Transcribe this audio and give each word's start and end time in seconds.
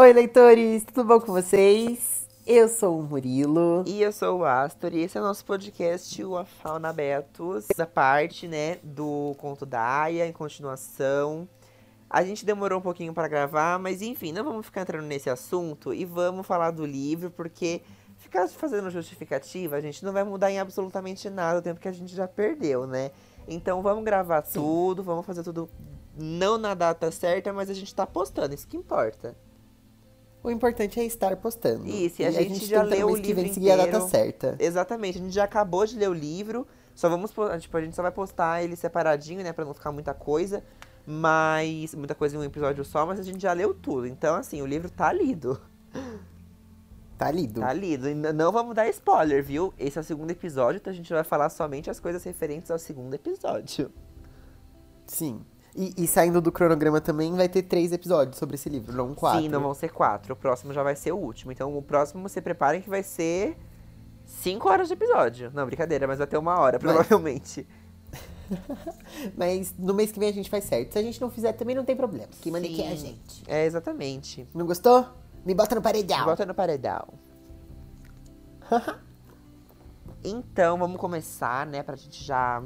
Oi, 0.00 0.14
leitores, 0.14 0.82
tudo 0.82 1.04
bom 1.04 1.20
com 1.20 1.30
vocês? 1.30 2.26
Eu 2.46 2.70
sou 2.70 2.98
o 2.98 3.02
Murilo. 3.02 3.84
E 3.86 4.00
eu 4.00 4.10
sou 4.10 4.38
o 4.38 4.44
Astor, 4.46 4.94
e 4.94 5.02
esse 5.02 5.18
é 5.18 5.20
o 5.20 5.24
nosso 5.24 5.44
podcast, 5.44 6.24
o 6.24 6.38
A 6.38 6.46
Fauna 6.46 6.90
Betos. 6.90 7.66
Essa 7.68 7.84
parte, 7.84 8.48
né, 8.48 8.78
do 8.82 9.34
conto 9.36 9.66
da 9.66 9.78
Aya, 9.78 10.26
em 10.26 10.32
continuação. 10.32 11.46
A 12.08 12.24
gente 12.24 12.46
demorou 12.46 12.78
um 12.78 12.82
pouquinho 12.82 13.12
para 13.12 13.28
gravar, 13.28 13.78
mas 13.78 14.00
enfim, 14.00 14.32
não 14.32 14.42
vamos 14.42 14.64
ficar 14.64 14.80
entrando 14.80 15.04
nesse 15.04 15.28
assunto 15.28 15.92
e 15.92 16.06
vamos 16.06 16.46
falar 16.46 16.70
do 16.70 16.86
livro, 16.86 17.30
porque 17.30 17.82
ficar 18.16 18.48
fazendo 18.48 18.88
justificativa, 18.88 19.76
a 19.76 19.82
gente 19.82 20.02
não 20.02 20.14
vai 20.14 20.24
mudar 20.24 20.50
em 20.50 20.58
absolutamente 20.58 21.28
nada 21.28 21.58
o 21.58 21.62
tempo 21.62 21.78
que 21.78 21.88
a 21.88 21.92
gente 21.92 22.16
já 22.16 22.26
perdeu, 22.26 22.86
né? 22.86 23.10
Então 23.46 23.82
vamos 23.82 24.02
gravar 24.02 24.46
Sim. 24.46 24.60
tudo, 24.60 25.02
vamos 25.02 25.26
fazer 25.26 25.42
tudo 25.42 25.68
não 26.16 26.56
na 26.56 26.72
data 26.72 27.10
certa, 27.10 27.52
mas 27.52 27.68
a 27.68 27.74
gente 27.74 27.94
tá 27.94 28.06
postando, 28.06 28.54
isso 28.54 28.66
que 28.66 28.78
importa. 28.78 29.36
O 30.42 30.50
importante 30.50 30.98
é 30.98 31.04
estar 31.04 31.36
postando. 31.36 31.86
Isso, 31.86 32.22
e 32.22 32.24
a, 32.24 32.30
e 32.30 32.32
gente, 32.32 32.46
a 32.46 32.54
gente, 32.54 32.66
já 32.66 32.82
leu 32.82 33.08
o 33.08 33.16
livro 33.16 33.22
que 33.22 33.34
vem 33.34 33.46
inteiro. 33.46 33.82
a 33.82 33.86
data 33.86 34.00
certa. 34.08 34.56
Exatamente, 34.58 35.18
a 35.18 35.20
gente 35.20 35.34
já 35.34 35.44
acabou 35.44 35.84
de 35.84 35.98
ler 35.98 36.08
o 36.08 36.14
livro, 36.14 36.66
só 36.94 37.08
vamos, 37.08 37.30
tipo, 37.60 37.76
a 37.76 37.82
gente 37.82 37.94
só 37.94 38.02
vai 38.02 38.10
postar 38.10 38.62
ele 38.62 38.74
separadinho, 38.74 39.42
né, 39.42 39.52
para 39.52 39.64
não 39.64 39.74
ficar 39.74 39.92
muita 39.92 40.14
coisa, 40.14 40.64
mas 41.06 41.94
muita 41.94 42.14
coisa 42.14 42.36
em 42.36 42.38
um 42.38 42.44
episódio 42.44 42.84
só, 42.84 43.04
mas 43.04 43.20
a 43.20 43.22
gente 43.22 43.40
já 43.40 43.52
leu 43.52 43.74
tudo. 43.74 44.06
Então, 44.06 44.34
assim, 44.34 44.62
o 44.62 44.66
livro 44.66 44.90
tá 44.90 45.12
lido. 45.12 45.60
Tá 47.18 47.30
lido. 47.30 47.60
Tá 47.60 47.72
lido. 47.74 48.08
E 48.08 48.14
não 48.14 48.50
vamos 48.50 48.74
dar 48.74 48.88
spoiler, 48.88 49.44
viu? 49.44 49.74
Esse 49.78 49.98
é 49.98 50.00
o 50.00 50.04
segundo 50.04 50.30
episódio, 50.30 50.78
então 50.78 50.90
a 50.90 50.96
gente 50.96 51.12
vai 51.12 51.22
falar 51.22 51.50
somente 51.50 51.90
as 51.90 52.00
coisas 52.00 52.24
referentes 52.24 52.70
ao 52.70 52.78
segundo 52.78 53.12
episódio. 53.12 53.92
Sim. 55.06 55.44
E, 55.74 55.94
e, 55.96 56.06
saindo 56.06 56.40
do 56.40 56.50
cronograma 56.50 57.00
também 57.00 57.34
vai 57.34 57.48
ter 57.48 57.62
três 57.62 57.92
episódios 57.92 58.36
sobre 58.36 58.56
esse 58.56 58.68
livro, 58.68 58.92
não 58.92 59.14
quatro. 59.14 59.42
Sim, 59.42 59.48
não 59.48 59.60
vão 59.60 59.72
ser 59.72 59.92
quatro. 59.92 60.34
O 60.34 60.36
próximo 60.36 60.72
já 60.72 60.82
vai 60.82 60.96
ser 60.96 61.12
o 61.12 61.16
último. 61.16 61.52
Então 61.52 61.76
o 61.76 61.82
próximo 61.82 62.28
se 62.28 62.40
preparem 62.40 62.82
que 62.82 62.90
vai 62.90 63.02
ser 63.02 63.56
cinco 64.24 64.68
horas 64.68 64.88
de 64.88 64.94
episódio. 64.94 65.50
Não, 65.54 65.64
brincadeira, 65.66 66.06
mas 66.06 66.18
vai 66.18 66.26
ter 66.26 66.38
uma 66.38 66.58
hora, 66.58 66.78
provavelmente. 66.78 67.66
mas 69.36 69.72
no 69.78 69.94
mês 69.94 70.10
que 70.10 70.18
vem 70.18 70.28
a 70.28 70.32
gente 70.32 70.50
faz 70.50 70.64
certo. 70.64 70.92
Se 70.92 70.98
a 70.98 71.02
gente 71.02 71.20
não 71.20 71.30
fizer, 71.30 71.52
também 71.52 71.76
não 71.76 71.84
tem 71.84 71.94
problema. 71.94 72.28
Quem 72.40 72.50
manda 72.50 72.66
aqui 72.66 72.82
é 72.82 72.90
a 72.90 72.96
gente. 72.96 73.44
É, 73.46 73.64
exatamente. 73.64 74.48
Não 74.52 74.66
gostou? 74.66 75.06
Me 75.44 75.54
bota 75.54 75.74
no 75.74 75.82
paredão. 75.82 76.18
Me 76.18 76.24
bota 76.24 76.44
no 76.44 76.54
paredão. 76.54 77.08
então, 80.24 80.78
vamos 80.78 80.98
começar, 80.98 81.66
né? 81.66 81.82
Pra 81.82 81.96
gente 81.96 82.24
já 82.24 82.62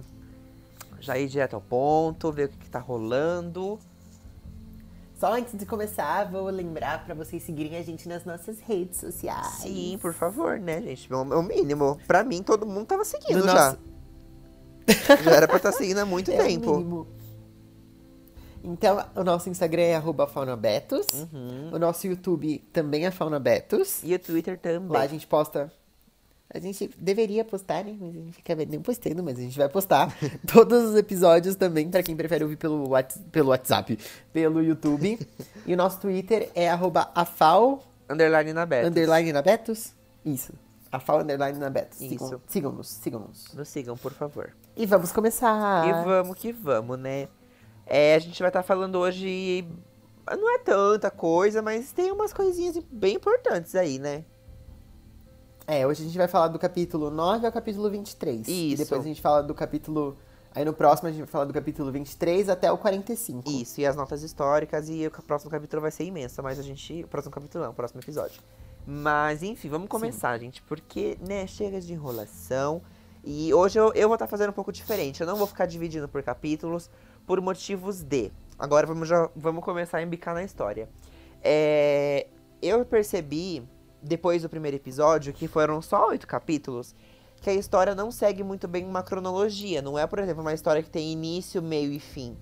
já 1.05 1.19
ir 1.19 1.29
direto 1.29 1.55
ao 1.55 1.61
ponto, 1.61 2.33
ver 2.33 2.47
o 2.47 2.49
que, 2.49 2.59
que 2.59 2.71
tá 2.71 2.79
rolando. 2.79 3.79
Só 5.19 5.33
antes 5.33 5.57
de 5.57 5.65
começar, 5.65 6.31
vou 6.31 6.47
lembrar 6.51 7.05
para 7.05 7.15
vocês 7.15 7.43
seguirem 7.43 7.77
a 7.77 7.83
gente 7.83 8.09
nas 8.09 8.25
nossas 8.25 8.59
redes 8.61 8.99
sociais. 8.99 9.47
Sim, 9.47 9.99
por 10.03 10.13
favor, 10.13 10.59
né, 10.59 10.83
gente? 10.83 11.13
É 11.13 11.17
o 11.17 11.43
mínimo. 11.43 11.99
Pra 12.07 12.25
mim, 12.25 12.43
todo 12.43 12.67
mundo 12.67 12.87
tava 12.87 13.05
seguindo 13.05 13.41
no 13.41 13.47
já. 13.47 13.55
Nosso... 13.55 13.79
já 15.25 15.31
era 15.31 15.47
pra 15.47 15.57
estar 15.57 15.73
tá 15.73 15.79
seguindo 15.79 15.99
há 15.99 16.05
muito 16.05 16.31
é 16.33 16.37
tempo. 16.37 16.73
O 16.73 16.77
mínimo. 16.79 17.07
Então, 18.65 19.05
o 19.15 19.23
nosso 19.23 19.49
Instagram 19.51 19.83
é 19.83 20.03
faunabetos. 20.27 21.07
Uhum. 21.13 21.71
O 21.75 21.79
nosso 21.79 22.07
YouTube 22.07 22.59
também 22.73 23.07
é 23.07 23.11
faunabetos. 23.11 24.03
E 24.03 24.15
o 24.15 24.19
Twitter 24.19 24.59
também. 24.59 24.91
Lá 24.91 25.03
a 25.03 25.07
gente 25.07 25.27
posta 25.27 25.71
a 26.55 26.61
gente 26.61 26.89
deveria 26.97 27.45
postar, 27.45 27.85
né? 27.85 27.97
Mas 28.01 28.11
a 28.11 28.13
gente 28.13 28.33
fica 28.33 28.55
nem 28.55 28.81
postando, 28.81 29.25
mas 29.25 29.37
a 29.37 29.43
gente 29.43 29.59
vai 29.59 29.69
postar 29.69 30.17
todos 30.47 30.91
os 30.91 30.95
episódios 30.95 31.57
também, 31.57 31.91
para 31.91 32.01
quem 32.01 32.15
prefere 32.15 32.45
ouvir 32.45 32.57
pelo, 32.57 32.89
pelo 33.33 33.49
WhatsApp, 33.49 33.99
pelo 34.33 34.63
YouTube. 34.63 35.19
e 35.67 35.75
o 35.75 35.77
nosso 35.77 36.01
Twitter 36.01 36.51
é 36.55 36.71
afal... 36.71 37.83
Underline 38.09 38.53
na 38.53 38.65
Betos. 38.65 38.89
Underline 38.89 39.33
na 39.33 39.43
Betos? 39.43 39.95
Isso. 40.25 40.53
Afal 40.93 41.23
Underline 41.23 41.59
na 41.59 41.69
Betos. 41.71 42.01
Isso. 42.01 42.41
Sigam-nos, 42.47 42.89
sigam-nos. 42.89 43.53
Nos 43.53 43.69
sigam, 43.69 43.97
por 43.97 44.13
favor. 44.13 44.55
E 44.77 44.87
vamos 44.87 45.11
começar. 45.11 45.89
E 45.89 46.05
vamos 46.05 46.37
que 46.37 46.53
vamos, 46.53 46.97
né? 47.01 47.27
É, 47.85 48.15
a 48.15 48.19
gente 48.21 48.39
vai 48.41 48.51
estar 48.51 48.63
tá 48.63 48.67
falando 48.67 48.97
hoje... 48.97 49.67
Não 50.39 50.55
é 50.55 50.59
tanta 50.59 51.11
coisa, 51.11 51.61
mas 51.61 51.91
tem 51.93 52.13
umas 52.13 52.33
coisinhas 52.33 52.79
bem 52.91 53.17
importantes 53.17 53.75
aí, 53.75 53.99
né? 53.99 54.25
É, 55.67 55.87
hoje 55.87 56.03
a 56.03 56.05
gente 56.07 56.19
vai 56.19 56.29
falar 56.29 56.49
do 56.49 56.59
capítulo 56.59 57.11
9 57.11 57.47
ao 57.47 57.53
capítulo 57.53 57.89
23. 57.89 58.41
Isso. 58.41 58.51
E 58.51 58.77
depois 58.77 59.01
a 59.01 59.05
gente 59.05 59.21
fala 59.21 59.43
do 59.43 59.55
capítulo. 59.55 60.17
Aí 60.55 60.65
no 60.65 60.75
próximo 60.75 61.09
a 61.09 61.11
gente 61.11 61.21
vai 61.21 61.29
falar 61.29 61.47
do 61.47 61.55
capítulo 61.55 61.91
23 61.91 62.49
até 62.49 62.71
o 62.71 62.77
45. 62.77 63.51
Isso, 63.51 63.81
e 63.81 63.87
as 63.87 63.97
notas 63.97 64.23
históricas, 64.23 64.89
e 64.89 65.07
o 65.07 65.11
próximo 65.11 65.51
capítulo 65.51 65.83
vai 65.83 65.91
ser 65.91 66.05
imenso, 66.05 66.43
mas 66.43 66.59
a 66.59 66.63
gente. 66.63 67.03
O 67.03 67.09
próximo 67.09 67.33
capítulo 67.33 67.65
não, 67.65 67.71
o 67.71 67.75
próximo 67.75 68.01
episódio. 68.01 68.43
Mas, 68.87 69.43
enfim, 69.43 69.71
vamos 69.71 69.89
começar, 69.89 70.39
Sim. 70.39 70.47
gente, 70.47 70.63
porque, 70.63 71.17
né, 71.27 71.47
chega 71.47 71.81
de 71.81 71.95
enrolação. 71.95 72.83
E 73.25 73.55
hoje 73.55 73.79
eu, 73.79 73.91
eu 73.95 74.07
vou 74.07 74.17
estar 74.17 74.27
tá 74.27 74.31
fazendo 74.31 74.51
um 74.51 74.53
pouco 74.53 74.71
diferente. 74.71 75.23
Eu 75.23 75.27
não 75.27 75.37
vou 75.37 75.47
ficar 75.47 75.65
dividindo 75.65 76.07
por 76.07 76.23
capítulos, 76.23 76.91
por 77.27 77.41
motivos 77.41 78.03
de. 78.03 78.31
Agora 78.59 78.87
vamos, 78.87 79.09
já, 79.09 79.31
vamos 79.35 79.65
começar 79.65 79.99
a 79.99 80.03
embicar 80.03 80.35
na 80.35 80.45
história. 80.45 80.91
É, 81.43 82.27
eu 82.61 82.85
percebi 82.85 83.67
depois 84.05 84.43
do 84.43 84.49
primeiro 84.49 84.77
episódio, 84.77 85.33
que 85.33 85.49
foram 85.49 85.81
só 85.81 86.09
oito 86.09 86.27
capítulos, 86.27 86.95
que 87.41 87.51
a 87.51 87.55
história 87.55 87.95
não 87.95 88.11
segue 88.11 88.43
muito 88.43 88.69
bem 88.69 88.85
uma 88.85 89.03
cronologia. 89.03 89.83
Não 89.83 89.99
é, 89.99 90.07
por 90.07 90.19
exemplo, 90.19 90.43
uma 90.43 90.55
história 90.55 90.83
que 90.83 90.91
tem 90.91 91.13
início, 91.13 91.63
meio 91.63 91.93
e 91.93 91.99
fim. 91.99 92.37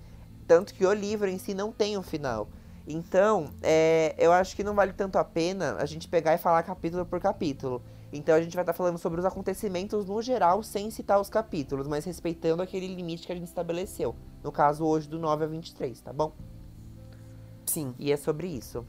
Tanto 0.47 0.73
que 0.73 0.85
o 0.85 0.93
livro 0.93 1.29
em 1.29 1.37
si 1.37 1.53
não 1.53 1.71
tem 1.71 1.97
um 1.97 2.03
final. 2.03 2.47
Então, 2.85 3.49
é, 3.61 4.13
eu 4.17 4.31
acho 4.33 4.55
que 4.55 4.63
não 4.63 4.75
vale 4.75 4.93
tanto 4.93 5.17
a 5.17 5.23
pena 5.23 5.77
a 5.79 5.85
gente 5.85 6.07
pegar 6.07 6.33
e 6.33 6.37
falar 6.37 6.63
capítulo 6.63 7.05
por 7.05 7.19
capítulo. 7.19 7.81
Então 8.11 8.35
a 8.35 8.41
gente 8.41 8.53
vai 8.53 8.61
estar 8.61 8.73
tá 8.73 8.77
falando 8.77 8.97
sobre 8.99 9.19
os 9.19 9.25
acontecimentos 9.25 10.05
no 10.05 10.21
geral, 10.21 10.61
sem 10.61 10.91
citar 10.91 11.19
os 11.19 11.29
capítulos, 11.29 11.87
mas 11.87 12.05
respeitando 12.05 12.61
aquele 12.61 12.87
limite 12.87 13.25
que 13.25 13.31
a 13.31 13.35
gente 13.35 13.47
estabeleceu. 13.47 14.15
No 14.43 14.51
caso, 14.51 14.85
hoje, 14.85 15.09
do 15.09 15.17
9 15.17 15.45
a 15.45 15.47
23, 15.47 15.99
tá 15.99 16.13
bom? 16.13 16.33
Sim. 17.65 17.95
E 17.97 18.11
é 18.11 18.17
sobre 18.17 18.47
isso. 18.47 18.85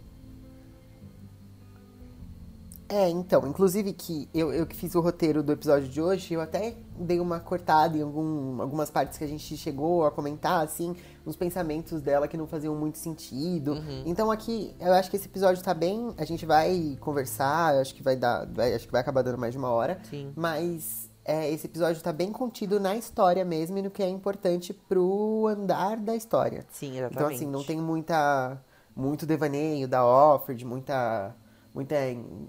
É, 2.94 3.10
então, 3.10 3.44
inclusive 3.44 3.92
que 3.92 4.28
eu, 4.32 4.52
eu 4.52 4.64
que 4.64 4.76
fiz 4.76 4.94
o 4.94 5.00
roteiro 5.00 5.42
do 5.42 5.50
episódio 5.50 5.88
de 5.88 6.00
hoje, 6.00 6.32
eu 6.32 6.40
até 6.40 6.76
dei 6.96 7.18
uma 7.18 7.40
cortada 7.40 7.98
em 7.98 8.02
algum, 8.02 8.62
algumas 8.62 8.88
partes 8.88 9.18
que 9.18 9.24
a 9.24 9.26
gente 9.26 9.56
chegou 9.56 10.06
a 10.06 10.12
comentar, 10.12 10.64
assim, 10.64 10.94
uns 11.26 11.34
pensamentos 11.34 12.00
dela 12.00 12.28
que 12.28 12.36
não 12.36 12.46
faziam 12.46 12.72
muito 12.76 12.98
sentido. 12.98 13.72
Uhum. 13.72 14.04
Então 14.06 14.30
aqui, 14.30 14.76
eu 14.78 14.92
acho 14.92 15.10
que 15.10 15.16
esse 15.16 15.26
episódio 15.26 15.60
tá 15.60 15.74
bem. 15.74 16.14
A 16.16 16.24
gente 16.24 16.46
vai 16.46 16.96
conversar, 17.00 17.74
acho 17.80 17.92
que 17.96 18.00
vai 18.00 18.14
dar. 18.14 18.46
Vai, 18.46 18.72
acho 18.72 18.86
que 18.86 18.92
vai 18.92 19.00
acabar 19.00 19.22
dando 19.22 19.38
mais 19.38 19.52
de 19.52 19.58
uma 19.58 19.70
hora. 19.70 19.98
Sim. 20.08 20.32
Mas 20.36 21.10
é, 21.24 21.50
esse 21.50 21.66
episódio 21.66 22.00
tá 22.00 22.12
bem 22.12 22.30
contido 22.30 22.78
na 22.78 22.94
história 22.94 23.44
mesmo 23.44 23.76
e 23.76 23.82
no 23.82 23.90
que 23.90 24.04
é 24.04 24.08
importante 24.08 24.72
pro 24.72 25.48
andar 25.48 25.96
da 25.96 26.14
história. 26.14 26.64
Sim, 26.70 26.98
exatamente. 26.98 27.16
Então, 27.16 27.26
assim, 27.26 27.46
não 27.48 27.64
tem 27.64 27.76
muita. 27.76 28.56
Muito 28.96 29.26
devaneio 29.26 29.88
da 29.88 30.06
Offred, 30.06 30.64
muita 30.64 31.34
muita. 31.74 31.96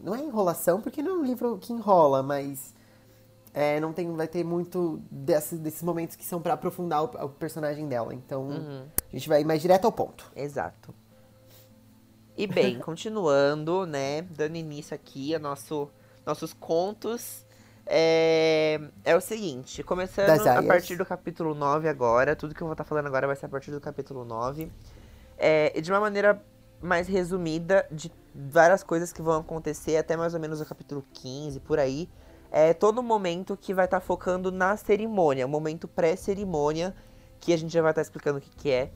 Não 0.03 0.15
é 0.15 0.19
enrolação, 0.19 0.79
porque 0.79 1.01
não 1.01 1.11
é 1.11 1.15
um 1.15 1.23
livro 1.23 1.57
que 1.57 1.73
enrola, 1.73 2.21
mas. 2.21 2.73
É, 3.53 3.79
não 3.79 3.93
tem, 3.93 4.13
vai 4.13 4.27
ter 4.27 4.43
muito 4.43 5.01
desses, 5.09 5.57
desses 5.59 5.81
momentos 5.81 6.17
que 6.17 6.25
são 6.25 6.41
para 6.41 6.55
aprofundar 6.55 7.03
o, 7.03 7.25
o, 7.25 7.29
personagem 7.29 7.87
dela. 7.87 8.13
Então, 8.13 8.49
uhum. 8.49 8.85
a 9.09 9.15
gente 9.15 9.29
vai 9.29 9.45
mais 9.45 9.61
direto 9.61 9.85
ao 9.85 9.93
ponto. 9.93 10.29
Exato. 10.35 10.93
E 12.37 12.45
bem, 12.45 12.77
continuando, 12.83 13.85
né? 13.85 14.23
Dando 14.23 14.57
início 14.57 14.93
aqui 14.93 15.33
a 15.33 15.39
nosso, 15.39 15.89
nossos 16.25 16.53
contos. 16.53 17.45
É, 17.87 18.81
é 19.05 19.15
o 19.15 19.21
seguinte, 19.21 19.83
começando 19.83 20.45
a 20.47 20.63
partir 20.63 20.95
do 20.95 21.05
capítulo 21.05 21.53
9 21.53 21.87
agora, 21.87 22.35
tudo 22.35 22.55
que 22.55 22.61
eu 22.61 22.65
vou 22.65 22.73
estar 22.73 22.83
tá 22.83 22.87
falando 22.87 23.05
agora 23.05 23.27
vai 23.27 23.35
ser 23.35 23.45
a 23.45 23.49
partir 23.49 23.71
do 23.71 23.79
capítulo 23.79 24.25
9. 24.25 24.69
É, 25.37 25.79
de 25.79 25.91
uma 25.91 25.99
maneira 25.99 26.43
mais 26.81 27.07
resumida 27.07 27.85
de 27.91 28.11
várias 28.33 28.83
coisas 28.83 29.13
que 29.13 29.21
vão 29.21 29.39
acontecer 29.39 29.97
até 29.97 30.17
mais 30.17 30.33
ou 30.33 30.39
menos 30.39 30.59
o 30.59 30.65
capítulo 30.65 31.03
15, 31.13 31.59
por 31.61 31.79
aí. 31.79 32.09
É 32.51 32.73
todo 32.73 33.01
momento 33.01 33.57
que 33.57 33.73
vai 33.73 33.85
estar 33.85 33.99
tá 33.99 34.05
focando 34.05 34.51
na 34.51 34.77
cerimônia, 34.77 35.45
o 35.45 35.49
momento 35.49 35.87
pré-cerimônia, 35.87 36.95
que 37.39 37.53
a 37.53 37.57
gente 37.57 37.73
já 37.73 37.81
vai 37.81 37.91
estar 37.91 38.01
tá 38.01 38.05
explicando 38.05 38.37
o 38.37 38.41
que, 38.41 38.49
que 38.49 38.71
é. 38.71 38.91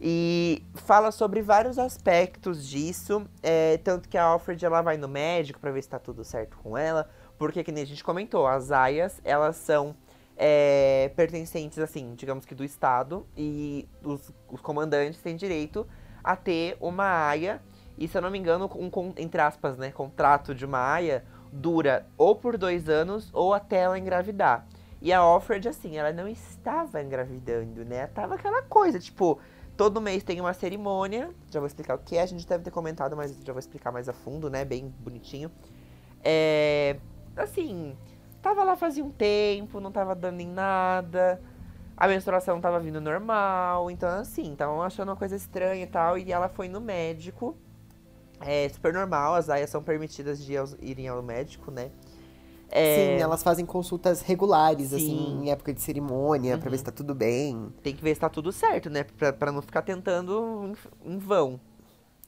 E 0.00 0.64
fala 0.74 1.12
sobre 1.12 1.42
vários 1.42 1.78
aspectos 1.78 2.66
disso, 2.66 3.24
é, 3.42 3.78
tanto 3.78 4.08
que 4.08 4.18
a 4.18 4.24
Alfred 4.24 4.64
ela 4.64 4.82
vai 4.82 4.96
no 4.96 5.06
médico 5.06 5.60
para 5.60 5.70
ver 5.70 5.80
se 5.80 5.86
está 5.86 5.98
tudo 5.98 6.24
certo 6.24 6.58
com 6.58 6.76
ela, 6.76 7.08
porque 7.38 7.62
que 7.62 7.70
nem 7.70 7.84
a 7.84 7.86
gente 7.86 8.02
comentou, 8.02 8.46
as 8.46 8.72
aias, 8.72 9.20
elas 9.24 9.56
são 9.56 9.94
é, 10.36 11.12
pertencentes, 11.14 11.78
assim, 11.78 12.14
digamos 12.16 12.44
que 12.44 12.54
do 12.54 12.64
Estado, 12.64 13.24
e 13.36 13.88
os, 14.02 14.32
os 14.48 14.60
comandantes 14.60 15.20
têm 15.20 15.36
direito 15.36 15.86
a 16.22 16.36
ter 16.36 16.76
uma 16.80 17.04
aia. 17.28 17.60
E 17.98 18.08
se 18.08 18.16
eu 18.16 18.22
não 18.22 18.30
me 18.30 18.38
engano, 18.38 18.70
um, 18.74 19.12
entre 19.16 19.40
aspas, 19.40 19.76
né, 19.76 19.90
contrato 19.90 20.54
de 20.54 20.64
uma 20.64 20.78
aia 20.78 21.24
dura 21.52 22.06
ou 22.16 22.34
por 22.34 22.56
dois 22.56 22.88
anos 22.88 23.30
ou 23.32 23.52
até 23.52 23.78
ela 23.78 23.98
engravidar. 23.98 24.66
E 25.00 25.12
a 25.12 25.24
Offred, 25.24 25.68
assim, 25.68 25.96
ela 25.96 26.12
não 26.12 26.28
estava 26.28 27.02
engravidando, 27.02 27.84
né? 27.84 28.06
Tava 28.06 28.36
aquela 28.36 28.62
coisa, 28.62 29.00
tipo, 29.00 29.40
Todo 29.76 30.00
mês 30.00 30.22
tem 30.22 30.40
uma 30.40 30.52
cerimônia. 30.52 31.30
Já 31.50 31.58
vou 31.58 31.66
explicar 31.66 31.94
o 31.94 31.98
que 31.98 32.16
é. 32.16 32.22
A 32.22 32.26
gente 32.26 32.46
deve 32.46 32.62
ter 32.62 32.70
comentado, 32.70 33.16
mas 33.16 33.36
já 33.42 33.52
vou 33.52 33.60
explicar 33.60 33.90
mais 33.90 34.08
a 34.08 34.12
fundo, 34.12 34.50
né? 34.50 34.64
Bem 34.64 34.92
bonitinho. 35.00 35.50
É. 36.22 36.96
Assim. 37.36 37.96
Tava 38.42 38.64
lá 38.64 38.76
fazia 38.76 39.04
um 39.04 39.10
tempo, 39.10 39.80
não 39.80 39.92
tava 39.92 40.14
dando 40.14 40.40
em 40.40 40.48
nada. 40.48 41.40
A 42.02 42.08
menstruação 42.08 42.60
tava 42.60 42.80
vindo 42.80 43.00
normal. 43.00 43.88
Então, 43.88 44.08
assim, 44.08 44.54
estavam 44.54 44.82
achando 44.82 45.10
uma 45.10 45.14
coisa 45.14 45.36
estranha 45.36 45.84
e 45.84 45.86
tal. 45.86 46.18
E 46.18 46.32
ela 46.32 46.48
foi 46.48 46.66
no 46.66 46.80
médico. 46.80 47.56
É 48.40 48.68
super 48.70 48.92
normal, 48.92 49.36
as 49.36 49.48
aias 49.48 49.70
são 49.70 49.80
permitidas 49.84 50.44
de 50.44 50.52
irem 50.80 51.06
ao 51.06 51.22
médico, 51.22 51.70
né? 51.70 51.92
É... 52.68 52.96
Sim, 52.96 53.22
elas 53.22 53.40
fazem 53.40 53.64
consultas 53.64 54.20
regulares, 54.20 54.88
Sim. 54.88 54.96
assim, 54.96 55.44
em 55.44 55.52
época 55.52 55.72
de 55.72 55.80
cerimônia, 55.80 56.56
uhum. 56.56 56.60
pra 56.60 56.70
ver 56.72 56.78
se 56.78 56.82
tá 56.82 56.90
tudo 56.90 57.14
bem. 57.14 57.72
Tem 57.84 57.94
que 57.94 58.02
ver 58.02 58.16
se 58.16 58.20
tá 58.20 58.28
tudo 58.28 58.50
certo, 58.50 58.90
né? 58.90 59.04
Pra, 59.04 59.32
pra 59.32 59.52
não 59.52 59.62
ficar 59.62 59.82
tentando 59.82 60.74
em, 61.04 61.12
em 61.12 61.18
vão. 61.18 61.60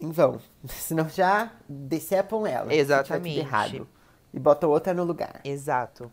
Em 0.01 0.13
vão. 0.13 0.39
Senão 0.69 1.09
já 1.09 1.51
decepam 1.69 2.47
ela. 2.47 2.73
Exatamente. 2.73 3.41
errado. 3.41 3.89
E 4.33 4.39
botam 4.39 4.71
outra 4.71 4.95
no 4.95 5.03
lugar. 5.03 5.41
Exato. 5.43 6.09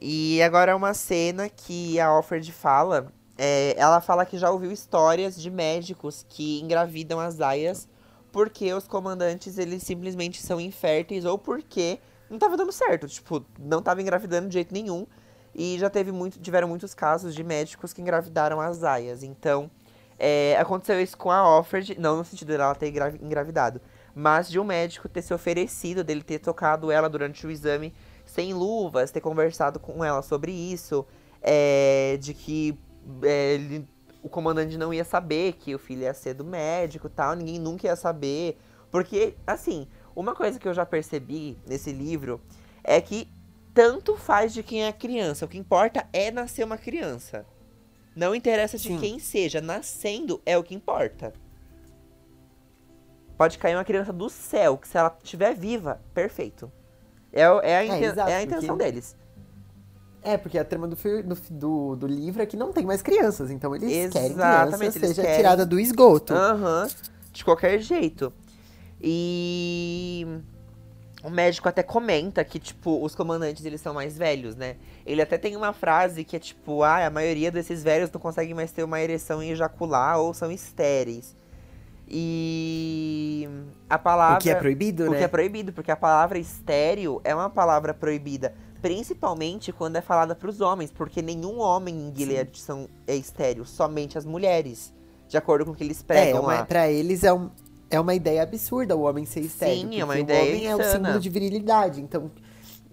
E 0.00 0.42
agora 0.42 0.72
é 0.72 0.74
uma 0.74 0.94
cena 0.94 1.48
que 1.48 2.00
a 2.00 2.06
Alfred 2.06 2.50
fala. 2.52 3.12
É, 3.36 3.74
ela 3.76 4.00
fala 4.00 4.24
que 4.24 4.38
já 4.38 4.50
ouviu 4.50 4.72
histórias 4.72 5.40
de 5.40 5.50
médicos 5.50 6.24
que 6.28 6.60
engravidam 6.60 7.20
as 7.20 7.40
aias 7.40 7.88
porque 8.32 8.72
os 8.72 8.86
comandantes 8.86 9.58
eles 9.58 9.82
simplesmente 9.82 10.40
são 10.40 10.60
inférteis 10.60 11.24
ou 11.24 11.36
porque 11.36 11.98
não 12.28 12.38
tava 12.38 12.56
dando 12.56 12.72
certo. 12.72 13.08
Tipo, 13.08 13.44
não 13.58 13.82
tava 13.82 14.00
engravidando 14.00 14.48
de 14.48 14.54
jeito 14.54 14.72
nenhum. 14.72 15.06
E 15.54 15.76
já 15.78 15.90
teve 15.90 16.12
muito, 16.12 16.38
tiveram 16.38 16.68
muitos 16.68 16.94
casos 16.94 17.34
de 17.34 17.42
médicos 17.42 17.92
que 17.92 18.00
engravidaram 18.00 18.60
as 18.60 18.84
aias. 18.84 19.22
Então, 19.22 19.68
é, 20.18 20.56
aconteceu 20.58 21.00
isso 21.00 21.16
com 21.16 21.30
a 21.30 21.58
Offred, 21.58 21.98
não 21.98 22.18
no 22.18 22.24
sentido 22.24 22.48
dela 22.48 22.74
ter 22.74 22.92
engravidado, 23.20 23.80
mas 24.14 24.48
de 24.48 24.60
um 24.60 24.64
médico 24.64 25.08
ter 25.08 25.22
se 25.22 25.34
oferecido, 25.34 26.04
dele 26.04 26.22
ter 26.22 26.38
tocado 26.38 26.90
ela 26.90 27.08
durante 27.08 27.46
o 27.46 27.50
exame 27.50 27.92
sem 28.30 28.54
luvas, 28.54 29.10
ter 29.10 29.20
conversado 29.20 29.78
com 29.78 30.04
ela 30.04 30.22
sobre 30.22 30.52
isso, 30.52 31.04
é, 31.42 32.16
de 32.20 32.32
que 32.32 32.78
é, 33.22 33.54
ele, 33.54 33.88
o 34.22 34.28
comandante 34.28 34.78
não 34.78 34.94
ia 34.94 35.04
saber 35.04 35.54
que 35.54 35.74
o 35.74 35.78
filho 35.78 36.02
ia 36.02 36.14
ser 36.14 36.34
do 36.34 36.44
médico 36.44 37.08
tal, 37.08 37.34
ninguém 37.34 37.58
nunca 37.58 37.86
ia 37.86 37.96
saber. 37.96 38.58
Porque, 38.90 39.34
assim, 39.46 39.86
uma 40.14 40.34
coisa 40.34 40.58
que 40.58 40.68
eu 40.68 40.74
já 40.74 40.86
percebi 40.86 41.58
nesse 41.66 41.92
livro 41.92 42.40
é 42.82 43.00
que 43.00 43.28
tanto 43.74 44.16
faz 44.16 44.52
de 44.52 44.62
quem 44.62 44.84
é 44.84 44.92
criança. 44.92 45.44
O 45.44 45.48
que 45.48 45.58
importa 45.58 46.06
é 46.12 46.30
nascer 46.30 46.64
uma 46.64 46.78
criança. 46.78 47.46
Não 48.14 48.34
interessa 48.34 48.76
de 48.76 48.88
Sim. 48.88 48.98
quem 48.98 49.18
seja, 49.18 49.60
nascendo 49.60 50.40
é 50.44 50.58
o 50.58 50.62
que 50.64 50.74
importa. 50.74 51.32
Pode 53.36 53.58
cair 53.58 53.76
uma 53.76 53.84
criança 53.84 54.12
do 54.12 54.28
céu, 54.28 54.76
que 54.76 54.86
se 54.86 54.98
ela 54.98 55.16
estiver 55.22 55.54
viva, 55.54 56.00
perfeito. 56.12 56.70
É, 57.32 57.42
é, 57.42 57.44
a, 57.44 57.84
é, 57.84 58.04
exato, 58.04 58.30
é 58.30 58.36
a 58.36 58.42
intenção 58.42 58.76
porque... 58.76 58.84
deles. 58.84 59.16
É, 60.22 60.36
porque 60.36 60.58
a 60.58 60.64
trama 60.64 60.86
do, 60.86 60.96
do, 61.50 61.96
do, 61.96 62.06
livro 62.06 62.42
é 62.42 62.46
que 62.46 62.56
não 62.56 62.72
tem 62.72 62.84
mais 62.84 63.00
crianças, 63.00 63.50
então 63.50 63.74
eles 63.74 63.90
Exatamente, 63.90 64.12
querem 64.12 64.36
que 64.36 64.42
a 64.42 64.76
criança 64.76 64.98
seja 65.00 65.22
querem... 65.22 65.36
tirada 65.36 65.64
do 65.64 65.80
esgoto. 65.80 66.34
Aham, 66.34 66.82
uhum, 66.82 66.88
de 67.32 67.44
qualquer 67.44 67.78
jeito. 67.80 68.30
E 69.00 70.26
o 71.22 71.30
médico 71.30 71.68
até 71.68 71.82
comenta 71.82 72.44
que, 72.44 72.58
tipo, 72.58 73.02
os 73.02 73.14
comandantes, 73.14 73.64
eles 73.64 73.80
são 73.80 73.94
mais 73.94 74.16
velhos, 74.16 74.56
né? 74.56 74.76
Ele 75.06 75.22
até 75.22 75.38
tem 75.38 75.56
uma 75.56 75.72
frase 75.72 76.24
que 76.24 76.36
é, 76.36 76.38
tipo, 76.38 76.82
ah, 76.82 77.06
a 77.06 77.10
maioria 77.10 77.50
desses 77.50 77.82
velhos 77.82 78.10
não 78.10 78.20
conseguem 78.20 78.54
mais 78.54 78.72
ter 78.72 78.82
uma 78.82 79.00
ereção 79.00 79.42
e 79.42 79.50
ejacular 79.50 80.18
ou 80.18 80.34
são 80.34 80.50
estéreis. 80.50 81.34
E 82.12 83.48
a 83.88 83.96
palavra... 83.96 84.38
O 84.38 84.40
que 84.40 84.50
é 84.50 84.54
proibido, 84.56 85.04
o 85.04 85.10
né? 85.10 85.12
O 85.12 85.18
que 85.18 85.24
é 85.24 85.28
proibido, 85.28 85.72
porque 85.72 85.92
a 85.92 85.96
palavra 85.96 86.38
estéreo 86.38 87.20
é 87.22 87.32
uma 87.32 87.48
palavra 87.48 87.94
proibida. 87.94 88.52
Principalmente 88.82 89.72
quando 89.72 89.96
é 89.96 90.00
falada 90.00 90.34
para 90.34 90.50
os 90.50 90.60
homens, 90.60 90.90
porque 90.90 91.22
nenhum 91.22 91.60
homem 91.60 91.94
em 91.94 92.12
Gilead 92.16 92.58
são, 92.58 92.88
é 93.06 93.14
estéreo, 93.14 93.64
somente 93.64 94.18
as 94.18 94.24
mulheres. 94.24 94.92
De 95.28 95.36
acordo 95.36 95.64
com 95.64 95.70
o 95.70 95.74
que 95.74 95.84
eles 95.84 96.02
pregam 96.02 96.50
é, 96.50 96.56
lá. 96.56 96.64
Pra 96.64 96.90
eles 96.90 97.22
é 97.22 97.32
um, 97.32 97.50
é 97.88 98.00
uma 98.00 98.14
ideia 98.14 98.42
absurda 98.42 98.96
o 98.96 99.02
homem 99.02 99.24
ser 99.24 99.40
estéril. 99.40 99.88
Sim, 99.88 100.00
é 100.00 100.04
uma 100.04 100.18
ideia 100.18 100.42
O 100.42 100.46
homem 100.48 100.64
insana. 100.64 100.82
é 100.82 100.86
o 100.86 100.92
símbolo 100.92 101.20
de 101.20 101.28
virilidade. 101.28 102.00
Então, 102.00 102.30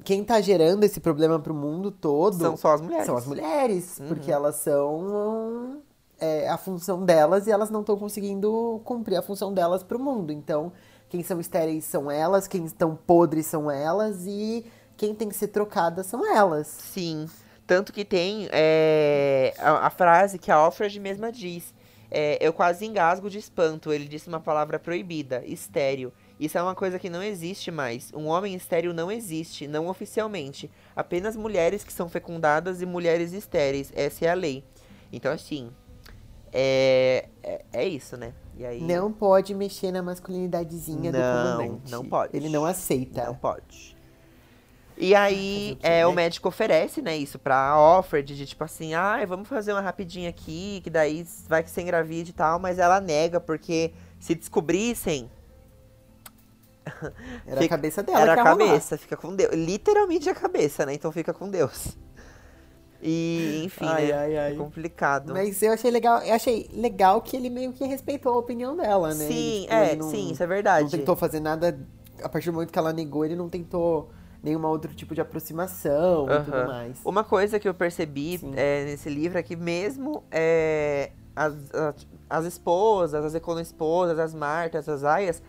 quem 0.03 0.23
tá 0.23 0.39
gerando 0.41 0.83
esse 0.83 0.99
problema 0.99 1.39
pro 1.39 1.55
mundo 1.55 1.89
todo... 1.89 2.37
São 2.37 2.55
só 2.55 2.73
as 2.73 2.81
mulheres. 2.81 3.05
São 3.07 3.17
as 3.17 3.25
mulheres. 3.25 3.99
Uhum. 3.99 4.07
Porque 4.09 4.31
elas 4.31 4.57
são... 4.57 5.81
É, 6.19 6.49
a 6.49 6.57
função 6.57 7.05
delas 7.05 7.45
e 7.45 7.51
elas 7.51 7.69
não 7.69 7.81
estão 7.81 7.95
conseguindo 7.95 8.81
cumprir 8.83 9.17
a 9.17 9.21
função 9.21 9.53
delas 9.53 9.83
pro 9.83 9.99
mundo. 9.99 10.31
Então, 10.31 10.71
quem 11.09 11.23
são 11.23 11.39
estéreis 11.39 11.85
são 11.85 12.09
elas, 12.09 12.47
quem 12.47 12.65
estão 12.65 12.95
podres 12.95 13.45
são 13.45 13.69
elas 13.69 14.25
e 14.25 14.65
quem 14.97 15.13
tem 15.13 15.29
que 15.29 15.35
ser 15.35 15.49
trocada 15.49 16.03
são 16.03 16.25
elas. 16.35 16.67
Sim. 16.67 17.29
Tanto 17.67 17.93
que 17.93 18.03
tem 18.03 18.47
é, 18.51 19.53
a, 19.59 19.87
a, 19.87 19.89
frase 19.89 20.39
que 20.39 20.51
a 20.51 20.55
Alfred 20.55 20.99
mesma 20.99 21.31
diz. 21.31 21.73
É, 22.09 22.37
eu 22.39 22.53
quase 22.53 22.85
engasgo 22.85 23.29
de 23.29 23.37
espanto. 23.37 23.91
Ele 23.91 24.07
disse 24.07 24.27
uma 24.27 24.39
palavra 24.39 24.79
proibida, 24.79 25.43
estéreo. 25.45 26.11
Isso 26.39 26.57
é 26.57 26.61
uma 26.61 26.75
coisa 26.75 26.97
que 26.97 27.09
não 27.09 27.21
existe 27.21 27.69
mais. 27.69 28.11
Um 28.13 28.27
homem 28.27 28.55
estéreo 28.55 28.93
não 28.93 29.11
existe, 29.11 29.67
não 29.67 29.87
oficialmente. 29.87 30.71
Apenas 30.95 31.35
mulheres 31.35 31.83
que 31.83 31.91
são 31.91 32.07
fecundadas 32.07 32.81
e 32.81 32.85
mulheres 32.85 33.33
estéreis. 33.33 33.91
Essa 33.95 34.25
é 34.25 34.29
a 34.29 34.33
lei. 34.33 34.63
Então, 35.11 35.31
assim, 35.31 35.69
é, 36.51 37.29
é, 37.43 37.65
é 37.73 37.87
isso, 37.87 38.17
né? 38.17 38.33
E 38.57 38.65
aí... 38.65 38.81
Não 38.81 39.11
pode 39.11 39.53
mexer 39.53 39.91
na 39.91 40.01
masculinidadezinha 40.01 41.11
não, 41.11 41.19
do 41.19 41.57
comandante. 41.57 41.91
Não 41.91 42.05
pode. 42.05 42.35
Ele 42.35 42.49
não 42.49 42.65
aceita. 42.65 43.25
Não 43.25 43.35
pode. 43.35 43.95
E 44.99 45.13
aí, 45.13 45.77
é, 45.83 46.07
o 46.07 46.11
médico 46.11 46.47
oferece, 46.47 47.03
né, 47.03 47.15
isso 47.15 47.37
pra 47.37 47.79
Offred, 47.79 48.35
de 48.35 48.47
tipo 48.47 48.63
assim, 48.63 48.95
ah, 48.95 49.23
vamos 49.27 49.47
fazer 49.47 49.71
uma 49.71 49.81
rapidinha 49.81 50.27
aqui, 50.27 50.81
que 50.83 50.89
daí 50.89 51.23
vai 51.47 51.61
que 51.61 51.69
você 51.69 51.81
engravide 51.81 52.31
e 52.31 52.33
tal, 52.33 52.57
mas 52.57 52.79
ela 52.79 52.99
nega, 52.99 53.39
porque 53.39 53.93
se 54.19 54.33
descobrissem. 54.33 55.29
Era 57.45 57.61
fica, 57.61 57.75
a 57.75 57.77
cabeça 57.77 58.01
dela. 58.01 58.21
Era 58.21 58.33
a 58.33 58.43
cabeça, 58.43 58.95
rolar. 58.95 59.01
fica 59.01 59.17
com 59.17 59.35
Deus. 59.35 59.53
Literalmente 59.53 60.29
a 60.29 60.33
cabeça, 60.33 60.85
né? 60.85 60.93
Então 60.95 61.11
fica 61.11 61.33
com 61.33 61.47
Deus. 61.49 61.95
E, 63.01 63.61
enfim, 63.65 63.85
ai, 63.85 64.07
né? 64.07 64.13
Ai, 64.13 64.37
ai. 64.37 64.53
É 64.53 64.55
complicado. 64.55 65.33
Mas 65.33 65.61
eu 65.61 65.71
achei 65.71 65.91
legal, 65.91 66.21
eu 66.21 66.33
achei 66.33 66.69
legal 66.73 67.21
que 67.21 67.35
ele 67.35 67.49
meio 67.49 67.71
que 67.73 67.85
respeitou 67.85 68.33
a 68.33 68.37
opinião 68.37 68.75
dela, 68.75 69.13
né? 69.13 69.25
Sim, 69.25 69.33
ele, 69.33 69.61
tipo, 69.61 69.73
é, 69.73 69.95
não, 69.95 70.09
sim, 70.09 70.31
isso 70.31 70.43
é 70.43 70.47
verdade. 70.47 70.83
Não 70.83 70.99
tentou 70.99 71.15
fazer 71.15 71.39
nada. 71.39 71.79
A 72.23 72.29
partir 72.29 72.49
do 72.49 72.53
momento 72.53 72.71
que 72.71 72.79
ela 72.79 72.91
negou, 72.91 73.23
ele 73.23 73.35
não 73.35 73.47
tentou 73.47 74.09
nenhum 74.41 74.65
outro 74.65 74.93
tipo 74.93 75.13
de 75.13 75.21
aproximação 75.21 76.25
uhum. 76.25 76.33
e 76.33 76.43
tudo 76.43 76.65
mais. 76.65 76.99
Uma 77.05 77.23
coisa 77.23 77.59
que 77.59 77.67
eu 77.67 77.73
percebi 77.73 78.39
é, 78.55 78.85
nesse 78.85 79.09
livro 79.09 79.37
é 79.37 79.43
que 79.43 79.55
mesmo 79.55 80.23
é, 80.31 81.11
as, 81.35 81.53
as, 81.73 82.07
as, 82.29 82.45
esposas, 82.45 83.25
as 83.25 83.35
econo-esposas, 83.35 84.17
as 84.17 84.33
martas, 84.33 84.87
as 84.89 85.03
aias, 85.03 85.41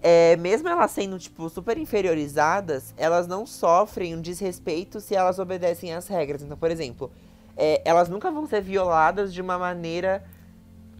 é, 0.00 0.36
mesmo 0.36 0.68
elas 0.68 0.90
sendo, 0.90 1.18
tipo, 1.18 1.48
super 1.48 1.76
inferiorizadas, 1.76 2.94
elas 2.96 3.26
não 3.26 3.44
sofrem 3.46 4.14
um 4.14 4.20
desrespeito 4.20 5.00
se 5.00 5.14
elas 5.14 5.38
obedecem 5.38 5.92
às 5.92 6.06
regras. 6.06 6.42
Então, 6.42 6.56
por 6.56 6.70
exemplo, 6.70 7.10
é, 7.56 7.82
elas 7.84 8.08
nunca 8.08 8.30
vão 8.30 8.46
ser 8.46 8.60
violadas 8.60 9.34
de 9.34 9.42
uma 9.42 9.58
maneira 9.58 10.24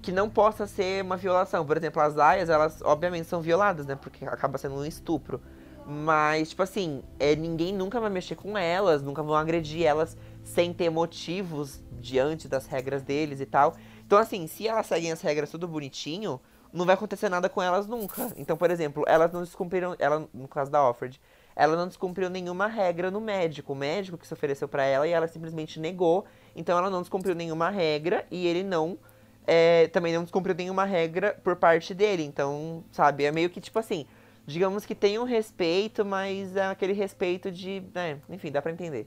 que 0.02 0.11
não 0.11 0.28
possa 0.28 0.67
ser 0.67 1.05
uma 1.05 1.17
violação. 1.17 1.64
Por 1.64 1.76
exemplo, 1.76 2.02
as 2.02 2.19
aias, 2.19 2.49
elas 2.49 2.83
obviamente 2.83 3.28
são 3.28 3.40
violadas, 3.40 3.87
né? 3.87 3.95
Porque 3.95 4.25
acaba 4.25 4.59
sendo 4.59 4.75
um 4.75 4.85
estupro. 4.85 5.40
Mas, 5.87 6.50
tipo 6.50 6.62
assim, 6.62 7.02
é, 7.19 7.35
ninguém 7.35 7.73
nunca 7.73 7.99
vai 8.00 8.11
mexer 8.11 8.35
com 8.35 8.59
elas, 8.59 9.02
nunca 9.02 9.23
vão 9.23 9.35
agredir 9.35 9.87
elas 9.87 10.17
sem 10.45 10.73
ter 10.73 10.90
motivos 10.90 11.83
diante 12.00 12.49
das 12.49 12.67
regras 12.67 13.02
deles 13.02 13.40
e 13.40 13.47
tal. 13.47 13.75
Então, 14.07 14.19
assim, 14.19 14.47
se 14.47 14.67
elas 14.67 14.87
seguem 14.87 15.12
as 15.12 15.21
regras 15.21 15.50
tudo 15.50 15.69
bonitinho, 15.69 16.40
não 16.72 16.84
vai 16.84 16.94
acontecer 16.94 17.28
nada 17.28 17.48
com 17.48 17.62
elas 17.62 17.87
nunca. 17.87 18.32
Então, 18.37 18.56
por 18.56 18.70
exemplo, 18.70 19.04
elas 19.06 19.32
não 19.32 19.42
descumpriram, 19.42 19.94
ela, 19.98 20.28
no 20.32 20.48
caso 20.48 20.70
da 20.70 20.82
Offred, 20.88 21.20
ela 21.56 21.76
não 21.76 21.88
descumpriu 21.88 22.30
nenhuma 22.30 22.66
regra 22.66 23.10
no 23.10 23.20
médico. 23.20 23.72
O 23.72 23.76
médico 23.76 24.16
que 24.16 24.26
se 24.26 24.34
ofereceu 24.34 24.68
para 24.68 24.84
ela 24.84 25.06
e 25.06 25.10
ela 25.10 25.26
simplesmente 25.26 25.80
negou. 25.80 26.25
Então, 26.54 26.78
ela 26.78 26.90
não 26.90 27.00
descumpriu 27.00 27.34
nenhuma 27.34 27.70
regra 27.70 28.25
e 28.30 28.46
ele 28.46 28.62
não. 28.62 28.98
É, 29.46 29.88
também 29.88 30.12
não 30.12 30.22
descumpriu 30.22 30.54
nenhuma 30.54 30.84
regra 30.84 31.38
por 31.42 31.56
parte 31.56 31.94
dele. 31.94 32.22
Então, 32.22 32.84
sabe, 32.92 33.25
é 33.25 33.32
meio 33.32 33.48
que 33.48 33.60
tipo 33.60 33.78
assim 33.78 34.06
digamos 34.48 34.87
que 34.87 34.94
tem 34.94 35.18
um 35.18 35.25
respeito, 35.25 36.06
mas 36.06 36.56
é 36.56 36.64
aquele 36.64 36.94
respeito 36.94 37.52
de. 37.52 37.82
Né, 37.94 38.18
enfim, 38.30 38.50
dá 38.50 38.62
pra 38.62 38.72
entender. 38.72 39.06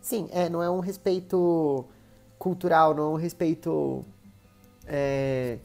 Sim, 0.00 0.28
é, 0.32 0.48
não 0.48 0.62
é 0.62 0.70
um 0.70 0.78
respeito 0.78 1.84
cultural, 2.38 2.94
não 2.94 3.02
é 3.02 3.08
um 3.08 3.16
respeito. 3.16 4.04
É, 4.86 5.58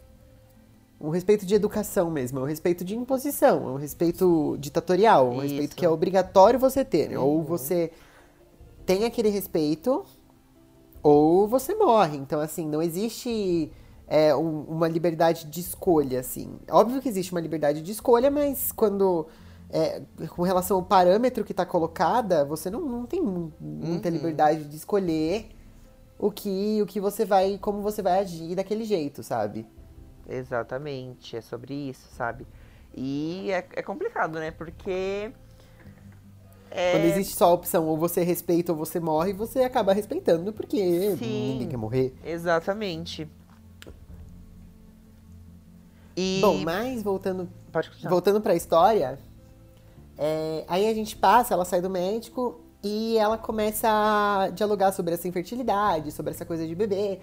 um 0.99 1.09
respeito 1.09 1.45
de 1.45 1.53
educação 1.53 2.09
mesmo, 2.09 2.39
é 2.39 2.41
um 2.41 2.45
respeito 2.45 2.83
de 2.83 2.95
imposição, 2.95 3.67
é 3.67 3.71
um 3.71 3.75
respeito 3.75 4.57
ditatorial, 4.59 5.29
um 5.29 5.33
Isso. 5.33 5.41
respeito 5.41 5.75
que 5.75 5.85
é 5.85 5.89
obrigatório 5.89 6.59
você 6.59 6.83
ter. 6.83 7.09
Né? 7.09 7.17
Uhum. 7.17 7.25
Ou 7.25 7.43
você 7.43 7.91
tem 8.85 9.05
aquele 9.05 9.29
respeito, 9.29 10.03
ou 11.03 11.47
você 11.47 11.75
morre. 11.75 12.17
Então, 12.17 12.39
assim, 12.39 12.67
não 12.67 12.81
existe 12.81 13.71
é, 14.07 14.35
um, 14.35 14.61
uma 14.61 14.87
liberdade 14.87 15.45
de 15.45 15.59
escolha, 15.59 16.19
assim. 16.19 16.57
Óbvio 16.69 17.01
que 17.01 17.09
existe 17.09 17.31
uma 17.31 17.41
liberdade 17.41 17.81
de 17.81 17.91
escolha, 17.91 18.31
mas 18.31 18.71
quando 18.71 19.27
é, 19.69 20.01
com 20.29 20.41
relação 20.41 20.77
ao 20.77 20.83
parâmetro 20.83 21.43
que 21.43 21.51
está 21.51 21.65
colocada, 21.65 22.45
você 22.45 22.69
não, 22.69 22.81
não 22.81 23.05
tem 23.05 23.21
muita 23.21 24.07
uhum. 24.07 24.15
liberdade 24.15 24.63
de 24.63 24.75
escolher 24.75 25.49
o 26.17 26.31
que, 26.31 26.81
o 26.81 26.85
que 26.85 26.99
você 26.99 27.25
vai, 27.25 27.57
como 27.59 27.81
você 27.81 28.01
vai 28.01 28.19
agir 28.19 28.55
daquele 28.55 28.83
jeito, 28.83 29.21
sabe? 29.21 29.67
Exatamente, 30.27 31.37
é 31.37 31.41
sobre 31.41 31.73
isso, 31.73 32.07
sabe? 32.15 32.45
E 32.95 33.49
é, 33.51 33.65
é 33.73 33.81
complicado, 33.81 34.39
né? 34.39 34.51
Porque. 34.51 35.31
É... 36.69 36.91
Quando 36.91 37.05
existe 37.05 37.35
só 37.35 37.45
a 37.45 37.53
opção 37.53 37.85
ou 37.85 37.97
você 37.97 38.23
respeita 38.23 38.73
ou 38.73 38.77
você 38.77 38.99
morre, 38.99 39.31
você 39.31 39.63
acaba 39.63 39.93
respeitando, 39.93 40.51
porque 40.51 41.15
Sim, 41.17 41.51
ninguém 41.53 41.69
quer 41.69 41.77
morrer. 41.77 42.13
Exatamente. 42.25 43.29
E... 46.15 46.39
Bom, 46.41 46.57
mas 46.57 47.03
voltando, 47.03 47.47
voltando 48.09 48.41
para 48.41 48.53
a 48.53 48.55
história, 48.55 49.19
é, 50.17 50.65
aí 50.67 50.87
a 50.87 50.93
gente 50.93 51.15
passa, 51.15 51.53
ela 51.53 51.63
sai 51.63 51.79
do 51.79 51.89
médico 51.89 52.59
e 52.83 53.17
ela 53.17 53.37
começa 53.37 53.87
a 53.87 54.49
dialogar 54.49 54.91
sobre 54.91 55.13
essa 55.13 55.27
infertilidade, 55.27 56.11
sobre 56.11 56.31
essa 56.31 56.43
coisa 56.43 56.65
de 56.65 56.73
bebê. 56.73 57.19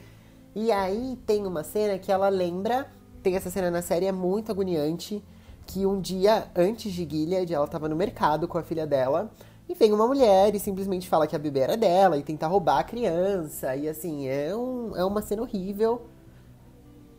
E 0.55 0.71
aí 0.71 1.19
tem 1.27 1.47
uma 1.47 1.65
cena 1.65 1.99
que 1.99 2.13
ela 2.13 2.29
lembra, 2.29 2.89
tem 3.23 3.35
essa 3.35 3.51
cena 3.51 3.71
na 3.71 3.83
série, 3.83 4.07
é 4.07 4.13
muito 4.13 4.53
agoniante, 4.53 5.23
que 5.67 5.85
um 5.85 6.01
dia 6.01 6.47
antes 6.55 6.93
de 6.93 7.09
Gilead, 7.09 7.53
ela 7.53 7.65
estava 7.65 7.89
no 7.89 7.97
mercado 7.97 8.47
com 8.47 8.59
a 8.59 8.63
filha 8.63 8.87
dela, 8.87 9.33
e 9.69 9.75
vem 9.75 9.93
uma 9.93 10.07
mulher 10.07 10.55
e 10.55 10.61
simplesmente 10.61 11.09
fala 11.09 11.27
que 11.27 11.35
a 11.35 11.39
bebê 11.39 11.61
era 11.61 11.77
dela 11.77 12.19
e 12.19 12.23
tenta 12.23 12.47
roubar 12.47 12.81
a 12.81 12.85
criança. 12.85 13.75
E 13.75 13.89
assim, 13.89 14.29
é, 14.29 14.55
um, 14.55 14.95
é 14.95 15.05
uma 15.05 15.23
cena 15.23 15.43
horrível. 15.43 16.07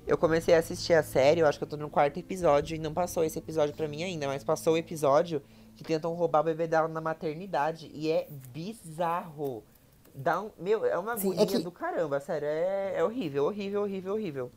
Eu 0.05 0.17
comecei 0.17 0.53
a 0.53 0.59
assistir 0.59 0.93
a 0.93 1.01
série, 1.01 1.41
eu 1.41 1.47
acho 1.47 1.57
que 1.57 1.63
eu 1.63 1.67
tô 1.67 1.75
no 1.75 1.89
quarto 1.89 2.19
episódio 2.19 2.75
e 2.75 2.79
não 2.79 2.93
passou 2.93 3.23
esse 3.23 3.39
episódio 3.39 3.75
para 3.75 3.87
mim 3.87 4.03
ainda, 4.03 4.27
mas 4.27 4.43
passou 4.43 4.73
o 4.73 4.77
episódio 4.77 5.41
que 5.75 5.83
tentam 5.83 6.13
roubar 6.13 6.41
o 6.41 6.43
bebê 6.43 6.67
dela 6.67 6.87
na 6.87 7.01
maternidade. 7.01 7.89
E 7.91 8.11
é 8.11 8.27
bizarro. 8.53 9.63
Dá 10.15 10.41
um, 10.41 10.49
meu, 10.57 10.85
é 10.85 10.97
uma 10.97 11.17
Sim, 11.17 11.33
agonia 11.33 11.43
é 11.43 11.45
que... 11.45 11.59
do 11.59 11.71
caramba, 11.71 12.19
sério. 12.21 12.47
É, 12.47 12.93
é 12.97 13.03
horrível, 13.03 13.45
horrível, 13.45 13.81
horrível, 13.81 14.13
horrível. 14.13 14.51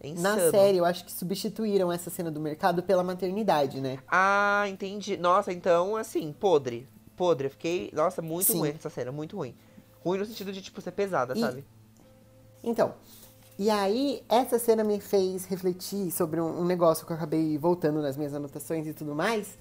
É 0.00 0.12
na 0.14 0.50
série, 0.50 0.78
eu 0.78 0.84
acho 0.84 1.04
que 1.04 1.12
substituíram 1.12 1.92
essa 1.92 2.10
cena 2.10 2.30
do 2.30 2.40
mercado 2.40 2.82
pela 2.82 3.02
maternidade, 3.02 3.80
né? 3.80 3.98
Ah, 4.08 4.64
entendi. 4.68 5.16
Nossa, 5.16 5.52
então, 5.52 5.96
assim, 5.96 6.32
podre. 6.32 6.88
Podre. 7.16 7.46
Eu 7.46 7.50
fiquei. 7.50 7.90
Nossa, 7.92 8.22
muito 8.22 8.52
Sim. 8.52 8.58
ruim 8.58 8.70
essa 8.70 8.90
cena, 8.90 9.12
muito 9.12 9.36
ruim. 9.36 9.54
Ruim 10.02 10.18
no 10.18 10.24
sentido 10.24 10.52
de, 10.52 10.62
tipo, 10.62 10.80
ser 10.80 10.92
pesada, 10.92 11.34
e... 11.36 11.40
sabe? 11.40 11.64
Então, 12.62 12.94
e 13.58 13.70
aí, 13.70 14.24
essa 14.28 14.58
cena 14.58 14.82
me 14.82 14.98
fez 14.98 15.44
refletir 15.44 16.10
sobre 16.10 16.40
um, 16.40 16.62
um, 16.62 16.64
negócio 16.64 17.06
que 17.06 17.12
eu 17.12 17.16
acabei 17.16 17.56
voltando 17.56 18.02
nas 18.02 18.16
minhas 18.16 18.34
anotações 18.34 18.86
e 18.86 18.92
tudo 18.92 19.14
mais. 19.14 19.56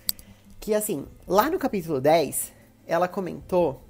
Que, 0.60 0.74
assim, 0.74 1.06
lá 1.28 1.50
no 1.50 1.60
capítulo 1.60 2.02
10, 2.02 2.54
ela 2.88 3.08
comentou 3.08 3.83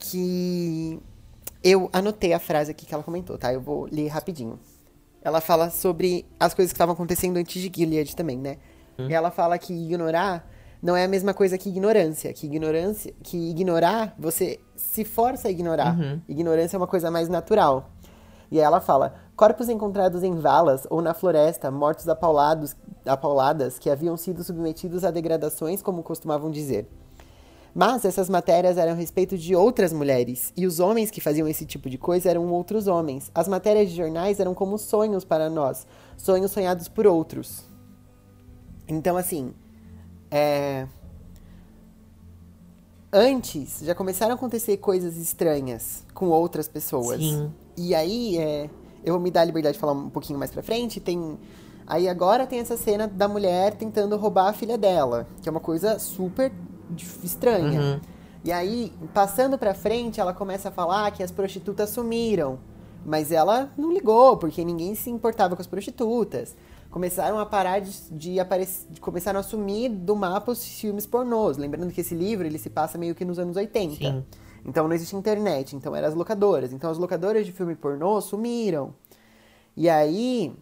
que. 0.00 0.98
Eu 1.62 1.90
anotei 1.92 2.32
a 2.32 2.38
frase 2.38 2.70
aqui 2.70 2.86
que 2.86 2.94
ela 2.94 3.02
comentou, 3.02 3.36
tá? 3.36 3.52
Eu 3.52 3.60
vou 3.60 3.86
ler 3.92 4.08
rapidinho. 4.08 4.58
Ela 5.22 5.40
fala 5.42 5.68
sobre 5.68 6.24
as 6.40 6.54
coisas 6.54 6.72
que 6.72 6.76
estavam 6.76 6.94
acontecendo 6.94 7.36
antes 7.36 7.60
de 7.60 7.70
Gilead 7.72 8.16
também, 8.16 8.38
né? 8.38 8.56
Hum. 8.98 9.08
E 9.08 9.12
ela 9.12 9.30
fala 9.30 9.58
que 9.58 9.74
ignorar 9.74 10.48
não 10.82 10.96
é 10.96 11.04
a 11.04 11.08
mesma 11.08 11.34
coisa 11.34 11.58
que 11.58 11.68
ignorância. 11.68 12.32
Que 12.32 12.46
ignorância, 12.46 13.12
que 13.22 13.50
ignorar, 13.50 14.14
você 14.18 14.58
se 14.74 15.04
força 15.04 15.48
a 15.48 15.50
ignorar. 15.50 15.98
Uhum. 15.98 16.20
Ignorância 16.28 16.76
é 16.76 16.78
uma 16.78 16.86
coisa 16.86 17.10
mais 17.10 17.28
natural. 17.28 17.90
E 18.50 18.58
aí 18.58 18.64
ela 18.64 18.80
fala: 18.80 19.14
corpos 19.36 19.68
encontrados 19.68 20.22
em 20.22 20.34
valas 20.36 20.86
ou 20.88 21.02
na 21.02 21.12
floresta, 21.12 21.70
mortos 21.70 22.08
apaulados, 22.08 22.74
apauladas, 23.04 23.78
que 23.78 23.90
haviam 23.90 24.16
sido 24.16 24.42
submetidos 24.42 25.04
a 25.04 25.10
degradações, 25.10 25.82
como 25.82 26.02
costumavam 26.02 26.50
dizer. 26.50 26.88
Mas 27.74 28.04
essas 28.04 28.28
matérias 28.28 28.76
eram 28.76 28.92
a 28.92 28.96
respeito 28.96 29.38
de 29.38 29.54
outras 29.54 29.92
mulheres, 29.92 30.52
e 30.56 30.66
os 30.66 30.80
homens 30.80 31.10
que 31.10 31.20
faziam 31.20 31.46
esse 31.46 31.64
tipo 31.64 31.88
de 31.88 31.96
coisa 31.96 32.30
eram 32.30 32.50
outros 32.52 32.86
homens. 32.86 33.30
As 33.34 33.46
matérias 33.46 33.90
de 33.90 33.96
jornais 33.96 34.40
eram 34.40 34.54
como 34.54 34.76
sonhos 34.76 35.24
para 35.24 35.48
nós, 35.48 35.86
sonhos 36.16 36.50
sonhados 36.50 36.88
por 36.88 37.06
outros. 37.06 37.64
Então, 38.88 39.16
assim, 39.16 39.52
é... 40.30 40.86
antes 43.12 43.80
já 43.82 43.94
começaram 43.94 44.32
a 44.32 44.34
acontecer 44.34 44.76
coisas 44.78 45.16
estranhas 45.16 46.04
com 46.12 46.28
outras 46.28 46.66
pessoas. 46.66 47.20
Sim. 47.20 47.52
E 47.76 47.94
aí, 47.94 48.36
é... 48.36 48.68
eu 49.04 49.14
vou 49.14 49.20
me 49.20 49.30
dar 49.30 49.42
a 49.42 49.44
liberdade 49.44 49.74
de 49.74 49.80
falar 49.80 49.92
um 49.92 50.10
pouquinho 50.10 50.38
mais 50.38 50.50
pra 50.50 50.62
frente. 50.62 50.98
Tem 50.98 51.38
Aí 51.90 52.08
agora 52.08 52.46
tem 52.46 52.60
essa 52.60 52.76
cena 52.76 53.08
da 53.08 53.26
mulher 53.26 53.74
tentando 53.74 54.16
roubar 54.16 54.46
a 54.46 54.52
filha 54.52 54.78
dela, 54.78 55.26
que 55.42 55.48
é 55.48 55.50
uma 55.50 55.60
coisa 55.60 55.98
super 55.98 56.52
estranha. 57.22 57.80
Uhum. 57.80 58.00
E 58.42 58.50
aí, 58.50 58.92
passando 59.12 59.58
pra 59.58 59.74
frente, 59.74 60.20
ela 60.20 60.32
começa 60.32 60.68
a 60.68 60.72
falar 60.72 61.10
que 61.10 61.22
as 61.22 61.30
prostitutas 61.30 61.90
sumiram. 61.90 62.58
Mas 63.04 63.32
ela 63.32 63.72
não 63.76 63.92
ligou, 63.92 64.36
porque 64.36 64.64
ninguém 64.64 64.94
se 64.94 65.10
importava 65.10 65.56
com 65.56 65.62
as 65.62 65.66
prostitutas. 65.66 66.56
Começaram 66.90 67.38
a 67.38 67.46
parar 67.46 67.80
de, 67.80 67.92
de 68.10 68.40
aparecer. 68.40 68.86
Começaram 69.00 69.40
a 69.40 69.42
sumir 69.42 69.90
do 69.90 70.16
mapa 70.16 70.52
os 70.52 70.64
filmes 70.80 71.06
pornôs. 71.06 71.56
Lembrando 71.56 71.92
que 71.92 72.00
esse 72.00 72.14
livro 72.14 72.46
ele 72.46 72.58
se 72.58 72.68
passa 72.68 72.98
meio 72.98 73.14
que 73.14 73.24
nos 73.24 73.38
anos 73.38 73.56
80. 73.56 73.94
Sim. 73.96 74.24
Então 74.64 74.86
não 74.86 74.94
existe 74.94 75.16
internet, 75.16 75.74
então 75.74 75.94
eram 75.96 76.08
as 76.08 76.14
locadoras. 76.14 76.72
Então 76.72 76.90
as 76.90 76.98
locadoras 76.98 77.46
de 77.46 77.52
filme 77.52 77.74
pornô 77.74 78.20
sumiram. 78.20 78.92
E 79.76 79.88
aí. 79.88 80.54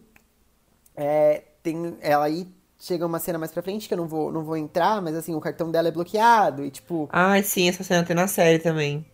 É, 0.95 1.43
tem, 1.63 1.97
ela 2.01 2.25
aí 2.25 2.47
chega 2.79 3.05
uma 3.05 3.19
cena 3.19 3.37
mais 3.37 3.51
pra 3.51 3.61
frente 3.61 3.87
que 3.87 3.93
eu 3.93 3.97
não 3.97 4.07
vou, 4.07 4.31
não 4.31 4.41
vou 4.43 4.55
entrar, 4.55 5.01
mas 5.01 5.13
assim, 5.15 5.35
o 5.35 5.41
cartão 5.41 5.69
dela 5.69 5.89
é 5.89 5.91
bloqueado 5.91 6.63
e 6.63 6.71
tipo. 6.71 7.09
Ah, 7.11 7.41
sim, 7.43 7.67
essa 7.67 7.83
cena 7.83 8.05
tem 8.05 8.15
na 8.15 8.27
série 8.27 8.57
também. 8.57 9.05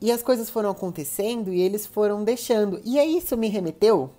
E 0.00 0.10
as 0.10 0.22
coisas 0.22 0.48
foram 0.48 0.70
acontecendo 0.70 1.52
e 1.52 1.60
eles 1.60 1.84
foram 1.84 2.24
deixando. 2.24 2.80
E 2.84 2.98
aí 2.98 3.18
isso 3.18 3.36
me 3.36 3.48
remeteu 3.48 4.10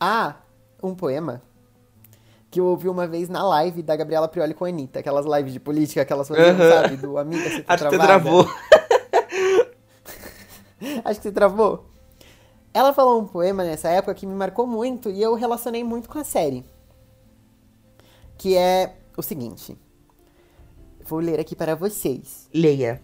a 0.00 0.36
um 0.82 0.94
poema 0.94 1.42
que 2.50 2.60
eu 2.60 2.66
ouvi 2.66 2.88
uma 2.88 3.06
vez 3.06 3.28
na 3.28 3.42
live 3.42 3.82
da 3.82 3.96
Gabriela 3.96 4.28
Prioli 4.28 4.54
com 4.54 4.64
a 4.64 4.68
Anitta. 4.68 5.00
Aquelas 5.00 5.26
lives 5.26 5.52
de 5.52 5.58
política 5.58 6.04
que 6.04 6.12
elas 6.12 6.28
faziam, 6.28 6.50
uhum. 6.50 6.70
sabe? 6.70 6.96
Do 6.96 7.18
Amiga, 7.18 7.50
você 7.50 7.62
tá 7.62 7.74
Acho 7.74 7.84
que 7.84 7.90
você 7.90 7.98
travou. 7.98 8.48
Acho 11.04 11.20
que 11.20 11.28
você 11.28 11.32
travou. 11.32 11.86
Ela 12.72 12.92
falou 12.92 13.20
um 13.20 13.26
poema 13.26 13.64
nessa 13.64 13.88
época 13.88 14.14
que 14.14 14.24
me 14.26 14.34
marcou 14.34 14.64
muito 14.66 15.10
e 15.10 15.20
eu 15.20 15.34
relacionei 15.34 15.82
muito 15.82 16.08
com 16.08 16.20
a 16.20 16.24
série 16.24 16.64
que 18.44 18.58
é 18.58 18.96
o 19.16 19.22
seguinte. 19.22 19.74
Vou 21.06 21.18
ler 21.18 21.40
aqui 21.40 21.56
para 21.56 21.74
vocês. 21.74 22.46
Leia. 22.52 23.00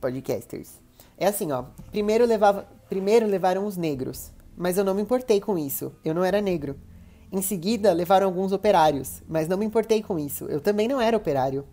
Podcasters. 0.00 0.80
É 1.16 1.28
assim, 1.28 1.52
ó. 1.52 1.66
Primeiro, 1.92 2.26
levava, 2.26 2.66
primeiro 2.88 3.24
levaram 3.24 3.66
os 3.66 3.76
negros, 3.76 4.32
mas 4.56 4.76
eu 4.76 4.82
não 4.82 4.92
me 4.92 5.02
importei 5.02 5.40
com 5.40 5.56
isso. 5.56 5.92
Eu 6.04 6.12
não 6.12 6.24
era 6.24 6.40
negro. 6.40 6.74
Em 7.30 7.40
seguida, 7.40 7.92
levaram 7.92 8.26
alguns 8.26 8.50
operários, 8.50 9.22
mas 9.28 9.46
não 9.46 9.56
me 9.56 9.64
importei 9.64 10.02
com 10.02 10.18
isso. 10.18 10.46
Eu 10.46 10.60
também 10.60 10.88
não 10.88 11.00
era 11.00 11.16
operário. 11.16 11.64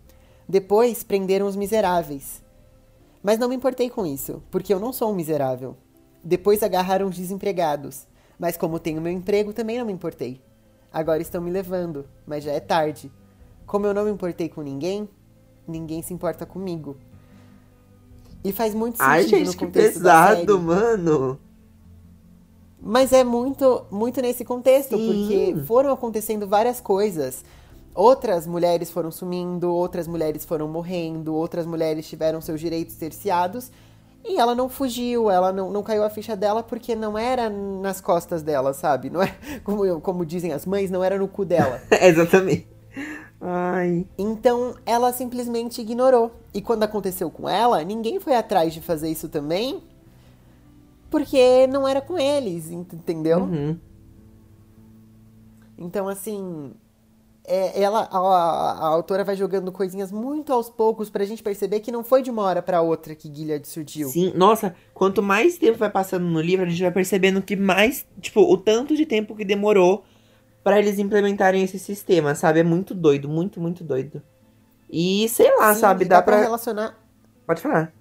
Depois, 0.48 1.02
prenderam 1.02 1.48
os 1.48 1.56
miseráveis. 1.56 2.40
Mas 3.20 3.36
não 3.36 3.48
me 3.48 3.56
importei 3.56 3.90
com 3.90 4.06
isso, 4.06 4.44
porque 4.48 4.72
eu 4.72 4.78
não 4.78 4.92
sou 4.92 5.10
um 5.10 5.16
miserável. 5.16 5.76
Depois 6.22 6.62
agarraram 6.62 7.08
os 7.08 7.16
desempregados, 7.16 8.06
mas 8.38 8.56
como 8.56 8.78
tenho 8.78 9.02
meu 9.02 9.12
emprego, 9.12 9.52
também 9.52 9.76
não 9.76 9.86
me 9.86 9.92
importei. 9.92 10.40
Agora 10.92 11.22
estão 11.22 11.40
me 11.40 11.50
levando, 11.50 12.04
mas 12.26 12.44
já 12.44 12.52
é 12.52 12.60
tarde. 12.60 13.10
Como 13.66 13.86
eu 13.86 13.94
não 13.94 14.04
me 14.04 14.10
importei 14.10 14.48
com 14.48 14.60
ninguém, 14.60 15.08
ninguém 15.66 16.02
se 16.02 16.12
importa 16.12 16.44
comigo. 16.44 16.96
E 18.44 18.52
faz 18.52 18.74
muito 18.74 18.98
sentido 18.98 19.10
Ai, 19.10 19.22
gente, 19.22 19.46
no 19.46 19.56
contexto 19.56 19.94
que 19.94 19.98
pesado, 20.00 20.60
mano. 20.60 21.38
Mas 22.80 23.12
é 23.12 23.22
muito, 23.22 23.86
muito 23.90 24.20
nesse 24.20 24.44
contexto, 24.44 24.96
Sim. 24.96 25.06
porque 25.06 25.64
foram 25.66 25.92
acontecendo 25.92 26.48
várias 26.48 26.80
coisas. 26.80 27.44
Outras 27.94 28.46
mulheres 28.46 28.90
foram 28.90 29.10
sumindo, 29.10 29.72
outras 29.72 30.08
mulheres 30.08 30.44
foram 30.44 30.66
morrendo, 30.66 31.34
outras 31.34 31.64
mulheres 31.64 32.08
tiveram 32.08 32.40
seus 32.40 32.60
direitos 32.60 32.96
cerceados. 32.96 33.70
E 34.24 34.38
ela 34.38 34.54
não 34.54 34.68
fugiu, 34.68 35.30
ela 35.30 35.52
não, 35.52 35.70
não 35.70 35.82
caiu 35.82 36.04
a 36.04 36.10
ficha 36.10 36.36
dela 36.36 36.62
porque 36.62 36.94
não 36.94 37.18
era 37.18 37.50
nas 37.50 38.00
costas 38.00 38.42
dela, 38.42 38.72
sabe? 38.72 39.10
Não 39.10 39.22
é 39.22 39.34
como, 39.64 40.00
como 40.00 40.24
dizem 40.24 40.52
as 40.52 40.64
mães, 40.64 40.90
não 40.90 41.02
era 41.02 41.18
no 41.18 41.26
cu 41.26 41.44
dela. 41.44 41.80
Exatamente. 41.90 42.68
Ai. 43.40 44.06
Então 44.16 44.76
ela 44.86 45.12
simplesmente 45.12 45.80
ignorou. 45.80 46.30
E 46.54 46.62
quando 46.62 46.84
aconteceu 46.84 47.30
com 47.30 47.48
ela, 47.48 47.82
ninguém 47.82 48.20
foi 48.20 48.36
atrás 48.36 48.72
de 48.72 48.80
fazer 48.80 49.10
isso 49.10 49.28
também, 49.28 49.82
porque 51.10 51.66
não 51.66 51.86
era 51.86 52.00
com 52.00 52.16
eles, 52.16 52.70
entendeu? 52.70 53.40
Uhum. 53.40 53.76
Então, 55.76 56.06
assim, 56.06 56.72
é, 57.44 57.82
ela, 57.82 58.08
a, 58.10 58.18
a, 58.18 58.86
autora 58.86 59.24
vai 59.24 59.34
jogando 59.34 59.72
coisinhas 59.72 60.12
muito 60.12 60.52
aos 60.52 60.70
poucos 60.70 61.10
pra 61.10 61.24
gente 61.24 61.42
perceber 61.42 61.80
que 61.80 61.90
não 61.90 62.04
foi 62.04 62.22
de 62.22 62.30
uma 62.30 62.42
hora 62.42 62.62
para 62.62 62.80
outra 62.80 63.14
que 63.14 63.32
Gilead 63.34 63.66
surgiu. 63.66 64.08
Sim, 64.08 64.32
nossa, 64.36 64.74
quanto 64.94 65.22
mais 65.22 65.58
tempo 65.58 65.78
vai 65.78 65.90
passando 65.90 66.24
no 66.24 66.40
livro, 66.40 66.64
a 66.64 66.68
gente 66.68 66.82
vai 66.82 66.92
percebendo 66.92 67.42
que 67.42 67.56
mais, 67.56 68.06
tipo, 68.20 68.40
o 68.40 68.56
tanto 68.56 68.96
de 68.96 69.04
tempo 69.04 69.34
que 69.34 69.44
demorou 69.44 70.04
para 70.62 70.78
eles 70.78 70.98
implementarem 70.98 71.64
esse 71.64 71.78
sistema, 71.78 72.34
sabe? 72.34 72.60
É 72.60 72.62
muito 72.62 72.94
doido, 72.94 73.28
muito, 73.28 73.60
muito 73.60 73.82
doido. 73.82 74.22
E 74.88 75.28
sei 75.28 75.50
lá, 75.56 75.74
Sim, 75.74 75.80
sabe? 75.80 76.04
Dá, 76.04 76.16
dá 76.16 76.22
pra... 76.22 76.36
pra 76.36 76.44
relacionar. 76.44 76.96
Pode 77.44 77.60
falar 77.60 77.92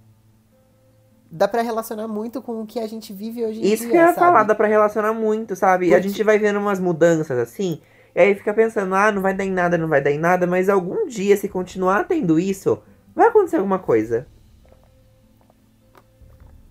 dá 1.32 1.48
para 1.48 1.62
relacionar 1.62 2.08
muito 2.10 2.42
com 2.42 2.62
o 2.62 2.66
que 2.66 2.78
a 2.78 2.88
gente 2.88 3.14
vive 3.14 3.46
hoje 3.46 3.60
em 3.60 3.64
Isso 3.64 3.68
dia. 3.68 3.74
Isso 3.76 3.88
que 3.88 3.96
eu 3.96 4.02
ia 4.02 4.08
sabe? 4.08 4.20
falar, 4.20 4.44
dá 4.44 4.54
pra 4.54 4.68
relacionar 4.68 5.14
muito, 5.14 5.56
sabe? 5.56 5.86
Porque... 5.86 5.96
A 5.96 6.02
gente 6.02 6.22
vai 6.24 6.38
vendo 6.38 6.60
umas 6.60 6.80
mudanças 6.80 7.40
assim. 7.40 7.80
E 8.14 8.20
aí 8.20 8.36
fica 8.36 8.54
pensando, 8.54 8.94
ah, 8.96 9.12
não 9.12 9.22
vai 9.22 9.34
dar 9.34 9.46
em 9.46 9.52
nada, 9.52 9.78
não 9.78 9.88
vai 9.88 10.02
dar 10.02 10.12
em 10.12 10.18
nada, 10.18 10.46
mas 10.46 10.70
algum 10.70 11.08
dia, 11.08 11.36
se 11.38 11.48
continuar 11.48 12.08
tendo 12.08 12.40
isso, 12.40 12.82
vai 13.16 13.28
acontecer 13.28 13.58
alguma 13.58 13.80
coisa. 13.80 14.28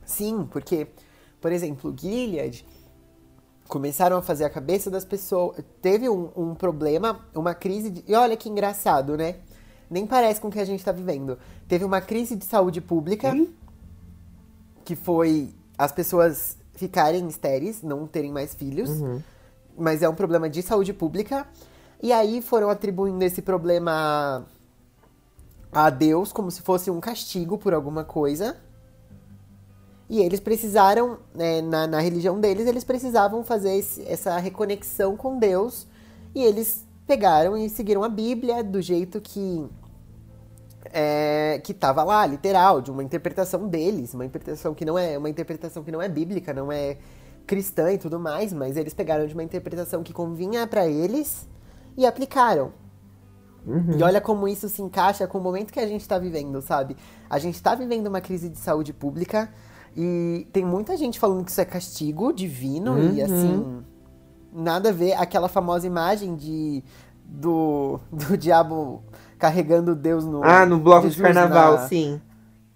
Sim, 0.05 0.47
porque, 0.51 0.87
por 1.41 1.53
exemplo, 1.53 1.95
Gilead 1.97 2.67
começaram 3.69 4.17
a 4.17 4.23
fazer 4.23 4.45
a 4.45 4.51
cabeça 4.51 4.91
das 4.91 5.05
pessoas. 5.05 5.65
Teve 5.81 6.09
um, 6.09 6.31
um 6.37 6.55
problema, 6.55 7.21
uma 7.35 7.55
crise. 7.55 7.91
De... 7.91 8.05
E 8.07 8.15
olha 8.15 8.37
que 8.37 8.49
engraçado, 8.49 9.17
né? 9.17 9.37
Nem 9.89 10.07
parece 10.07 10.41
com 10.41 10.49
o 10.49 10.51
que 10.51 10.61
a 10.61 10.65
gente 10.65 10.85
tá 10.85 10.93
vivendo. 10.93 11.39
Teve 11.69 11.85
uma 11.85 12.01
crise 12.01 12.37
de 12.37 12.45
saúde 12.45 12.81
pública. 12.81 13.33
Hum? 13.33 13.49
que 14.91 14.97
foi 14.97 15.55
as 15.79 15.93
pessoas 15.93 16.57
ficarem 16.75 17.29
estéreis, 17.29 17.81
não 17.81 18.09
terem 18.09 18.33
mais 18.33 18.55
filhos. 18.55 18.91
Uhum. 18.91 19.23
Mas 19.77 20.03
é 20.03 20.09
um 20.09 20.15
problema 20.15 20.49
de 20.49 20.63
saúde 20.63 20.93
pública. 20.93 21.47
E 22.03 22.13
aí 22.13 22.41
foram 22.41 22.71
atribuindo 22.71 23.23
esse 23.25 23.43
problema 23.43 24.47
a 25.73 25.91
Deus 25.91 26.33
como 26.33 26.51
se 26.51 26.63
fosse 26.63 26.91
um 26.91 27.01
castigo 27.01 27.59
por 27.59 27.75
alguma 27.75 28.05
coisa. 28.05 28.57
E 30.09 30.21
eles 30.21 30.41
precisaram, 30.41 31.19
né, 31.35 31.63
na, 31.63 31.87
na 31.87 32.01
religião 32.01 32.41
deles, 32.41 32.67
eles 32.67 32.83
precisavam 32.83 33.45
fazer 33.45 33.77
esse, 33.77 34.03
essa 34.09 34.37
reconexão 34.39 35.17
com 35.17 35.39
Deus. 35.39 35.87
E 36.35 36.43
eles 36.43 36.85
pegaram 37.07 37.57
e 37.57 37.69
seguiram 37.69 38.03
a 38.03 38.09
Bíblia 38.09 38.63
do 38.65 38.81
jeito 38.81 39.21
que 39.21 39.69
é, 40.93 41.61
que 41.63 41.73
estava 41.73 42.03
lá, 42.03 42.27
literal, 42.27 42.81
de 42.81 42.91
uma 42.91 43.03
interpretação 43.03 43.69
deles, 43.69 44.15
uma 44.15 44.25
interpretação 44.25 44.75
que 44.75 44.85
não 44.85 44.99
é 44.99 45.17
uma 45.17 45.29
interpretação 45.29 45.85
que 45.85 45.93
não 45.93 46.01
é 46.01 46.09
bíblica, 46.09 46.53
não 46.53 46.73
é 46.73 46.97
cristã 47.51 47.93
e 47.93 47.99
tudo 47.99 48.21
mais, 48.21 48.53
mas 48.53 48.77
eles 48.77 48.95
pegaram 48.95 49.27
de 49.27 49.35
uma 49.35 49.43
interpretação 49.43 50.05
que 50.05 50.13
convinha 50.13 50.69
para 50.69 50.87
eles 50.87 51.49
e 51.97 52.07
aplicaram. 52.07 52.71
Uhum. 53.67 53.99
E 53.99 54.03
olha 54.05 54.21
como 54.21 54.47
isso 54.47 54.69
se 54.69 54.81
encaixa 54.81 55.27
com 55.27 55.39
o 55.39 55.41
momento 55.41 55.73
que 55.73 55.81
a 55.81 55.87
gente 55.87 56.01
está 56.03 56.17
vivendo, 56.17 56.63
sabe? 56.63 56.97
A 57.29 57.41
gente 57.41 57.57
está 57.57 57.75
vivendo 57.75 58.07
uma 58.07 58.21
crise 58.21 58.49
de 58.49 58.57
saúde 58.57 58.93
pública 58.93 59.53
e 59.97 60.47
tem 60.53 60.65
muita 60.65 60.97
gente 60.97 61.19
falando 61.19 61.45
que 61.45 61.51
isso 61.51 61.61
é 61.61 61.65
castigo 61.65 62.33
divino 62.33 62.93
uhum. 62.93 63.15
e 63.15 63.21
assim 63.21 63.83
nada 64.53 64.91
a 64.91 64.93
ver 64.93 65.15
aquela 65.15 65.49
famosa 65.49 65.85
imagem 65.85 66.37
de 66.37 66.85
do, 67.25 67.99
do 68.13 68.39
diabo 68.39 69.03
carregando 69.39 69.97
Deus 69.97 70.25
no. 70.25 70.45
Ah, 70.45 70.65
no 70.65 70.79
bloco 70.79 71.09
Jesus 71.09 71.17
de 71.17 71.23
carnaval, 71.23 71.73
na, 71.73 71.89
sim. 71.89 72.21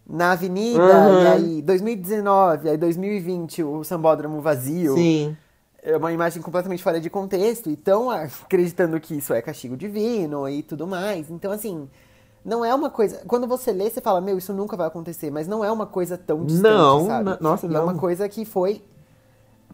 Na 0.06 0.32
avenida, 0.32 0.82
uhum. 0.82 1.22
e 1.22 1.26
aí 1.26 1.62
2019, 1.62 2.68
aí 2.68 2.76
2020, 2.76 3.62
o 3.62 3.82
sambódromo 3.82 4.40
vazio. 4.40 4.94
Sim. 4.94 5.36
É 5.82 5.96
uma 5.96 6.12
imagem 6.12 6.42
completamente 6.42 6.82
fora 6.82 7.00
de 7.00 7.08
contexto. 7.08 7.70
E 7.70 7.74
estão 7.74 8.10
acreditando 8.10 8.98
que 9.00 9.16
isso 9.16 9.32
é 9.32 9.40
castigo 9.40 9.76
divino 9.76 10.48
e 10.48 10.62
tudo 10.62 10.86
mais. 10.86 11.30
Então, 11.30 11.52
assim, 11.52 11.88
não 12.44 12.64
é 12.64 12.74
uma 12.74 12.90
coisa. 12.90 13.22
Quando 13.26 13.46
você 13.46 13.72
lê, 13.72 13.88
você 13.88 14.00
fala, 14.00 14.20
meu, 14.20 14.36
isso 14.36 14.52
nunca 14.52 14.76
vai 14.76 14.86
acontecer. 14.86 15.30
Mas 15.30 15.48
não 15.48 15.64
é 15.64 15.70
uma 15.70 15.86
coisa 15.86 16.18
tão 16.18 16.44
distante, 16.44 16.72
não, 16.72 17.06
sabe? 17.06 17.36
Nossa, 17.40 17.66
e 17.66 17.68
não. 17.68 17.80
É 17.80 17.84
uma 17.84 17.94
coisa 17.94 18.28
que 18.28 18.44
foi 18.44 18.82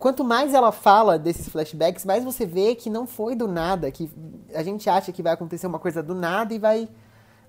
quanto 0.00 0.24
mais 0.24 0.54
ela 0.54 0.72
fala 0.72 1.18
desses 1.18 1.48
flashbacks, 1.48 2.06
mais 2.06 2.24
você 2.24 2.46
vê 2.46 2.74
que 2.74 2.88
não 2.88 3.06
foi 3.06 3.36
do 3.36 3.46
nada, 3.46 3.90
que 3.90 4.10
a 4.54 4.62
gente 4.62 4.88
acha 4.88 5.12
que 5.12 5.22
vai 5.22 5.34
acontecer 5.34 5.66
uma 5.66 5.78
coisa 5.78 6.02
do 6.02 6.14
nada 6.14 6.54
e 6.54 6.58
vai 6.58 6.88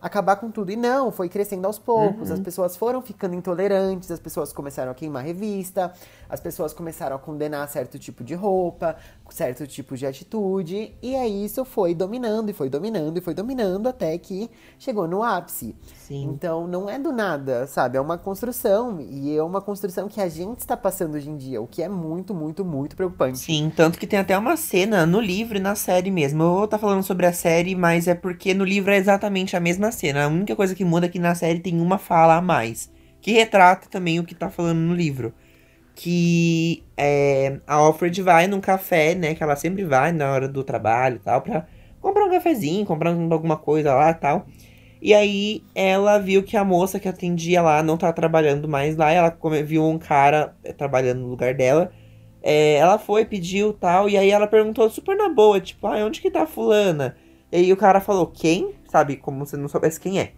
acabar 0.01 0.36
com 0.38 0.50
tudo. 0.50 0.72
E 0.72 0.75
não, 0.75 1.12
foi 1.12 1.29
crescendo 1.29 1.65
aos 1.65 1.78
poucos. 1.78 2.30
Uhum. 2.30 2.36
As 2.36 2.39
pessoas 2.39 2.76
foram 2.76 3.02
ficando 3.02 3.36
intolerantes, 3.36 4.10
as 4.10 4.19
pessoas 4.19 4.52
começaram 4.52 4.91
a 4.91 4.95
queimar 4.95 5.23
revista, 5.23 5.93
as 6.28 6.39
pessoas 6.39 6.73
começaram 6.73 7.15
a 7.15 7.19
condenar 7.19 7.67
certo 7.69 7.99
tipo 7.99 8.23
de 8.23 8.34
roupa, 8.34 8.95
certo 9.34 9.65
tipo 9.65 9.96
de 9.96 10.06
atitude. 10.06 10.94
E 11.02 11.15
aí 11.15 11.46
isso 11.46 11.63
foi 11.65 11.94
dominando 11.94 12.50
e 12.50 12.54
foi 12.54 12.70
dominando 12.70 13.17
e 13.17 13.22
foi 13.22 13.34
dominando 13.34 13.88
até 13.88 14.17
que 14.17 14.50
chegou 14.78 15.08
no 15.08 15.24
ápice. 15.24 15.76
Sim. 15.96 16.26
Então 16.26 16.67
não 16.67 16.89
é 16.89 17.00
do 17.00 17.12
nada, 17.12 17.65
sabe? 17.67 17.98
É 17.98 18.02
uma 18.02 18.17
construção. 18.17 19.00
E 19.02 19.36
é 19.36 19.44
uma 19.44 19.62
construção 19.62 20.08
que 20.08 20.20
a 20.20 20.28
gente 20.28 20.60
está 20.60 20.76
passando 20.76 21.15
hoje 21.15 21.30
em 21.30 21.38
dia, 21.38 21.62
o 21.62 21.67
que 21.67 21.82
é 21.82 21.89
muito, 21.89 22.34
muito, 22.34 22.65
muito 22.65 22.96
preocupante. 22.96 23.39
Sim, 23.39 23.72
tanto 23.76 23.98
que 23.98 24.08
tem 24.08 24.20
até 24.20 24.38
uma 24.38 24.58
cena 24.58 25.06
no 25.06 25.20
livro 25.20 25.58
e 25.58 25.62
na 25.62 25.76
série 25.76 26.12
mesmo. 26.12 26.44
Eu 26.44 26.54
vou 26.54 26.65
estar 26.65 26.78
tá 26.78 26.82
falando 26.82 27.04
sobre 27.04 27.26
a 27.26 27.34
série, 27.34 27.76
mas 27.76 28.08
é 28.08 28.15
porque 28.15 28.54
no 28.54 28.63
livro 28.63 28.91
é 28.91 28.98
exatamente 28.98 29.56
a 29.56 29.60
mesma 29.60 29.91
cena. 29.91 30.26
A 30.26 30.28
única 30.28 30.56
coisa 30.56 30.76
que 30.76 30.86
muda 30.86 31.06
é 31.06 31.10
que 31.10 31.20
na 31.20 31.36
série 31.36 31.60
tem 31.60 31.80
uma 31.80 31.98
fala 31.98 32.36
a 32.36 32.41
mais. 32.41 32.89
Que 33.22 33.32
retrata 33.32 33.88
também 33.89 34.20
o 34.20 34.24
que 34.24 34.34
tá 34.34 34.50
falando 34.50 34.80
no 34.80 34.96
livro. 34.96 35.34
Que 35.95 36.84
é, 36.97 37.60
a 37.67 37.75
Alfred 37.75 38.21
vai 38.21 38.47
num 38.47 38.62
café, 38.62 39.13
né? 39.15 39.36
Que 39.36 39.43
ela 39.43 39.56
sempre 39.56 39.84
vai 39.84 40.12
na 40.12 40.32
hora 40.32 40.47
do 40.47 40.63
trabalho 40.63 41.17
e 41.17 41.19
tal, 41.19 41.41
pra 41.41 41.67
comprar 41.99 42.25
um 42.25 42.32
cafezinho, 42.32 42.86
comprar 42.86 43.12
alguma 43.12 43.58
coisa 43.58 43.93
lá 43.93 44.12
e 44.12 44.15
tal. 44.15 44.45
E 45.01 45.13
aí 45.15 45.63
ela 45.73 46.19
viu 46.19 46.43
que 46.43 46.56
a 46.56 46.63
moça 46.63 46.99
que 46.99 47.08
atendia 47.08 47.62
lá 47.62 47.82
não 47.82 47.97
tava 47.97 48.13
trabalhando 48.13 48.67
mais 48.67 48.95
lá. 48.95 49.12
Ela 49.12 49.36
viu 49.65 49.84
um 49.84 49.97
cara 49.97 50.56
é, 50.63 50.71
trabalhando 50.71 51.21
no 51.21 51.27
lugar 51.27 51.54
dela. 51.56 51.91
É, 52.43 52.75
ela 52.75 52.99
foi, 52.99 53.25
pediu 53.25 53.73
tal. 53.73 54.08
E 54.08 54.17
aí 54.17 54.30
ela 54.30 54.47
perguntou 54.47 54.89
super 54.89 55.15
na 55.15 55.30
boa, 55.30 55.60
tipo, 55.60 55.88
ah, 55.88 56.06
onde 56.06 56.21
que 56.21 56.30
tá 56.30 56.43
a 56.43 56.47
fulana? 56.47 57.15
E 57.51 57.58
aí 57.58 57.73
o 57.73 57.77
cara 57.77 57.99
falou, 57.99 58.27
quem? 58.27 58.75
Sabe, 58.88 59.17
como 59.17 59.45
se 59.45 59.58
não 59.58 59.67
soubesse 59.67 59.99
quem 59.99 60.19
é. 60.19 60.32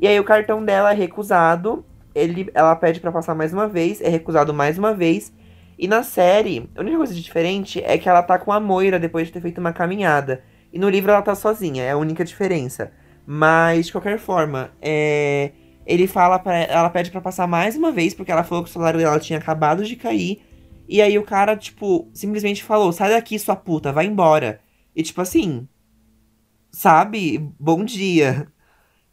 E 0.00 0.06
aí 0.08 0.18
o 0.18 0.24
cartão 0.24 0.64
dela 0.64 0.92
é 0.92 0.94
recusado. 0.94 1.84
Ele, 2.14 2.50
ela 2.54 2.76
pede 2.76 3.00
para 3.00 3.12
passar 3.12 3.34
mais 3.34 3.52
uma 3.52 3.68
vez, 3.68 4.00
é 4.00 4.08
recusado 4.08 4.52
mais 4.52 4.78
uma 4.78 4.94
vez. 4.94 5.32
E 5.78 5.88
na 5.88 6.02
série, 6.02 6.70
a 6.76 6.80
única 6.80 6.96
coisa 6.96 7.14
diferente 7.14 7.82
é 7.84 7.98
que 7.98 8.08
ela 8.08 8.22
tá 8.22 8.38
com 8.38 8.52
a 8.52 8.60
Moira 8.60 8.98
depois 8.98 9.26
de 9.26 9.32
ter 9.32 9.40
feito 9.40 9.58
uma 9.58 9.72
caminhada. 9.72 10.42
E 10.72 10.78
no 10.78 10.88
livro 10.88 11.10
ela 11.10 11.22
tá 11.22 11.34
sozinha, 11.34 11.82
é 11.82 11.90
a 11.90 11.96
única 11.96 12.24
diferença. 12.24 12.92
Mas, 13.26 13.86
de 13.86 13.92
qualquer 13.92 14.18
forma, 14.18 14.70
é... 14.80 15.52
ele 15.86 16.06
fala 16.06 16.38
para 16.38 16.56
ela 16.56 16.90
pede 16.90 17.10
para 17.10 17.20
passar 17.20 17.46
mais 17.46 17.76
uma 17.76 17.92
vez, 17.92 18.14
porque 18.14 18.32
ela 18.32 18.44
falou 18.44 18.64
que 18.64 18.70
o 18.70 18.72
salário 18.72 19.00
dela 19.00 19.18
tinha 19.18 19.38
acabado 19.38 19.84
de 19.84 19.96
cair. 19.96 20.42
E 20.88 21.00
aí 21.00 21.18
o 21.18 21.24
cara, 21.24 21.56
tipo, 21.56 22.08
simplesmente 22.12 22.62
falou: 22.64 22.92
sai 22.92 23.10
daqui, 23.10 23.38
sua 23.38 23.56
puta, 23.56 23.92
vai 23.92 24.06
embora. 24.06 24.60
E 24.94 25.02
tipo 25.02 25.20
assim, 25.20 25.66
sabe? 26.70 27.38
Bom 27.58 27.84
dia. 27.84 28.51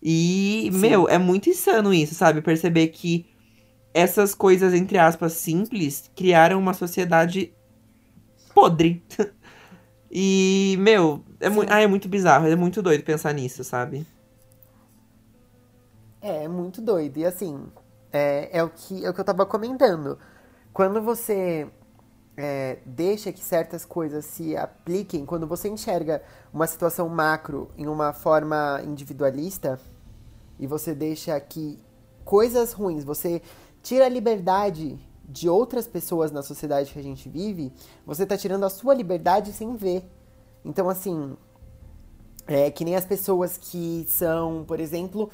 E, 0.02 0.70
Sim. 0.72 0.80
meu, 0.80 1.10
é 1.10 1.18
muito 1.18 1.50
insano 1.50 1.94
isso, 1.94 2.16
sabe? 2.16 2.42
Perceber 2.42 2.88
que 2.88 3.26
essas 3.94 4.34
coisas, 4.34 4.74
entre 4.74 4.98
aspas, 4.98 5.34
simples, 5.34 6.10
criaram 6.16 6.60
uma 6.60 6.74
sociedade 6.74 7.54
podre. 8.54 9.04
e, 10.12 10.76
meu, 10.80 11.24
é, 11.40 11.50
mu 11.50 11.64
ah, 11.68 11.82
é 11.82 11.88
muito 11.88 12.08
bizarro, 12.08 12.48
é 12.48 12.56
muito 12.56 12.82
doido 12.82 13.04
pensar 13.04 13.34
nisso, 13.34 13.64
sabe? 13.64 14.06
É, 16.22 16.44
é 16.46 16.48
muito 16.48 16.82
doido. 16.82 17.18
E 17.18 17.26
assim, 17.26 17.66
é, 18.12 18.58
é, 18.60 18.64
o, 18.64 18.70
que, 18.70 19.06
é 19.06 19.10
o 19.10 19.14
que 19.14 19.20
eu 19.20 19.26
tava 19.26 19.46
comentando. 19.46 20.18
Quando 20.74 21.02
você 21.02 21.68
é, 22.42 22.78
deixa 22.86 23.34
que 23.34 23.44
certas 23.44 23.84
coisas 23.84 24.24
se 24.24 24.56
apliquem, 24.56 25.26
quando 25.26 25.46
você 25.46 25.68
enxerga 25.68 26.24
uma 26.54 26.66
situação 26.68 27.10
macro 27.10 27.70
em 27.78 27.86
uma 27.86 28.14
forma 28.14 28.82
individualista 28.86 29.78
e 30.58 30.66
você 30.66 30.96
deixa 30.96 31.38
que 31.38 31.78
coisas 32.24 32.72
ruins, 32.72 33.04
você 33.04 33.42
tira 33.84 34.06
a 34.06 34.10
liberdade 34.10 34.98
de 35.28 35.50
outras 35.50 35.86
pessoas 35.86 36.32
na 36.32 36.42
sociedade 36.42 36.94
que 36.94 37.00
a 37.00 37.04
gente 37.04 37.28
vive, 37.28 37.74
você 38.06 38.24
está 38.24 38.38
tirando 38.38 38.64
a 38.64 38.70
sua 38.70 38.94
liberdade 38.94 39.52
sem 39.52 39.76
ver. 39.76 40.10
Então, 40.64 40.88
assim, 40.88 41.36
é 42.48 42.72
que 42.72 42.86
nem 42.86 42.96
as 42.96 43.06
pessoas 43.06 43.58
que 43.58 44.06
são, 44.08 44.64
por 44.66 44.80
exemplo, 44.80 45.30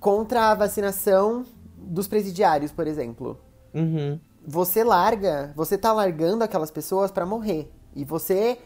contra 0.00 0.50
a 0.50 0.54
vacinação 0.54 1.44
dos 1.76 2.08
presidiários, 2.08 2.72
por 2.72 2.86
exemplo. 2.86 3.38
Uhum 3.74 4.18
você 4.46 4.84
larga, 4.84 5.52
você 5.56 5.78
tá 5.78 5.92
largando 5.92 6.44
aquelas 6.44 6.70
pessoas 6.70 7.10
para 7.10 7.24
morrer. 7.24 7.70
E 7.94 8.04
você 8.04 8.58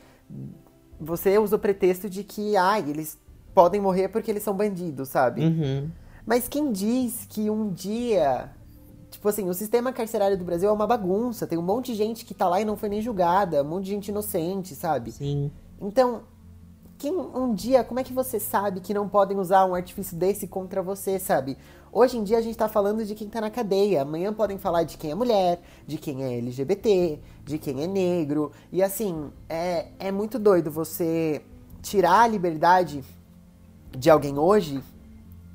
você 1.00 1.38
usa 1.38 1.56
o 1.56 1.58
pretexto 1.58 2.10
de 2.10 2.24
que, 2.24 2.56
ai, 2.56 2.84
ah, 2.84 2.90
eles 2.90 3.18
podem 3.54 3.80
morrer 3.80 4.08
porque 4.08 4.30
eles 4.30 4.42
são 4.42 4.54
bandidos, 4.54 5.08
sabe? 5.08 5.44
Uhum. 5.44 5.90
Mas 6.26 6.48
quem 6.48 6.72
diz 6.72 7.26
que 7.28 7.48
um 7.48 7.70
dia. 7.70 8.50
Tipo 9.10 9.28
assim, 9.28 9.48
o 9.48 9.54
sistema 9.54 9.92
carcerário 9.92 10.36
do 10.36 10.44
Brasil 10.44 10.68
é 10.68 10.72
uma 10.72 10.86
bagunça. 10.86 11.46
Tem 11.46 11.56
um 11.56 11.62
monte 11.62 11.92
de 11.92 11.94
gente 11.94 12.24
que 12.24 12.34
tá 12.34 12.46
lá 12.48 12.60
e 12.60 12.64
não 12.64 12.76
foi 12.76 12.88
nem 12.88 13.00
julgada, 13.00 13.62
um 13.62 13.68
monte 13.68 13.84
de 13.84 13.90
gente 13.90 14.08
inocente, 14.08 14.74
sabe? 14.74 15.12
Sim. 15.12 15.50
Então, 15.80 16.22
quem 16.98 17.14
um 17.14 17.54
dia, 17.54 17.82
como 17.82 18.00
é 18.00 18.04
que 18.04 18.12
você 18.12 18.38
sabe 18.38 18.80
que 18.80 18.92
não 18.92 19.08
podem 19.08 19.38
usar 19.38 19.64
um 19.64 19.74
artifício 19.74 20.16
desse 20.16 20.46
contra 20.46 20.82
você, 20.82 21.18
sabe? 21.18 21.56
Hoje 21.90 22.18
em 22.18 22.24
dia 22.24 22.38
a 22.38 22.40
gente 22.40 22.56
tá 22.56 22.68
falando 22.68 23.04
de 23.04 23.14
quem 23.14 23.28
tá 23.28 23.40
na 23.40 23.50
cadeia. 23.50 24.02
Amanhã 24.02 24.32
podem 24.32 24.58
falar 24.58 24.82
de 24.82 24.96
quem 24.96 25.10
é 25.10 25.14
mulher, 25.14 25.60
de 25.86 25.96
quem 25.96 26.22
é 26.22 26.38
LGBT, 26.38 27.18
de 27.44 27.58
quem 27.58 27.82
é 27.82 27.86
negro. 27.86 28.52
E 28.70 28.82
assim, 28.82 29.30
é, 29.48 29.86
é 29.98 30.12
muito 30.12 30.38
doido 30.38 30.70
você 30.70 31.42
tirar 31.82 32.22
a 32.22 32.26
liberdade 32.26 33.02
de 33.96 34.10
alguém 34.10 34.38
hoje 34.38 34.82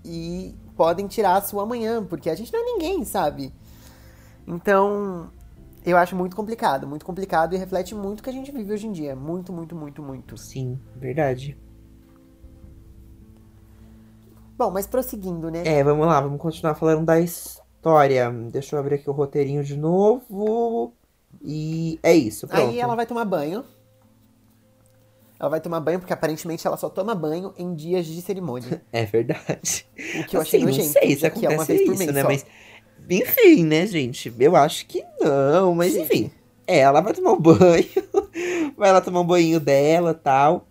e 0.03 0.55
podem 0.75 1.07
tirar 1.07 1.37
a 1.37 1.41
sua 1.41 1.63
amanhã, 1.63 2.03
porque 2.03 2.29
a 2.29 2.35
gente 2.35 2.51
não 2.51 2.59
é 2.59 2.63
ninguém, 2.63 3.05
sabe? 3.05 3.53
Então, 4.47 5.29
eu 5.85 5.97
acho 5.97 6.15
muito 6.15 6.35
complicado, 6.35 6.87
muito 6.87 7.05
complicado 7.05 7.53
e 7.53 7.57
reflete 7.57 7.93
muito 7.93 8.19
o 8.19 8.23
que 8.23 8.29
a 8.29 8.33
gente 8.33 8.51
vive 8.51 8.73
hoje 8.73 8.87
em 8.87 8.91
dia. 8.91 9.15
Muito, 9.15 9.53
muito, 9.53 9.75
muito, 9.75 10.01
muito. 10.01 10.37
Sim, 10.37 10.79
verdade. 10.95 11.57
Bom, 14.57 14.71
mas 14.71 14.85
prosseguindo, 14.85 15.49
né? 15.49 15.63
É, 15.65 15.83
vamos 15.83 16.05
lá, 16.05 16.21
vamos 16.21 16.39
continuar 16.39 16.75
falando 16.75 17.05
da 17.05 17.19
história. 17.19 18.31
Deixa 18.51 18.75
eu 18.75 18.79
abrir 18.79 18.95
aqui 18.95 19.09
o 19.09 19.13
roteirinho 19.13 19.63
de 19.63 19.75
novo. 19.75 20.93
E 21.41 21.99
é 22.03 22.13
isso, 22.13 22.47
pronto. 22.47 22.69
Aí 22.69 22.79
ela 22.79 22.95
vai 22.95 23.05
tomar 23.05 23.25
banho. 23.25 23.63
Ela 25.39 25.49
vai 25.49 25.59
tomar 25.59 25.79
banho 25.79 25.99
porque 25.99 26.13
aparentemente 26.13 26.65
ela 26.65 26.77
só 26.77 26.87
toma 26.89 27.13
banho 27.13 27.53
em 27.57 27.73
dias 27.73 28.05
de 28.05 28.21
cerimônia. 28.21 28.81
É 28.93 29.05
verdade. 29.05 29.85
O 30.19 30.25
que 30.25 30.37
eu 30.37 30.41
achei 30.41 30.59
assim, 30.59 30.65
nojento. 30.67 30.85
Não 30.85 30.93
sei 30.93 31.15
se 31.15 31.25
acontece 31.25 31.53
é 31.53 31.57
uma 31.57 31.65
vez 31.65 31.85
por 31.85 31.93
isso, 31.95 32.11
né? 32.11 32.21
Só. 32.21 32.27
Mas 32.27 32.45
enfim, 33.09 33.65
né, 33.65 33.85
gente? 33.85 34.33
Eu 34.39 34.55
acho 34.55 34.85
que 34.85 35.03
não, 35.19 35.75
mas 35.75 35.93
Sim. 35.93 36.03
enfim. 36.03 36.31
É, 36.65 36.79
ela 36.79 37.01
vai 37.01 37.13
tomar 37.13 37.33
um 37.33 37.41
banho, 37.41 37.89
vai 38.77 38.93
lá 38.93 39.01
tomar 39.01 39.21
um 39.21 39.25
banho 39.25 39.59
dela 39.59 40.13
tal. 40.13 40.67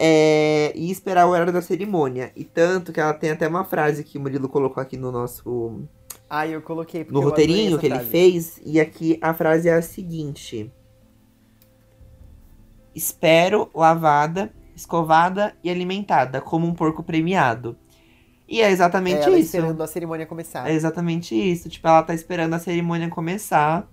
É, 0.00 0.72
e 0.76 0.90
esperar 0.92 1.26
o 1.26 1.30
horário 1.30 1.52
da 1.52 1.60
cerimônia. 1.60 2.30
E 2.36 2.44
tanto 2.44 2.92
que 2.92 3.00
ela 3.00 3.12
tem 3.12 3.30
até 3.30 3.48
uma 3.48 3.64
frase 3.64 4.04
que 4.04 4.16
o 4.16 4.20
Murilo 4.20 4.48
colocou 4.48 4.80
aqui 4.80 4.96
no 4.96 5.10
nosso. 5.10 5.82
Ah, 6.30 6.46
eu 6.46 6.62
coloquei. 6.62 7.04
No 7.10 7.20
roteirinho 7.20 7.78
que 7.78 7.86
ele 7.86 7.98
fez. 7.98 8.60
E 8.64 8.78
aqui 8.78 9.18
a 9.20 9.34
frase 9.34 9.68
é 9.68 9.74
a 9.74 9.82
seguinte: 9.82 10.72
Espero 12.94 13.70
lavada, 13.74 14.52
escovada 14.74 15.54
e 15.64 15.70
alimentada, 15.70 16.40
como 16.40 16.66
um 16.66 16.74
porco 16.74 17.02
premiado. 17.02 17.76
E 18.48 18.62
é 18.62 18.70
exatamente 18.70 19.18
é, 19.18 19.24
ela 19.24 19.38
isso. 19.38 19.46
esperando 19.46 19.82
a 19.82 19.86
cerimônia 19.86 20.26
começar. 20.26 20.70
É 20.70 20.72
exatamente 20.72 21.34
isso. 21.34 21.68
Tipo, 21.68 21.86
ela 21.88 22.02
tá 22.02 22.14
esperando 22.14 22.54
a 22.54 22.58
cerimônia 22.58 23.08
começar. 23.08 23.86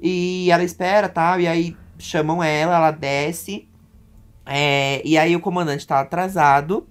E 0.00 0.50
ela 0.50 0.64
espera, 0.64 1.08
tal. 1.08 1.34
Tá? 1.34 1.40
E 1.40 1.46
aí 1.46 1.76
chamam 1.98 2.42
ela, 2.42 2.76
ela 2.76 2.90
desce. 2.90 3.68
É, 4.46 5.00
e 5.04 5.16
aí 5.16 5.34
o 5.34 5.40
comandante 5.40 5.86
tá 5.86 6.00
atrasado. 6.00 6.86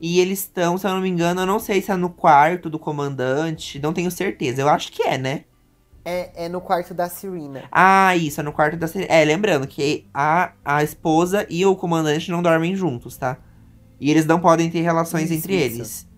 E 0.00 0.18
eles 0.18 0.40
estão, 0.40 0.76
se 0.76 0.86
eu 0.86 0.90
não 0.90 1.00
me 1.00 1.08
engano, 1.08 1.42
eu 1.42 1.46
não 1.46 1.60
sei 1.60 1.80
se 1.80 1.92
é 1.92 1.96
no 1.96 2.10
quarto 2.10 2.68
do 2.68 2.78
comandante. 2.78 3.78
Não 3.78 3.92
tenho 3.92 4.10
certeza. 4.10 4.60
Eu 4.60 4.68
acho 4.68 4.90
que 4.90 5.02
é, 5.02 5.16
né? 5.16 5.44
É, 6.04 6.46
é 6.46 6.48
no 6.48 6.60
quarto 6.60 6.92
da 6.92 7.08
Serena. 7.08 7.64
Ah, 7.70 8.16
isso, 8.16 8.40
é 8.40 8.42
no 8.42 8.52
quarto 8.52 8.76
da 8.76 8.88
Serena. 8.88 9.12
É, 9.12 9.24
lembrando 9.24 9.66
que 9.66 10.04
a, 10.12 10.52
a 10.64 10.82
esposa 10.82 11.46
e 11.48 11.64
o 11.64 11.76
comandante 11.76 12.30
não 12.30 12.42
dormem 12.42 12.74
juntos, 12.74 13.16
tá? 13.16 13.38
E 14.00 14.10
eles 14.10 14.26
não 14.26 14.40
podem 14.40 14.68
ter 14.68 14.80
relações 14.80 15.30
isso, 15.30 15.34
entre 15.34 15.54
isso. 15.54 15.76
eles. 15.76 16.08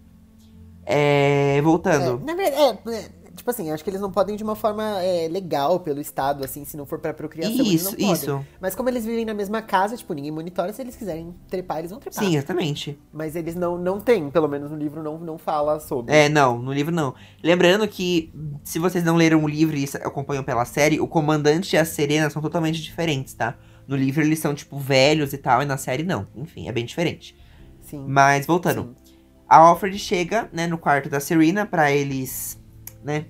É, 0.87 1.61
voltando. 1.63 2.23
É, 2.23 2.25
na 2.25 2.35
verdade, 2.35 2.79
é, 2.87 2.95
é, 2.95 3.11
tipo 3.45 3.51
assim, 3.51 3.71
acho 3.71 3.85
que 3.85 3.91
eles 3.91 4.01
não 4.01 4.11
podem 4.11 4.37
de 4.37 4.43
uma 4.43 4.57
forma 4.57 5.03
é, 5.03 5.29
legal 5.29 5.79
pelo 5.79 6.01
Estado, 6.01 6.43
assim, 6.43 6.65
se 6.65 6.79
não 6.79 6.87
for 6.87 6.99
pra 6.99 7.13
procriação, 7.13 7.61
isso, 7.61 7.63
eles 7.63 7.85
não 7.85 7.91
podem. 7.93 8.13
Isso. 8.13 8.47
Mas 8.59 8.75
como 8.75 8.89
eles 8.89 9.05
vivem 9.05 9.27
na 9.27 9.35
mesma 9.35 9.61
casa, 9.61 9.95
tipo, 9.95 10.15
ninguém 10.15 10.31
monitora, 10.31 10.73
se 10.73 10.81
eles 10.81 10.97
quiserem 10.97 11.35
trepar, 11.47 11.81
eles 11.81 11.91
vão 11.91 12.01
trepar. 12.01 12.25
Sim, 12.25 12.37
exatamente. 12.37 12.99
Mas 13.13 13.37
eles 13.37 13.55
não, 13.55 13.77
não 13.77 14.01
têm, 14.01 14.31
pelo 14.31 14.49
menos 14.49 14.71
no 14.71 14.79
livro 14.79 15.03
não, 15.03 15.19
não 15.19 15.37
fala 15.37 15.79
sobre. 15.79 16.15
É, 16.15 16.27
não, 16.27 16.59
no 16.59 16.73
livro 16.73 16.95
não. 16.95 17.15
Lembrando 17.43 17.87
que, 17.87 18.33
se 18.65 18.79
vocês 18.79 19.05
não 19.05 19.15
leram 19.15 19.45
o 19.45 19.49
livro 19.49 19.77
e 19.77 19.85
acompanham 20.03 20.43
pela 20.43 20.65
série, 20.65 20.99
o 20.99 21.07
comandante 21.07 21.77
e 21.77 21.79
a 21.79 21.85
Serena 21.85 22.31
são 22.31 22.41
totalmente 22.41 22.81
diferentes, 22.81 23.35
tá? 23.35 23.59
No 23.87 23.95
livro 23.95 24.23
eles 24.23 24.39
são, 24.39 24.55
tipo, 24.55 24.79
velhos 24.79 25.35
e 25.35 25.39
tal, 25.39 25.61
e 25.61 25.67
na 25.67 25.77
série 25.77 26.03
não. 26.03 26.27
Enfim, 26.35 26.67
é 26.67 26.73
bem 26.73 26.87
diferente. 26.87 27.37
Sim. 27.83 28.07
Mas, 28.09 28.47
voltando. 28.47 28.95
Sim. 29.05 29.15
A 29.47 29.59
Alfred 29.59 29.99
chega, 29.99 30.49
né, 30.51 30.67
no 30.67 30.79
quarto 30.79 31.11
da 31.11 31.21
Serena 31.21 31.67
para 31.67 31.93
eles, 31.93 32.59
né, 33.05 33.27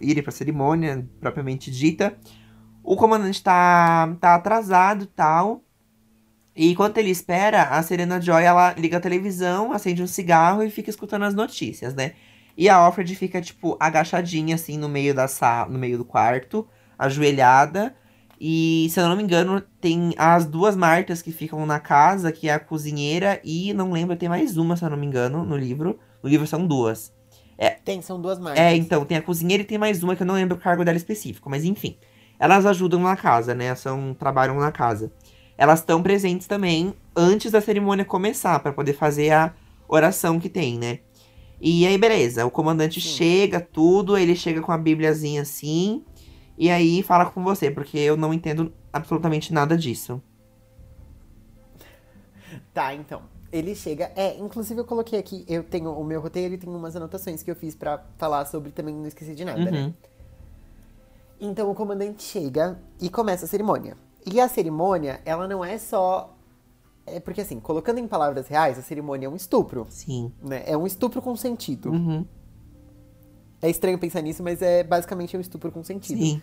irem 0.00 0.22
pra 0.22 0.32
cerimônia 0.32 1.08
propriamente 1.20 1.70
dita. 1.70 2.16
O 2.82 2.96
comandante 2.96 3.42
tá, 3.42 4.14
tá 4.20 4.34
atrasado 4.34 5.06
tal. 5.06 5.62
E 6.56 6.70
enquanto 6.70 6.98
ele 6.98 7.10
espera, 7.10 7.62
a 7.62 7.82
Serena 7.82 8.20
Joy, 8.20 8.42
ela 8.42 8.74
liga 8.74 8.98
a 8.98 9.00
televisão, 9.00 9.72
acende 9.72 10.02
um 10.02 10.06
cigarro 10.06 10.62
e 10.62 10.70
fica 10.70 10.90
escutando 10.90 11.24
as 11.24 11.34
notícias, 11.34 11.94
né? 11.94 12.12
E 12.56 12.68
a 12.68 12.76
Alfred 12.76 13.14
fica, 13.16 13.40
tipo, 13.40 13.76
agachadinha, 13.80 14.54
assim, 14.54 14.78
no 14.78 14.88
meio 14.88 15.12
da 15.14 15.26
sala, 15.26 15.70
no 15.70 15.78
meio 15.78 15.98
do 15.98 16.04
quarto, 16.04 16.68
ajoelhada. 16.96 17.96
E, 18.40 18.88
se 18.90 19.00
eu 19.00 19.08
não 19.08 19.16
me 19.16 19.22
engano, 19.22 19.60
tem 19.80 20.12
as 20.18 20.44
duas 20.44 20.76
Martas 20.76 21.22
que 21.22 21.32
ficam 21.32 21.64
na 21.66 21.80
casa, 21.80 22.30
que 22.30 22.48
é 22.48 22.52
a 22.52 22.60
cozinheira 22.60 23.40
e 23.42 23.72
não 23.72 23.92
lembro, 23.92 24.16
tem 24.16 24.28
mais 24.28 24.56
uma, 24.56 24.76
se 24.76 24.84
eu 24.84 24.90
não 24.90 24.96
me 24.96 25.06
engano, 25.06 25.44
no 25.44 25.56
livro. 25.56 25.98
No 26.22 26.28
livro 26.28 26.46
são 26.46 26.66
duas. 26.66 27.13
É, 27.56 27.70
tem, 27.70 28.02
são 28.02 28.20
duas 28.20 28.38
Martas. 28.38 28.62
É, 28.62 28.74
então, 28.74 29.04
tem 29.04 29.16
a 29.16 29.22
cozinheira 29.22 29.62
e 29.62 29.66
tem 29.66 29.78
mais 29.78 30.02
uma 30.02 30.16
que 30.16 30.22
eu 30.22 30.26
não 30.26 30.34
lembro 30.34 30.56
o 30.56 30.60
cargo 30.60 30.84
dela 30.84 30.96
específico, 30.96 31.48
mas 31.48 31.64
enfim. 31.64 31.96
Elas 32.38 32.66
ajudam 32.66 33.00
na 33.00 33.16
casa, 33.16 33.54
né? 33.54 33.74
São, 33.74 34.14
trabalham 34.14 34.58
na 34.58 34.72
casa. 34.72 35.12
Elas 35.56 35.78
estão 35.78 36.02
presentes 36.02 36.46
também 36.46 36.94
antes 37.14 37.52
da 37.52 37.60
cerimônia 37.60 38.04
começar, 38.04 38.58
para 38.58 38.72
poder 38.72 38.92
fazer 38.92 39.30
a 39.30 39.54
oração 39.88 40.40
que 40.40 40.48
tem, 40.48 40.78
né? 40.78 40.98
E 41.60 41.86
aí, 41.86 41.96
beleza, 41.96 42.44
o 42.44 42.50
comandante 42.50 43.00
Sim. 43.00 43.08
chega, 43.08 43.60
tudo, 43.60 44.18
ele 44.18 44.34
chega 44.34 44.60
com 44.60 44.72
a 44.72 44.76
bíbliazinha 44.78 45.42
assim, 45.42 46.04
e 46.58 46.68
aí 46.70 47.02
fala 47.02 47.26
com 47.26 47.42
você, 47.42 47.70
porque 47.70 47.96
eu 47.96 48.16
não 48.16 48.34
entendo 48.34 48.72
absolutamente 48.92 49.52
nada 49.52 49.76
disso. 49.76 50.20
Tá, 52.72 52.92
então. 52.92 53.22
Ele 53.54 53.72
chega. 53.72 54.10
É, 54.16 54.36
inclusive 54.36 54.80
eu 54.80 54.84
coloquei 54.84 55.16
aqui, 55.16 55.44
eu 55.48 55.62
tenho 55.62 55.92
o 55.92 56.02
meu 56.02 56.20
roteiro 56.20 56.54
e 56.54 56.58
tem 56.58 56.68
umas 56.68 56.96
anotações 56.96 57.40
que 57.40 57.48
eu 57.48 57.54
fiz 57.54 57.76
para 57.76 58.04
falar 58.18 58.44
sobre 58.46 58.72
também 58.72 58.92
não 58.92 59.06
esqueci 59.06 59.32
de 59.32 59.44
nada, 59.44 59.60
né? 59.60 59.70
uhum. 59.70 59.86
né? 59.86 59.94
Então 61.40 61.70
o 61.70 61.74
comandante 61.74 62.24
chega 62.24 62.76
e 63.00 63.08
começa 63.08 63.44
a 63.44 63.48
cerimônia. 63.48 63.96
E 64.26 64.40
a 64.40 64.48
cerimônia, 64.48 65.20
ela 65.24 65.46
não 65.46 65.64
é 65.64 65.78
só. 65.78 66.36
É 67.06 67.20
porque 67.20 67.42
assim, 67.42 67.60
colocando 67.60 67.98
em 67.98 68.08
palavras 68.08 68.48
reais, 68.48 68.76
a 68.76 68.82
cerimônia 68.82 69.26
é 69.26 69.30
um 69.30 69.36
estupro. 69.36 69.86
Sim. 69.88 70.32
Né? 70.42 70.64
É 70.66 70.76
um 70.76 70.84
estupro 70.84 71.22
com 71.22 71.36
sentido. 71.36 71.92
Uhum. 71.92 72.26
É 73.62 73.70
estranho 73.70 74.00
pensar 74.00 74.20
nisso, 74.20 74.42
mas 74.42 74.62
é 74.62 74.82
basicamente 74.82 75.36
um 75.36 75.40
estupro 75.40 75.70
com 75.70 75.84
sentido. 75.84 76.20
Sim. 76.20 76.42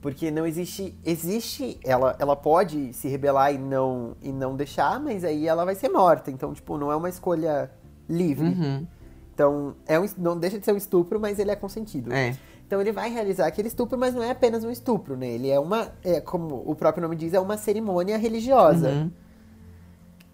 Porque 0.00 0.30
não 0.30 0.46
existe. 0.46 0.96
Existe. 1.04 1.78
Ela, 1.84 2.16
ela 2.18 2.36
pode 2.36 2.92
se 2.92 3.08
rebelar 3.08 3.52
e 3.52 3.58
não, 3.58 4.16
e 4.22 4.32
não 4.32 4.56
deixar, 4.56 5.00
mas 5.00 5.24
aí 5.24 5.46
ela 5.46 5.64
vai 5.64 5.74
ser 5.74 5.88
morta. 5.88 6.30
Então, 6.30 6.52
tipo, 6.52 6.76
não 6.78 6.92
é 6.92 6.96
uma 6.96 7.08
escolha 7.08 7.70
livre. 8.08 8.48
Uhum. 8.48 8.86
Então, 9.34 9.74
é 9.86 9.98
um, 9.98 10.06
não 10.16 10.38
deixa 10.38 10.58
de 10.58 10.64
ser 10.64 10.72
um 10.72 10.76
estupro, 10.76 11.20
mas 11.20 11.38
ele 11.38 11.50
é 11.50 11.56
consentido. 11.56 12.12
É. 12.12 12.36
Então 12.66 12.80
ele 12.80 12.92
vai 12.92 13.10
realizar 13.10 13.46
aquele 13.46 13.68
estupro, 13.68 13.96
mas 13.96 14.14
não 14.14 14.22
é 14.22 14.30
apenas 14.30 14.62
um 14.62 14.70
estupro, 14.70 15.16
né? 15.16 15.28
Ele 15.28 15.48
é 15.48 15.58
uma. 15.58 15.90
É, 16.04 16.20
como 16.20 16.62
o 16.66 16.74
próprio 16.74 17.02
nome 17.02 17.16
diz, 17.16 17.32
é 17.32 17.40
uma 17.40 17.56
cerimônia 17.56 18.18
religiosa. 18.18 18.90
Uhum. 18.90 19.10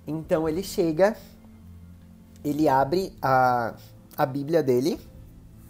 Então 0.07 0.49
ele 0.49 0.63
chega, 0.63 1.17
ele 2.45 2.69
abre 2.69 3.13
a, 3.23 3.75
a 4.17 4.27
Bíblia 4.27 4.63
dele 4.65 4.99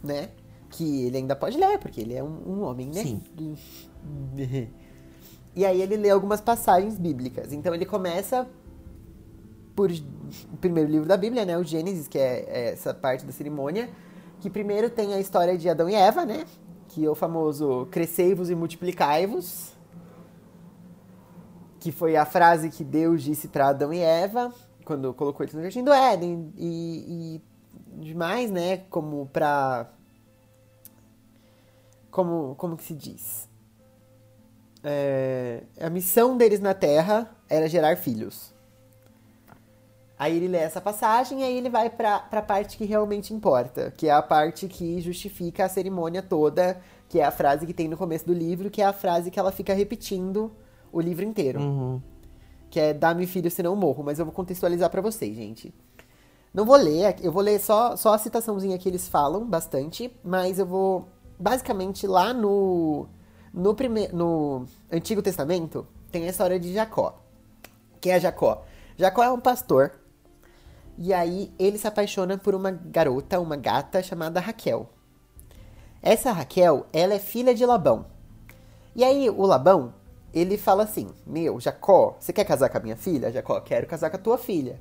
né? 0.04 0.28
Que 0.74 1.06
ele 1.06 1.18
ainda 1.18 1.36
pode 1.36 1.56
ler, 1.56 1.78
porque 1.78 2.00
ele 2.00 2.14
é 2.14 2.22
um, 2.22 2.42
um 2.46 2.62
homem, 2.62 2.88
né? 2.88 3.02
Sim. 3.02 3.22
E 5.56 5.64
aí 5.64 5.80
ele 5.80 5.96
lê 5.96 6.10
algumas 6.10 6.40
passagens 6.40 6.98
bíblicas. 6.98 7.52
Então 7.52 7.72
ele 7.72 7.86
começa 7.86 8.44
por 9.74 9.88
o 10.52 10.56
primeiro 10.56 10.90
livro 10.90 11.06
da 11.06 11.16
Bíblia, 11.16 11.44
né? 11.44 11.56
O 11.56 11.62
Gênesis, 11.62 12.08
que 12.08 12.18
é, 12.18 12.44
é 12.48 12.72
essa 12.72 12.92
parte 12.92 13.24
da 13.24 13.30
cerimônia. 13.30 13.88
Que 14.40 14.50
primeiro 14.50 14.90
tem 14.90 15.14
a 15.14 15.20
história 15.20 15.56
de 15.56 15.68
Adão 15.68 15.88
e 15.88 15.94
Eva, 15.94 16.24
né? 16.24 16.44
Que 16.88 17.04
é 17.04 17.08
o 17.08 17.14
famoso 17.14 17.86
crescei-vos 17.90 18.50
e 18.50 18.54
multiplicai-vos. 18.56 19.72
Que 21.78 21.92
foi 21.92 22.16
a 22.16 22.24
frase 22.24 22.68
que 22.68 22.82
Deus 22.82 23.22
disse 23.22 23.46
para 23.46 23.68
Adão 23.68 23.92
e 23.92 24.00
Eva 24.00 24.52
quando 24.84 25.14
colocou 25.14 25.44
eles 25.44 25.54
no 25.54 25.62
jardim 25.62 25.84
do 25.84 25.92
Éden. 25.92 26.52
E, 26.56 27.40
e 27.96 28.02
demais, 28.02 28.50
né? 28.50 28.78
Como 28.90 29.26
pra 29.26 29.88
como, 32.14 32.54
como 32.54 32.76
que 32.76 32.84
se 32.84 32.94
diz? 32.94 33.48
É, 34.84 35.64
a 35.80 35.90
missão 35.90 36.36
deles 36.36 36.60
na 36.60 36.72
Terra 36.72 37.28
era 37.50 37.68
gerar 37.68 37.96
filhos. 37.96 38.54
Aí 40.16 40.36
ele 40.36 40.46
lê 40.46 40.58
essa 40.58 40.80
passagem 40.80 41.40
e 41.40 41.42
aí 41.42 41.58
ele 41.58 41.68
vai 41.68 41.90
para 41.90 42.24
a 42.30 42.42
parte 42.42 42.78
que 42.78 42.84
realmente 42.84 43.34
importa, 43.34 43.92
que 43.96 44.06
é 44.06 44.12
a 44.12 44.22
parte 44.22 44.68
que 44.68 45.00
justifica 45.00 45.64
a 45.64 45.68
cerimônia 45.68 46.22
toda, 46.22 46.80
que 47.08 47.18
é 47.18 47.24
a 47.24 47.32
frase 47.32 47.66
que 47.66 47.74
tem 47.74 47.88
no 47.88 47.96
começo 47.96 48.24
do 48.24 48.32
livro, 48.32 48.70
que 48.70 48.80
é 48.80 48.84
a 48.84 48.92
frase 48.92 49.28
que 49.28 49.40
ela 49.40 49.50
fica 49.50 49.74
repetindo 49.74 50.52
o 50.92 51.00
livro 51.00 51.24
inteiro. 51.24 51.58
Uhum. 51.60 52.00
que 52.70 52.78
é 52.78 52.94
Dá-me 52.94 53.26
filho 53.26 53.50
senão 53.50 53.74
morro, 53.74 54.04
mas 54.04 54.20
eu 54.20 54.24
vou 54.24 54.32
contextualizar 54.32 54.88
para 54.88 55.02
vocês, 55.02 55.34
gente. 55.34 55.74
Não 56.54 56.64
vou 56.64 56.76
ler, 56.76 57.16
eu 57.20 57.32
vou 57.32 57.42
ler 57.42 57.58
só, 57.58 57.96
só 57.96 58.14
a 58.14 58.18
citaçãozinha 58.18 58.78
que 58.78 58.88
eles 58.88 59.08
falam 59.08 59.44
bastante, 59.44 60.16
mas 60.22 60.60
eu 60.60 60.66
vou 60.66 61.08
basicamente 61.38 62.06
lá 62.06 62.32
no 62.32 63.06
no 63.52 63.76
no 64.12 64.66
Antigo 64.90 65.22
Testamento 65.22 65.86
tem 66.10 66.26
a 66.26 66.30
história 66.30 66.58
de 66.58 66.72
Jacó. 66.72 67.20
Quem 68.00 68.12
é 68.12 68.20
Jacó? 68.20 68.64
Jacó 68.96 69.22
é 69.22 69.30
um 69.30 69.40
pastor. 69.40 69.92
E 70.96 71.12
aí 71.12 71.52
ele 71.58 71.76
se 71.76 71.88
apaixona 71.88 72.38
por 72.38 72.54
uma 72.54 72.70
garota, 72.70 73.40
uma 73.40 73.56
gata 73.56 74.02
chamada 74.02 74.38
Raquel. 74.38 74.88
Essa 76.00 76.30
Raquel, 76.30 76.86
ela 76.92 77.14
é 77.14 77.18
filha 77.18 77.54
de 77.54 77.66
Labão. 77.66 78.06
E 78.94 79.02
aí 79.02 79.28
o 79.28 79.44
Labão, 79.44 79.92
ele 80.32 80.56
fala 80.56 80.84
assim: 80.84 81.08
Meu, 81.26 81.58
Jacó, 81.58 82.16
você 82.20 82.32
quer 82.32 82.44
casar 82.44 82.68
com 82.68 82.78
a 82.78 82.80
minha 82.80 82.96
filha? 82.96 83.32
Jacó, 83.32 83.60
quero 83.60 83.86
casar 83.86 84.10
com 84.10 84.16
a 84.16 84.20
tua 84.20 84.38
filha. 84.38 84.80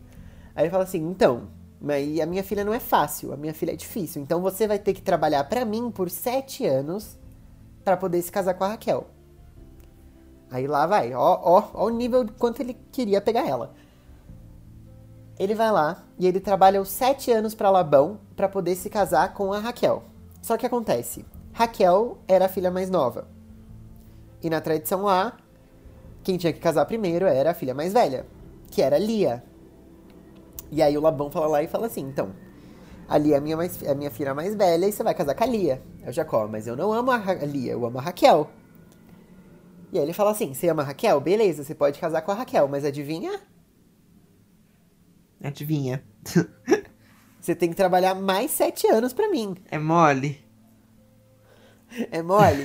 Aí 0.56 0.66
ele 0.66 0.72
fala 0.72 0.84
assim: 0.84 1.00
Então, 1.00 1.48
mas 1.84 2.18
a 2.22 2.26
minha 2.26 2.42
filha 2.46 2.64
não 2.64 2.74
é 2.74 2.80
fácil, 2.80 3.34
a 3.34 3.36
minha 3.36 3.54
filha 3.54 3.74
é 3.74 3.76
difícil. 3.76 4.22
Então 4.22 4.42
você 4.42 4.66
vai 4.66 4.80
ter 4.80 4.94
que 4.94 5.02
trabalhar 5.02 5.44
para 5.44 5.66
mim 5.66 5.92
por 5.92 6.10
sete 6.10 6.66
anos 6.66 7.18
para 7.84 7.98
poder 7.98 8.22
se 8.22 8.32
casar 8.32 8.54
com 8.54 8.64
a 8.64 8.70
Raquel. 8.70 9.06
Aí 10.50 10.66
lá 10.66 10.88
vai, 10.88 11.14
ó, 11.14 11.42
ó, 11.44 11.72
ó 11.74 11.86
o 11.86 11.90
nível 11.90 12.24
de 12.24 12.32
quanto 12.32 12.62
ele 12.62 12.74
queria 12.90 13.20
pegar 13.20 13.46
ela. 13.46 13.74
Ele 15.38 15.54
vai 15.54 15.70
lá 15.74 16.06
e 16.18 16.26
ele 16.26 16.40
trabalha 16.40 16.82
os 16.82 16.88
sete 16.88 17.30
anos 17.32 17.54
para 17.54 17.70
Labão 17.70 18.18
para 18.34 18.48
poder 18.48 18.76
se 18.76 18.90
casar 18.90 19.34
com 19.34 19.52
a 19.52 19.60
Raquel. 19.60 20.04
Só 20.42 20.56
que 20.56 20.66
acontece, 20.66 21.26
Raquel 21.52 22.18
era 22.30 22.46
a 22.46 22.50
filha 22.50 22.72
mais 22.72 22.90
nova. 22.90 23.28
E 24.42 24.50
na 24.50 24.62
tradição 24.62 25.02
lá, 25.02 25.36
quem 26.24 26.38
tinha 26.38 26.54
que 26.54 26.62
casar 26.62 26.86
primeiro 26.86 27.26
era 27.26 27.52
a 27.52 27.54
filha 27.54 27.74
mais 27.74 27.92
velha, 27.92 28.26
que 28.72 28.82
era 28.82 28.98
Lia. 28.98 29.44
E 30.74 30.82
aí 30.82 30.98
o 30.98 31.02
Labão 31.02 31.30
fala 31.30 31.46
lá 31.46 31.62
e 31.62 31.68
fala 31.68 31.86
assim, 31.86 32.02
então, 32.02 32.34
a 33.08 33.16
Lia 33.16 33.36
é 33.36 33.38
a 33.38 33.42
minha, 33.42 33.56
mais, 33.56 33.84
é 33.84 33.92
a 33.92 33.96
minha 33.96 34.10
filha 34.10 34.34
mais 34.34 34.56
velha 34.56 34.88
e 34.88 34.92
você 34.92 35.04
vai 35.04 35.14
casar 35.14 35.36
com 35.36 35.44
a 35.44 35.48
Lia. 35.48 35.80
É 36.02 36.10
o 36.10 36.12
Jacó, 36.12 36.48
mas 36.48 36.66
eu 36.66 36.76
não 36.76 36.92
amo 36.92 37.12
a 37.12 37.18
Lia, 37.46 37.74
eu 37.74 37.86
amo 37.86 38.00
a 38.00 38.02
Raquel. 38.02 38.50
E 39.92 40.00
aí 40.00 40.04
ele 40.04 40.14
fala 40.14 40.32
assim, 40.32 40.52
você 40.52 40.68
ama 40.70 40.82
a 40.82 40.86
Raquel? 40.86 41.22
Beleza, 41.22 41.64
você 41.64 41.76
pode 41.76 42.00
casar 42.00 42.24
com 42.24 42.32
a 42.32 42.34
Raquel, 42.34 42.68
mas 42.68 42.84
adivinha? 42.84 43.40
Adivinha. 45.44 46.04
Você 47.40 47.54
tem 47.54 47.70
que 47.70 47.76
trabalhar 47.76 48.16
mais 48.16 48.52
sete 48.52 48.88
anos 48.88 49.12
para 49.12 49.28
mim. 49.28 49.58
É 49.70 49.78
mole. 49.78 50.42
É 52.10 52.22
mole? 52.22 52.64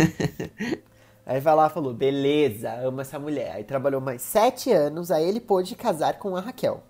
aí 1.27 1.41
vai 1.41 1.57
lá 1.57 1.67
e 1.67 1.71
falou, 1.71 1.93
beleza, 1.93 2.73
amo 2.75 3.01
essa 3.01 3.19
mulher. 3.19 3.57
Aí 3.57 3.65
trabalhou 3.65 4.01
mais 4.01 4.23
sete 4.23 4.71
anos, 4.71 5.11
aí 5.11 5.29
ele 5.29 5.41
pôde 5.41 5.75
casar 5.75 6.21
com 6.21 6.37
a 6.37 6.41
Raquel. 6.41 6.85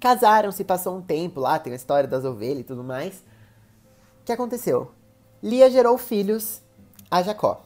Casaram-se, 0.00 0.64
passou 0.64 0.96
um 0.96 1.02
tempo 1.02 1.40
lá, 1.40 1.58
tem 1.58 1.72
a 1.72 1.76
história 1.76 2.08
das 2.08 2.24
ovelhas 2.24 2.60
e 2.60 2.64
tudo 2.64 2.84
mais. 2.84 3.24
O 4.20 4.24
que 4.24 4.32
aconteceu? 4.32 4.92
Lia 5.42 5.70
gerou 5.70 5.96
filhos 5.98 6.62
a 7.10 7.22
Jacó. 7.22 7.64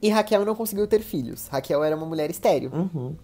E 0.00 0.08
Raquel 0.10 0.44
não 0.44 0.54
conseguiu 0.54 0.86
ter 0.86 1.00
filhos. 1.00 1.48
Raquel 1.48 1.82
era 1.82 1.96
uma 1.96 2.06
mulher 2.06 2.30
estéril. 2.30 2.70
Uhum. 2.72 3.16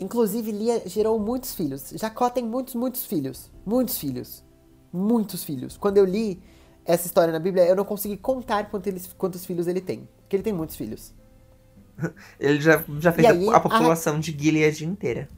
Inclusive, 0.00 0.50
Lia 0.50 0.82
gerou 0.86 1.18
muitos 1.18 1.54
filhos. 1.54 1.90
Jacó 1.94 2.28
tem 2.28 2.44
muitos, 2.44 2.74
muitos 2.74 3.06
filhos. 3.06 3.50
Muitos 3.64 3.98
filhos. 3.98 4.44
Muitos 4.92 5.44
filhos. 5.44 5.76
Quando 5.76 5.98
eu 5.98 6.04
li 6.04 6.42
essa 6.84 7.06
história 7.06 7.32
na 7.32 7.38
Bíblia, 7.38 7.64
eu 7.66 7.76
não 7.76 7.84
consegui 7.84 8.16
contar 8.16 8.68
quantos, 8.68 9.12
quantos 9.16 9.46
filhos 9.46 9.66
ele 9.66 9.80
tem. 9.80 10.08
Porque 10.22 10.36
ele 10.36 10.42
tem 10.42 10.52
muitos 10.52 10.76
filhos. 10.76 11.14
Ele 12.40 12.60
já, 12.60 12.82
já 12.98 13.12
fez 13.12 13.28
aí, 13.28 13.48
a, 13.48 13.56
a, 13.56 13.60
população 13.60 14.16
a... 14.16 14.18
de 14.18 14.36
Gilead 14.36 14.84
inteira. 14.84 15.28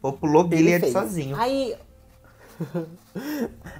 Populou 0.00 0.48
Gilead 0.48 0.90
sozinho. 0.90 1.36
Aí. 1.36 1.76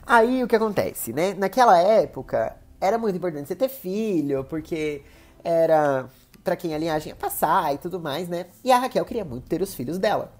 aí 0.06 0.42
o 0.42 0.48
que 0.48 0.56
acontece, 0.56 1.12
né? 1.12 1.34
Naquela 1.34 1.78
época, 1.78 2.56
era 2.80 2.98
muito 2.98 3.16
importante 3.16 3.48
você 3.48 3.56
ter 3.56 3.68
filho, 3.68 4.44
porque 4.44 5.02
era 5.42 6.08
para 6.42 6.56
quem 6.56 6.74
a 6.74 6.78
linhagem 6.78 7.10
ia 7.10 7.16
passar 7.16 7.74
e 7.74 7.78
tudo 7.78 8.00
mais, 8.00 8.28
né? 8.28 8.46
E 8.64 8.72
a 8.72 8.78
Raquel 8.78 9.04
queria 9.04 9.24
muito 9.24 9.48
ter 9.48 9.60
os 9.60 9.74
filhos 9.74 9.98
dela. 9.98 10.32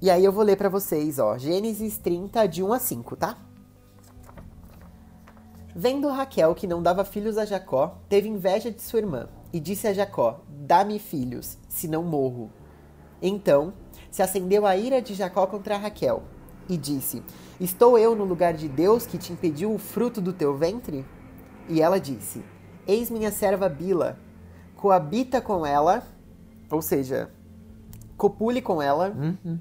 E 0.00 0.10
aí 0.10 0.24
eu 0.24 0.32
vou 0.32 0.42
ler 0.42 0.56
para 0.56 0.68
vocês, 0.68 1.18
ó, 1.18 1.38
Gênesis 1.38 1.96
30, 1.96 2.46
de 2.48 2.62
1 2.62 2.72
a 2.72 2.78
5, 2.78 3.16
tá? 3.16 3.38
Vendo 5.74 6.08
Raquel 6.08 6.54
que 6.54 6.66
não 6.66 6.82
dava 6.82 7.04
filhos 7.04 7.38
a 7.38 7.44
Jacó, 7.44 7.98
teve 8.08 8.28
inveja 8.28 8.70
de 8.70 8.82
sua 8.82 8.98
irmã 8.98 9.28
e 9.52 9.60
disse 9.60 9.86
a 9.86 9.92
Jacó: 9.92 10.40
Dá-me 10.48 10.98
filhos, 10.98 11.56
senão 11.68 12.02
morro. 12.02 12.50
Então 13.22 13.72
se 14.12 14.22
acendeu 14.22 14.66
a 14.66 14.76
ira 14.76 15.00
de 15.00 15.14
Jacó 15.14 15.46
contra 15.46 15.78
Raquel 15.78 16.22
e 16.68 16.76
disse: 16.76 17.22
Estou 17.58 17.98
eu 17.98 18.14
no 18.14 18.24
lugar 18.24 18.52
de 18.52 18.68
Deus 18.68 19.06
que 19.06 19.16
te 19.18 19.32
impediu 19.32 19.74
o 19.74 19.78
fruto 19.78 20.20
do 20.20 20.34
teu 20.34 20.54
ventre? 20.54 21.04
E 21.66 21.80
ela 21.80 21.98
disse: 21.98 22.44
Eis 22.86 23.10
minha 23.10 23.32
serva 23.32 23.70
Bila, 23.70 24.18
coabita 24.76 25.40
com 25.40 25.64
ela, 25.64 26.06
ou 26.70 26.82
seja, 26.82 27.30
copule 28.16 28.60
com 28.60 28.82
ela, 28.82 29.16
uhum. 29.16 29.58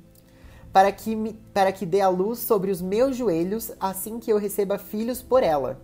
para, 0.73 0.91
que 0.91 1.15
me, 1.15 1.33
para 1.53 1.71
que 1.71 1.85
dê 1.85 2.01
a 2.01 2.09
luz 2.09 2.39
sobre 2.39 2.71
os 2.71 2.81
meus 2.81 3.15
joelhos, 3.15 3.71
assim 3.79 4.19
que 4.19 4.31
eu 4.31 4.37
receba 4.37 4.77
filhos 4.77 5.21
por 5.21 5.43
ela. 5.43 5.79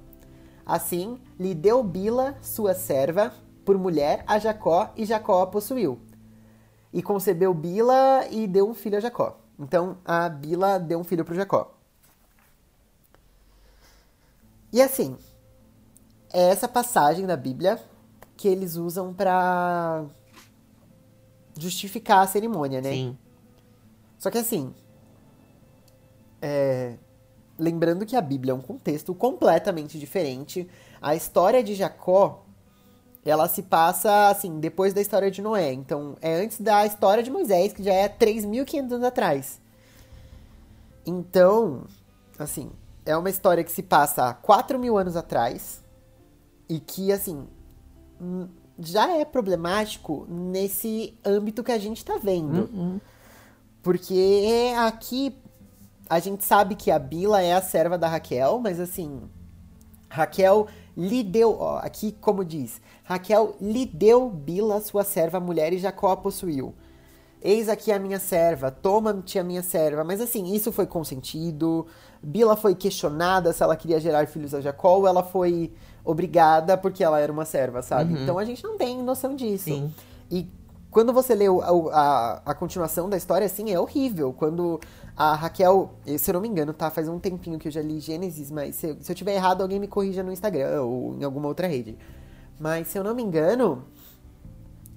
Assim, 0.66 1.18
lhe 1.40 1.56
deu 1.56 1.82
Bila, 1.82 2.36
sua 2.42 2.74
serva, 2.74 3.32
por 3.64 3.78
mulher 3.78 4.26
a 4.28 4.38
Jacó, 4.38 4.92
e 4.98 5.06
Jacó 5.06 5.42
a 5.42 5.48
possuiu. 5.48 6.00
E 6.94 7.02
concebeu 7.02 7.54
Bila 7.54 8.28
e 8.32 8.48
deu 8.48 8.70
um 8.70 8.74
filho 8.74 8.98
a 8.98 9.02
Jacó. 9.02 9.40
Então, 9.60 9.98
a 10.06 10.30
Bila 10.30 10.80
deu 10.80 11.00
um 11.00 11.04
filho 11.04 11.26
para 11.26 11.36
Jacó. 11.36 11.74
E 14.72 14.82
assim, 14.82 15.18
é 16.32 16.50
essa 16.50 16.68
passagem 16.68 17.26
da 17.26 17.38
Bíblia 17.38 17.82
que 18.36 18.48
eles 18.48 18.76
usam 18.76 19.14
para 19.14 20.06
justificar 21.58 22.20
a 22.20 22.28
cerimônia, 22.28 22.82
né? 22.82 22.92
Sim. 22.92 23.18
Só 24.20 24.30
que 24.30 24.38
assim, 24.38 24.74
é... 26.42 26.98
lembrando 27.58 28.06
que 28.06 28.16
a 28.16 28.22
Bíblia 28.22 28.52
é 28.52 28.56
um 28.56 28.62
contexto 28.62 29.16
completamente 29.16 29.98
diferente. 29.98 30.70
A 31.02 31.16
história 31.16 31.64
de 31.64 31.74
Jacó, 31.74 32.46
ela 33.30 33.48
se 33.48 33.64
passa 33.64 34.30
assim, 34.30 34.60
depois 34.60 34.94
da 34.94 35.02
história 35.02 35.30
de 35.30 35.42
Noé. 35.42 35.74
Então, 35.74 36.16
é 36.22 36.36
antes 36.36 36.62
da 36.62 36.86
história 36.86 37.22
de 37.22 37.30
Moisés, 37.30 37.74
que 37.74 37.84
já 37.84 37.94
é 37.94 38.08
3.500 38.08 38.92
anos 38.92 39.04
atrás. 39.04 39.62
Então, 41.06 41.84
assim, 42.38 42.70
é 43.06 43.16
uma 43.16 43.30
história 43.30 43.64
que 43.64 43.72
se 43.72 43.84
passa 43.84 44.30
há 44.30 44.34
4 44.34 44.78
mil 44.78 44.98
anos 44.98 45.16
atrás 45.16 45.84
e 46.70 46.80
que, 46.80 47.12
assim, 47.12 47.48
já 48.78 49.18
é 49.18 49.26
problemático 49.26 50.26
nesse 50.30 51.18
âmbito 51.26 51.64
que 51.64 51.72
a 51.72 51.78
gente 51.78 51.98
está 51.98 52.18
vendo. 52.18 52.70
Uhum. 52.74 53.00
Porque 53.82 54.74
aqui 54.78 55.36
a 56.10 56.20
gente 56.20 56.44
sabe 56.44 56.76
que 56.76 56.92
a 56.92 57.00
Bila 57.00 57.42
é 57.42 57.54
a 57.54 57.62
serva 57.62 57.98
da 57.98 58.08
Raquel, 58.08 58.60
mas 58.60 58.80
assim, 58.80 59.22
Raquel 60.10 60.68
lhe 60.98 61.22
deu, 61.24 61.56
ó, 61.60 61.78
aqui 61.78 62.12
como 62.20 62.44
diz, 62.44 62.82
Raquel 63.04 63.56
lhe 63.62 63.86
deu 63.86 64.30
Bila, 64.30 64.82
sua 64.82 65.04
serva, 65.04 65.40
mulher, 65.40 65.72
e 65.72 65.78
Jacó 65.78 66.12
a 66.12 66.18
possuiu. 66.18 66.74
Eis 67.40 67.70
aqui 67.70 67.92
a 67.92 68.00
minha 68.00 68.20
serva, 68.20 68.72
toma-te 68.72 69.38
a 69.38 69.44
minha 69.44 69.62
serva. 69.62 70.04
Mas 70.04 70.20
assim, 70.20 70.56
isso 70.56 70.72
foi 70.72 70.88
consentido. 70.88 71.86
Bila 72.22 72.56
foi 72.56 72.74
questionada 72.74 73.54
se 73.54 73.62
ela 73.62 73.76
queria 73.76 74.00
gerar 74.00 74.28
filhos 74.28 74.56
a 74.56 74.60
Jacó 74.60 74.98
ou 74.98 75.08
ela 75.08 75.22
foi 75.22 75.72
obrigada 76.04 76.76
porque 76.76 77.04
ela 77.04 77.20
era 77.20 77.32
uma 77.32 77.46
serva, 77.46 77.84
sabe? 77.84 78.16
Uhum. 78.16 78.24
Então 78.24 78.40
a 78.40 78.44
gente 78.44 78.64
não 78.64 78.76
tem 78.76 79.04
noção 79.04 79.36
disso. 79.36 79.66
Sim. 79.66 79.94
E 80.32 80.48
quando 80.98 81.14
você 81.14 81.36
lê 81.36 81.46
a, 81.46 81.52
a, 81.52 82.42
a, 82.44 82.56
continuação 82.56 83.08
da 83.08 83.16
história, 83.16 83.46
assim, 83.46 83.72
é 83.72 83.80
horrível. 83.80 84.34
Quando 84.34 84.80
a 85.16 85.36
Raquel, 85.36 85.92
se 86.18 86.32
eu 86.32 86.34
não 86.34 86.42
me 86.42 86.48
engano, 86.48 86.74
tá? 86.74 86.90
Faz 86.90 87.08
um 87.08 87.20
tempinho 87.20 87.60
que 87.60 87.68
eu 87.68 87.72
já 87.72 87.84
li 87.84 88.00
Gênesis, 88.00 88.50
mas 88.50 88.78
se, 88.78 88.98
se 89.00 89.12
eu 89.12 89.16
tiver 89.16 89.36
errado, 89.36 89.62
alguém 89.62 89.80
me 89.80 89.88
corrija 89.88 90.24
no 90.24 90.32
Instagram 90.32 90.82
ou 90.82 91.14
em 91.14 91.24
alguma 91.24 91.48
outra 91.50 91.68
rede. 91.68 91.96
Mas 92.60 92.88
se 92.88 92.98
eu 92.98 93.04
não 93.04 93.14
me 93.14 93.22
engano, 93.22 93.86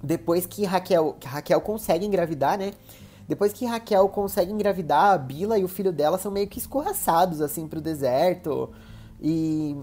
depois 0.03 0.47
que 0.47 0.65
Raquel, 0.65 1.17
que 1.19 1.27
Raquel 1.27 1.61
consegue 1.61 2.03
engravidar, 2.03 2.57
né? 2.57 2.73
Depois 3.27 3.53
que 3.53 3.67
Raquel 3.67 4.09
consegue 4.09 4.51
engravidar, 4.51 5.13
a 5.13 5.17
Bila 5.19 5.59
e 5.59 5.63
o 5.63 5.67
filho 5.67 5.93
dela 5.93 6.17
são 6.17 6.31
meio 6.31 6.47
que 6.47 6.57
escorraçados, 6.57 7.41
assim, 7.41 7.67
pro 7.67 7.79
deserto. 7.79 8.71
E 9.21 9.77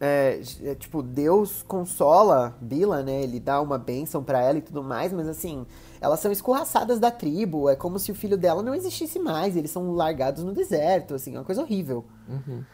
é, 0.00 0.40
é, 0.62 0.74
tipo, 0.74 1.02
Deus 1.02 1.62
consola 1.62 2.56
Bila, 2.58 3.02
né? 3.02 3.22
Ele 3.22 3.38
dá 3.38 3.60
uma 3.60 3.76
bênção 3.76 4.24
para 4.24 4.40
ela 4.40 4.56
e 4.56 4.62
tudo 4.62 4.82
mais, 4.82 5.12
mas 5.12 5.28
assim, 5.28 5.66
elas 6.00 6.20
são 6.20 6.32
escorraçadas 6.32 6.98
da 6.98 7.10
tribo. 7.10 7.68
É 7.68 7.76
como 7.76 7.98
se 7.98 8.10
o 8.10 8.14
filho 8.14 8.38
dela 8.38 8.62
não 8.62 8.74
existisse 8.74 9.18
mais. 9.18 9.56
Eles 9.56 9.70
são 9.70 9.92
largados 9.92 10.42
no 10.42 10.54
deserto, 10.54 11.14
assim, 11.14 11.34
é 11.34 11.38
uma 11.38 11.44
coisa 11.44 11.60
horrível. 11.60 12.06
Uhum. 12.26 12.64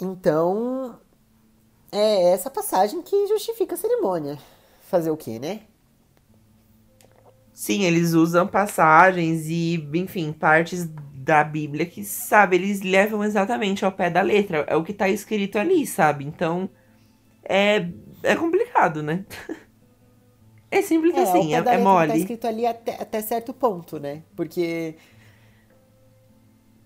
Então, 0.00 0.98
é 1.92 2.32
essa 2.32 2.50
passagem 2.50 3.02
que 3.02 3.26
justifica 3.26 3.74
a 3.74 3.78
cerimônia. 3.78 4.38
fazer 4.80 5.10
o 5.10 5.16
quê, 5.16 5.38
né? 5.38 5.60
Sim, 7.52 7.84
eles 7.84 8.14
usam 8.14 8.46
passagens 8.46 9.46
e, 9.46 9.74
enfim, 9.94 10.32
partes 10.32 10.88
da 11.22 11.44
Bíblia 11.44 11.86
que, 11.86 12.04
sabe, 12.04 12.56
eles 12.56 12.82
levam 12.82 13.22
exatamente 13.22 13.84
ao 13.84 13.92
pé 13.92 14.10
da 14.10 14.20
letra. 14.20 14.64
É 14.68 14.74
o 14.74 14.82
que 14.82 14.92
tá 14.92 15.08
escrito 15.08 15.58
ali, 15.58 15.86
sabe? 15.86 16.24
Então, 16.24 16.68
é, 17.44 17.88
é 18.22 18.36
complicado, 18.36 19.02
né? 19.02 19.24
É 20.74 20.80
simples 20.80 21.14
é, 21.14 21.20
assim, 21.20 21.54
é, 21.54 21.58
é 21.58 21.76
mole. 21.76 22.08
Tá 22.08 22.16
escrito 22.16 22.46
ali 22.46 22.64
até, 22.64 22.94
até 22.94 23.20
certo 23.20 23.52
ponto, 23.52 24.00
né? 24.00 24.22
Porque 24.34 24.94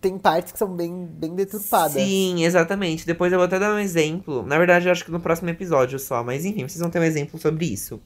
tem 0.00 0.18
partes 0.18 0.50
que 0.50 0.58
são 0.58 0.74
bem, 0.74 1.06
bem 1.06 1.36
deturpadas. 1.36 1.92
Sim, 1.92 2.44
exatamente. 2.44 3.06
Depois 3.06 3.32
eu 3.32 3.38
vou 3.38 3.46
até 3.46 3.60
dar 3.60 3.72
um 3.72 3.78
exemplo. 3.78 4.42
Na 4.42 4.58
verdade, 4.58 4.88
eu 4.88 4.92
acho 4.92 5.04
que 5.04 5.12
no 5.12 5.20
próximo 5.20 5.50
episódio 5.50 6.00
só. 6.00 6.24
Mas 6.24 6.44
enfim, 6.44 6.66
vocês 6.66 6.80
vão 6.80 6.90
ter 6.90 6.98
um 6.98 7.04
exemplo 7.04 7.38
sobre 7.38 7.64
isso. 7.64 8.02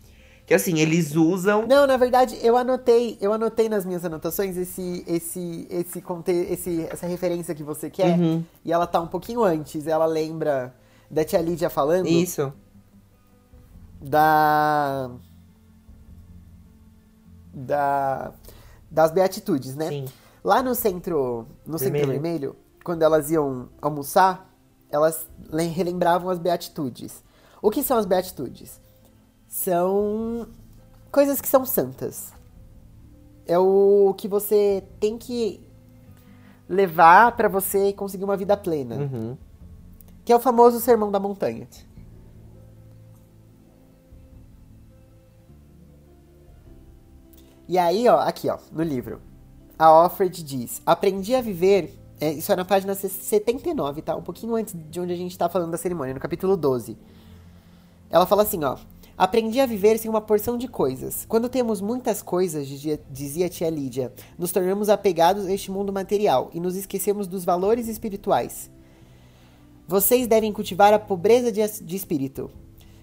Que 0.51 0.55
assim, 0.55 0.81
eles 0.81 1.15
usam. 1.15 1.65
Não, 1.69 1.87
na 1.87 1.97
verdade, 1.97 2.37
eu 2.43 2.57
anotei, 2.57 3.17
eu 3.21 3.33
anotei 3.33 3.69
nas 3.69 3.85
minhas 3.85 4.05
anotações 4.05 4.57
esse, 4.57 5.05
esse, 5.07 5.65
esse, 5.71 6.03
conte... 6.03 6.33
esse 6.33 6.89
essa 6.91 7.07
referência 7.07 7.55
que 7.55 7.63
você 7.63 7.89
quer. 7.89 8.19
Uhum. 8.19 8.45
E 8.65 8.73
ela 8.73 8.85
tá 8.85 9.01
um 9.01 9.07
pouquinho 9.07 9.45
antes. 9.45 9.87
Ela 9.87 10.07
lembra 10.07 10.75
da 11.09 11.25
tia 11.25 11.41
Lídia 11.41 11.71
falando. 11.71 12.09
Isso. 12.09 12.53
Da. 14.01 15.09
Da. 17.55 18.33
Das 18.91 19.13
beatitudes, 19.13 19.77
né? 19.77 19.89
Sim. 19.89 20.07
Lá 20.43 20.65
no 20.65 20.75
centro, 20.75 21.47
no 21.65 21.79
vermelho. 21.79 22.07
centro 22.07 22.11
vermelho, 22.11 22.57
quando 22.83 23.03
elas 23.03 23.31
iam 23.31 23.69
almoçar, 23.81 24.53
elas 24.91 25.29
relembravam 25.73 26.29
as 26.29 26.41
beatitudes. 26.41 27.23
O 27.63 27.71
que 27.71 27.85
são 27.85 27.97
as 27.97 28.05
beatitudes? 28.05 28.81
São 29.51 30.47
coisas 31.11 31.41
que 31.41 31.49
são 31.49 31.65
santas. 31.65 32.33
É 33.45 33.59
o 33.59 34.15
que 34.17 34.29
você 34.29 34.85
tem 35.01 35.19
que 35.19 35.61
levar 36.69 37.37
para 37.37 37.49
você 37.49 37.93
conseguir 37.93 38.23
uma 38.23 38.37
vida 38.37 38.57
plena. 38.57 38.95
Uhum. 38.95 39.37
Que 40.25 40.33
é 40.33 40.37
o 40.37 40.41
famoso 40.41 40.79
sermão 40.79 41.11
da 41.11 41.19
montanha. 41.19 41.67
E 47.67 47.77
aí, 47.77 48.09
ó, 48.09 48.21
aqui, 48.21 48.49
ó, 48.49 48.59
no 48.71 48.85
livro, 48.85 49.21
a 49.77 49.93
Offred 50.05 50.43
diz: 50.45 50.81
Aprendi 50.87 51.35
a 51.35 51.43
viver. 51.43 51.99
É, 52.21 52.31
isso 52.31 52.53
é 52.53 52.57
na 52.57 52.67
página 52.67 52.95
79, 52.95 54.03
tá? 54.03 54.15
Um 54.15 54.23
pouquinho 54.23 54.55
antes 54.55 54.77
de 54.77 55.01
onde 55.01 55.13
a 55.13 55.17
gente 55.17 55.37
tá 55.37 55.49
falando 55.49 55.71
da 55.71 55.79
cerimônia, 55.79 56.13
no 56.13 56.21
capítulo 56.21 56.57
12. 56.57 56.97
Ela 58.11 58.27
fala 58.27 58.43
assim, 58.43 58.63
ó. 58.63 58.77
Aprendi 59.21 59.61
a 59.61 59.67
viver 59.67 59.99
sem 59.99 60.09
uma 60.09 60.23
porção 60.23 60.57
de 60.57 60.67
coisas. 60.67 61.27
Quando 61.29 61.51
temos 61.51 61.83
muitas 61.83 62.23
coisas, 62.23 62.67
dizia 62.67 63.51
tia 63.51 63.69
Lídia, 63.69 64.15
nos 64.39 64.51
tornamos 64.51 64.89
apegados 64.89 65.45
a 65.45 65.53
este 65.53 65.71
mundo 65.71 65.93
material 65.93 66.49
e 66.55 66.59
nos 66.59 66.75
esquecemos 66.75 67.27
dos 67.27 67.45
valores 67.45 67.87
espirituais. 67.87 68.71
Vocês 69.87 70.27
devem 70.27 70.51
cultivar 70.55 70.95
a 70.95 70.99
pobreza 70.99 71.53
de, 71.53 71.61
de 71.83 71.97
espírito. 71.97 72.51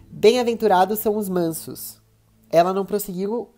Bem-aventurados 0.10 0.98
são 0.98 1.16
os 1.18 1.30
mansos. 1.30 2.02
Ela 2.50 2.74
não 2.74 2.84
prosseguiu, 2.84 3.50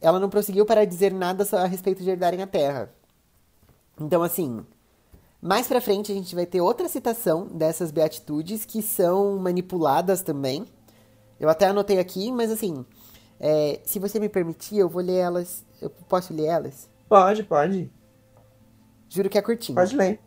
ela 0.00 0.18
não 0.18 0.30
prosseguiu 0.30 0.64
para 0.64 0.86
dizer 0.86 1.12
nada 1.12 1.46
a 1.58 1.66
respeito 1.66 2.02
de 2.02 2.08
herdarem 2.08 2.40
a 2.40 2.46
terra. 2.46 2.90
Então, 4.00 4.22
assim, 4.22 4.64
mais 5.42 5.66
pra 5.66 5.78
frente 5.78 6.10
a 6.10 6.14
gente 6.14 6.34
vai 6.34 6.46
ter 6.46 6.62
outra 6.62 6.88
citação 6.88 7.48
dessas 7.48 7.90
beatitudes 7.90 8.64
que 8.64 8.80
são 8.80 9.36
manipuladas 9.36 10.22
também 10.22 10.64
eu 11.40 11.48
até 11.48 11.66
anotei 11.66 11.98
aqui, 11.98 12.32
mas 12.32 12.50
assim, 12.50 12.84
é, 13.38 13.80
se 13.84 13.98
você 13.98 14.18
me 14.18 14.28
permitir, 14.28 14.78
eu 14.78 14.88
vou 14.88 15.02
ler 15.02 15.16
elas. 15.16 15.64
Eu 15.80 15.90
posso 16.08 16.34
ler 16.34 16.46
elas? 16.46 16.88
Pode, 17.08 17.42
pode. 17.44 17.90
Juro 19.08 19.30
que 19.30 19.38
é 19.38 19.42
curtinho. 19.42 19.76
Pode 19.76 19.96
ler. 19.96 20.20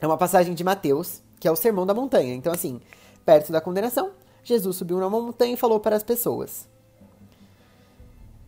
É 0.00 0.06
uma 0.06 0.16
passagem 0.16 0.54
de 0.54 0.62
Mateus, 0.62 1.22
que 1.40 1.48
é 1.48 1.50
o 1.50 1.56
Sermão 1.56 1.84
da 1.84 1.92
Montanha. 1.92 2.34
Então, 2.34 2.52
assim, 2.52 2.80
perto 3.24 3.50
da 3.50 3.60
condenação, 3.60 4.12
Jesus 4.44 4.76
subiu 4.76 4.98
numa 4.98 5.10
montanha 5.10 5.54
e 5.54 5.56
falou 5.56 5.80
para 5.80 5.96
as 5.96 6.02
pessoas. 6.02 6.68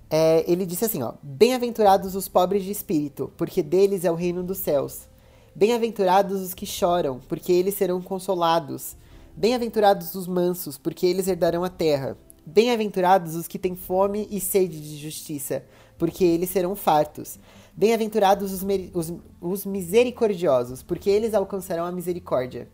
É, 0.08 0.44
ele 0.50 0.64
disse 0.64 0.84
assim, 0.84 1.02
ó: 1.02 1.14
Bem-aventurados 1.22 2.14
os 2.14 2.28
pobres 2.28 2.64
de 2.64 2.70
espírito, 2.70 3.32
porque 3.36 3.62
deles 3.62 4.04
é 4.04 4.10
o 4.10 4.14
reino 4.14 4.42
dos 4.42 4.58
céus. 4.58 5.08
Bem-aventurados 5.54 6.40
os 6.40 6.54
que 6.54 6.64
choram, 6.64 7.20
porque 7.28 7.52
eles 7.52 7.74
serão 7.74 8.00
consolados. 8.00 8.96
Bem-aventurados 9.40 10.14
os 10.14 10.26
mansos, 10.26 10.76
porque 10.76 11.06
eles 11.06 11.26
herdarão 11.26 11.64
a 11.64 11.70
terra. 11.70 12.14
Bem-aventurados 12.44 13.34
os 13.34 13.48
que 13.48 13.58
têm 13.58 13.74
fome 13.74 14.28
e 14.30 14.38
sede 14.38 14.78
de 14.78 14.98
justiça, 14.98 15.64
porque 15.96 16.22
eles 16.22 16.50
serão 16.50 16.76
fartos. 16.76 17.38
Bem-aventurados 17.74 18.52
os, 18.52 18.62
os, 18.92 19.14
os, 19.40 19.64
misericordiosos, 19.64 20.82
porque 20.82 21.08
eles 21.08 21.32
alcançarão 21.32 21.86
a 21.86 21.90
misericórdia. 21.90 22.68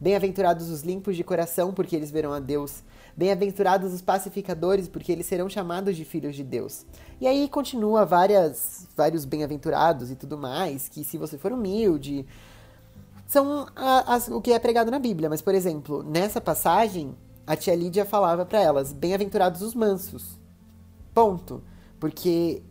Bem-aventurados 0.00 0.68
os 0.70 0.82
limpos 0.82 1.14
de 1.14 1.22
coração, 1.22 1.72
porque 1.72 1.94
eles 1.94 2.10
verão 2.10 2.32
a 2.32 2.40
Deus. 2.40 2.82
Bem-aventurados 3.16 3.92
os 3.92 4.02
pacificadores, 4.02 4.88
porque 4.88 5.12
eles 5.12 5.26
serão 5.26 5.48
chamados 5.48 5.96
de 5.96 6.04
filhos 6.04 6.34
de 6.34 6.42
Deus. 6.42 6.84
E 7.20 7.28
aí 7.28 7.48
continua 7.48 8.04
várias, 8.04 8.88
vários 8.96 9.24
bem-aventurados 9.24 10.10
e 10.10 10.16
tudo 10.16 10.36
mais, 10.36 10.88
que 10.88 11.04
se 11.04 11.16
você 11.16 11.38
for 11.38 11.52
humilde, 11.52 12.26
são 13.28 13.66
as, 13.76 14.26
o 14.28 14.40
que 14.40 14.52
é 14.52 14.58
pregado 14.58 14.90
na 14.90 14.98
Bíblia. 14.98 15.28
Mas, 15.28 15.42
por 15.42 15.54
exemplo, 15.54 16.02
nessa 16.02 16.40
passagem, 16.40 17.14
a 17.46 17.54
tia 17.54 17.74
Lídia 17.74 18.06
falava 18.06 18.46
para 18.46 18.58
elas: 18.58 18.90
bem-aventurados 18.90 19.60
os 19.60 19.74
mansos. 19.74 20.40
Ponto. 21.12 21.62
Porque 22.00 22.62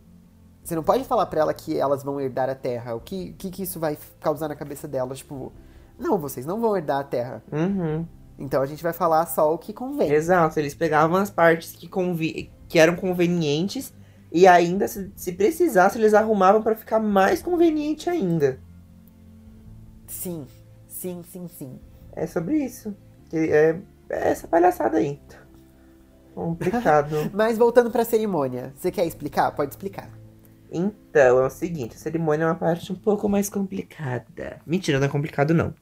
você 0.63 0.75
não 0.75 0.81
pode 0.83 1.03
falar 1.03 1.27
para 1.27 1.41
ela 1.41 1.53
que 1.53 1.77
elas 1.77 2.03
vão 2.03 2.19
herdar 2.19 2.49
a 2.49 2.55
terra. 2.55 2.95
O 2.95 2.99
que, 2.99 3.33
que, 3.33 3.51
que 3.51 3.63
isso 3.63 3.79
vai 3.79 3.97
causar 4.19 4.47
na 4.47 4.55
cabeça 4.55 4.87
delas? 4.87 5.19
Tipo, 5.19 5.53
não, 5.97 6.17
vocês 6.17 6.45
não 6.45 6.59
vão 6.59 6.75
herdar 6.75 7.01
a 7.01 7.03
terra. 7.03 7.43
Uhum. 7.51 8.05
Então 8.39 8.61
a 8.61 8.65
gente 8.65 8.81
vai 8.81 8.93
falar 8.93 9.27
só 9.27 9.53
o 9.53 9.59
que 9.59 9.71
convém. 9.71 10.11
Exato, 10.11 10.59
eles 10.59 10.73
pegavam 10.73 11.17
as 11.17 11.29
partes 11.29 11.73
que, 11.73 11.87
convi 11.87 12.51
que 12.67 12.79
eram 12.79 12.95
convenientes 12.95 13.93
e 14.31 14.47
ainda, 14.47 14.87
se, 14.87 15.11
se 15.15 15.33
precisasse, 15.33 15.97
eles 15.97 16.13
arrumavam 16.13 16.61
para 16.61 16.75
ficar 16.75 16.99
mais 16.99 17.41
conveniente 17.41 18.09
ainda. 18.09 18.59
Sim, 20.07 20.47
sim, 20.87 21.21
sim, 21.23 21.47
sim. 21.47 21.79
É 22.13 22.25
sobre 22.25 22.57
isso. 22.57 22.95
É, 23.31 23.75
é 24.09 24.29
essa 24.29 24.47
palhaçada 24.47 24.97
aí. 24.97 25.19
Complicado. 26.33 27.29
Mas 27.33 27.57
voltando 27.57 27.91
pra 27.91 28.05
cerimônia, 28.05 28.73
você 28.75 28.91
quer 28.91 29.05
explicar? 29.05 29.51
Pode 29.51 29.71
explicar. 29.71 30.09
Então, 30.71 31.41
é 31.41 31.45
o 31.45 31.49
seguinte, 31.49 31.95
a 31.95 31.99
cerimônia 31.99 32.43
é 32.43 32.47
uma 32.47 32.55
parte 32.55 32.91
um 32.91 32.95
pouco 32.95 33.29
mais 33.29 33.49
complicada. 33.49 34.59
Mentira, 34.65 34.99
não 34.99 35.07
é 35.07 35.09
complicado, 35.09 35.53
não. 35.53 35.73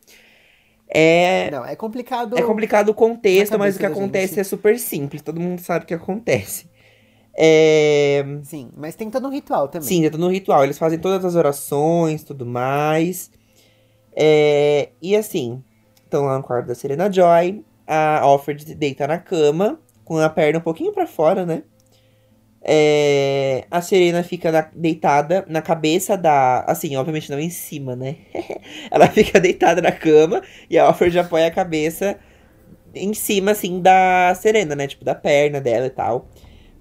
É. 0.88 1.50
Não, 1.52 1.66
é 1.66 1.76
complicado. 1.76 2.38
É 2.38 2.42
complicado 2.42 2.90
o 2.90 2.94
contexto, 2.94 3.58
mas 3.58 3.76
o 3.76 3.80
que 3.80 3.86
acontece 3.86 4.36
gente. 4.36 4.40
é 4.42 4.44
super 4.44 4.78
simples. 4.78 5.22
Todo 5.22 5.40
mundo 5.40 5.60
sabe 5.60 5.86
o 5.86 5.88
que 5.88 5.94
acontece. 5.94 6.70
É... 7.38 8.24
Sim, 8.44 8.70
mas 8.78 8.96
tem 8.96 9.10
todo 9.10 9.28
um 9.28 9.32
ritual 9.32 9.68
também. 9.68 9.88
Sim, 9.88 10.02
tem 10.02 10.12
todo 10.12 10.26
um 10.26 10.32
ritual. 10.32 10.64
Eles 10.64 10.78
fazem 10.78 11.00
todas 11.00 11.26
as 11.26 11.36
orações, 11.36 12.24
tudo 12.24 12.46
mais. 12.46 13.32
É, 14.16 14.90
e 15.02 15.16
assim, 15.16 15.64
estão 16.04 16.26
lá 16.26 16.38
no 16.38 16.44
quarto 16.44 16.68
da 16.68 16.76
Serena 16.76 17.12
Joy. 17.12 17.64
A 17.86 18.20
Alfred 18.20 18.74
deita 18.74 19.06
na 19.06 19.20
cama, 19.20 19.80
com 20.04 20.18
a 20.18 20.30
perna 20.30 20.60
um 20.60 20.62
pouquinho 20.62 20.92
para 20.92 21.06
fora, 21.06 21.46
né? 21.46 21.64
É, 22.68 23.66
a 23.70 23.80
Serena 23.80 24.24
fica 24.24 24.52
na, 24.52 24.62
deitada 24.74 25.46
na 25.48 25.62
cabeça 25.62 26.18
da. 26.18 26.62
Assim, 26.62 26.96
obviamente 26.96 27.30
não 27.30 27.40
em 27.40 27.52
cima, 27.52 27.96
né? 27.96 28.18
Ela 28.90 29.08
fica 29.08 29.40
deitada 29.40 29.82
na 29.84 29.92
cama 29.92 30.42
e 30.68 30.80
a 30.80 30.86
Alfred 30.86 31.20
apoia 31.20 31.46
a 31.46 31.52
cabeça 31.52 32.18
em 32.96 33.14
cima, 33.14 33.52
assim, 33.52 33.80
da 33.82 34.34
Serena, 34.34 34.74
né? 34.74 34.88
Tipo, 34.88 35.06
da 35.06 35.14
perna 35.14 35.62
dela 35.62 35.86
e 35.86 35.92
tal. 35.92 36.28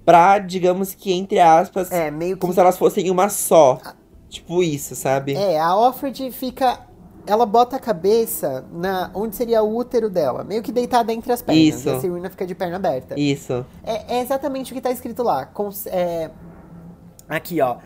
Pra, 0.03 0.39
digamos 0.39 0.95
que, 0.95 1.13
entre 1.13 1.39
aspas, 1.39 1.91
é, 1.91 2.09
meio 2.09 2.35
que... 2.35 2.41
como 2.41 2.53
se 2.53 2.59
elas 2.59 2.77
fossem 2.77 3.11
uma 3.11 3.29
só. 3.29 3.79
Tipo 4.27 4.63
isso, 4.63 4.95
sabe? 4.95 5.35
É, 5.35 5.59
a 5.59 5.67
Alfred 5.67 6.31
fica 6.31 6.79
ela 7.27 7.45
bota 7.45 7.75
a 7.75 7.79
cabeça 7.79 8.65
na 8.71 9.11
onde 9.13 9.35
seria 9.35 9.63
o 9.63 9.75
útero 9.75 10.09
dela, 10.09 10.43
meio 10.43 10.61
que 10.61 10.71
deitada 10.71 11.11
entre 11.11 11.31
as 11.31 11.41
pernas. 11.41 11.63
Isso. 11.63 11.89
E 11.89 11.91
a 11.91 11.99
Serena 11.99 12.29
fica 12.29 12.45
de 12.45 12.55
perna 12.55 12.75
aberta. 12.75 13.19
Isso. 13.19 13.65
É, 13.83 14.17
é 14.17 14.21
exatamente 14.21 14.71
o 14.71 14.75
que 14.75 14.81
tá 14.81 14.91
escrito 14.91 15.23
lá. 15.23 15.49
É, 15.87 16.29
aqui, 17.27 17.61
ó. 17.61 17.77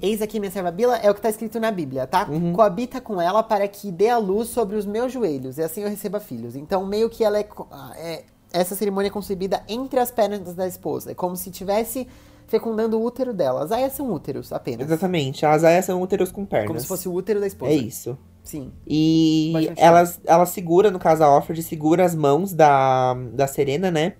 Eis 0.00 0.20
aqui 0.20 0.40
minha 0.40 0.50
serva 0.50 0.72
Bila, 0.72 0.96
é 0.96 1.08
o 1.08 1.14
que 1.14 1.20
tá 1.20 1.30
escrito 1.30 1.60
na 1.60 1.70
Bíblia, 1.70 2.08
tá? 2.08 2.26
Uhum. 2.28 2.52
Coabita 2.52 3.00
com 3.00 3.20
ela 3.20 3.40
para 3.40 3.68
que 3.68 3.92
dê 3.92 4.08
a 4.08 4.18
luz 4.18 4.48
sobre 4.48 4.76
os 4.76 4.84
meus 4.84 5.12
joelhos, 5.12 5.58
e 5.58 5.62
assim 5.62 5.82
eu 5.82 5.88
receba 5.88 6.18
filhos. 6.18 6.56
Então, 6.56 6.84
meio 6.84 7.08
que 7.08 7.22
ela 7.22 7.38
é, 7.38 7.46
é 7.96 8.24
essa 8.52 8.74
cerimônia 8.74 9.08
é 9.08 9.10
concebida 9.12 9.62
entre 9.68 10.00
as 10.00 10.10
pernas 10.10 10.54
da 10.54 10.66
esposa. 10.66 11.12
É 11.12 11.14
como 11.14 11.36
se 11.36 11.50
tivesse 11.52 12.08
fecundando 12.48 12.98
o 12.98 13.04
útero 13.04 13.32
dela. 13.32 13.62
As 13.62 13.70
aias 13.70 13.92
são 13.92 14.12
úteros 14.12 14.52
apenas. 14.52 14.86
Exatamente, 14.86 15.46
as 15.46 15.62
aias 15.62 15.84
são 15.84 16.02
úteros 16.02 16.32
com 16.32 16.44
pernas. 16.44 16.66
Como 16.66 16.80
se 16.80 16.86
fosse 16.86 17.08
o 17.08 17.14
útero 17.14 17.40
da 17.40 17.46
esposa. 17.46 17.70
É 17.70 17.76
isso. 17.76 18.18
Sim. 18.52 18.70
E 18.86 19.72
ela, 19.78 20.04
ela 20.26 20.44
segura, 20.44 20.90
no 20.90 20.98
caso, 20.98 21.24
a 21.24 21.38
Offred 21.38 21.62
segura 21.62 22.04
as 22.04 22.14
mãos 22.14 22.52
da, 22.52 23.14
da 23.32 23.46
Serena, 23.46 23.90
né? 23.90 24.12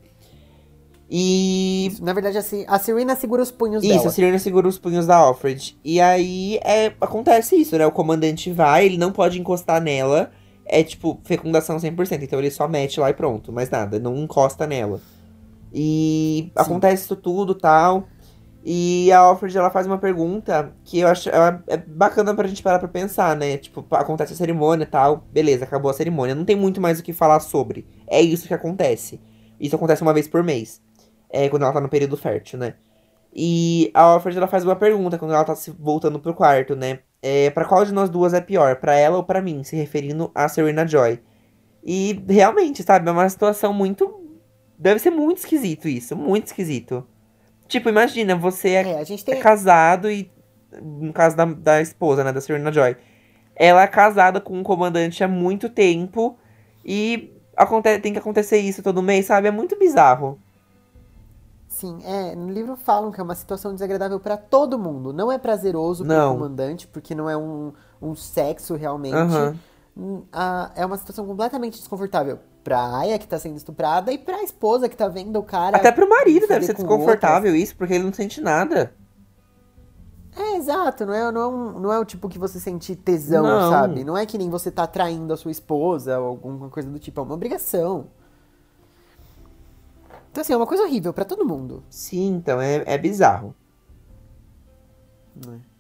E. 1.11 1.93
Na 2.01 2.15
verdade, 2.15 2.39
assim, 2.39 2.65
a 2.67 2.79
Serena 2.79 3.15
segura 3.15 3.43
os 3.43 3.51
punhos 3.51 3.83
isso, 3.83 3.93
dela. 3.93 4.01
Isso, 4.01 4.09
a 4.09 4.11
Serena 4.11 4.39
segura 4.39 4.67
os 4.67 4.79
punhos 4.79 5.07
da 5.07 5.17
Alfred. 5.17 5.79
E 5.85 6.01
aí 6.01 6.59
é, 6.65 6.95
acontece 6.99 7.57
isso, 7.57 7.77
né? 7.77 7.85
O 7.85 7.93
comandante 7.93 8.51
vai, 8.51 8.87
ele 8.87 8.97
não 8.97 9.13
pode 9.13 9.39
encostar 9.39 9.83
nela. 9.83 10.31
É 10.65 10.83
tipo 10.83 11.21
fecundação 11.25 11.77
100%. 11.77 12.23
Então 12.23 12.39
ele 12.39 12.51
só 12.51 12.67
mete 12.67 12.99
lá 12.99 13.11
e 13.11 13.15
pronto, 13.15 13.53
mais 13.53 13.69
nada. 13.69 13.99
Não 13.99 14.17
encosta 14.17 14.67
nela. 14.67 14.99
E 15.75 16.45
Sim. 16.47 16.53
acontece 16.57 17.05
isso 17.05 17.17
tudo 17.17 17.55
tal. 17.55 18.09
E 18.65 19.11
a 19.11 19.19
Alfred, 19.19 19.59
ela 19.59 19.71
faz 19.71 19.87
uma 19.87 19.99
pergunta 19.99 20.73
que 20.85 21.01
eu 21.01 21.09
acho 21.09 21.29
é 21.29 21.77
bacana 21.77 22.33
pra 22.35 22.47
gente 22.47 22.63
parar 22.63 22.79
pra 22.79 22.87
pensar, 22.87 23.37
né? 23.37 23.57
Tipo, 23.57 23.85
acontece 23.91 24.33
a 24.33 24.37
cerimônia 24.37 24.85
e 24.85 24.87
tal, 24.87 25.27
beleza, 25.33 25.65
acabou 25.65 25.91
a 25.91 25.95
cerimônia. 25.95 26.35
Não 26.35 26.45
tem 26.45 26.55
muito 26.55 26.81
mais 26.81 27.01
o 27.01 27.03
que 27.03 27.13
falar 27.13 27.41
sobre. 27.41 27.87
É 28.07 28.21
isso 28.21 28.47
que 28.47 28.55
acontece. 28.55 29.21
Isso 29.59 29.75
acontece 29.75 30.03
uma 30.03 30.15
vez 30.15 30.29
por 30.29 30.45
mês. 30.45 30.81
É 31.29 31.49
quando 31.49 31.63
ela 31.63 31.73
tá 31.73 31.81
no 31.81 31.89
período 31.89 32.17
fértil, 32.17 32.59
né? 32.59 32.75
E 33.35 33.91
a 33.95 34.03
Alfred, 34.03 34.37
ela 34.37 34.47
faz 34.47 34.65
uma 34.65 34.77
pergunta 34.77 35.19
quando 35.19 35.33
ela 35.35 35.45
tá 35.45 35.57
se 35.57 35.71
voltando 35.71 36.21
pro 36.21 36.35
quarto, 36.35 36.77
né? 36.77 37.01
É, 37.23 37.51
pra 37.51 37.65
qual 37.65 37.85
de 37.85 37.93
nós 37.93 38.11
duas 38.11 38.35
é 38.35 38.41
pior? 38.41 38.77
Pra 38.77 38.95
ela 38.95 39.17
ou 39.17 39.25
pra 39.25 39.41
mim? 39.41 39.65
Se 39.65 39.75
referindo 39.75 40.31
a 40.35 40.49
Serena 40.49 40.87
Joy. 40.87 41.21
E 41.85 42.23
realmente, 42.29 42.83
sabe? 42.83 43.09
É 43.09 43.13
uma 43.13 43.29
situação 43.29 43.73
muito. 43.73 44.21
Deve 44.79 45.01
ser 45.01 45.11
muito 45.11 45.39
esquisito 45.39 45.89
isso. 45.89 46.15
Muito 46.15 46.47
esquisito. 46.49 47.07
Tipo, 47.73 47.89
imagina, 47.89 48.37
você 48.37 48.69
é, 48.69 49.01
é, 49.01 49.05
tem... 49.05 49.35
é 49.35 49.37
casado 49.39 50.11
e. 50.11 50.31
No 50.83 51.11
caso 51.11 51.35
da, 51.35 51.47
da 51.47 51.81
esposa, 51.81 52.23
né, 52.23 52.31
da 52.31 52.41
Serena 52.41 52.71
Joy. 52.71 52.97
Ela 53.57 53.83
é 53.83 53.87
casada 53.87 54.43
com 54.43 54.59
um 54.59 54.63
comandante 54.63 55.25
há 55.25 55.29
muito 55.29 55.71
tempo 55.71 56.37
e 56.85 57.33
acontece, 57.57 58.01
tem 58.01 58.13
que 58.13 58.19
acontecer 58.19 58.59
isso 58.59 58.83
todo 58.83 59.03
mês, 59.03 59.25
sabe? 59.25 59.49
É 59.49 59.51
muito 59.51 59.79
bizarro. 59.79 60.39
Sim, 61.67 62.01
é, 62.05 62.35
no 62.35 62.51
livro 62.51 62.77
falam 62.77 63.11
que 63.11 63.21
é 63.21 63.25
uma 63.25 63.35
situação 63.35 63.73
desagradável 63.73 64.21
para 64.21 64.37
todo 64.37 64.79
mundo. 64.79 65.11
Não 65.11 65.33
é 65.33 65.39
prazeroso 65.39 66.05
para 66.05 66.29
o 66.29 66.35
comandante, 66.35 66.87
porque 66.87 67.15
não 67.15 67.29
é 67.29 67.37
um, 67.37 67.73
um 68.01 68.15
sexo 68.15 68.75
realmente. 68.75 69.17
Uhum. 69.97 70.25
é 70.75 70.85
uma 70.85 70.99
situação 70.99 71.27
completamente 71.27 71.79
desconfortável 71.79 72.39
pra 72.63 72.99
Aya 72.99 73.19
que 73.19 73.27
tá 73.27 73.39
sendo 73.39 73.57
estuprada 73.57 74.13
e 74.13 74.19
pra 74.19 74.43
esposa 74.43 74.89
que 74.89 74.97
tá 74.97 75.09
vendo 75.09 75.39
o 75.39 75.43
cara. 75.43 75.77
Até 75.77 75.91
pro 75.93 76.09
marido 76.09 76.47
deve 76.47 76.67
ser 76.67 76.75
desconfortável 76.75 77.51
outras. 77.51 77.69
isso, 77.69 77.77
porque 77.77 77.95
ele 77.95 78.05
não 78.05 78.13
sente 78.13 78.41
nada. 78.41 78.95
É, 80.35 80.57
exato, 80.57 81.05
não 81.05 81.13
é, 81.13 81.31
não, 81.31 81.41
é 81.41 81.47
um, 81.47 81.79
não 81.79 81.93
é 81.93 81.99
o 81.99 82.05
tipo 82.05 82.29
que 82.29 82.39
você 82.39 82.59
sente 82.59 82.97
tesão, 82.97 83.43
não. 83.43 83.71
sabe? 83.71 84.03
Não 84.03 84.17
é 84.17 84.25
que 84.25 84.39
nem 84.39 84.49
você 84.49 84.71
tá 84.71 84.87
traindo 84.87 85.33
a 85.33 85.37
sua 85.37 85.51
esposa 85.51 86.19
ou 86.19 86.29
alguma 86.29 86.71
coisa 86.71 86.89
do 86.89 86.99
tipo, 86.99 87.21
é 87.21 87.25
uma 87.25 87.35
obrigação. 87.35 88.07
Então, 90.31 90.41
assim, 90.41 90.55
é 90.55 90.57
uma 90.57 90.67
coisa 90.67 90.85
horrível 90.85 91.13
para 91.13 91.27
todo 91.27 91.45
mundo. 91.45 91.85
Sim, 91.91 92.37
então, 92.37 92.59
é, 92.63 92.83
é 92.87 92.97
bizarro. 92.97 93.55
É. 95.47 95.72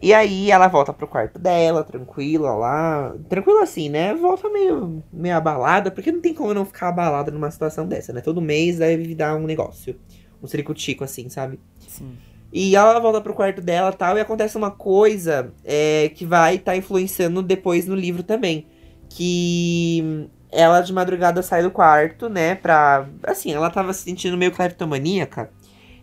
E 0.00 0.14
aí 0.14 0.50
ela 0.50 0.68
volta 0.68 0.92
pro 0.92 1.08
quarto 1.08 1.40
dela, 1.40 1.82
tranquila 1.82 2.54
lá. 2.54 3.14
Tranquila 3.28 3.64
assim, 3.64 3.88
né? 3.88 4.14
Volta 4.14 4.48
meio, 4.48 5.02
meio 5.12 5.36
abalada, 5.36 5.90
porque 5.90 6.12
não 6.12 6.20
tem 6.20 6.32
como 6.32 6.54
não 6.54 6.64
ficar 6.64 6.88
abalada 6.88 7.32
numa 7.32 7.50
situação 7.50 7.86
dessa, 7.86 8.12
né? 8.12 8.20
Todo 8.20 8.40
mês 8.40 8.78
deve 8.78 9.14
dar 9.14 9.34
um 9.34 9.44
negócio. 9.44 9.98
Um 10.40 10.46
ciricutico 10.46 11.02
assim, 11.02 11.28
sabe? 11.28 11.58
Sim. 11.88 12.16
E 12.52 12.76
ela 12.76 12.98
volta 13.00 13.20
pro 13.20 13.34
quarto 13.34 13.60
dela 13.60 13.92
tal, 13.92 14.16
e 14.16 14.20
acontece 14.20 14.56
uma 14.56 14.70
coisa 14.70 15.52
é, 15.64 16.10
que 16.14 16.24
vai 16.24 16.54
estar 16.54 16.72
tá 16.72 16.76
influenciando 16.76 17.42
depois 17.42 17.86
no 17.86 17.94
livro 17.96 18.22
também. 18.22 18.68
Que 19.10 20.28
ela 20.50 20.80
de 20.80 20.92
madrugada 20.92 21.42
sai 21.42 21.62
do 21.62 21.72
quarto, 21.72 22.28
né? 22.28 22.54
Pra. 22.54 23.08
Assim, 23.24 23.52
ela 23.52 23.68
tava 23.68 23.92
se 23.92 24.04
sentindo 24.04 24.36
meio 24.36 24.52
cleptomaníaca 24.52 25.50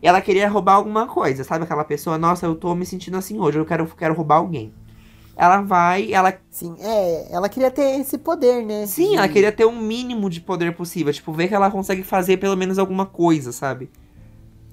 ela 0.05 0.21
queria 0.21 0.49
roubar 0.49 0.73
alguma 0.75 1.07
coisa, 1.07 1.43
sabe? 1.43 1.63
Aquela 1.63 1.83
pessoa, 1.83 2.17
nossa, 2.17 2.45
eu 2.45 2.55
tô 2.55 2.75
me 2.75 2.85
sentindo 2.85 3.17
assim 3.17 3.39
hoje, 3.39 3.57
eu 3.57 3.65
quero, 3.65 3.87
quero 3.87 4.13
roubar 4.13 4.37
alguém. 4.37 4.73
Ela 5.37 5.61
vai, 5.61 6.13
ela. 6.13 6.33
Sim, 6.49 6.75
é, 6.79 7.33
ela 7.33 7.49
queria 7.49 7.69
ter 7.69 7.99
esse 7.99 8.17
poder, 8.17 8.63
né? 8.63 8.85
Sim, 8.85 9.09
de... 9.09 9.15
ela 9.17 9.27
queria 9.27 9.51
ter 9.51 9.65
um 9.65 9.81
mínimo 9.81 10.29
de 10.29 10.39
poder 10.39 10.73
possível. 10.75 11.11
Tipo, 11.11 11.33
ver 11.33 11.49
que 11.49 11.55
ela 11.55 11.69
consegue 11.69 12.03
fazer 12.03 12.37
pelo 12.37 12.55
menos 12.55 12.79
alguma 12.79 13.05
coisa, 13.05 13.51
sabe? 13.51 13.89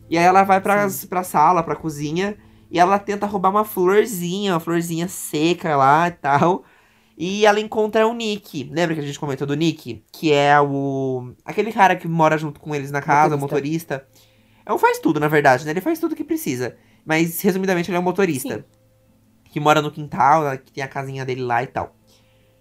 E 0.09 0.17
aí 0.17 0.25
ela 0.25 0.45
vai 0.45 0.61
pra, 0.61 0.87
pra 1.09 1.25
sala, 1.25 1.63
pra 1.63 1.75
cozinha, 1.75 2.37
e 2.71 2.79
ela 2.79 2.99
tenta 2.99 3.27
roubar 3.27 3.51
uma 3.51 3.65
florzinha, 3.65 4.53
uma 4.53 4.61
florzinha 4.61 5.09
seca 5.09 5.77
lá 5.77 6.09
e 6.09 6.13
tal. 6.13 6.65
E 7.17 7.45
ela 7.45 7.61
encontra 7.61 8.07
o 8.07 8.15
Nick. 8.15 8.65
Lembra 8.73 8.95
que 8.95 9.01
a 9.01 9.05
gente 9.05 9.19
comentou 9.19 9.47
do 9.47 9.55
Nick? 9.55 10.05
Que 10.13 10.33
é 10.33 10.61
o. 10.61 11.33
aquele 11.45 11.73
cara 11.73 11.97
que 11.97 12.07
mora 12.07 12.39
junto 12.39 12.61
com 12.61 12.75
eles 12.75 12.91
na 12.91 13.03
casa, 13.03 13.37
motorista. 13.37 13.37
o 13.37 13.99
motorista. 13.99 14.07
É 14.65 14.73
um 14.73 14.79
faz 14.79 14.99
tudo, 14.99 15.19
na 15.19 15.29
verdade, 15.29 15.65
né? 15.65 15.71
Ele 15.71 15.81
faz 15.81 15.99
tudo 15.99 16.17
que 16.17 16.25
precisa. 16.25 16.77
Mas, 17.05 17.41
resumidamente, 17.41 17.91
ele 17.91 17.97
é 17.97 18.01
um 18.01 18.05
motorista. 18.05 18.57
Sim. 18.57 18.65
Que 19.45 19.61
mora 19.61 19.83
no 19.83 19.91
quintal, 19.91 20.45
né? 20.45 20.57
que 20.57 20.73
tem 20.73 20.83
a 20.83 20.89
casinha 20.89 21.25
dele 21.25 21.43
lá 21.43 21.63
e 21.63 21.67
tal. 21.67 21.95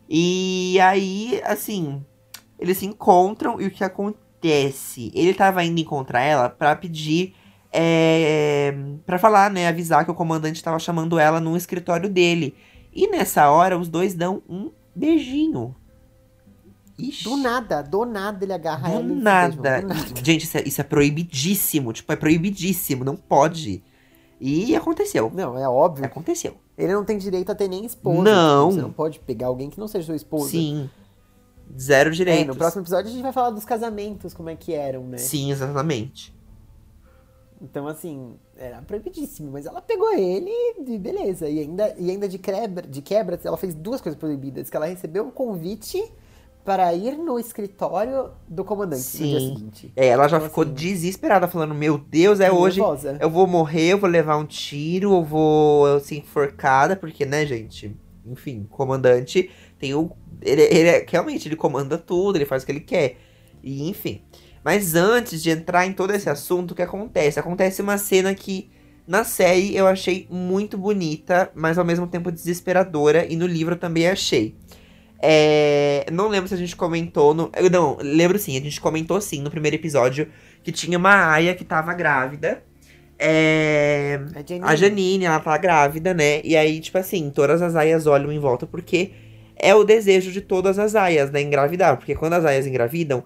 E 0.10 0.78
aí, 0.82 1.42
assim, 1.46 2.04
eles 2.60 2.78
se 2.78 2.86
encontram 2.86 3.62
e 3.62 3.68
o 3.68 3.72
que 3.72 3.84
acontece? 3.84 5.12
Ele 5.16 5.34
tava 5.34 5.64
indo 5.64 5.80
encontrar 5.80 6.22
ela 6.22 6.50
para 6.50 6.76
pedir. 6.76 7.36
É, 7.74 8.74
para 9.06 9.18
falar, 9.18 9.50
né? 9.50 9.68
Avisar 9.68 10.04
que 10.04 10.12
o 10.12 10.16
comandante 10.16 10.62
tava 10.62 10.78
chamando 10.80 11.18
ela 11.18 11.40
no 11.40 11.56
escritório 11.56 12.10
dele. 12.10 12.54
E 12.94 13.08
nessa 13.08 13.50
hora, 13.50 13.78
os 13.78 13.88
dois 13.88 14.14
dão 14.14 14.44
um 14.50 14.70
beijinho. 14.94 15.74
Ixi. 17.10 17.24
Do 17.24 17.38
nada, 17.38 17.82
do 17.82 18.06
nada 18.06 18.44
ele 18.46 18.54
agarra 18.54 18.90
do 18.90 18.96
ela. 18.96 19.04
Nada. 19.04 19.82
do 19.82 19.88
nada. 19.88 19.96
Gente, 20.24 20.44
isso 20.44 20.58
é, 20.58 20.64
isso 20.66 20.82
é 20.82 20.84
proibidíssimo. 20.84 21.92
Tipo, 21.94 22.14
é 22.14 22.16
proibidíssimo. 22.16 23.04
Não 23.04 23.16
pode. 23.16 23.84
E 24.40 24.76
aconteceu. 24.76 25.32
Não, 25.34 25.58
é 25.58 25.68
óbvio. 25.68 26.06
Aconteceu. 26.06 26.56
Ele 26.78 26.94
não 26.94 27.06
tem 27.06 27.18
direito 27.18 27.52
a 27.52 27.56
ter 27.56 27.68
nem 27.68 27.86
esposa. 27.86 28.22
Não. 28.22 28.70
Tipo, 28.70 28.76
você 28.76 28.82
não 28.82 28.94
pode 28.94 29.20
pegar 29.20 29.48
alguém 29.48 29.70
que 29.70 29.80
não 29.80 29.88
seja 29.88 30.08
sua 30.08 30.16
esposa. 30.16 30.50
Sim. 30.50 30.90
Zero 31.80 32.12
direito. 32.12 32.42
É, 32.42 32.46
no 32.46 32.56
próximo 32.56 32.82
episódio 32.82 33.10
a 33.10 33.14
gente 33.14 33.22
vai 33.22 33.32
falar 33.32 33.52
dos 33.52 33.64
casamentos, 33.64 34.34
como 34.34 34.50
é 34.50 34.56
que 34.56 34.74
eram, 34.74 35.04
né? 35.04 35.18
Sim, 35.18 35.52
exatamente. 35.52 36.34
Então, 37.62 37.88
assim, 37.88 38.36
era 38.58 38.82
proibidíssimo, 38.82 39.52
mas 39.52 39.68
ela 39.68 39.82
pegou 39.82 40.12
ele 40.14 40.52
e 40.88 40.98
beleza. 40.98 41.48
E 41.48 41.60
ainda, 41.60 41.96
e 41.98 42.10
ainda 42.10 42.28
de, 42.28 42.40
quebra, 42.40 42.88
de 42.88 43.02
quebra, 43.02 43.40
ela 43.44 43.58
fez 43.58 43.76
duas 43.76 44.02
coisas 44.02 44.20
proibidas. 44.20 44.70
Que 44.70 44.76
ela 44.76 44.88
recebeu 44.88 45.24
um 45.26 45.32
convite 45.32 46.04
para 46.64 46.94
ir 46.94 47.18
no 47.18 47.40
escritório 47.40 48.32
do 48.48 48.64
comandante 48.64 49.02
Sim. 49.02 49.24
no 49.24 49.30
dia 49.30 49.40
seguinte. 49.40 49.94
É, 49.96 50.08
ela 50.08 50.28
já 50.28 50.38
então, 50.38 50.50
ficou 50.50 50.64
assim, 50.64 50.74
desesperada, 50.74 51.48
falando: 51.48 51.74
Meu 51.74 51.98
Deus, 51.98 52.40
é 52.40 52.52
hoje. 52.52 52.80
Nervosa. 52.80 53.18
Eu 53.20 53.30
vou 53.30 53.48
morrer, 53.48 53.94
eu 53.94 53.98
vou 53.98 54.10
levar 54.10 54.38
um 54.38 54.46
tiro, 54.46 55.14
eu 55.14 55.24
vou 55.24 56.00
ser 56.00 56.18
enforcada, 56.18 56.96
porque, 56.96 57.26
né, 57.26 57.46
gente? 57.46 57.96
Enfim, 58.26 58.68
comandante 58.70 59.50
tem 59.80 59.94
o. 59.94 60.12
Ele, 60.42 60.62
ele 60.62 60.90
é, 60.90 61.06
realmente 61.08 61.48
ele 61.48 61.56
comanda 61.56 61.98
tudo, 61.98 62.38
ele 62.38 62.46
faz 62.46 62.64
o 62.64 62.66
que 62.66 62.72
ele 62.72 62.80
quer. 62.80 63.18
E 63.64 63.90
enfim. 63.90 64.22
Mas 64.64 64.96
antes 64.96 65.42
de 65.42 65.50
entrar 65.50 65.88
em 65.88 65.94
todo 65.94 66.12
esse 66.12 66.30
assunto, 66.30 66.72
o 66.72 66.76
que 66.76 66.82
acontece? 66.82 67.40
Acontece 67.40 67.82
uma 67.82 67.98
cena 67.98 68.34
que 68.36 68.70
na 69.08 69.24
série 69.24 69.76
eu 69.76 69.88
achei 69.88 70.28
muito 70.30 70.78
bonita, 70.78 71.52
mas 71.56 71.78
ao 71.78 71.86
mesmo 71.86 72.06
tempo 72.08 72.32
desesperadora, 72.32 73.26
e 73.26 73.36
no 73.36 73.48
livro 73.48 73.76
também 73.76 74.08
achei. 74.08 74.56
É, 75.22 76.06
não 76.12 76.28
lembro 76.28 76.48
se 76.48 76.54
a 76.56 76.58
gente 76.58 76.76
comentou. 76.76 77.34
No, 77.34 77.52
não, 77.72 77.98
lembro 78.02 78.40
sim, 78.40 78.58
a 78.58 78.62
gente 78.62 78.82
comentou 78.82 79.22
sim 79.22 79.42
no 79.42 79.52
primeiro 79.52 79.76
episódio 79.76 80.28
que 80.64 80.72
tinha 80.72 80.98
uma 80.98 81.32
Aya 81.32 81.54
que 81.54 81.64
tava 81.64 81.94
grávida. 81.94 82.64
É, 83.20 84.20
a, 84.34 84.42
Janine. 84.42 84.66
a 84.66 84.76
Janine, 84.76 85.26
ela 85.26 85.40
tá 85.40 85.56
grávida, 85.58 86.12
né? 86.12 86.42
E 86.44 86.58
aí, 86.58 86.80
tipo 86.80 86.98
assim, 86.98 87.30
todas 87.30 87.62
as 87.62 87.76
aias 87.76 88.08
olham 88.08 88.32
em 88.32 88.40
volta 88.40 88.66
porque 88.66 89.12
é 89.56 89.76
o 89.76 89.84
desejo 89.84 90.32
de 90.32 90.42
todas 90.42 90.80
as 90.80 90.96
aias, 90.96 91.30
né? 91.30 91.40
Engravidar. 91.42 91.98
Porque 91.98 92.16
quando 92.16 92.34
as 92.34 92.46
aias 92.46 92.66
engravidam, 92.66 93.24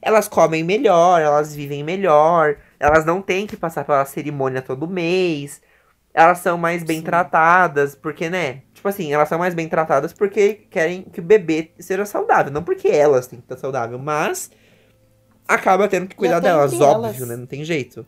elas 0.00 0.28
comem 0.28 0.64
melhor, 0.64 1.20
elas 1.20 1.54
vivem 1.54 1.82
melhor, 1.84 2.56
elas 2.80 3.04
não 3.04 3.20
têm 3.20 3.46
que 3.46 3.56
passar 3.56 3.84
pela 3.84 4.04
cerimônia 4.06 4.62
todo 4.62 4.88
mês, 4.88 5.60
elas 6.14 6.38
são 6.38 6.56
mais 6.56 6.82
bem 6.82 6.98
Sim. 6.98 7.04
tratadas, 7.04 7.94
porque, 7.94 8.30
né? 8.30 8.62
Tipo 8.84 8.88
assim, 8.88 9.12
elas 9.14 9.28
são 9.30 9.38
mais 9.38 9.54
bem 9.54 9.66
tratadas 9.66 10.12
porque 10.12 10.66
querem 10.70 11.04
que 11.04 11.18
o 11.18 11.22
bebê 11.22 11.70
seja 11.78 12.04
saudável. 12.04 12.52
Não 12.52 12.62
porque 12.62 12.88
elas 12.88 13.26
têm 13.26 13.38
que 13.38 13.46
estar 13.46 13.56
saudável, 13.56 13.98
mas 13.98 14.50
acaba 15.48 15.88
tendo 15.88 16.06
que 16.06 16.14
cuidar 16.14 16.40
delas, 16.40 16.74
óbvio, 16.74 17.06
elas, 17.06 17.18
né? 17.20 17.36
Não 17.36 17.46
tem 17.46 17.64
jeito. 17.64 18.04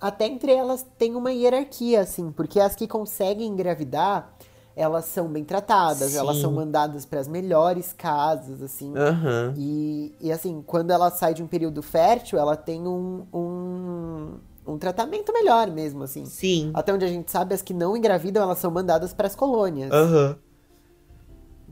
Até 0.00 0.26
entre 0.26 0.52
elas 0.52 0.86
tem 0.96 1.16
uma 1.16 1.32
hierarquia, 1.32 2.00
assim, 2.00 2.30
porque 2.30 2.60
as 2.60 2.76
que 2.76 2.86
conseguem 2.86 3.48
engravidar, 3.48 4.32
elas 4.76 5.06
são 5.06 5.26
bem 5.26 5.42
tratadas, 5.42 6.12
Sim. 6.12 6.18
elas 6.18 6.36
são 6.36 6.52
mandadas 6.52 7.04
para 7.04 7.18
as 7.18 7.26
melhores 7.26 7.92
casas, 7.92 8.62
assim. 8.62 8.90
Uhum. 8.90 9.54
E, 9.56 10.14
e 10.20 10.30
assim, 10.30 10.62
quando 10.64 10.92
ela 10.92 11.10
sai 11.10 11.34
de 11.34 11.42
um 11.42 11.48
período 11.48 11.82
fértil, 11.82 12.38
ela 12.38 12.56
tem 12.56 12.86
um, 12.86 13.26
um 13.32 14.34
um 14.66 14.78
tratamento 14.78 15.32
melhor 15.32 15.70
mesmo, 15.70 16.02
assim. 16.02 16.24
Sim. 16.24 16.70
Até 16.74 16.92
onde 16.92 17.04
a 17.04 17.08
gente 17.08 17.30
sabe, 17.30 17.54
as 17.54 17.62
que 17.62 17.74
não 17.74 17.96
engravidam, 17.96 18.42
elas 18.42 18.58
são 18.58 18.70
mandadas 18.70 19.12
para 19.12 19.26
as 19.26 19.34
colônias. 19.34 19.90
Aham. 19.92 20.28
Uhum. 20.30 20.44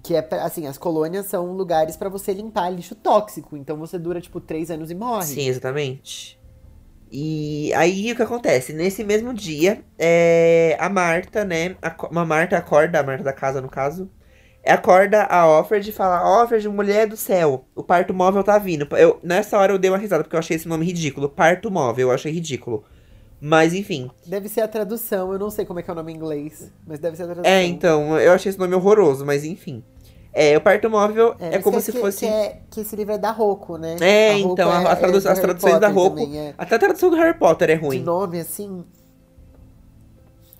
Que 0.02 0.16
é, 0.16 0.28
assim, 0.40 0.66
as 0.66 0.76
colônias 0.76 1.26
são 1.26 1.52
lugares 1.52 1.96
para 1.96 2.08
você 2.08 2.32
limpar 2.32 2.70
lixo 2.70 2.94
tóxico. 2.94 3.56
Então 3.56 3.76
você 3.76 3.98
dura, 3.98 4.20
tipo, 4.20 4.40
três 4.40 4.70
anos 4.70 4.90
e 4.90 4.94
morre. 4.96 5.26
Sim, 5.26 5.46
exatamente. 5.46 6.40
E 7.10 7.72
aí 7.74 8.10
o 8.10 8.16
que 8.16 8.22
acontece? 8.22 8.72
Nesse 8.72 9.04
mesmo 9.04 9.34
dia, 9.34 9.84
é, 9.98 10.76
a 10.80 10.88
Marta, 10.88 11.44
né? 11.44 11.76
A, 11.82 11.94
uma 12.10 12.24
Marta 12.24 12.56
acorda, 12.56 12.98
a 12.98 13.02
Marta 13.02 13.22
da 13.22 13.32
casa, 13.32 13.60
no 13.60 13.68
caso, 13.68 14.10
acorda 14.70 15.24
a 15.24 15.46
Offred 15.46 15.88
e 15.88 15.92
fala: 15.92 16.42
Offred, 16.42 16.68
mulher 16.68 17.06
do 17.06 17.16
céu, 17.16 17.64
o 17.74 17.82
parto 17.82 18.14
móvel 18.14 18.44
tá 18.44 18.58
vindo. 18.58 18.86
Eu, 18.96 19.18
nessa 19.22 19.58
hora 19.58 19.72
eu 19.72 19.78
dei 19.78 19.90
uma 19.90 19.98
risada, 19.98 20.22
porque 20.22 20.36
eu 20.36 20.40
achei 20.40 20.56
esse 20.56 20.68
nome 20.68 20.86
ridículo. 20.86 21.28
Parto 21.28 21.70
móvel, 21.70 22.08
eu 22.08 22.14
achei 22.14 22.32
ridículo. 22.32 22.84
Mas 23.40 23.74
enfim. 23.74 24.08
Deve 24.24 24.48
ser 24.48 24.60
a 24.60 24.68
tradução, 24.68 25.32
eu 25.32 25.38
não 25.38 25.50
sei 25.50 25.64
como 25.64 25.80
é 25.80 25.82
que 25.82 25.90
é 25.90 25.92
o 25.92 25.96
nome 25.96 26.12
em 26.12 26.16
inglês, 26.16 26.70
mas 26.86 27.00
deve 27.00 27.16
ser 27.16 27.24
a 27.24 27.26
tradução. 27.26 27.50
É, 27.50 27.64
então, 27.64 28.16
eu 28.20 28.32
achei 28.32 28.50
esse 28.50 28.58
nome 28.58 28.72
horroroso, 28.74 29.26
mas 29.26 29.44
enfim. 29.44 29.82
É, 30.32 30.56
o 30.56 30.60
parto 30.60 30.88
móvel 30.88 31.34
é, 31.38 31.56
é 31.56 31.58
como 31.58 31.80
se 31.80 31.92
que, 31.92 31.98
fosse. 31.98 32.20
Que, 32.20 32.26
é, 32.26 32.60
que 32.70 32.80
esse 32.80 32.96
livro 32.96 33.12
é 33.12 33.18
da 33.18 33.30
Rocco, 33.32 33.76
né? 33.76 33.96
É, 34.00 34.38
então, 34.38 34.70
a, 34.70 34.92
a 34.92 34.96
tradu 34.96 35.16
as 35.16 35.38
traduções 35.38 35.80
da 35.80 35.88
Rocco. 35.88 36.16
Também, 36.16 36.38
é. 36.38 36.54
Até 36.56 36.76
a 36.76 36.78
tradução 36.78 37.10
do 37.10 37.16
Harry 37.16 37.36
Potter 37.36 37.68
é 37.68 37.74
ruim. 37.74 37.98
De 37.98 38.04
nome, 38.04 38.40
assim. 38.40 38.84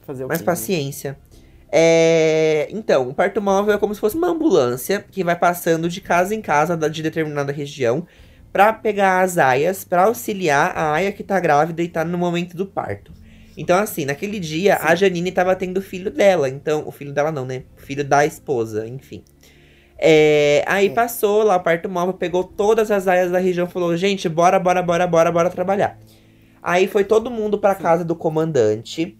Fazer 0.02 0.24
o 0.24 0.28
Mas 0.28 0.38
quê, 0.38 0.44
paciência. 0.44 1.12
Né? 1.12 1.31
É, 1.74 2.68
então, 2.70 3.08
o 3.08 3.14
parto 3.14 3.40
móvel 3.40 3.74
é 3.74 3.78
como 3.78 3.94
se 3.94 4.00
fosse 4.00 4.14
uma 4.14 4.28
ambulância 4.28 5.02
que 5.10 5.24
vai 5.24 5.34
passando 5.34 5.88
de 5.88 6.02
casa 6.02 6.34
em 6.34 6.42
casa 6.42 6.76
de 6.76 7.02
determinada 7.02 7.50
região 7.50 8.06
para 8.52 8.74
pegar 8.74 9.22
as 9.22 9.38
aias, 9.38 9.82
para 9.82 10.04
auxiliar 10.04 10.76
a 10.76 10.92
aia 10.92 11.10
que 11.10 11.22
tá 11.22 11.40
grávida 11.40 11.82
e 11.82 11.88
tá 11.88 12.04
no 12.04 12.18
momento 12.18 12.54
do 12.54 12.66
parto. 12.66 13.10
Então, 13.56 13.78
assim, 13.78 14.04
naquele 14.04 14.38
dia, 14.38 14.76
Sim. 14.76 14.82
a 14.86 14.94
Janine 14.94 15.32
tava 15.32 15.56
tendo 15.56 15.78
o 15.78 15.82
filho 15.82 16.10
dela. 16.10 16.48
Então, 16.48 16.86
o 16.86 16.92
filho 16.92 17.12
dela 17.12 17.32
não, 17.32 17.46
né? 17.46 17.64
O 17.78 17.80
filho 17.80 18.04
da 18.04 18.26
esposa, 18.26 18.86
enfim. 18.86 19.24
É, 19.96 20.64
aí 20.66 20.88
é. 20.88 20.90
passou 20.90 21.42
lá 21.42 21.56
o 21.56 21.60
parto 21.60 21.88
móvel, 21.88 22.14
pegou 22.14 22.44
todas 22.44 22.90
as 22.90 23.06
aias 23.08 23.30
da 23.30 23.38
região 23.38 23.66
falou: 23.66 23.96
gente, 23.96 24.28
bora, 24.28 24.58
bora, 24.58 24.82
bora, 24.82 25.06
bora, 25.06 25.32
bora 25.32 25.50
trabalhar. 25.50 25.98
Aí 26.62 26.86
foi 26.86 27.04
todo 27.04 27.30
mundo 27.30 27.58
pra 27.58 27.74
casa 27.74 28.04
do 28.04 28.14
comandante. 28.14 29.18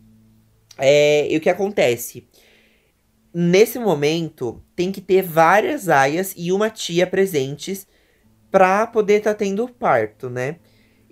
É, 0.79 1.31
e 1.33 1.37
o 1.37 1.41
que 1.41 1.51
acontece? 1.51 2.27
Nesse 3.35 3.79
momento, 3.79 4.63
tem 4.77 4.93
que 4.93 5.01
ter 5.01 5.23
várias 5.23 5.89
aias 5.89 6.35
e 6.37 6.53
uma 6.53 6.71
tia 6.71 7.07
presentes 7.07 7.87
pra 8.51 8.87
poder 8.87 9.19
estar 9.19 9.33
tá 9.33 9.39
tendo 9.39 9.65
o 9.65 9.69
parto, 9.69 10.29
né? 10.29 10.57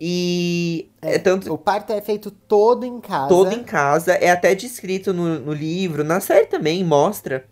E 0.00 0.90
é, 1.02 1.16
é, 1.16 1.18
tanto. 1.18 1.52
O 1.52 1.58
parto 1.58 1.92
é 1.92 2.00
feito 2.00 2.30
todo 2.30 2.86
em 2.86 3.00
casa. 3.00 3.28
Todo 3.28 3.52
em 3.52 3.62
casa. 3.62 4.12
É 4.14 4.30
até 4.30 4.54
descrito 4.54 5.12
no, 5.12 5.38
no 5.38 5.52
livro. 5.52 6.02
Na 6.02 6.20
série 6.20 6.46
também 6.46 6.82
mostra. 6.82 7.44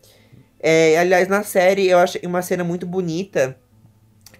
É, 0.58 0.98
aliás, 0.98 1.28
na 1.28 1.42
série 1.42 1.86
eu 1.88 1.98
achei 1.98 2.22
uma 2.24 2.40
cena 2.40 2.64
muito 2.64 2.86
bonita. 2.86 3.58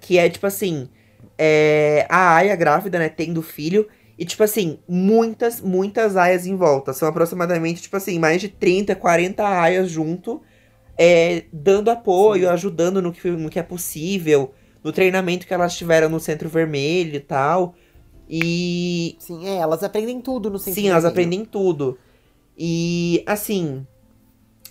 Que 0.01 0.18
é 0.18 0.29
tipo 0.29 0.47
assim. 0.47 0.89
É, 1.37 2.07
a 2.09 2.37
Aya 2.37 2.57
grávida, 2.57 2.99
né? 2.99 3.11
Tendo 3.11 3.43
filho. 3.43 3.87
E, 4.18 4.24
tipo 4.24 4.42
assim, 4.42 4.80
muitas, 4.88 5.60
muitas 5.60 6.16
aias 6.16 6.44
em 6.44 6.56
volta. 6.56 6.92
São 6.92 7.08
aproximadamente, 7.08 7.80
tipo 7.80 7.96
assim, 7.96 8.18
mais 8.18 8.40
de 8.40 8.48
30, 8.48 8.96
40 8.96 9.46
aias 9.46 9.88
junto, 9.88 10.42
é, 10.98 11.44
dando 11.52 11.88
apoio, 11.88 12.48
Sim. 12.48 12.52
ajudando 12.52 13.00
no 13.00 13.12
que, 13.12 13.30
no 13.30 13.48
que 13.48 13.60
é 13.60 13.62
possível, 13.62 14.52
no 14.82 14.92
treinamento 14.92 15.46
que 15.46 15.54
elas 15.54 15.76
tiveram 15.76 16.08
no 16.08 16.18
Centro 16.18 16.48
Vermelho 16.48 17.14
e 17.14 17.20
tal. 17.20 17.76
E. 18.28 19.16
Sim, 19.20 19.46
é, 19.46 19.58
elas 19.58 19.84
aprendem 19.84 20.20
tudo 20.20 20.50
no 20.50 20.58
Centro 20.58 20.80
Sim, 20.80 20.88
elas 20.88 21.04
aprendem 21.04 21.44
tudo. 21.44 21.96
E, 22.58 23.22
assim. 23.24 23.86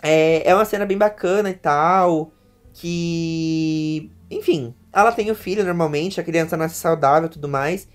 É, 0.04 0.48
é 0.48 0.54
uma 0.54 0.66
cena 0.66 0.86
bem 0.86 0.98
bacana 0.98 1.50
e 1.50 1.54
tal. 1.54 2.34
Que. 2.74 4.12
Enfim, 4.30 4.76
ela 4.92 5.14
tem 5.14 5.32
o 5.32 5.36
filho 5.36 5.64
normalmente, 5.64 6.20
a 6.20 6.24
criança 6.24 6.58
nasce 6.58 6.76
saudável 6.76 7.28
e 7.28 7.32
tudo 7.32 7.48
mais. 7.48 7.88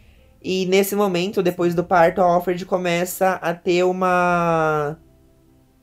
E 0.45 0.67
nesse 0.67 0.97
momento, 0.97 1.43
depois 1.43 1.75
do 1.75 1.85
parto, 1.85 2.21
a 2.21 2.25
Alfred 2.25 2.67
começa 2.67 3.35
a 3.35 3.55
ter 3.55 3.85
uma. 3.85 4.99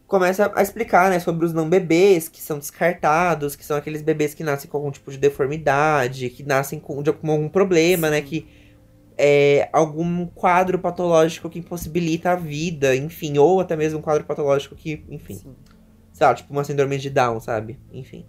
Começa 0.06 0.52
a 0.56 0.62
explicar, 0.62 1.10
né, 1.12 1.20
sobre 1.20 1.46
os 1.46 1.54
não 1.54 1.70
bebês 1.70 2.28
que 2.28 2.42
são 2.42 2.58
descartados, 2.58 3.56
que 3.56 3.64
são 3.64 3.78
aqueles 3.78 4.02
bebês 4.02 4.34
que 4.34 4.44
nascem 4.44 4.70
com 4.70 4.78
algum 4.78 4.92
tipo 4.92 5.12
de 5.12 5.18
deformidade, 5.18 6.30
que 6.32 6.44
nascem 6.44 6.80
com, 6.80 7.02
de, 7.04 7.14
com 7.14 7.32
algum 7.32 7.48
problema, 7.48 8.10
né, 8.10 8.18
Sim. 8.18 8.24
né, 8.24 8.28
que 8.28 8.48
é 9.22 9.70
algum 9.72 10.26
quadro 10.26 10.80
patológico 10.80 11.50
que 11.50 11.60
impossibilita 11.60 12.32
a 12.32 12.36
vida, 12.36 12.96
enfim, 12.96 13.38
ou 13.38 13.60
até 13.60 13.76
mesmo 13.76 14.00
um 14.00 14.02
quadro 14.02 14.24
patológico 14.24 14.76
que, 14.76 15.06
enfim. 15.10 15.36
Sim. 15.36 15.56
Sei 16.12 16.26
lá, 16.26 16.34
tipo 16.34 16.52
uma 16.52 16.64
síndrome 16.64 16.98
de 16.98 17.10
Down, 17.10 17.40
sabe? 17.40 17.80
Enfim. 17.94 18.26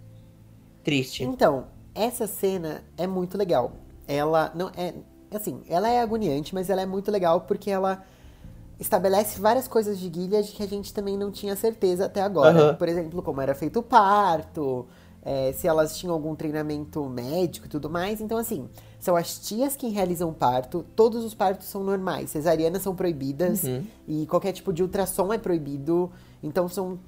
Triste. 0.83 1.23
Então, 1.23 1.67
essa 1.95 2.27
cena 2.27 2.83
é 2.97 3.07
muito 3.07 3.37
legal. 3.37 3.73
Ela 4.07 4.51
não 4.53 4.69
é 4.77 4.93
assim, 5.31 5.61
ela 5.67 5.89
é 5.89 6.01
agoniante, 6.01 6.53
mas 6.53 6.69
ela 6.69 6.81
é 6.81 6.85
muito 6.85 7.09
legal 7.11 7.41
porque 7.41 7.69
ela 7.69 8.03
estabelece 8.79 9.39
várias 9.39 9.67
coisas 9.67 9.99
de 9.99 10.11
Gilead 10.11 10.51
que 10.51 10.63
a 10.63 10.67
gente 10.67 10.93
também 10.93 11.15
não 11.15 11.31
tinha 11.31 11.55
certeza 11.55 12.05
até 12.05 12.21
agora. 12.21 12.71
Uhum. 12.71 12.75
Por 12.75 12.87
exemplo, 12.87 13.21
como 13.21 13.39
era 13.39 13.53
feito 13.53 13.79
o 13.79 13.83
parto, 13.83 14.87
é, 15.23 15.53
se 15.53 15.67
elas 15.67 15.95
tinham 15.95 16.13
algum 16.13 16.35
treinamento 16.35 17.03
médico 17.05 17.67
e 17.67 17.69
tudo 17.69 17.89
mais. 17.89 18.19
Então, 18.19 18.37
assim, 18.37 18.67
são 18.99 19.15
as 19.15 19.37
tias 19.37 19.75
que 19.75 19.87
realizam 19.87 20.29
o 20.29 20.33
parto. 20.33 20.83
Todos 20.95 21.23
os 21.23 21.35
partos 21.35 21.67
são 21.67 21.83
normais. 21.83 22.31
Cesarianas 22.31 22.81
são 22.81 22.95
proibidas. 22.95 23.63
Uhum. 23.63 23.83
E 24.07 24.25
qualquer 24.25 24.51
tipo 24.51 24.73
de 24.73 24.81
ultrassom 24.81 25.31
é 25.31 25.37
proibido. 25.37 26.11
Então, 26.41 26.67
são 26.67 26.99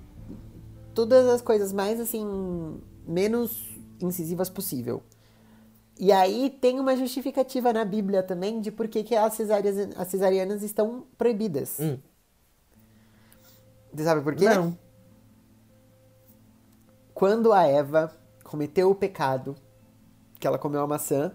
todas 0.93 1.27
as 1.27 1.41
coisas 1.41 1.73
mais, 1.73 1.99
assim, 1.99 2.79
menos 3.07 3.73
incisivas 3.99 4.49
possível. 4.49 5.01
E 5.99 6.11
aí 6.11 6.49
tem 6.49 6.79
uma 6.79 6.95
justificativa 6.95 7.71
na 7.71 7.85
Bíblia 7.85 8.23
também 8.23 8.59
de 8.59 8.71
por 8.71 8.87
que, 8.87 9.03
que 9.03 9.15
as, 9.15 9.33
cesarias, 9.33 9.95
as 9.95 10.07
cesarianas 10.07 10.63
estão 10.63 11.05
proibidas. 11.17 11.79
Hum. 11.79 11.99
Você 13.93 14.03
sabe 14.03 14.21
por 14.21 14.35
quê? 14.35 14.45
Não. 14.45 14.77
Quando 17.13 17.53
a 17.53 17.63
Eva 17.63 18.11
cometeu 18.43 18.89
o 18.89 18.95
pecado, 18.95 19.55
que 20.39 20.47
ela 20.47 20.59
comeu 20.59 20.81
a 20.81 20.87
maçã. 20.87 21.31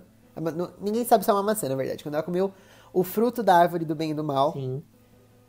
Ninguém 0.81 1.05
sabe 1.05 1.25
se 1.25 1.31
é 1.31 1.33
uma 1.33 1.43
maçã, 1.43 1.69
na 1.69 1.75
verdade. 1.75 2.03
Quando 2.03 2.15
ela 2.15 2.23
comeu 2.23 2.53
o 2.93 3.03
fruto 3.03 3.43
da 3.43 3.57
árvore 3.57 3.85
do 3.85 3.95
bem 3.95 4.11
e 4.11 4.15
do 4.15 4.23
mal. 4.23 4.53
Sim. 4.53 4.83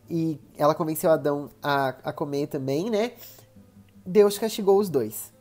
E 0.10 0.40
ela 0.58 0.74
convenceu 0.74 1.12
Adão 1.12 1.50
a, 1.62 1.90
a 1.90 2.14
comer 2.14 2.48
também, 2.48 2.90
né? 2.90 3.12
Deus 4.06 4.40
castigou 4.40 4.80
os 4.80 4.90
dois. 4.90 5.32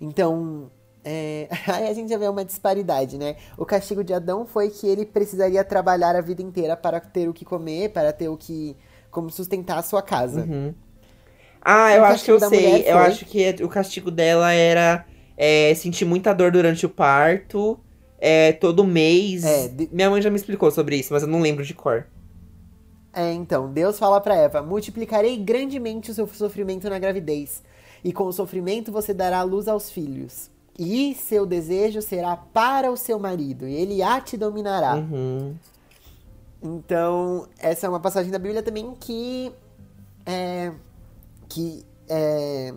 Então, 0.00 0.70
é, 1.08 1.46
aí 1.72 1.88
a 1.88 1.94
gente 1.94 2.10
já 2.10 2.18
vê 2.18 2.26
uma 2.26 2.44
disparidade, 2.44 3.16
né? 3.16 3.36
O 3.56 3.64
castigo 3.64 4.02
de 4.02 4.12
Adão 4.12 4.44
foi 4.44 4.70
que 4.70 4.88
ele 4.88 5.06
precisaria 5.06 5.62
trabalhar 5.62 6.16
a 6.16 6.20
vida 6.20 6.42
inteira 6.42 6.76
para 6.76 6.98
ter 6.98 7.28
o 7.28 7.32
que 7.32 7.44
comer, 7.44 7.90
para 7.90 8.12
ter 8.12 8.28
o 8.28 8.36
que. 8.36 8.76
como 9.08 9.30
sustentar 9.30 9.78
a 9.78 9.82
sua 9.82 10.02
casa. 10.02 10.40
Uhum. 10.40 10.74
Ah, 11.62 11.94
eu 11.94 12.04
acho 12.04 12.24
que 12.24 12.30
eu 12.32 12.40
sei. 12.40 12.82
Eu 12.84 12.98
acho 12.98 13.24
que 13.24 13.54
o 13.62 13.68
castigo 13.68 14.10
dela 14.10 14.52
era 14.52 15.06
é, 15.36 15.72
sentir 15.76 16.04
muita 16.04 16.34
dor 16.34 16.50
durante 16.50 16.84
o 16.84 16.88
parto, 16.88 17.78
é, 18.18 18.52
todo 18.52 18.84
mês. 18.84 19.44
É, 19.44 19.68
de... 19.68 19.88
Minha 19.92 20.10
mãe 20.10 20.20
já 20.20 20.30
me 20.30 20.36
explicou 20.36 20.72
sobre 20.72 20.96
isso, 20.96 21.12
mas 21.12 21.22
eu 21.22 21.28
não 21.28 21.40
lembro 21.40 21.64
de 21.64 21.72
cor. 21.72 22.06
É, 23.12 23.32
então, 23.32 23.72
Deus 23.72 23.96
fala 23.96 24.20
para 24.20 24.34
Eva: 24.34 24.60
multiplicarei 24.60 25.36
grandemente 25.36 26.10
o 26.10 26.14
seu 26.14 26.26
sofrimento 26.26 26.90
na 26.90 26.98
gravidez, 26.98 27.62
e 28.02 28.12
com 28.12 28.24
o 28.24 28.32
sofrimento 28.32 28.90
você 28.90 29.14
dará 29.14 29.40
luz 29.42 29.68
aos 29.68 29.88
filhos. 29.88 30.50
E 30.78 31.14
seu 31.14 31.46
desejo 31.46 32.02
será 32.02 32.36
para 32.36 32.90
o 32.90 32.96
seu 32.96 33.18
marido, 33.18 33.66
e 33.66 33.74
ele 33.74 34.02
a 34.02 34.20
te 34.20 34.36
dominará. 34.36 34.96
Uhum. 34.96 35.54
Então, 36.62 37.48
essa 37.58 37.86
é 37.86 37.88
uma 37.88 38.00
passagem 38.00 38.30
da 38.30 38.38
Bíblia 38.38 38.62
também 38.62 38.94
que. 38.94 39.52
É, 40.24 40.72
que. 41.48 41.84
É, 42.08 42.74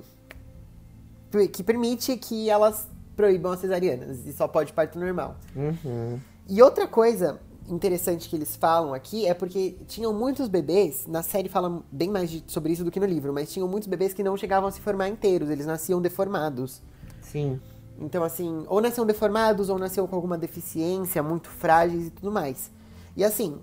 que 1.52 1.64
permite 1.64 2.18
que 2.18 2.50
elas 2.50 2.88
proíbam 3.16 3.52
as 3.52 3.60
cesarianas 3.60 4.26
e 4.26 4.34
só 4.34 4.48
pode 4.48 4.74
parto 4.74 4.98
normal. 4.98 5.36
Uhum. 5.56 6.20
E 6.48 6.62
outra 6.62 6.88
coisa 6.88 7.40
interessante 7.68 8.28
que 8.30 8.36
eles 8.36 8.56
falam 8.56 8.94
aqui 8.94 9.28
é 9.28 9.34
porque 9.34 9.78
tinham 9.88 10.14
muitos 10.14 10.48
bebês, 10.48 11.06
na 11.06 11.22
série 11.22 11.50
fala 11.50 11.84
bem 11.92 12.10
mais 12.10 12.30
de, 12.32 12.44
sobre 12.48 12.74
isso 12.74 12.84
do 12.84 12.90
que 12.90 13.00
no 13.00 13.06
livro, 13.06 13.32
mas 13.32 13.52
tinham 13.52 13.68
muitos 13.68 13.88
bebês 13.88 14.14
que 14.14 14.24
não 14.24 14.36
chegavam 14.36 14.70
a 14.70 14.72
se 14.72 14.82
formar 14.82 15.10
inteiros, 15.10 15.50
eles 15.50 15.66
nasciam 15.66 16.02
deformados. 16.02 16.82
Sim. 17.22 17.60
Então, 18.00 18.24
assim, 18.24 18.66
ou 18.68 18.80
nasceram 18.80 19.06
deformados, 19.06 19.70
ou 19.70 19.78
nasceram 19.78 20.08
com 20.08 20.16
alguma 20.16 20.38
deficiência, 20.38 21.22
muito 21.22 21.50
frágeis 21.50 22.08
e 22.08 22.10
tudo 22.10 22.32
mais. 22.32 22.72
E 23.16 23.24
assim, 23.24 23.60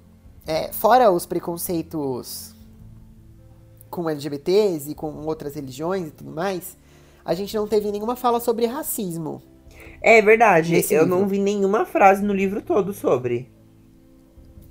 é, 0.47 0.73
fora 0.73 1.11
os 1.11 1.25
preconceitos 1.25 2.55
com 3.89 4.11
LGBTs 4.11 4.91
e 4.91 4.95
com 4.95 5.25
outras 5.25 5.55
religiões 5.55 6.09
e 6.09 6.11
tudo 6.11 6.31
mais, 6.31 6.77
a 7.25 7.35
gente 7.35 7.57
não 7.57 7.67
teve 7.67 7.91
nenhuma 7.91 8.15
fala 8.15 8.39
sobre 8.39 8.67
racismo. 8.67 9.43
É 10.03 10.21
verdade, 10.21 10.75
eu 10.91 11.03
livro. 11.03 11.07
não 11.07 11.27
vi 11.27 11.39
nenhuma 11.39 11.87
frase 11.87 12.23
no 12.23 12.35
livro 12.35 12.61
todo 12.61 12.93
sobre. 12.93 13.51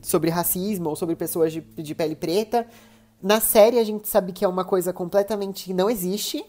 Sobre 0.01 0.29
racismo 0.29 0.89
ou 0.89 0.95
sobre 0.95 1.15
pessoas 1.15 1.51
de, 1.51 1.61
de 1.61 1.95
pele 1.95 2.15
preta. 2.15 2.67
Na 3.21 3.41
série 3.41 3.79
a 3.79 3.83
gente 3.83 4.07
sabe 4.07 4.31
que 4.31 4.45
é 4.45 4.47
uma 4.47 4.63
coisa 4.63 4.93
completamente. 4.93 5.73
não 5.73 5.89
existe 5.89 6.45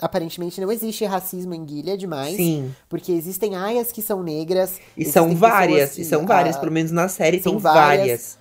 aparentemente 0.00 0.60
não 0.60 0.70
existe 0.70 1.04
racismo 1.04 1.54
em 1.54 1.66
Gilead 1.66 2.06
mais. 2.06 2.36
Sim. 2.36 2.74
Porque 2.88 3.12
existem 3.12 3.56
aias 3.56 3.90
que 3.90 4.00
são 4.00 4.22
negras. 4.22 4.78
E 4.96 5.04
são 5.04 5.34
várias, 5.34 5.94
que, 5.94 6.02
e 6.02 6.04
são 6.04 6.26
várias, 6.26 6.56
pelo 6.56 6.72
menos 6.72 6.92
na 6.92 7.08
série 7.08 7.42
são 7.42 7.58
várias. 7.58 7.98
várias. 7.98 8.38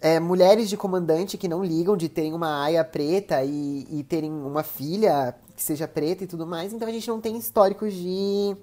é, 0.00 0.18
mulheres 0.18 0.68
de 0.68 0.76
comandante 0.76 1.36
que 1.36 1.48
não 1.48 1.62
ligam 1.62 1.96
de 1.96 2.08
terem 2.08 2.32
uma 2.32 2.64
aia 2.64 2.84
preta 2.84 3.44
e, 3.44 3.86
e 3.90 4.02
terem 4.04 4.30
uma 4.30 4.62
filha 4.62 5.34
que 5.54 5.62
seja 5.62 5.86
preta 5.86 6.24
e 6.24 6.26
tudo 6.26 6.46
mais. 6.46 6.72
Então 6.72 6.88
a 6.88 6.92
gente 6.92 7.08
não 7.08 7.20
tem 7.20 7.36
históricos 7.36 7.92
de, 7.92 8.56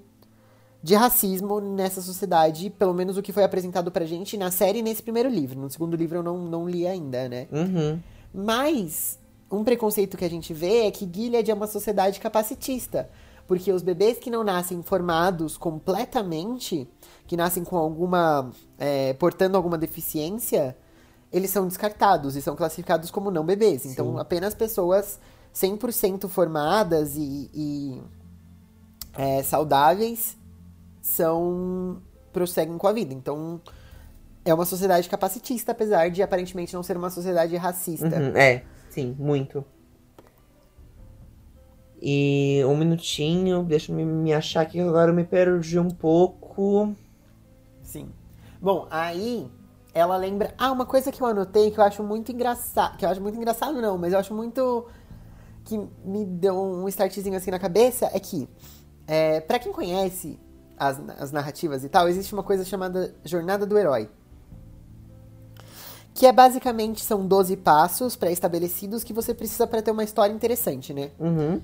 de 0.81 0.95
racismo 0.95 1.59
nessa 1.59 2.01
sociedade, 2.01 2.69
pelo 2.71 2.93
menos 2.93 3.17
o 3.17 3.21
que 3.21 3.31
foi 3.31 3.43
apresentado 3.43 3.91
pra 3.91 4.05
gente 4.05 4.35
na 4.35 4.49
série 4.49 4.79
e 4.79 4.83
nesse 4.83 5.03
primeiro 5.03 5.29
livro. 5.29 5.59
No 5.59 5.69
segundo 5.69 5.95
livro 5.95 6.17
eu 6.17 6.23
não, 6.23 6.37
não 6.37 6.67
li 6.67 6.87
ainda, 6.87 7.29
né? 7.29 7.47
Uhum. 7.51 7.99
Mas 8.33 9.19
um 9.49 9.63
preconceito 9.63 10.17
que 10.17 10.25
a 10.25 10.29
gente 10.29 10.53
vê 10.53 10.87
é 10.87 10.91
que 10.91 11.09
Gilead 11.11 11.49
é 11.49 11.53
uma 11.53 11.67
sociedade 11.67 12.19
capacitista. 12.19 13.09
Porque 13.47 13.71
os 13.71 13.81
bebês 13.81 14.17
que 14.17 14.29
não 14.29 14.43
nascem 14.43 14.81
formados 14.83 15.55
completamente, 15.55 16.87
que 17.25 17.37
nascem 17.37 17.63
com 17.63 17.77
alguma. 17.77 18.51
É, 18.77 19.13
portando 19.13 19.55
alguma 19.55 19.77
deficiência, 19.77 20.75
eles 21.31 21.49
são 21.49 21.65
descartados 21.65 22.35
e 22.35 22.41
são 22.41 22.57
classificados 22.57 23.09
como 23.09 23.31
não 23.31 23.45
bebês. 23.45 23.85
Então, 23.85 24.13
Sim. 24.13 24.19
apenas 24.19 24.53
pessoas 24.53 25.17
100% 25.55 26.27
formadas 26.27 27.15
e, 27.15 27.49
e 27.53 28.01
é, 29.13 29.41
saudáveis 29.43 30.37
são 31.01 32.01
prosseguem 32.33 32.77
com 32.77 32.87
a 32.87 32.91
vida. 32.91 33.13
Então, 33.13 33.61
é 34.45 34.53
uma 34.53 34.65
sociedade 34.65 35.09
capacitista, 35.09 35.71
apesar 35.71 36.09
de 36.09 36.21
aparentemente 36.21 36.73
não 36.73 36.83
ser 36.83 36.97
uma 36.97 37.09
sociedade 37.09 37.55
racista. 37.55 38.05
Uhum, 38.07 38.37
é, 38.37 38.63
sim, 38.89 39.15
muito. 39.17 39.63
E 42.01 42.61
um 42.65 42.77
minutinho, 42.77 43.63
deixa 43.63 43.91
eu 43.91 43.95
me 44.05 44.33
achar 44.33 44.61
aqui, 44.61 44.79
agora 44.79 45.11
eu 45.11 45.15
me 45.15 45.23
perdi 45.23 45.79
um 45.79 45.89
pouco. 45.89 46.95
Sim. 47.81 48.09
Bom, 48.61 48.87
aí 48.91 49.49
ela 49.93 50.15
lembra. 50.15 50.53
Ah, 50.57 50.71
uma 50.71 50.85
coisa 50.85 51.11
que 51.11 51.21
eu 51.21 51.27
anotei 51.27 51.71
que 51.71 51.79
eu 51.79 51.83
acho 51.83 52.03
muito 52.03 52.31
engraçado. 52.31 52.97
Que 52.97 53.05
eu 53.05 53.09
acho 53.09 53.21
muito 53.21 53.35
engraçado, 53.35 53.81
não, 53.81 53.97
mas 53.97 54.13
eu 54.13 54.19
acho 54.19 54.33
muito. 54.33 54.85
Que 55.63 55.77
me 56.05 56.23
deu 56.23 56.55
um 56.55 56.87
startzinho 56.87 57.35
assim 57.35 57.51
na 57.51 57.59
cabeça 57.59 58.09
é 58.13 58.19
que, 58.19 58.47
é, 59.05 59.41
para 59.41 59.59
quem 59.59 59.71
conhece 59.73 60.39
as, 60.77 60.99
as 61.19 61.31
narrativas 61.31 61.83
e 61.83 61.89
tal, 61.89 62.07
existe 62.07 62.33
uma 62.33 62.43
coisa 62.43 62.63
chamada 62.63 63.13
Jornada 63.25 63.65
do 63.65 63.77
Herói. 63.77 64.09
Que 66.17 66.25
é 66.25 66.31
basicamente 66.31 67.05
são 67.05 67.27
12 67.27 67.57
passos 67.57 68.15
pré-estabelecidos 68.15 69.03
que 69.03 69.13
você 69.13 69.35
precisa 69.35 69.67
para 69.67 69.83
ter 69.83 69.91
uma 69.91 70.03
história 70.03 70.33
interessante, 70.33 70.91
né? 70.91 71.11
Uhum. 71.19 71.61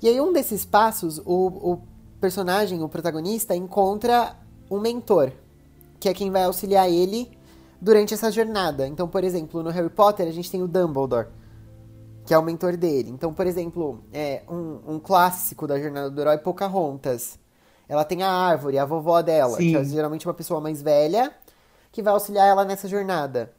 E 0.00 0.08
aí, 0.08 0.18
um 0.18 0.32
desses 0.32 0.64
passos, 0.64 1.18
o, 1.18 1.72
o 1.72 1.82
personagem, 2.18 2.82
o 2.82 2.88
protagonista, 2.88 3.54
encontra 3.54 4.34
um 4.70 4.80
mentor, 4.80 5.30
que 6.00 6.08
é 6.08 6.14
quem 6.14 6.30
vai 6.30 6.44
auxiliar 6.44 6.90
ele 6.90 7.30
durante 7.78 8.14
essa 8.14 8.32
jornada. 8.32 8.88
Então, 8.88 9.06
por 9.06 9.24
exemplo, 9.24 9.62
no 9.62 9.68
Harry 9.68 9.90
Potter 9.90 10.26
a 10.26 10.32
gente 10.32 10.50
tem 10.50 10.62
o 10.62 10.66
Dumbledore, 10.66 11.26
que 12.24 12.32
é 12.32 12.38
o 12.38 12.42
mentor 12.42 12.78
dele. 12.78 13.10
Então, 13.10 13.34
por 13.34 13.46
exemplo, 13.46 14.02
é 14.10 14.42
um, 14.48 14.94
um 14.94 14.98
clássico 14.98 15.66
da 15.66 15.78
jornada 15.78 16.08
do 16.08 16.18
herói, 16.18 16.38
Pocahontas. 16.38 17.38
Ela 17.86 18.06
tem 18.06 18.22
a 18.22 18.30
árvore, 18.30 18.78
a 18.78 18.86
vovó 18.86 19.20
dela, 19.20 19.58
Sim. 19.58 19.72
que 19.72 19.76
é 19.76 19.84
geralmente 19.84 20.26
uma 20.26 20.32
pessoa 20.32 20.62
mais 20.62 20.80
velha, 20.80 21.30
que 21.92 22.02
vai 22.02 22.14
auxiliar 22.14 22.48
ela 22.48 22.64
nessa 22.64 22.88
jornada. 22.88 23.52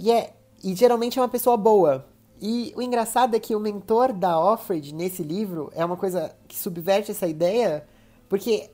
E, 0.00 0.10
é, 0.10 0.32
e 0.64 0.74
geralmente 0.74 1.18
é 1.18 1.22
uma 1.22 1.28
pessoa 1.28 1.58
boa. 1.58 2.06
E 2.40 2.72
o 2.74 2.80
engraçado 2.80 3.36
é 3.36 3.38
que 3.38 3.54
o 3.54 3.60
mentor 3.60 4.14
da 4.14 4.40
Offred 4.40 4.94
nesse 4.94 5.22
livro 5.22 5.70
é 5.74 5.84
uma 5.84 5.96
coisa 5.96 6.34
que 6.48 6.56
subverte 6.56 7.10
essa 7.10 7.26
ideia, 7.26 7.86
porque 8.26 8.70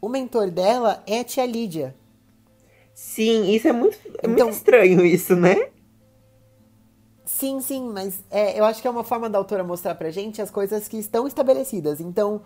o 0.00 0.08
mentor 0.08 0.52
dela 0.52 1.02
é 1.04 1.18
a 1.18 1.24
tia 1.24 1.44
Lídia. 1.44 1.96
Sim, 2.94 3.50
isso 3.50 3.66
é 3.66 3.72
muito, 3.72 3.96
é 3.96 4.28
então, 4.28 4.46
muito 4.46 4.50
estranho, 4.50 5.04
isso, 5.04 5.34
né? 5.34 5.68
Sim, 7.24 7.60
sim, 7.60 7.90
mas 7.92 8.22
é, 8.30 8.58
eu 8.58 8.64
acho 8.64 8.80
que 8.80 8.86
é 8.86 8.90
uma 8.90 9.04
forma 9.04 9.28
da 9.28 9.36
autora 9.36 9.64
mostrar 9.64 9.96
pra 9.96 10.10
gente 10.10 10.40
as 10.40 10.50
coisas 10.50 10.86
que 10.86 10.96
estão 10.96 11.26
estabelecidas. 11.26 12.00
Então, 12.00 12.42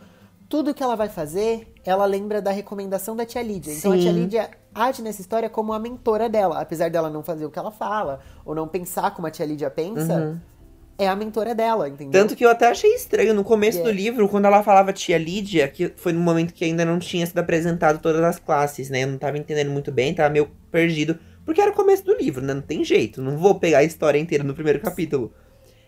tudo 0.48 0.72
que 0.72 0.82
ela 0.82 0.96
vai 0.96 1.08
fazer, 1.10 1.70
ela 1.84 2.06
lembra 2.06 2.40
da 2.40 2.50
recomendação 2.50 3.14
da 3.14 3.26
tia 3.26 3.42
Lídia. 3.42 3.72
Então, 3.72 3.92
sim. 3.92 3.98
a 3.98 4.00
tia 4.00 4.12
Lídia 4.12 4.50
age 4.74 5.02
nessa 5.02 5.20
história 5.20 5.48
como 5.48 5.72
a 5.72 5.78
mentora 5.78 6.28
dela. 6.28 6.60
Apesar 6.60 6.90
dela 6.90 7.10
não 7.10 7.22
fazer 7.22 7.44
o 7.44 7.50
que 7.50 7.58
ela 7.58 7.70
fala, 7.70 8.20
ou 8.44 8.54
não 8.54 8.68
pensar 8.68 9.14
como 9.14 9.26
a 9.26 9.30
tia 9.30 9.46
Lídia 9.46 9.70
pensa, 9.70 10.14
uhum 10.14 10.52
é 10.98 11.08
a 11.08 11.16
mentora 11.16 11.54
dela, 11.54 11.88
entendeu? 11.88 12.20
Tanto 12.20 12.36
que 12.36 12.44
eu 12.44 12.50
até 12.50 12.68
achei 12.68 12.94
estranho 12.94 13.34
no 13.34 13.42
começo 13.42 13.78
yeah. 13.78 13.92
do 13.92 13.96
livro, 13.96 14.28
quando 14.28 14.44
ela 14.44 14.62
falava 14.62 14.92
tia 14.92 15.18
Lídia, 15.18 15.66
que 15.68 15.92
foi 15.96 16.12
no 16.12 16.20
momento 16.20 16.52
que 16.52 16.64
ainda 16.64 16.84
não 16.84 16.98
tinha 16.98 17.26
sido 17.26 17.38
apresentado 17.38 18.00
todas 18.00 18.22
as 18.22 18.38
classes, 18.38 18.90
né? 18.90 19.02
Eu 19.02 19.08
não 19.08 19.18
tava 19.18 19.38
entendendo 19.38 19.70
muito 19.70 19.90
bem, 19.90 20.14
tava 20.14 20.30
meio 20.30 20.50
perdido. 20.70 21.18
Porque 21.44 21.60
era 21.60 21.70
o 21.70 21.74
começo 21.74 22.04
do 22.04 22.14
livro, 22.14 22.44
né? 22.44 22.54
Não 22.54 22.62
tem 22.62 22.84
jeito. 22.84 23.20
Não 23.20 23.36
vou 23.36 23.58
pegar 23.58 23.78
a 23.78 23.84
história 23.84 24.18
inteira 24.18 24.44
no 24.44 24.54
primeiro 24.54 24.80
capítulo. 24.80 25.32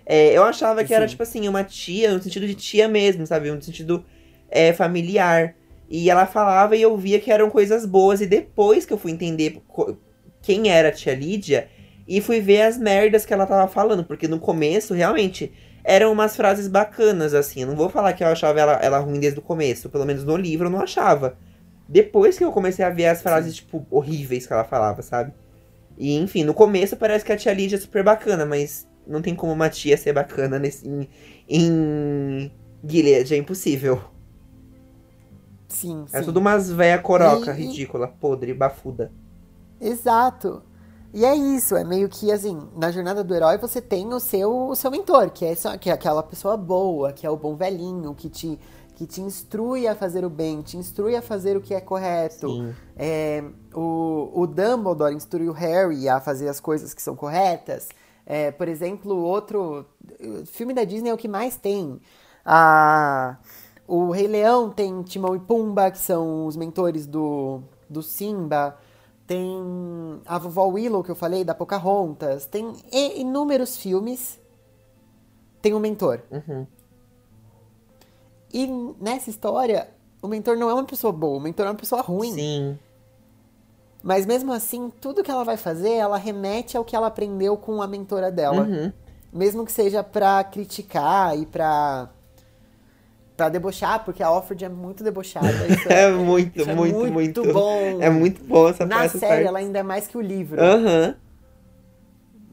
É, 0.05 0.37
eu 0.37 0.43
achava 0.43 0.82
que 0.82 0.89
Sim. 0.89 0.95
era, 0.95 1.07
tipo 1.07 1.22
assim, 1.22 1.49
uma 1.49 1.62
tia, 1.62 2.12
no 2.12 2.22
sentido 2.22 2.47
de 2.47 2.55
tia 2.55 2.89
mesmo, 2.89 3.26
sabe? 3.26 3.51
No 3.51 3.62
sentido 3.62 4.05
é, 4.51 4.72
familiar. 4.72 5.55
E 5.97 6.11
ela 6.11 6.26
falava 6.26 6.74
e 6.74 6.82
eu 6.82 6.97
via 6.97 7.20
que 7.20 7.30
eram 7.30 7.49
coisas 7.49 7.86
boas. 7.86 8.20
E 8.20 8.26
depois 8.26 8.84
que 8.84 8.92
eu 8.92 8.99
fui 8.99 9.12
entender 9.12 9.62
quem 10.42 10.68
era 10.68 10.88
a 10.88 10.92
tia 10.92 11.14
Lídia, 11.14 11.68
e 12.07 12.20
fui 12.20 12.40
ver 12.40 12.62
as 12.62 12.76
merdas 12.76 13.24
que 13.24 13.32
ela 13.32 13.47
tava 13.47 13.68
falando, 13.68 14.03
porque 14.03 14.26
no 14.26 14.40
começo, 14.40 14.92
realmente, 14.92 15.53
eram 15.84 16.11
umas 16.11 16.34
frases 16.34 16.66
bacanas, 16.66 17.32
assim. 17.32 17.62
Eu 17.62 17.68
não 17.68 17.76
vou 17.76 17.88
falar 17.88 18.12
que 18.12 18.24
eu 18.24 18.26
achava 18.26 18.59
ela, 18.59 18.72
ela 18.72 18.99
ruim 18.99 19.20
desde 19.20 19.38
o 19.38 19.42
começo, 19.42 19.88
pelo 19.88 20.05
menos 20.05 20.24
no 20.24 20.36
livro 20.36 20.66
eu 20.66 20.70
não 20.70 20.80
achava. 20.80 21.38
Depois 21.88 22.36
que 22.36 22.45
eu 22.45 22.51
comecei 22.51 22.84
a 22.84 22.90
ver 22.90 23.07
as 23.07 23.22
frases, 23.22 23.55
Sim. 23.55 23.61
tipo, 23.61 23.86
horríveis 23.88 24.49
que 24.49 24.53
ela 24.53 24.64
falava, 24.64 25.01
sabe? 25.01 25.32
E, 25.97 26.16
enfim, 26.16 26.42
no 26.42 26.55
começo 26.55 26.97
parece 26.97 27.24
que 27.24 27.32
a 27.32 27.36
tia 27.36 27.53
Lídia 27.53 27.76
é 27.76 27.78
super 27.78 28.03
bacana, 28.03 28.45
mas 28.45 28.84
não 29.07 29.22
tem 29.22 29.32
como 29.32 29.53
uma 29.53 29.68
tia 29.68 29.97
ser 29.97 30.12
bacana 30.12 30.59
nesse, 30.59 30.88
em, 30.88 31.09
em 31.49 32.51
Gilead, 32.84 33.32
é 33.32 33.36
impossível. 33.36 34.12
Sim, 35.69 36.07
É 36.12 36.23
sim. 36.23 36.23
tudo 36.23 36.39
umas 36.41 36.71
véia 36.71 36.99
coroca, 36.99 37.53
e, 37.53 37.53
ridícula, 37.53 38.09
podre, 38.09 38.55
bafuda. 38.55 39.12
Exato. 39.81 40.62
E 41.12 41.25
é 41.25 41.35
isso, 41.35 41.77
é 41.77 41.85
meio 41.85 42.09
que 42.09 42.33
assim, 42.33 42.69
na 42.77 42.91
jornada 42.91 43.23
do 43.23 43.35
herói 43.35 43.57
você 43.57 43.81
tem 43.81 44.12
o 44.12 44.19
seu, 44.19 44.69
o 44.69 44.75
seu 44.75 44.91
mentor, 44.91 45.31
que 45.31 45.45
é, 45.45 45.55
só, 45.55 45.77
que 45.79 45.89
é 45.89 45.93
aquela 45.93 46.23
pessoa 46.25 46.57
boa, 46.57 47.12
que 47.12 47.25
é 47.27 47.31
o 47.31 47.37
bom 47.37 47.55
velhinho, 47.55 48.15
que 48.15 48.29
te, 48.29 48.59
que 48.97 49.07
te 49.07 49.21
instrui 49.21 49.87
a 49.87 49.95
fazer 49.95 50.25
o 50.25 50.31
bem, 50.31 50.61
te 50.62 50.77
instrui 50.77 51.15
a 51.15 51.23
fazer 51.23 51.57
o 51.57 51.61
que 51.61 51.73
é 51.73 51.81
correto. 51.81 52.59
É, 52.97 53.45
o, 53.73 54.31
o 54.35 54.47
Dumbledore 54.47 55.15
instrui 55.15 55.49
o 55.49 55.53
Harry 55.53 56.09
a 56.09 56.21
fazer 56.21 56.49
as 56.49 56.59
coisas 56.59 56.93
que 56.93 57.03
são 57.03 57.15
corretas. 57.15 57.89
É, 58.27 58.51
por 58.51 58.67
exemplo, 58.69 59.15
outro. 59.17 59.87
filme 60.47 60.75
da 60.75 60.83
Disney 60.85 61.11
é 61.11 61.15
o 61.15 61.19
que 61.19 61.29
mais 61.29 61.57
tem. 61.57 62.01
A, 62.45 63.39
o 63.87 64.11
Rei 64.11 64.26
Leão 64.26 64.70
tem 64.70 65.03
Timão 65.03 65.37
e 65.37 65.41
Pumba, 65.41 65.91
que 65.91 65.99
são 65.99 66.47
os 66.47 66.57
mentores 66.57 67.07
do, 67.07 67.61
do 67.89 68.03
Simba. 68.03 68.76
Tem 69.26 70.20
a 70.26 70.39
vovó 70.39 70.66
Willow, 70.66 71.03
que 71.03 71.11
eu 71.11 71.14
falei, 71.14 71.45
da 71.45 71.55
Pocahontas. 71.55 72.47
Tem 72.47 72.72
inúmeros 72.93 73.76
filmes. 73.76 74.39
Tem 75.61 75.74
um 75.74 75.78
mentor. 75.78 76.20
Uhum. 76.30 76.66
E 78.53 78.66
nessa 79.01 79.30
história, 79.30 79.89
o 80.22 80.28
mentor 80.28 80.57
não 80.57 80.70
é 80.70 80.74
uma 80.74 80.85
pessoa 80.85 81.12
boa, 81.12 81.39
o 81.39 81.41
mentor 81.41 81.66
é 81.66 81.70
uma 81.70 81.74
pessoa 81.74 82.01
ruim. 82.01 82.32
Sim. 82.32 82.78
Mas 84.03 84.26
mesmo 84.26 84.53
assim, 84.53 84.93
tudo 85.01 85.22
que 85.22 85.30
ela 85.30 85.45
vai 85.45 85.57
fazer, 85.57 85.93
ela 85.93 86.18
remete 86.18 86.76
ao 86.76 86.85
que 86.85 86.95
ela 86.95 87.07
aprendeu 87.07 87.57
com 87.57 87.80
a 87.80 87.87
mentora 87.87 88.30
dela. 88.30 88.62
Uhum. 88.62 88.93
Mesmo 89.32 89.64
que 89.64 89.72
seja 89.72 90.05
pra 90.05 90.45
criticar 90.45 91.37
e 91.37 91.47
pra 91.47 92.11
pra 93.37 93.49
debochar, 93.49 94.05
porque 94.05 94.22
a 94.22 94.30
Offred 94.30 94.64
é 94.64 94.68
muito 94.68 95.03
debochada. 95.03 95.49
É, 95.89 96.05
é, 96.05 96.12
muito, 96.12 96.62
é 96.62 96.74
muito, 96.74 96.99
muito, 96.99 97.12
muito, 97.12 97.53
bom. 97.53 98.01
É 98.01 98.09
muito 98.09 98.43
bom 98.45 98.68
essa 98.68 98.87
Na 98.87 99.09
série, 99.09 99.26
parte. 99.26 99.47
ela 99.47 99.59
ainda 99.59 99.78
é 99.78 99.82
mais 99.82 100.07
que 100.07 100.16
o 100.16 100.20
livro. 100.20 100.61
Aham. 100.61 101.09
Uhum. 101.09 101.14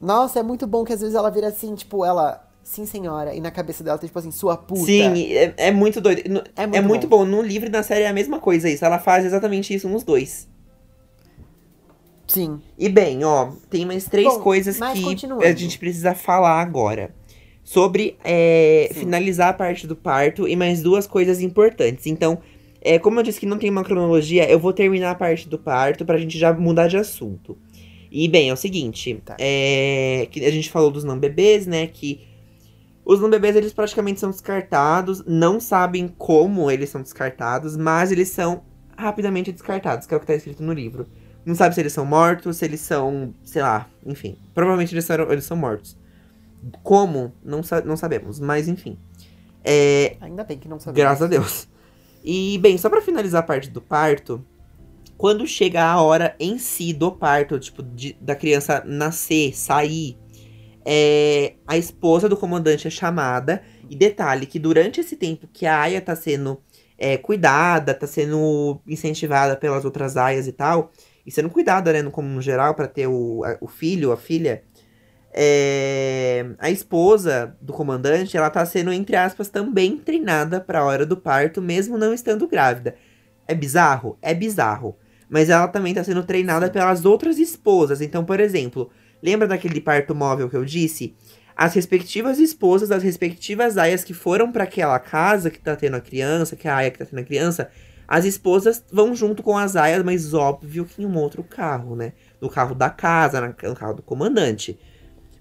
Nossa, 0.00 0.40
é 0.40 0.42
muito 0.42 0.66
bom 0.66 0.84
que 0.84 0.92
às 0.92 1.00
vezes 1.00 1.14
ela 1.14 1.30
vira 1.30 1.48
assim, 1.48 1.74
tipo, 1.74 2.04
ela. 2.04 2.48
Sim, 2.62 2.84
senhora. 2.86 3.34
E 3.34 3.40
na 3.40 3.50
cabeça 3.50 3.82
dela 3.82 3.98
tem, 3.98 4.08
tipo 4.08 4.18
assim, 4.18 4.30
sua 4.30 4.56
puta. 4.56 4.84
Sim, 4.84 5.32
é, 5.32 5.54
é 5.56 5.70
muito 5.70 6.00
doido. 6.00 6.22
É 6.56 6.66
muito, 6.66 6.76
é 6.76 6.80
muito 6.80 7.06
bom. 7.06 7.18
bom. 7.18 7.24
No 7.24 7.42
livro 7.42 7.68
e 7.68 7.72
na 7.72 7.82
série 7.82 8.02
é 8.02 8.08
a 8.08 8.12
mesma 8.12 8.38
coisa 8.38 8.68
isso. 8.68 8.84
Ela 8.84 8.98
faz 8.98 9.24
exatamente 9.24 9.72
isso 9.72 9.88
nos 9.88 10.02
dois. 10.02 10.48
Sim. 12.26 12.60
E 12.78 12.88
bem, 12.88 13.24
ó, 13.24 13.52
tem 13.68 13.84
mais 13.84 14.06
três 14.06 14.26
bom, 14.26 14.40
coisas 14.40 14.78
que 14.78 14.84
a 15.44 15.54
gente 15.54 15.78
precisa 15.78 16.14
falar 16.14 16.60
agora 16.60 17.14
sobre 17.62 18.16
é, 18.24 18.90
finalizar 18.92 19.48
a 19.48 19.52
parte 19.52 19.86
do 19.86 19.94
parto 19.94 20.48
e 20.48 20.56
mais 20.56 20.82
duas 20.82 21.06
coisas 21.06 21.40
importantes. 21.40 22.06
Então, 22.06 22.38
é, 22.80 22.98
como 22.98 23.20
eu 23.20 23.22
disse 23.22 23.38
que 23.38 23.46
não 23.46 23.58
tem 23.58 23.70
uma 23.70 23.84
cronologia, 23.84 24.50
eu 24.50 24.58
vou 24.58 24.72
terminar 24.72 25.12
a 25.12 25.14
parte 25.14 25.48
do 25.48 25.58
parto 25.58 26.04
pra 26.04 26.18
gente 26.18 26.38
já 26.38 26.52
mudar 26.52 26.88
de 26.88 26.96
assunto. 26.96 27.56
E 28.10 28.28
bem, 28.28 28.50
é 28.50 28.52
o 28.52 28.56
seguinte, 28.56 29.22
tá. 29.24 29.36
é, 29.38 30.28
que 30.30 30.44
a 30.44 30.50
gente 30.50 30.70
falou 30.70 30.90
dos 30.90 31.02
não 31.02 31.18
bebês, 31.18 31.66
né? 31.66 31.86
Que 31.86 32.20
os 33.04 33.20
não 33.20 33.30
bebês 33.30 33.56
eles 33.56 33.72
praticamente 33.72 34.20
são 34.20 34.30
descartados, 34.30 35.24
não 35.26 35.58
sabem 35.58 36.08
como 36.18 36.70
eles 36.70 36.90
são 36.90 37.00
descartados, 37.00 37.76
mas 37.76 38.12
eles 38.12 38.28
são 38.28 38.62
rapidamente 38.96 39.50
descartados, 39.50 40.06
que 40.06 40.12
é 40.12 40.16
o 40.16 40.20
que 40.20 40.26
tá 40.26 40.34
escrito 40.34 40.62
no 40.62 40.72
livro. 40.72 41.06
Não 41.44 41.54
sabe 41.54 41.74
se 41.74 41.80
eles 41.80 41.92
são 41.92 42.04
mortos, 42.04 42.58
se 42.58 42.64
eles 42.64 42.80
são, 42.80 43.34
sei 43.42 43.62
lá, 43.62 43.88
enfim. 44.04 44.36
Provavelmente 44.54 44.94
eles 44.94 45.04
são, 45.04 45.32
eles 45.32 45.44
são 45.44 45.56
mortos. 45.56 45.96
Como? 46.82 47.32
Não, 47.42 47.60
não 47.84 47.96
sabemos, 47.96 48.38
mas 48.40 48.68
enfim. 48.68 48.98
É, 49.64 50.16
Ainda 50.20 50.44
bem 50.44 50.58
que 50.58 50.68
não 50.68 50.78
sabemos. 50.78 50.96
Graças 50.96 51.22
a 51.22 51.26
Deus. 51.26 51.68
E, 52.24 52.58
bem, 52.58 52.78
só 52.78 52.88
para 52.88 53.02
finalizar 53.02 53.40
a 53.40 53.46
parte 53.46 53.68
do 53.68 53.80
parto, 53.80 54.44
quando 55.16 55.46
chega 55.46 55.82
a 55.84 56.00
hora 56.00 56.36
em 56.38 56.58
si 56.58 56.92
do 56.92 57.10
parto, 57.10 57.58
tipo, 57.58 57.82
de, 57.82 58.16
da 58.20 58.34
criança 58.34 58.82
nascer, 58.86 59.56
sair, 59.56 60.16
é, 60.84 61.54
a 61.66 61.76
esposa 61.76 62.28
do 62.28 62.36
comandante 62.36 62.86
é 62.86 62.90
chamada. 62.90 63.62
E 63.90 63.96
detalhe 63.96 64.46
que 64.46 64.58
durante 64.58 65.00
esse 65.00 65.16
tempo 65.16 65.48
que 65.52 65.66
a 65.66 65.80
Aya 65.80 66.00
tá 66.00 66.16
sendo 66.16 66.60
é, 66.96 67.16
cuidada, 67.18 67.92
tá 67.92 68.06
sendo 68.06 68.80
incentivada 68.86 69.56
pelas 69.56 69.84
outras 69.84 70.16
aias 70.16 70.46
e 70.46 70.52
tal, 70.52 70.92
e 71.26 71.30
sendo 71.30 71.50
cuidada, 71.50 71.92
né, 71.92 72.00
no, 72.00 72.10
como 72.10 72.28
no 72.28 72.40
geral, 72.40 72.74
para 72.74 72.88
ter 72.88 73.06
o, 73.06 73.44
a, 73.44 73.58
o 73.60 73.68
filho, 73.68 74.12
a 74.12 74.16
filha, 74.16 74.62
é, 75.34 76.46
a 76.58 76.70
esposa 76.70 77.56
do 77.60 77.72
comandante, 77.72 78.36
ela 78.36 78.50
tá 78.50 78.64
sendo, 78.66 78.92
entre 78.92 79.16
aspas, 79.16 79.48
também 79.48 79.96
treinada 79.96 80.60
para 80.60 80.80
a 80.80 80.84
hora 80.84 81.06
do 81.06 81.16
parto, 81.16 81.62
mesmo 81.62 81.96
não 81.96 82.12
estando 82.12 82.46
grávida. 82.46 82.94
É 83.48 83.54
bizarro? 83.54 84.18
É 84.20 84.34
bizarro. 84.34 84.96
Mas 85.28 85.48
ela 85.48 85.66
também 85.68 85.94
tá 85.94 86.04
sendo 86.04 86.22
treinada 86.22 86.68
pelas 86.70 87.04
outras 87.06 87.38
esposas. 87.38 88.02
Então, 88.02 88.24
por 88.24 88.40
exemplo, 88.40 88.90
lembra 89.22 89.48
daquele 89.48 89.80
parto 89.80 90.14
móvel 90.14 90.50
que 90.50 90.56
eu 90.56 90.64
disse? 90.64 91.14
As 91.56 91.74
respectivas 91.74 92.38
esposas 92.38 92.88
das 92.90 93.02
respectivas 93.02 93.78
aias 93.78 94.04
que 94.04 94.12
foram 94.12 94.52
para 94.52 94.64
aquela 94.64 94.98
casa 94.98 95.50
que 95.50 95.58
tá 95.58 95.74
tendo 95.74 95.96
a 95.96 96.00
criança, 96.00 96.56
que 96.56 96.68
é 96.68 96.70
a 96.70 96.76
aia 96.76 96.90
que 96.90 96.98
tá 96.98 97.06
tendo 97.06 97.20
a 97.20 97.24
criança, 97.24 97.70
as 98.06 98.26
esposas 98.26 98.84
vão 98.92 99.14
junto 99.14 99.42
com 99.42 99.56
as 99.56 99.76
aias, 99.76 100.02
mas 100.02 100.34
óbvio 100.34 100.84
que 100.84 101.02
em 101.02 101.06
um 101.06 101.16
outro 101.16 101.42
carro, 101.42 101.96
né? 101.96 102.12
No 102.40 102.50
carro 102.50 102.74
da 102.74 102.90
casa, 102.90 103.40
no 103.40 103.74
carro 103.74 103.94
do 103.94 104.02
comandante. 104.02 104.78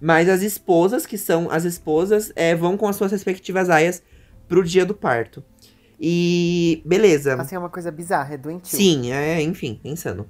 Mas 0.02 0.28
as 0.28 0.42
esposas, 0.42 1.06
que 1.06 1.18
são 1.18 1.48
as 1.52 1.64
esposas, 1.64 2.34
é, 2.36 2.56
vão 2.56 2.76
com 2.76 2.88
as 2.88 2.96
suas 2.96 3.12
respectivas 3.12 3.70
aias 3.70 4.02
pro 4.48 4.64
dia 4.64 4.84
do 4.84 4.96
parto. 4.96 5.44
E 6.00 6.82
beleza. 6.84 7.36
Assim, 7.36 7.56
é 7.56 7.60
uma 7.60 7.70
coisa 7.70 7.92
bizarra, 7.92 8.34
é 8.34 8.38
doentio. 8.38 8.76
Sim, 8.76 9.12
é, 9.12 9.40
enfim, 9.44 9.80
pensando. 9.82 10.28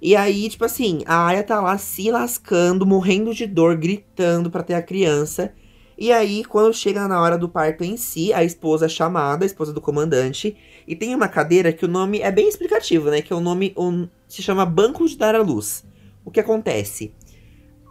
E 0.00 0.14
aí, 0.14 0.48
tipo 0.48 0.64
assim, 0.64 1.02
a 1.04 1.26
Aya 1.26 1.42
tá 1.42 1.60
lá 1.60 1.76
se 1.76 2.08
lascando, 2.12 2.86
morrendo 2.86 3.34
de 3.34 3.44
dor, 3.44 3.76
gritando 3.76 4.48
para 4.48 4.62
ter 4.62 4.74
a 4.74 4.82
criança. 4.82 5.52
E 5.98 6.12
aí, 6.12 6.44
quando 6.44 6.72
chega 6.72 7.08
na 7.08 7.20
hora 7.20 7.36
do 7.36 7.48
parto 7.48 7.82
em 7.82 7.96
si, 7.96 8.32
a 8.32 8.44
esposa 8.44 8.86
é 8.86 8.88
chamada, 8.88 9.44
a 9.44 9.46
esposa 9.46 9.72
do 9.72 9.80
comandante, 9.80 10.56
e 10.86 10.94
tem 10.94 11.12
uma 11.12 11.26
cadeira 11.26 11.72
que 11.72 11.84
o 11.84 11.88
nome 11.88 12.20
é 12.20 12.30
bem 12.30 12.48
explicativo, 12.48 13.10
né? 13.10 13.20
Que 13.20 13.32
é 13.32 13.36
o 13.36 13.40
nome 13.40 13.74
um, 13.76 14.06
se 14.28 14.40
chama 14.40 14.64
Banco 14.64 15.08
de 15.08 15.18
Dar 15.18 15.34
à 15.34 15.42
Luz. 15.42 15.84
O 16.24 16.30
que 16.30 16.38
acontece? 16.38 17.12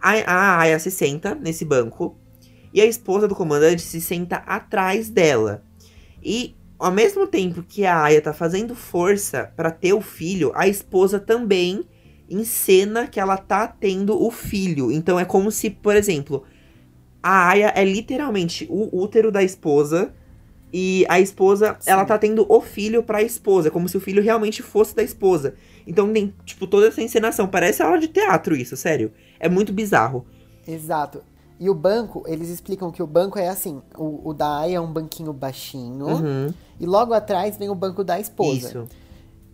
A, 0.02 0.60
Aya 0.60 0.80
se 0.80 0.92
senta 0.92 1.36
nesse 1.36 1.66
banco 1.66 2.18
e 2.74 2.82
a 2.82 2.86
esposa 2.86 3.28
do 3.28 3.36
comandante 3.36 3.82
se 3.82 4.00
senta 4.00 4.38
atrás 4.38 5.10
dela. 5.10 5.64
E 6.24 6.56
ao 6.78 6.92
mesmo 6.92 7.26
tempo 7.26 7.64
que 7.64 7.86
a 7.86 8.04
Aya 8.04 8.22
tá 8.22 8.34
fazendo 8.34 8.76
força 8.76 9.52
para 9.56 9.72
ter 9.72 9.94
o 9.94 10.02
filho, 10.02 10.52
a 10.56 10.68
esposa 10.68 11.20
também 11.20 11.84
encena 12.30 13.08
que 13.08 13.20
ela 13.20 13.38
tá 13.38 13.68
tendo 13.68 14.22
o 14.22 14.30
filho. 14.30 14.92
Então 14.92 15.20
é 15.20 15.26
como 15.26 15.52
se, 15.52 15.70
por 15.70 15.96
exemplo, 15.96 16.44
a 17.22 17.50
Aya 17.50 17.74
é 17.76 17.84
literalmente 17.84 18.68
o 18.70 19.02
útero 19.02 19.32
da 19.32 19.42
esposa 19.44 20.14
e 20.72 21.06
a 21.08 21.20
esposa, 21.20 21.78
Sim. 21.80 21.92
ela 21.92 22.06
tá 22.06 22.18
tendo 22.18 22.46
o 22.50 22.62
filho 22.62 23.02
pra 23.02 23.24
esposa, 23.24 23.72
como 23.72 23.88
se 23.88 23.96
o 23.96 24.02
filho 24.02 24.22
realmente 24.22 24.62
fosse 24.62 24.96
da 24.96 25.02
esposa. 25.02 25.56
Então 25.86 26.12
tem, 26.12 26.34
tipo, 26.46 26.68
toda 26.68 26.88
essa 26.88 27.02
encenação. 27.02 27.48
Parece 27.48 27.82
aula 27.82 27.98
de 27.98 28.10
teatro 28.10 28.56
isso, 28.56 28.76
sério. 28.76 29.12
É 29.40 29.50
muito 29.50 29.72
bizarro. 29.74 30.26
Exato. 30.68 31.22
E 31.60 31.70
o 31.70 31.74
banco, 31.74 32.24
eles 32.28 32.50
explicam 32.50 32.92
que 32.92 33.02
o 33.02 33.08
banco 33.08 33.40
é 33.40 33.48
assim: 33.48 33.82
o, 33.98 34.30
o 34.30 34.34
da 34.34 34.60
Aya 34.60 34.78
é 34.78 34.80
um 34.80 34.92
banquinho 34.92 35.34
baixinho, 35.34 36.08
uhum. 36.08 36.54
e 36.80 36.86
logo 36.86 37.14
atrás 37.14 37.58
vem 37.58 37.70
o 37.70 37.76
banco 37.76 38.04
da 38.04 38.20
esposa. 38.20 38.68
Isso. 38.68 38.88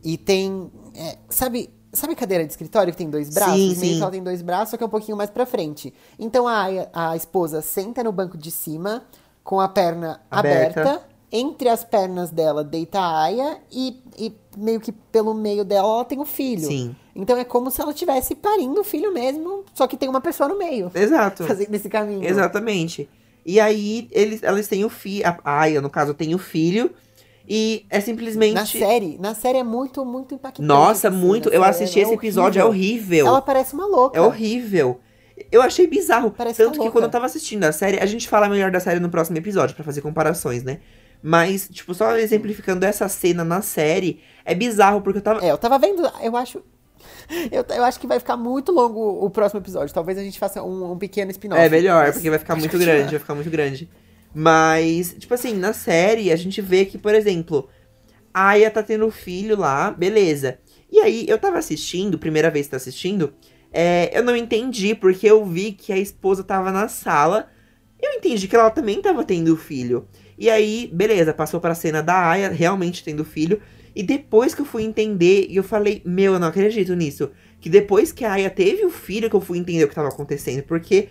E 0.04 0.18
tem. 0.18 0.70
É, 0.94 1.18
sabe, 1.30 1.70
sabe 1.94 2.14
cadeira 2.16 2.44
de 2.44 2.52
escritório 2.52 2.92
que 2.92 2.98
tem 2.98 3.10
dois 3.10 3.30
braços? 3.30 3.56
Sim, 3.56 3.76
sim. 3.76 4.02
ela 4.02 4.12
tem 4.12 4.22
dois 4.22 4.42
braços, 4.42 4.72
só 4.72 4.78
que 4.78 4.84
é 4.84 4.86
um 4.86 4.90
pouquinho 4.90 5.16
mais 5.16 5.30
pra 5.30 5.46
frente. 5.46 5.94
Então 6.20 6.46
a, 6.46 6.64
Aya, 6.64 6.90
a 6.92 7.16
esposa 7.16 7.62
senta 7.62 8.04
no 8.04 8.12
banco 8.12 8.38
de 8.38 8.52
cima, 8.52 9.04
com 9.42 9.62
a 9.62 9.70
perna 9.70 10.20
aberta. 10.30 10.82
aberta 10.82 11.14
entre 11.34 11.68
as 11.68 11.84
pernas 11.84 12.30
dela 12.30 12.64
deita 12.64 13.00
a 13.00 13.24
Aya 13.24 13.58
e, 13.72 14.00
e 14.20 14.32
meio 14.56 14.80
que 14.80 14.92
pelo 14.92 15.34
meio 15.34 15.66
dela 15.66 15.88
ela 15.88 16.06
tem 16.06 16.20
o 16.20 16.22
um 16.22 16.26
filho. 16.26 16.68
Sim. 16.68 16.96
Então 17.16 17.36
é 17.36 17.44
como 17.44 17.72
se 17.72 17.82
ela 17.82 17.92
estivesse 17.92 18.36
parindo 18.36 18.82
o 18.82 18.84
filho 18.84 19.12
mesmo, 19.12 19.53
só 19.74 19.88
que 19.88 19.98
tem 19.98 20.08
uma 20.10 20.22
pessoa 20.22 20.48
no 20.48 20.58
meio. 20.58 20.92
Exato. 20.94 21.44
Fazendo 21.48 21.74
esse 21.74 21.90
caminho. 21.90 22.28
Exatamente. 22.28 23.10
E 23.46 23.60
aí 23.60 24.08
eles, 24.12 24.44
elas 24.44 24.68
têm 24.68 24.86
o 24.86 24.90
filho. 24.90 25.24
A 25.26 25.62
Aya, 25.62 25.82
no 25.82 25.90
caso, 25.90 26.14
tem 26.14 26.34
o 26.34 26.38
filho. 26.38 26.92
E 27.48 27.86
é 27.90 28.00
simplesmente. 28.00 28.54
Na 28.54 28.66
série, 28.66 29.18
na 29.20 29.36
série 29.36 29.58
é 29.58 29.64
muito, 29.64 30.06
muito 30.06 30.36
impactante. 30.36 30.66
Nossa, 30.66 31.10
assim, 31.10 31.18
muito. 31.18 31.50
Eu 31.50 31.64
assisti 31.64 32.00
é 32.00 32.04
esse 32.04 32.14
episódio, 32.14 32.62
é 32.62 32.66
horrível. 32.66 33.28
Ela 33.28 33.42
parece 33.42 33.74
uma 33.74 33.86
louca. 33.86 34.18
É 34.18 34.22
horrível. 34.22 35.00
Eu 35.52 35.62
achei 35.62 35.88
bizarro. 35.88 36.32
Parece 36.32 36.64
Tanto 36.64 36.80
que 36.80 36.92
quando 36.92 37.06
eu 37.06 37.10
tava 37.10 37.26
assistindo 37.26 37.64
a 37.64 37.72
série, 37.72 38.00
a 38.00 38.06
gente 38.06 38.30
fala 38.30 38.48
melhor 38.48 38.72
da 38.72 38.80
série 38.80 39.00
no 39.00 39.10
próximo 39.10 39.38
episódio, 39.38 39.76
para 39.76 39.84
fazer 39.84 40.02
comparações, 40.02 40.64
né? 40.64 40.80
Mas, 41.22 41.70
tipo, 41.70 41.94
só 41.94 42.18
exemplificando 42.18 42.86
essa 42.86 43.08
cena 43.08 43.44
na 43.44 43.62
série, 43.62 44.22
é 44.46 44.54
bizarro, 44.54 45.02
porque 45.02 45.20
eu 45.20 45.24
tava. 45.24 45.44
É, 45.44 45.52
eu 45.52 45.58
tava 45.58 45.80
vendo, 45.80 46.10
eu 46.22 46.36
acho. 46.36 46.62
Eu, 47.52 47.66
eu 47.76 47.84
acho 47.84 48.00
que 48.00 48.08
vai 48.08 48.20
ficar 48.20 48.38
muito 48.38 48.72
longo 48.72 49.26
o 49.26 49.30
próximo 49.30 49.60
episódio. 49.60 49.94
Talvez 49.94 50.18
a 50.18 50.24
gente 50.24 50.40
faça 50.40 50.62
um, 50.64 50.92
um 50.94 50.98
pequeno 50.98 51.32
spin-off. 51.32 51.62
É 51.62 51.70
melhor, 51.70 52.12
porque 52.12 52.30
vai 52.30 52.40
ficar 52.40 52.56
muito 52.56 52.78
grande, 52.78 53.12
vai 53.12 53.20
ficar 53.20 53.36
muito 53.36 53.50
grande. 53.50 53.90
Mas, 54.34 55.16
tipo 55.18 55.34
assim, 55.34 55.54
na 55.54 55.74
série 55.74 56.32
a 56.32 56.36
gente 56.36 56.62
vê 56.62 56.86
que, 56.86 56.98
por 56.98 57.14
exemplo, 57.14 57.70
a 58.34 58.50
Aya 58.50 58.72
tá 58.72 58.82
tendo 58.82 59.10
filho 59.12 59.58
lá, 59.58 59.92
beleza. 59.92 60.58
E 60.92 61.00
aí, 61.00 61.26
eu 61.28 61.38
tava 61.38 61.58
assistindo, 61.58 62.18
primeira 62.18 62.50
vez 62.50 62.66
que 62.66 62.72
tá 62.72 62.78
assistindo, 62.78 63.34
é, 63.72 64.12
eu 64.18 64.24
não 64.24 64.36
entendi, 64.36 64.94
porque 64.94 65.26
eu 65.28 65.44
vi 65.46 65.72
que 65.72 65.92
a 65.92 65.98
esposa 65.98 66.44
tava 66.44 66.72
na 66.72 66.88
sala. 66.88 67.50
Eu 68.02 68.12
entendi 68.12 68.48
que 68.48 68.56
ela 68.56 68.70
também 68.70 69.02
tava 69.02 69.24
tendo 69.24 69.58
filho. 69.58 70.08
E 70.38 70.50
aí, 70.50 70.90
beleza, 70.94 71.34
passou 71.34 71.60
pra 71.60 71.74
cena 71.74 72.02
da 72.04 72.30
Aya 72.30 72.50
realmente 72.50 73.04
tendo 73.04 73.26
filho. 73.26 73.62
E 73.96 74.02
depois 74.02 74.56
que 74.56 74.62
eu 74.62 74.66
fui 74.66 74.84
entender, 74.84 75.48
eu 75.50 75.64
falei, 75.64 76.02
meu, 76.06 76.34
eu 76.34 76.40
não 76.40 76.48
acredito 76.48 76.96
nisso. 76.96 77.30
Que 77.60 77.70
depois 77.70 78.12
que 78.12 78.26
a 78.26 78.34
Aya 78.34 78.50
teve 78.50 78.86
o 78.86 78.90
filho, 78.90 79.30
que 79.30 79.36
eu 79.36 79.42
fui 79.42 79.58
entender 79.58 79.84
o 79.84 79.88
que 79.88 79.96
tava 79.96 80.08
acontecendo. 80.08 80.64
Porque, 80.64 81.10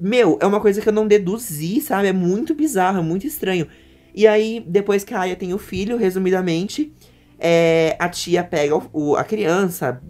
meu, 0.00 0.38
é 0.40 0.46
uma 0.46 0.60
coisa 0.60 0.80
que 0.80 0.88
eu 0.88 0.92
não 0.92 1.06
deduzi, 1.06 1.80
sabe? 1.80 2.08
É 2.08 2.12
muito 2.12 2.54
bizarro, 2.54 2.98
é 2.98 3.02
muito 3.02 3.26
estranho. 3.26 3.66
E 4.14 4.26
aí, 4.26 4.64
depois 4.66 5.04
que 5.04 5.14
a 5.14 5.20
Aya 5.20 5.36
tem 5.36 5.52
o 5.52 5.58
filho, 5.58 5.96
resumidamente, 5.96 6.92
é, 7.38 7.96
a 7.98 8.08
tia 8.08 8.42
pega 8.42 8.76
o, 8.76 8.90
o, 8.92 9.16
a 9.16 9.24
criança, 9.24 10.00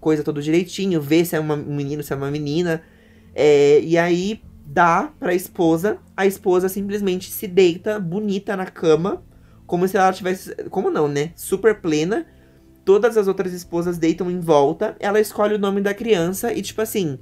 coisa 0.00 0.24
todo 0.24 0.42
direitinho, 0.42 1.00
vê 1.00 1.24
se 1.24 1.36
é 1.36 1.40
uma, 1.40 1.54
um 1.54 1.76
menino, 1.76 2.02
se 2.02 2.12
é 2.12 2.16
uma 2.16 2.30
menina. 2.30 2.82
É, 3.34 3.80
e 3.80 3.98
aí 3.98 4.40
dá 4.64 5.12
pra 5.18 5.34
esposa, 5.34 5.98
a 6.16 6.26
esposa 6.26 6.68
simplesmente 6.68 7.30
se 7.30 7.46
deita 7.46 7.98
bonita 7.98 8.56
na 8.56 8.66
cama, 8.66 9.22
como 9.70 9.86
se 9.86 9.96
ela 9.96 10.12
tivesse. 10.12 10.52
Como 10.68 10.90
não, 10.90 11.06
né? 11.06 11.30
Super 11.36 11.80
plena. 11.80 12.26
Todas 12.84 13.16
as 13.16 13.28
outras 13.28 13.52
esposas 13.52 13.98
deitam 13.98 14.28
em 14.28 14.40
volta. 14.40 14.96
Ela 14.98 15.20
escolhe 15.20 15.54
o 15.54 15.58
nome 15.60 15.80
da 15.80 15.94
criança 15.94 16.52
e, 16.52 16.60
tipo 16.60 16.82
assim. 16.82 17.20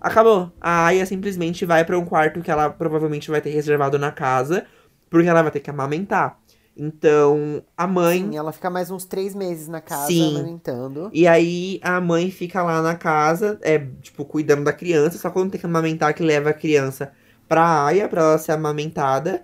Acabou. 0.00 0.50
A 0.58 0.86
Aya 0.86 1.04
simplesmente 1.04 1.66
vai 1.66 1.84
para 1.84 1.98
um 1.98 2.04
quarto 2.06 2.40
que 2.40 2.50
ela 2.50 2.70
provavelmente 2.70 3.30
vai 3.30 3.42
ter 3.42 3.50
reservado 3.50 3.98
na 3.98 4.10
casa. 4.10 4.64
Porque 5.10 5.28
ela 5.28 5.42
vai 5.42 5.50
ter 5.50 5.60
que 5.60 5.68
amamentar. 5.68 6.40
Então, 6.74 7.62
a 7.76 7.86
mãe. 7.86 8.22
Sim, 8.22 8.38
ela 8.38 8.52
fica 8.52 8.70
mais 8.70 8.90
uns 8.90 9.04
três 9.04 9.34
meses 9.34 9.68
na 9.68 9.82
casa 9.82 10.06
Sim. 10.06 10.36
amamentando. 10.36 11.10
E 11.12 11.28
aí 11.28 11.78
a 11.82 12.00
mãe 12.00 12.30
fica 12.30 12.62
lá 12.62 12.80
na 12.80 12.94
casa, 12.94 13.58
é, 13.60 13.78
tipo, 14.00 14.24
cuidando 14.24 14.64
da 14.64 14.72
criança, 14.72 15.18
só 15.18 15.28
quando 15.28 15.50
tem 15.50 15.60
que 15.60 15.66
amamentar 15.66 16.14
que 16.14 16.22
leva 16.22 16.48
a 16.48 16.54
criança 16.54 17.12
pra 17.46 17.84
Aya, 17.84 18.08
pra 18.08 18.22
ela 18.22 18.38
ser 18.38 18.52
amamentada. 18.52 19.42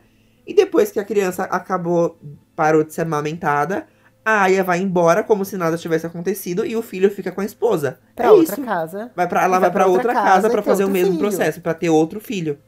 E 0.48 0.54
depois 0.54 0.90
que 0.90 0.98
a 0.98 1.04
criança 1.04 1.44
acabou, 1.44 2.18
parou 2.56 2.82
de 2.82 2.94
ser 2.94 3.02
amamentada, 3.02 3.86
a 4.24 4.44
Aya 4.44 4.64
vai 4.64 4.80
embora 4.80 5.22
como 5.22 5.44
se 5.44 5.58
nada 5.58 5.76
tivesse 5.76 6.06
acontecido 6.06 6.64
e 6.64 6.74
o 6.74 6.80
filho 6.80 7.10
fica 7.10 7.30
com 7.30 7.42
a 7.42 7.44
esposa. 7.44 8.00
Pra 8.16 8.28
é 8.28 8.30
outra 8.30 8.54
isso. 8.54 8.62
casa. 8.64 9.12
Vai 9.14 9.28
pra, 9.28 9.42
ela 9.44 9.58
vai, 9.58 9.60
vai 9.60 9.70
pra, 9.70 9.86
outra, 9.86 10.08
outra 10.08 10.22
casa, 10.22 10.48
para 10.48 10.62
fazer 10.62 10.84
o 10.84 10.88
mesmo 10.88 11.12
filho. 11.12 11.20
processo, 11.20 11.60
para 11.60 11.74
ter 11.74 11.90
outro 11.90 12.18
filho. 12.18 12.58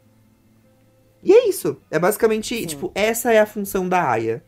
E 1.25 1.33
é 1.33 1.49
isso. 1.49 1.81
É 1.91 1.99
basicamente, 1.99 2.55
Sim. 2.55 2.67
tipo, 2.67 2.93
essa 2.95 3.33
é 3.33 3.41
a 3.41 3.47
função 3.47 3.89
da 3.89 4.11
Aya. 4.11 4.43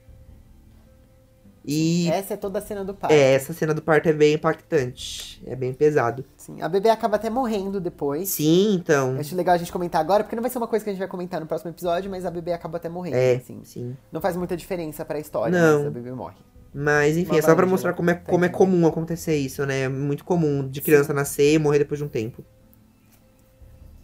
E 1.65 2.09
essa 2.11 2.35
é 2.35 2.37
toda 2.37 2.59
a 2.59 2.63
cena 2.63 2.85
do 2.85 2.95
parto. 2.95 3.13
É, 3.13 3.35
essa 3.35 3.53
cena 3.53 3.73
do 3.73 3.83
parto 3.83 4.09
é 4.09 4.13
bem 4.13 4.35
impactante. 4.35 5.43
É 5.47 5.55
bem 5.55 5.73
pesado. 5.73 6.25
Sim, 6.37 6.61
a 6.61 6.69
bebê 6.69 6.89
acaba 6.89 7.17
até 7.17 7.31
morrendo 7.31 7.81
depois. 7.81 8.29
Sim, 8.31 8.75
então. 8.75 9.15
Eu 9.15 9.21
acho 9.21 9.37
legal 9.37 9.55
a 9.55 9.59
gente 9.59 9.73
comentar 9.73 10.01
agora, 10.01 10.25
porque 10.25 10.35
não 10.35 10.43
vai 10.43 10.51
ser 10.51 10.59
uma 10.59 10.67
coisa 10.67 10.85
que 10.85 10.91
a 10.91 10.93
gente 10.93 11.01
vai 11.01 11.09
comentar 11.09 11.41
no 11.41 11.47
próximo 11.47 11.71
episódio, 11.71 12.11
mas 12.11 12.25
a 12.25 12.31
bebê 12.31 12.53
acaba 12.53 12.79
até 12.79 12.89
morrendo, 12.89 13.17
é, 13.17 13.37
assim. 13.37 13.61
Sim. 13.65 13.97
Não 14.11 14.21
faz 14.21 14.37
muita 14.37 14.57
diferença 14.57 15.05
para 15.05 15.19
a 15.19 15.21
história, 15.21 15.57
não. 15.57 15.79
mas 15.79 15.87
a 15.87 15.91
bebê 15.91 16.13
morre. 16.13 16.37
Mas, 16.75 17.19
enfim, 17.19 17.37
é 17.37 17.43
só 17.43 17.55
pra 17.55 17.67
mostrar 17.67 17.93
como 17.93 18.11
é, 18.11 18.15
como 18.15 18.45
é 18.45 18.49
comum 18.49 18.87
acontecer 18.87 19.37
isso, 19.37 19.65
né? 19.67 19.83
É 19.83 19.89
muito 19.89 20.25
comum 20.25 20.67
de 20.67 20.81
criança 20.81 21.09
Sim. 21.09 21.15
nascer 21.15 21.53
e 21.55 21.59
morrer 21.59 21.81
depois 21.81 21.99
de 21.99 22.05
um 22.05 22.09
tempo. 22.09 22.43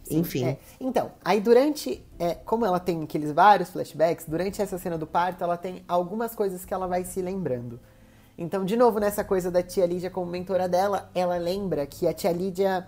Sim, 0.09 0.19
Enfim. 0.19 0.45
É. 0.45 0.57
Então, 0.79 1.11
aí 1.23 1.39
durante. 1.39 2.03
É, 2.17 2.35
como 2.35 2.65
ela 2.65 2.79
tem 2.79 3.03
aqueles 3.03 3.31
vários 3.31 3.69
flashbacks, 3.69 4.25
durante 4.27 4.61
essa 4.61 4.77
cena 4.77 4.97
do 4.97 5.07
parto, 5.07 5.43
ela 5.43 5.55
tem 5.55 5.83
algumas 5.87 6.35
coisas 6.35 6.65
que 6.65 6.73
ela 6.73 6.87
vai 6.87 7.03
se 7.05 7.21
lembrando. 7.21 7.79
Então, 8.37 8.65
de 8.65 8.75
novo, 8.75 8.99
nessa 8.99 9.23
coisa 9.23 9.51
da 9.51 9.61
tia 9.61 9.85
Lídia 9.85 10.09
como 10.09 10.29
mentora 10.29 10.67
dela, 10.67 11.09
ela 11.13 11.37
lembra 11.37 11.85
que 11.85 12.07
a 12.07 12.13
tia 12.13 12.31
Lídia 12.31 12.87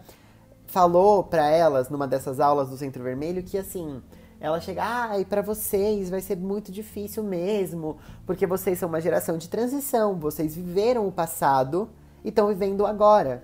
falou 0.65 1.23
para 1.23 1.49
elas, 1.49 1.89
numa 1.89 2.07
dessas 2.07 2.39
aulas 2.39 2.69
do 2.69 2.77
Centro 2.77 3.03
Vermelho, 3.03 3.43
que 3.43 3.57
assim. 3.57 4.01
Ela 4.39 4.59
chega, 4.59 4.81
ah, 4.83 5.19
e 5.19 5.23
para 5.23 5.43
vocês 5.43 6.09
vai 6.09 6.19
ser 6.19 6.35
muito 6.35 6.71
difícil 6.71 7.21
mesmo, 7.21 7.99
porque 8.25 8.47
vocês 8.47 8.79
são 8.79 8.89
uma 8.89 8.99
geração 8.99 9.37
de 9.37 9.47
transição, 9.47 10.17
vocês 10.17 10.55
viveram 10.55 11.07
o 11.07 11.11
passado 11.11 11.87
e 12.23 12.29
estão 12.29 12.47
vivendo 12.47 12.87
agora. 12.87 13.43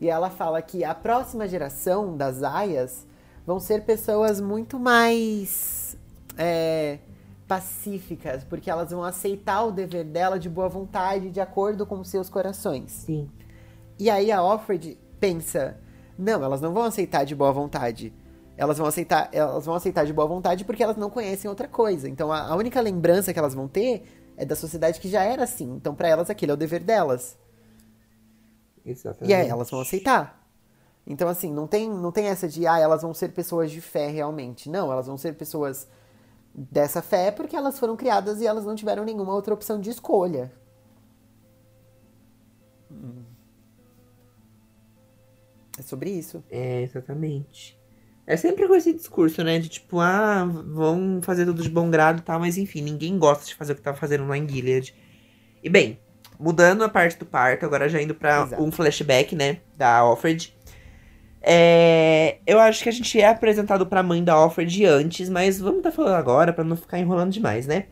E 0.00 0.08
ela 0.08 0.30
fala 0.30 0.62
que 0.62 0.84
a 0.84 0.94
próxima 0.94 1.48
geração 1.48 2.16
das 2.16 2.42
aias 2.42 3.06
vão 3.48 3.58
ser 3.58 3.80
pessoas 3.84 4.42
muito 4.42 4.78
mais 4.78 5.96
é, 6.36 6.98
pacíficas, 7.46 8.44
porque 8.44 8.70
elas 8.70 8.90
vão 8.90 9.02
aceitar 9.02 9.64
o 9.64 9.72
dever 9.72 10.04
dela 10.04 10.38
de 10.38 10.50
boa 10.50 10.68
vontade, 10.68 11.30
de 11.30 11.40
acordo 11.40 11.86
com 11.86 12.04
seus 12.04 12.28
corações. 12.28 12.90
Sim. 12.90 13.26
E 13.98 14.10
aí 14.10 14.30
a 14.30 14.42
Offred 14.42 14.98
pensa: 15.18 15.78
não, 16.18 16.44
elas 16.44 16.60
não 16.60 16.74
vão 16.74 16.82
aceitar 16.82 17.24
de 17.24 17.34
boa 17.34 17.50
vontade. 17.50 18.12
Elas 18.54 18.76
vão 18.76 18.86
aceitar, 18.86 19.30
elas 19.32 19.64
vão 19.64 19.74
aceitar 19.74 20.04
de 20.04 20.12
boa 20.12 20.28
vontade 20.28 20.62
porque 20.66 20.82
elas 20.82 20.98
não 20.98 21.08
conhecem 21.08 21.48
outra 21.48 21.66
coisa. 21.66 22.06
Então 22.06 22.30
a, 22.30 22.48
a 22.48 22.54
única 22.54 22.82
lembrança 22.82 23.32
que 23.32 23.38
elas 23.38 23.54
vão 23.54 23.66
ter 23.66 24.02
é 24.36 24.44
da 24.44 24.56
sociedade 24.56 25.00
que 25.00 25.08
já 25.08 25.22
era 25.22 25.44
assim. 25.44 25.72
Então 25.74 25.94
para 25.94 26.08
elas 26.08 26.28
aquele 26.28 26.52
é 26.52 26.54
o 26.54 26.56
dever 26.58 26.82
delas. 26.82 27.34
Exatamente. 28.84 29.30
E 29.30 29.34
aí 29.34 29.48
elas 29.48 29.70
vão 29.70 29.80
aceitar. 29.80 30.37
Então, 31.10 31.26
assim, 31.26 31.50
não 31.50 31.66
tem, 31.66 31.88
não 31.88 32.12
tem 32.12 32.26
essa 32.26 32.46
de, 32.46 32.66
ah, 32.66 32.78
elas 32.78 33.00
vão 33.00 33.14
ser 33.14 33.32
pessoas 33.32 33.70
de 33.70 33.80
fé 33.80 34.08
realmente. 34.08 34.68
Não, 34.68 34.92
elas 34.92 35.06
vão 35.06 35.16
ser 35.16 35.34
pessoas 35.34 35.88
dessa 36.54 37.00
fé 37.00 37.30
porque 37.30 37.56
elas 37.56 37.78
foram 37.78 37.96
criadas 37.96 38.42
e 38.42 38.46
elas 38.46 38.66
não 38.66 38.74
tiveram 38.74 39.04
nenhuma 39.04 39.32
outra 39.32 39.54
opção 39.54 39.80
de 39.80 39.88
escolha. 39.88 40.52
É 45.78 45.82
sobre 45.82 46.10
isso. 46.10 46.44
É, 46.50 46.82
exatamente. 46.82 47.78
É 48.26 48.36
sempre 48.36 48.68
com 48.68 48.74
esse 48.74 48.92
discurso, 48.92 49.42
né? 49.42 49.58
De 49.58 49.70
tipo, 49.70 50.00
ah, 50.00 50.44
vão 50.44 51.20
fazer 51.22 51.46
tudo 51.46 51.62
de 51.62 51.70
bom 51.70 51.88
grado 51.88 52.18
e 52.18 52.22
tal, 52.22 52.38
mas 52.38 52.58
enfim, 52.58 52.82
ninguém 52.82 53.18
gosta 53.18 53.46
de 53.46 53.54
fazer 53.54 53.72
o 53.72 53.76
que 53.76 53.80
tá 53.80 53.94
fazendo 53.94 54.26
lá 54.26 54.36
em 54.36 54.46
Gilead. 54.46 54.94
E 55.62 55.70
bem, 55.70 55.98
mudando 56.38 56.84
a 56.84 56.88
parte 56.88 57.18
do 57.18 57.24
parto, 57.24 57.64
agora 57.64 57.88
já 57.88 58.02
indo 58.02 58.14
pra 58.14 58.42
Exato. 58.42 58.62
um 58.62 58.70
flashback, 58.70 59.34
né? 59.34 59.60
Da 59.74 59.96
Alfred. 59.96 60.57
É, 61.40 62.38
eu 62.46 62.58
acho 62.58 62.82
que 62.82 62.88
a 62.88 62.92
gente 62.92 63.20
é 63.20 63.28
apresentado 63.28 63.86
pra 63.86 64.02
mãe 64.02 64.22
da 64.22 64.34
Alfred 64.34 64.84
antes, 64.84 65.28
mas 65.28 65.60
vamos 65.60 65.78
estar 65.78 65.90
tá 65.90 65.96
falando 65.96 66.14
agora 66.14 66.52
para 66.52 66.64
não 66.64 66.76
ficar 66.76 66.98
enrolando 66.98 67.32
demais, 67.32 67.66
né? 67.66 67.86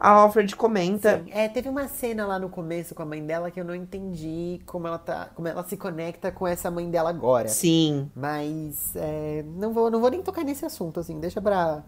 A 0.00 0.08
Alfred 0.08 0.56
comenta. 0.56 1.22
Sim, 1.22 1.30
é, 1.30 1.46
teve 1.46 1.68
uma 1.68 1.86
cena 1.86 2.26
lá 2.26 2.38
no 2.38 2.48
começo 2.48 2.94
com 2.94 3.02
a 3.02 3.06
mãe 3.06 3.24
dela 3.24 3.50
que 3.50 3.60
eu 3.60 3.64
não 3.64 3.74
entendi 3.74 4.58
como 4.64 4.86
ela 4.86 4.98
tá. 4.98 5.30
como 5.34 5.46
ela 5.46 5.62
se 5.62 5.76
conecta 5.76 6.32
com 6.32 6.46
essa 6.46 6.70
mãe 6.70 6.90
dela 6.90 7.10
agora. 7.10 7.48
Sim. 7.48 8.10
Mas 8.16 8.96
é, 8.96 9.44
não, 9.46 9.74
vou, 9.74 9.90
não 9.90 10.00
vou 10.00 10.10
nem 10.10 10.22
tocar 10.22 10.42
nesse 10.42 10.64
assunto, 10.64 11.00
assim, 11.00 11.20
deixa 11.20 11.40
pra, 11.42 11.84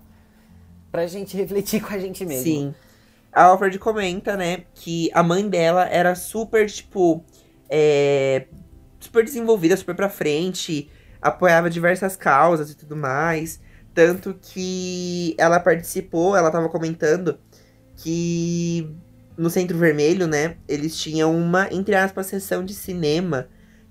pra 0.90 1.06
gente 1.06 1.34
refletir 1.38 1.80
com 1.82 1.94
a 1.94 1.98
gente 1.98 2.22
mesmo. 2.26 2.44
Sim. 2.44 2.74
A 3.32 3.44
Alfred 3.44 3.78
comenta, 3.78 4.36
né, 4.36 4.64
que 4.74 5.10
a 5.14 5.22
mãe 5.22 5.48
dela 5.48 5.86
era 5.86 6.14
super, 6.14 6.70
tipo. 6.70 7.24
É, 7.66 8.46
super 9.04 9.24
desenvolvida, 9.24 9.76
super 9.76 9.94
pra 9.94 10.08
frente, 10.08 10.90
apoiava 11.20 11.70
diversas 11.70 12.16
causas 12.16 12.70
e 12.70 12.76
tudo 12.76 12.96
mais. 12.96 13.60
Tanto 13.94 14.34
que 14.40 15.34
ela 15.38 15.60
participou, 15.60 16.34
ela 16.34 16.50
tava 16.50 16.68
comentando 16.68 17.38
que 17.96 18.94
no 19.36 19.50
Centro 19.50 19.76
Vermelho, 19.78 20.26
né, 20.26 20.56
eles 20.68 20.96
tinham 20.96 21.34
uma, 21.36 21.68
entre 21.72 21.94
aspas, 21.94 22.26
sessão 22.26 22.64
de 22.64 22.74
cinema 22.74 23.48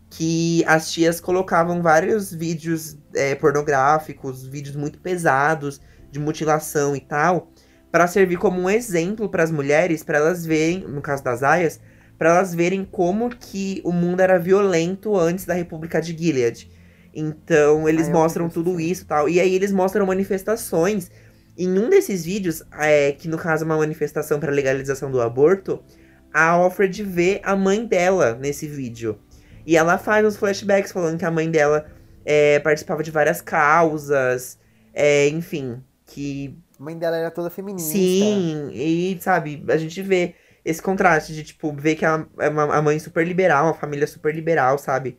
que 0.10 0.64
as 0.68 0.92
tias 0.92 1.22
colocavam 1.22 1.82
vários 1.82 2.34
vídeos 2.34 2.98
é, 3.16 3.34
pornográficos, 3.34 4.46
vídeos 4.46 4.76
muito 4.76 5.00
pesados 5.00 5.80
de 6.12 6.20
mutilação 6.20 6.96
e 6.96 7.00
tal, 7.00 7.50
para 7.90 8.08
servir 8.08 8.38
como 8.38 8.60
um 8.60 8.70
exemplo 8.70 9.30
para 9.30 9.44
as 9.44 9.52
mulheres, 9.52 10.04
para 10.04 10.18
elas 10.18 10.46
verem, 10.46 10.80
no 10.80 11.02
caso 11.02 11.24
das 11.24 11.44
aias, 11.44 11.80
para 12.22 12.36
elas 12.36 12.54
verem 12.54 12.86
como 12.86 13.32
que 13.32 13.82
o 13.84 13.92
mundo 13.92 14.20
era 14.20 14.38
violento 14.38 15.18
antes 15.18 15.44
da 15.44 15.56
República 15.56 16.00
de 16.00 16.16
Gilead. 16.16 16.70
Então, 17.12 17.90
eles 17.90 18.10
ah, 18.10 18.12
mostram 18.12 18.48
tudo 18.48 18.80
isso 18.80 19.02
e 19.02 19.06
tal. 19.08 19.28
E 19.28 19.40
aí 19.40 19.56
eles 19.56 19.72
mostram 19.72 20.06
manifestações. 20.06 21.10
Em 21.58 21.80
um 21.80 21.90
desses 21.90 22.24
vídeos, 22.24 22.62
é, 22.78 23.14
que 23.14 23.28
no 23.28 23.40
caso 23.40 23.64
é 23.64 23.66
uma 23.66 23.78
manifestação 23.78 24.40
para 24.40 24.52
legalização 24.52 25.10
do 25.10 25.20
aborto, 25.20 25.84
a 26.32 26.50
Alfred 26.50 27.04
vê 27.04 27.42
a 27.44 27.56
mãe 27.56 27.88
dela 27.88 28.38
nesse 28.40 28.68
vídeo. 28.68 29.18
E 29.66 29.76
ela 29.76 29.98
faz 29.98 30.24
uns 30.24 30.38
flashbacks 30.38 30.92
falando 30.92 31.18
que 31.18 31.26
a 31.26 31.32
mãe 31.32 31.50
dela 31.50 31.88
é, 32.24 32.60
participava 32.60 33.02
de 33.02 33.10
várias 33.10 33.42
causas, 33.42 34.60
é, 34.94 35.28
enfim, 35.28 35.84
que. 36.06 36.56
A 36.80 36.84
mãe 36.84 36.96
dela 36.96 37.18
era 37.18 37.32
toda 37.32 37.50
feminista. 37.50 37.94
Sim, 37.94 38.70
e 38.76 39.18
sabe, 39.20 39.66
a 39.68 39.78
gente 39.78 40.04
vê 40.04 40.36
esse 40.64 40.82
contraste 40.82 41.34
de, 41.34 41.44
tipo, 41.44 41.72
ver 41.74 41.96
que 41.96 42.06
ela 42.06 42.28
é 42.40 42.50
uma, 42.50 42.76
a 42.76 42.82
mãe 42.82 43.00
super 43.00 43.26
liberal, 43.26 43.66
uma 43.66 43.74
família 43.74 44.06
super 44.06 44.34
liberal, 44.34 44.78
sabe? 44.78 45.18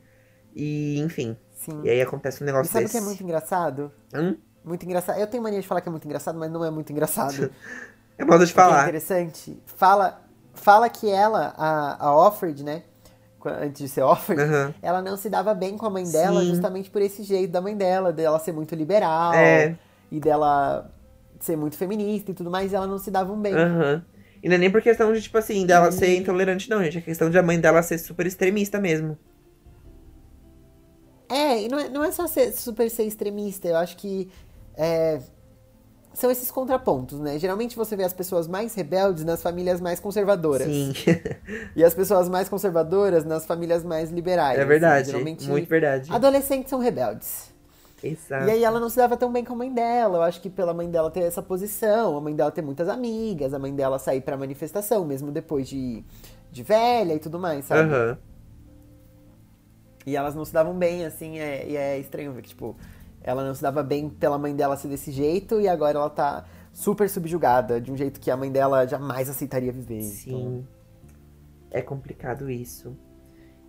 E, 0.55 0.99
enfim. 1.01 1.37
Sim. 1.55 1.81
E 1.85 1.91
aí 1.91 2.01
acontece 2.01 2.43
um 2.43 2.47
negócio 2.47 2.71
e 2.71 2.73
sabe 2.73 2.85
desse. 2.85 2.95
Sabe 2.95 3.05
o 3.05 3.09
que 3.09 3.13
é 3.13 3.15
muito 3.15 3.23
engraçado? 3.25 3.93
Hum? 4.15 4.37
Muito 4.65 4.85
engraçado. 4.85 5.19
Eu 5.19 5.27
tenho 5.27 5.43
mania 5.43 5.61
de 5.61 5.67
falar 5.67 5.81
que 5.81 5.89
é 5.89 5.91
muito 5.91 6.05
engraçado, 6.05 6.39
mas 6.39 6.51
não 6.51 6.65
é 6.65 6.71
muito 6.71 6.93
engraçado. 6.93 7.51
é 8.17 8.25
modo 8.25 8.47
de 8.47 8.53
falar. 8.53 8.81
É 8.81 8.83
interessante. 8.85 9.61
Fala, 9.67 10.21
fala 10.55 10.89
que 10.89 11.11
ela, 11.11 11.55
a, 11.57 12.07
a 12.07 12.17
Offred, 12.17 12.63
né? 12.63 12.83
Antes 13.45 13.83
de 13.83 13.89
ser 13.89 14.03
Offred, 14.03 14.41
uhum. 14.41 14.73
ela 14.81 15.03
não 15.03 15.17
se 15.17 15.29
dava 15.29 15.53
bem 15.53 15.77
com 15.77 15.85
a 15.85 15.91
mãe 15.91 16.09
dela 16.09 16.41
Sim. 16.43 16.51
justamente 16.51 16.89
por 16.89 17.03
esse 17.03 17.25
jeito 17.25 17.51
da 17.51 17.61
mãe 17.61 17.77
dela, 17.77 18.13
dela 18.13 18.39
ser 18.39 18.53
muito 18.53 18.73
liberal 18.77 19.35
é. 19.35 19.77
e 20.13 20.21
dela 20.21 20.89
ser 21.41 21.57
muito 21.57 21.77
feminista 21.77 22.31
e 22.31 22.35
tudo 22.35 22.49
mais, 22.49 22.71
e 22.71 22.77
ela 22.77 22.87
não 22.87 22.99
se 22.99 23.11
davam 23.11 23.41
bem. 23.41 23.53
Uhum. 23.53 24.01
E 24.43 24.49
não 24.49 24.57
é 24.57 24.59
nem 24.59 24.71
por 24.71 24.83
questão 24.83 25.13
de, 25.13 25.23
tipo 25.23 25.39
assim, 25.39 25.65
dela 25.65 25.87
uhum. 25.87 25.93
ser 25.93 26.17
intolerante, 26.17 26.69
não, 26.69 26.83
gente. 26.83 26.99
É 26.99 27.01
questão 27.01 27.31
de 27.31 27.39
a 27.39 27.43
mãe 27.43 27.61
dela 27.61 27.83
ser 27.83 27.99
super 27.99 28.27
extremista 28.27 28.81
mesmo. 28.81 29.17
É, 31.29 31.63
e 31.63 31.69
não 31.69 31.79
é, 31.79 31.89
não 31.89 32.05
é 32.05 32.11
só 32.11 32.27
ser 32.27 32.53
super 32.53 32.91
ser 32.91 33.05
extremista. 33.05 33.69
Eu 33.69 33.77
acho 33.77 33.97
que 33.97 34.29
é, 34.77 35.21
são 36.13 36.31
esses 36.31 36.51
contrapontos, 36.51 37.21
né? 37.21 37.39
Geralmente 37.39 37.77
você 37.77 37.97
vê 37.97 38.05
as 38.05 38.13
pessoas 38.13 38.47
mais 38.47 38.75
rebeldes 38.75 39.25
nas 39.25 39.43
famílias 39.43 39.81
mais 39.81 39.99
conservadoras. 39.99 40.67
Sim. 40.67 40.93
e 41.75 41.83
as 41.83 41.95
pessoas 41.95 42.29
mais 42.29 42.49
conservadoras 42.49 43.25
nas 43.25 43.47
famílias 43.47 43.85
mais 43.85 44.11
liberais. 44.11 44.59
É 44.59 44.65
verdade. 44.65 45.03
Assim. 45.03 45.11
Geralmente, 45.13 45.49
muito 45.49 45.69
verdade. 45.69 46.13
Adolescentes 46.13 46.69
são 46.69 46.81
rebeldes. 46.81 47.52
Exato. 48.03 48.47
E 48.47 48.51
aí 48.51 48.65
ela 48.65 48.81
não 48.81 48.89
se 48.89 48.97
dava 48.97 49.17
tão 49.17 49.33
bem 49.33 49.45
com 49.45 49.53
a 49.53 49.57
mãe 49.57 49.73
dela. 49.73 50.19
Eu 50.19 50.23
acho 50.23 50.41
que 50.41 50.51
pela 50.51 50.75
mãe 50.75 50.91
dela 50.91 51.11
ter 51.11 51.21
essa 51.21 51.43
posição, 51.43 52.17
a 52.17 52.21
mãe 52.21 52.35
dela 52.35 52.51
ter 52.51 52.63
muitas 52.63 52.89
amigas, 52.89 53.55
a 53.55 53.59
mãe 53.59 53.75
dela 53.75 53.99
sair 53.99 54.21
pra 54.21 54.37
manifestação, 54.37 55.05
mesmo 55.05 55.31
depois 55.31 55.69
de, 55.69 56.05
de 56.51 56.63
velha 56.63 57.15
e 57.15 57.19
tudo 57.19 57.39
mais, 57.39 57.65
sabe? 57.65 57.93
Uhum. 57.93 58.17
E 60.05 60.17
elas 60.17 60.35
não 60.35 60.45
se 60.45 60.53
davam 60.53 60.75
bem, 60.75 61.05
assim, 61.05 61.39
é, 61.39 61.69
e 61.69 61.77
é 61.77 61.99
estranho 61.99 62.33
ver 62.33 62.43
que, 62.43 62.49
tipo, 62.49 62.77
ela 63.23 63.45
não 63.45 63.55
se 63.55 63.63
dava 63.63 63.83
bem 63.83 64.09
pela 64.09 64.37
mãe 64.37 64.55
dela 64.55 64.77
ser 64.77 64.89
desse 64.89 65.13
jeito 65.13 65.61
e 65.61 65.69
agora 65.69 65.97
ela 65.97 66.11
tá 66.11 66.45
super 66.73 67.09
subjugada, 67.09 67.81
de 67.81 67.93
um 67.93 67.97
jeito 67.97 68.19
que 68.19 68.31
a 68.31 68.37
mãe 68.37 68.51
dela 68.51 68.85
jamais 68.87 69.29
aceitaria 69.29 69.73
viver. 69.73 70.03
Sim. 70.03 70.31
Então... 70.31 70.83
É 71.71 71.81
complicado 71.81 72.51
isso. 72.51 72.95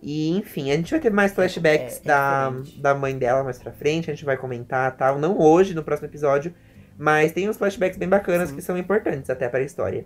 E, 0.06 0.36
enfim, 0.36 0.70
a 0.70 0.76
gente 0.76 0.90
vai 0.90 1.00
ter 1.00 1.10
mais 1.10 1.32
flashbacks 1.32 1.96
é, 1.96 2.00
é 2.00 2.02
da, 2.04 2.52
da 2.76 2.94
mãe 2.94 3.16
dela 3.16 3.42
mais 3.42 3.58
pra 3.58 3.72
frente, 3.72 4.10
a 4.10 4.14
gente 4.14 4.22
vai 4.22 4.36
comentar 4.36 4.94
tal. 4.98 5.18
Não 5.18 5.38
hoje, 5.40 5.72
no 5.72 5.82
próximo 5.82 6.06
episódio, 6.06 6.54
mas 6.98 7.32
tem 7.32 7.48
uns 7.48 7.56
flashbacks 7.56 7.96
bem 7.96 8.06
bacanas 8.06 8.50
Sim. 8.50 8.56
que 8.56 8.60
são 8.60 8.76
importantes 8.76 9.30
até 9.30 9.48
para 9.48 9.60
a 9.60 9.62
história. 9.62 10.04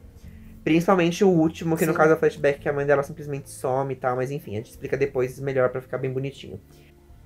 Principalmente 0.62 1.24
o 1.24 1.28
último, 1.28 1.76
que 1.76 1.80
Sim. 1.80 1.90
no 1.90 1.94
caso 1.94 2.12
é 2.12 2.14
o 2.14 2.18
flashback 2.18 2.60
que 2.60 2.68
a 2.68 2.72
mãe 2.72 2.86
dela 2.86 3.02
simplesmente 3.02 3.50
some 3.50 3.92
e 3.92 3.96
tal, 3.96 4.14
mas 4.14 4.30
enfim, 4.30 4.52
a 4.52 4.58
gente 4.58 4.70
explica 4.70 4.96
depois 4.96 5.40
melhor 5.40 5.68
para 5.70 5.80
ficar 5.80 5.98
bem 5.98 6.12
bonitinho. 6.12 6.60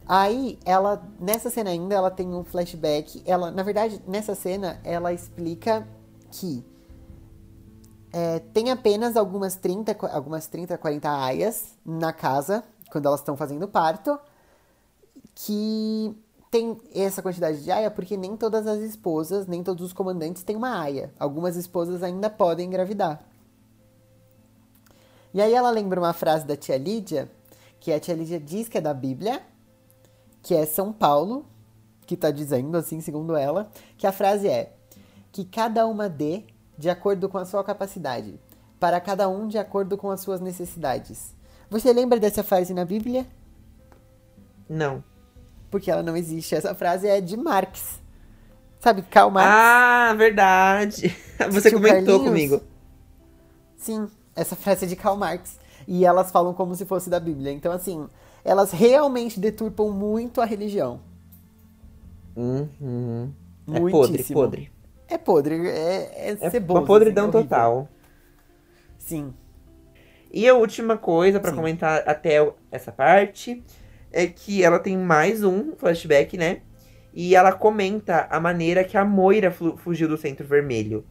Aí, 0.09 0.59
ela, 0.65 1.07
nessa 1.21 1.51
cena 1.51 1.69
ainda, 1.69 1.95
ela 1.95 2.11
tem 2.11 2.27
um 2.27 2.43
flashback. 2.43 3.23
Ela, 3.27 3.51
na 3.51 3.63
verdade, 3.63 4.01
nessa 4.09 4.35
cena, 4.35 4.81
ela 4.83 5.13
explica 5.13 5.87
que 6.31 6.65
é, 8.13 8.39
tem 8.39 8.71
apenas 8.71 9.17
algumas 9.17 9.57
30, 9.57 9.97
algumas 10.09 10.47
30, 10.47 10.77
40 10.77 11.11
aias 11.11 11.75
na 11.85 12.13
casa, 12.13 12.63
quando 12.91 13.07
elas 13.07 13.21
estão 13.21 13.37
fazendo 13.37 13.67
parto, 13.67 14.19
que 15.35 16.15
tem 16.51 16.79
essa 16.95 17.23
quantidade 17.23 17.65
de 17.65 17.71
aia 17.71 17.91
porque 17.91 18.17
nem 18.17 18.37
todas 18.37 18.67
as 18.67 18.81
esposas, 18.81 19.47
nem 19.47 19.63
todos 19.63 19.87
os 19.87 19.93
comandantes 19.95 20.43
têm 20.43 20.55
uma 20.55 20.79
aia. 20.79 21.11
Algumas 21.19 21.57
esposas 21.57 22.03
ainda 22.03 22.29
podem 22.29 22.67
engravidar. 22.67 23.25
E 25.33 25.41
aí 25.41 25.55
ela 25.55 25.71
lembra 25.71 25.99
uma 25.99 26.13
frase 26.13 26.47
da 26.47 26.55
tia 26.55 26.77
Lídia, 26.77 27.31
que 27.81 27.91
a 27.91 27.99
tia 27.99 28.15
Lídia 28.15 28.39
diz 28.39 28.69
que 28.69 28.77
é 28.77 28.83
da 28.83 28.93
Bíblia, 28.93 29.41
que 30.43 30.55
é 30.55 30.67
São 30.67 30.93
Paulo, 30.93 31.47
que 32.07 32.13
está 32.13 32.31
dizendo, 32.31 32.77
assim, 32.77 33.01
segundo 33.01 33.35
ela, 33.35 33.71
que 33.97 34.07
a 34.07 34.13
frase 34.13 34.47
é 34.47 34.75
que 35.33 35.47
cada 35.47 35.87
uma 35.87 36.11
dê 36.11 36.45
de 36.77 36.91
acordo 36.91 37.29
com 37.29 37.39
a 37.39 37.45
sua 37.45 37.63
capacidade, 37.63 38.39
para 38.81 39.01
cada 39.01 39.29
um 39.29 39.47
de 39.47 39.59
acordo 39.59 39.97
com 39.97 40.11
as 40.11 40.21
suas 40.21 40.41
necessidades. 40.41 41.35
Você 41.71 41.93
lembra 41.93 42.19
dessa 42.19 42.43
frase 42.43 42.75
na 42.75 42.85
Bíblia? 42.85 43.27
Não. 44.69 45.03
Porque 45.71 45.91
ela 45.91 46.03
não 46.03 46.17
existe. 46.17 46.55
Essa 46.55 46.75
frase 46.75 47.07
é 47.07 47.21
de 47.21 47.37
Marx. 47.37 48.01
Sabe, 48.79 49.03
Karl 49.03 49.31
Marx. 49.31 49.51
Ah, 49.51 50.15
verdade. 50.15 51.17
Você 51.51 51.71
comentou 51.71 52.19
Carlinhos? 52.19 52.25
comigo. 52.25 52.61
Sim, 53.77 54.09
essa 54.35 54.57
frase 54.57 54.85
é 54.85 54.89
de 54.89 54.97
Karl 54.97 55.17
Marx. 55.17 55.59
E 55.87 56.05
elas 56.05 56.31
falam 56.31 56.53
como 56.53 56.75
se 56.75 56.85
fosse 56.85 57.09
da 57.09 57.21
Bíblia. 57.21 57.53
Então, 57.53 57.73
assim, 57.73 58.09
elas 58.45 58.73
realmente 58.73 59.39
deturpam 59.39 59.91
muito 59.91 60.41
a 60.41 60.45
religião. 60.45 61.01
Uhum. 62.37 63.33
É 63.73 63.91
podre, 63.91 64.25
podre. 64.25 64.72
É 65.13 65.19
podre, 65.19 65.69
é, 65.69 66.11
é, 66.17 66.37
é 66.41 66.51
ceboso. 66.51 66.81
Uma 66.81 66.87
podridão 66.87 67.29
assim, 67.29 67.39
é 67.39 67.43
total. 67.43 67.89
Sim. 68.99 69.35
E 70.33 70.49
a 70.49 70.55
última 70.55 70.97
coisa 70.97 71.39
para 71.39 71.53
comentar 71.53 72.03
até 72.07 72.51
essa 72.71 72.91
parte 72.91 73.63
é 74.11 74.27
que 74.27 74.65
ela 74.65 74.79
tem 74.79 74.97
mais 74.97 75.45
um 75.45 75.77
flashback, 75.77 76.39
né? 76.39 76.61
E 77.13 77.37
ela 77.37 77.53
comenta 77.53 78.27
a 78.31 78.41
maneira 78.41 78.83
que 78.85 78.97
a 78.97 79.05
Moira 79.05 79.51
fugiu 79.51 80.09
do 80.09 80.17
Centro 80.17 80.47
Vermelho. 80.47 81.05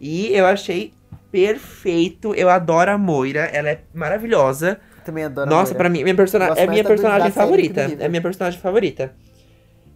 E 0.00 0.34
eu 0.34 0.46
achei 0.46 0.92
perfeito. 1.30 2.34
Eu 2.34 2.50
adoro 2.50 2.90
a 2.90 2.98
Moira, 2.98 3.44
ela 3.52 3.70
é 3.70 3.80
maravilhosa. 3.94 4.80
Também 5.04 5.22
adoro 5.22 5.48
Nossa, 5.48 5.76
para 5.76 5.88
mim, 5.88 6.02
minha 6.02 6.16
persona 6.16 6.46
é 6.56 6.66
minha 6.66 6.82
personagem 6.82 7.30
favorita. 7.30 7.82
É 8.00 8.08
minha 8.08 8.22
personagem 8.22 8.58
favorita. 8.58 9.14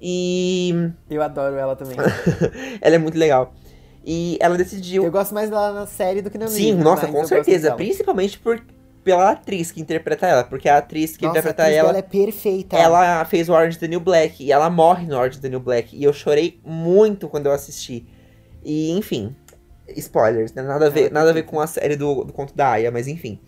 E. 0.01 0.90
Eu 1.11 1.22
adoro 1.22 1.57
ela 1.57 1.74
também. 1.74 1.96
ela 2.80 2.94
é 2.94 2.99
muito 2.99 3.18
legal. 3.18 3.55
E 4.05 4.38
ela 4.40 4.57
decidiu. 4.57 5.05
Eu 5.05 5.11
gosto 5.11 5.34
mais 5.34 5.51
dela 5.51 5.72
na 5.72 5.86
série 5.86 6.22
do 6.22 6.30
que 6.30 6.38
no 6.38 6.49
Sim, 6.49 6.62
livro. 6.62 6.78
Sim, 6.78 6.84
nossa, 6.84 7.07
com 7.09 7.24
certeza. 7.24 7.74
Principalmente 7.74 8.38
por, 8.38 8.62
pela 9.05 9.30
atriz 9.30 9.70
que 9.70 9.80
interpreta 9.80 10.26
ela. 10.26 10.44
Porque 10.44 10.68
a 10.68 10.78
atriz 10.78 11.16
que 11.16 11.24
nossa, 11.24 11.38
interpreta 11.38 11.64
a 11.64 11.70
ela. 11.70 11.90
Ela 11.90 11.99
é 11.99 12.03
perfeita. 12.03 12.76
Ela 12.76 13.24
fez 13.24 13.49
o 13.49 13.53
Orange 13.53 13.78
the 13.78 13.88
New 13.88 14.01
Black. 14.01 14.42
E 14.42 14.53
ela 14.53 14.70
morre 14.70 15.07
no 15.07 15.16
Orange 15.16 15.40
the 15.40 15.49
New 15.49 15.61
Black. 15.61 15.96
E 15.96 16.05
eu 16.05 16.12
chorei 16.12 16.61
muito 16.64 17.28
quando 17.28 17.46
eu 17.46 17.53
assisti. 17.53 18.07
E, 18.64 18.92
enfim. 18.92 19.34
Spoilers, 19.96 20.53
né? 20.55 20.62
Nada 20.62 20.86
a 20.86 20.90
ver, 20.90 21.11
nada 21.11 21.30
a 21.30 21.32
ver 21.32 21.42
com 21.42 21.61
a 21.61 21.66
série 21.66 21.96
do, 21.96 22.24
do 22.24 22.32
conto 22.32 22.55
da 22.55 22.72
Aya, 22.72 22.90
mas 22.90 23.09
enfim. 23.09 23.40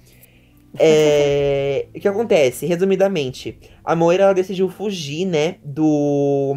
É, 0.79 1.87
o 1.95 2.01
que 2.01 2.09
acontece? 2.09 2.67
Resumidamente, 2.67 3.59
a 3.85 3.97
Moira 3.97 4.25
ela 4.25 4.35
decidiu 4.35 4.69
fugir, 4.69 5.25
né, 5.27 5.57
do, 5.65 6.55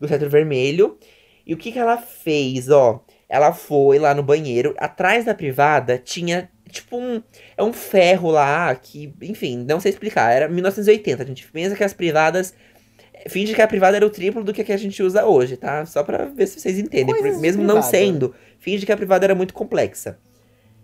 do 0.00 0.08
Centro 0.08 0.28
Vermelho. 0.30 0.98
E 1.46 1.54
o 1.54 1.56
que, 1.56 1.72
que 1.72 1.78
ela 1.78 1.96
fez, 1.96 2.68
ó? 2.70 3.04
Ela 3.28 3.52
foi 3.52 3.98
lá 3.98 4.14
no 4.14 4.22
banheiro, 4.22 4.74
atrás 4.78 5.24
da 5.24 5.34
privada 5.34 5.98
tinha 5.98 6.48
tipo 6.72 6.96
um. 6.96 7.22
É 7.56 7.62
um 7.62 7.72
ferro 7.72 8.30
lá 8.30 8.74
que, 8.74 9.14
enfim, 9.22 9.64
não 9.68 9.78
sei 9.78 9.90
explicar. 9.90 10.32
Era 10.32 10.48
1980. 10.48 11.22
A 11.22 11.26
gente 11.26 11.46
pensa 11.50 11.76
que 11.76 11.84
as 11.84 11.92
privadas. 11.92 12.54
Finge 13.28 13.54
que 13.54 13.62
a 13.62 13.68
privada 13.68 13.96
era 13.96 14.04
o 14.04 14.10
triplo 14.10 14.42
do 14.42 14.52
que 14.52 14.72
a 14.72 14.76
gente 14.76 15.00
usa 15.00 15.24
hoje, 15.24 15.56
tá? 15.56 15.86
Só 15.86 16.02
pra 16.02 16.24
ver 16.24 16.44
se 16.48 16.58
vocês 16.58 16.76
entendem. 16.76 17.14
Porque, 17.14 17.30
mesmo 17.36 17.62
não 17.62 17.80
sendo, 17.80 18.34
finge 18.58 18.84
que 18.84 18.90
a 18.90 18.96
privada 18.96 19.24
era 19.24 19.34
muito 19.34 19.54
complexa. 19.54 20.18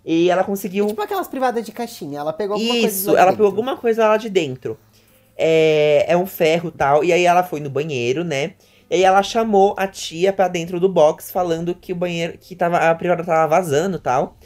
E 0.05 0.31
ela 0.31 0.45
conseguiu. 0.45 0.85
É 0.85 0.89
tipo 0.89 1.03
aquelas 1.03 1.26
privadas 1.26 1.66
de 1.66 1.72
caixinha. 1.72 2.20
Ela 2.20 2.33
pegou 2.33 2.55
alguma 2.55 2.74
Isso, 2.74 2.83
coisa. 2.83 2.97
Isso, 2.97 3.11
ela 3.11 3.18
dentro. 3.18 3.37
pegou 3.37 3.47
alguma 3.47 3.76
coisa 3.76 4.07
lá 4.07 4.16
de 4.16 4.31
dentro. 4.31 4.79
É, 5.39 6.05
é 6.09 6.16
um 6.16 6.26
ferro 6.26 6.70
tal. 6.70 7.05
E 7.05 7.12
aí 7.12 7.24
ela 7.24 7.43
foi 7.45 7.61
no 7.61 7.70
banheiro, 7.70 8.24
né? 8.24 8.55
E 8.91 8.97
aí 8.97 9.05
ela 9.05 9.22
chamou 9.22 9.74
a 9.78 9.86
tia 9.86 10.32
para 10.32 10.49
dentro 10.49 10.80
do 10.80 10.89
box, 10.89 11.30
falando 11.30 11.74
que 11.74 11.93
o 11.93 11.97
banheiro. 11.97 12.36
que 12.39 12.57
tava, 12.57 12.78
a 12.78 12.95
privada 12.95 13.24
tava 13.24 13.47
vazando 13.47 13.99
tal. 13.99 14.36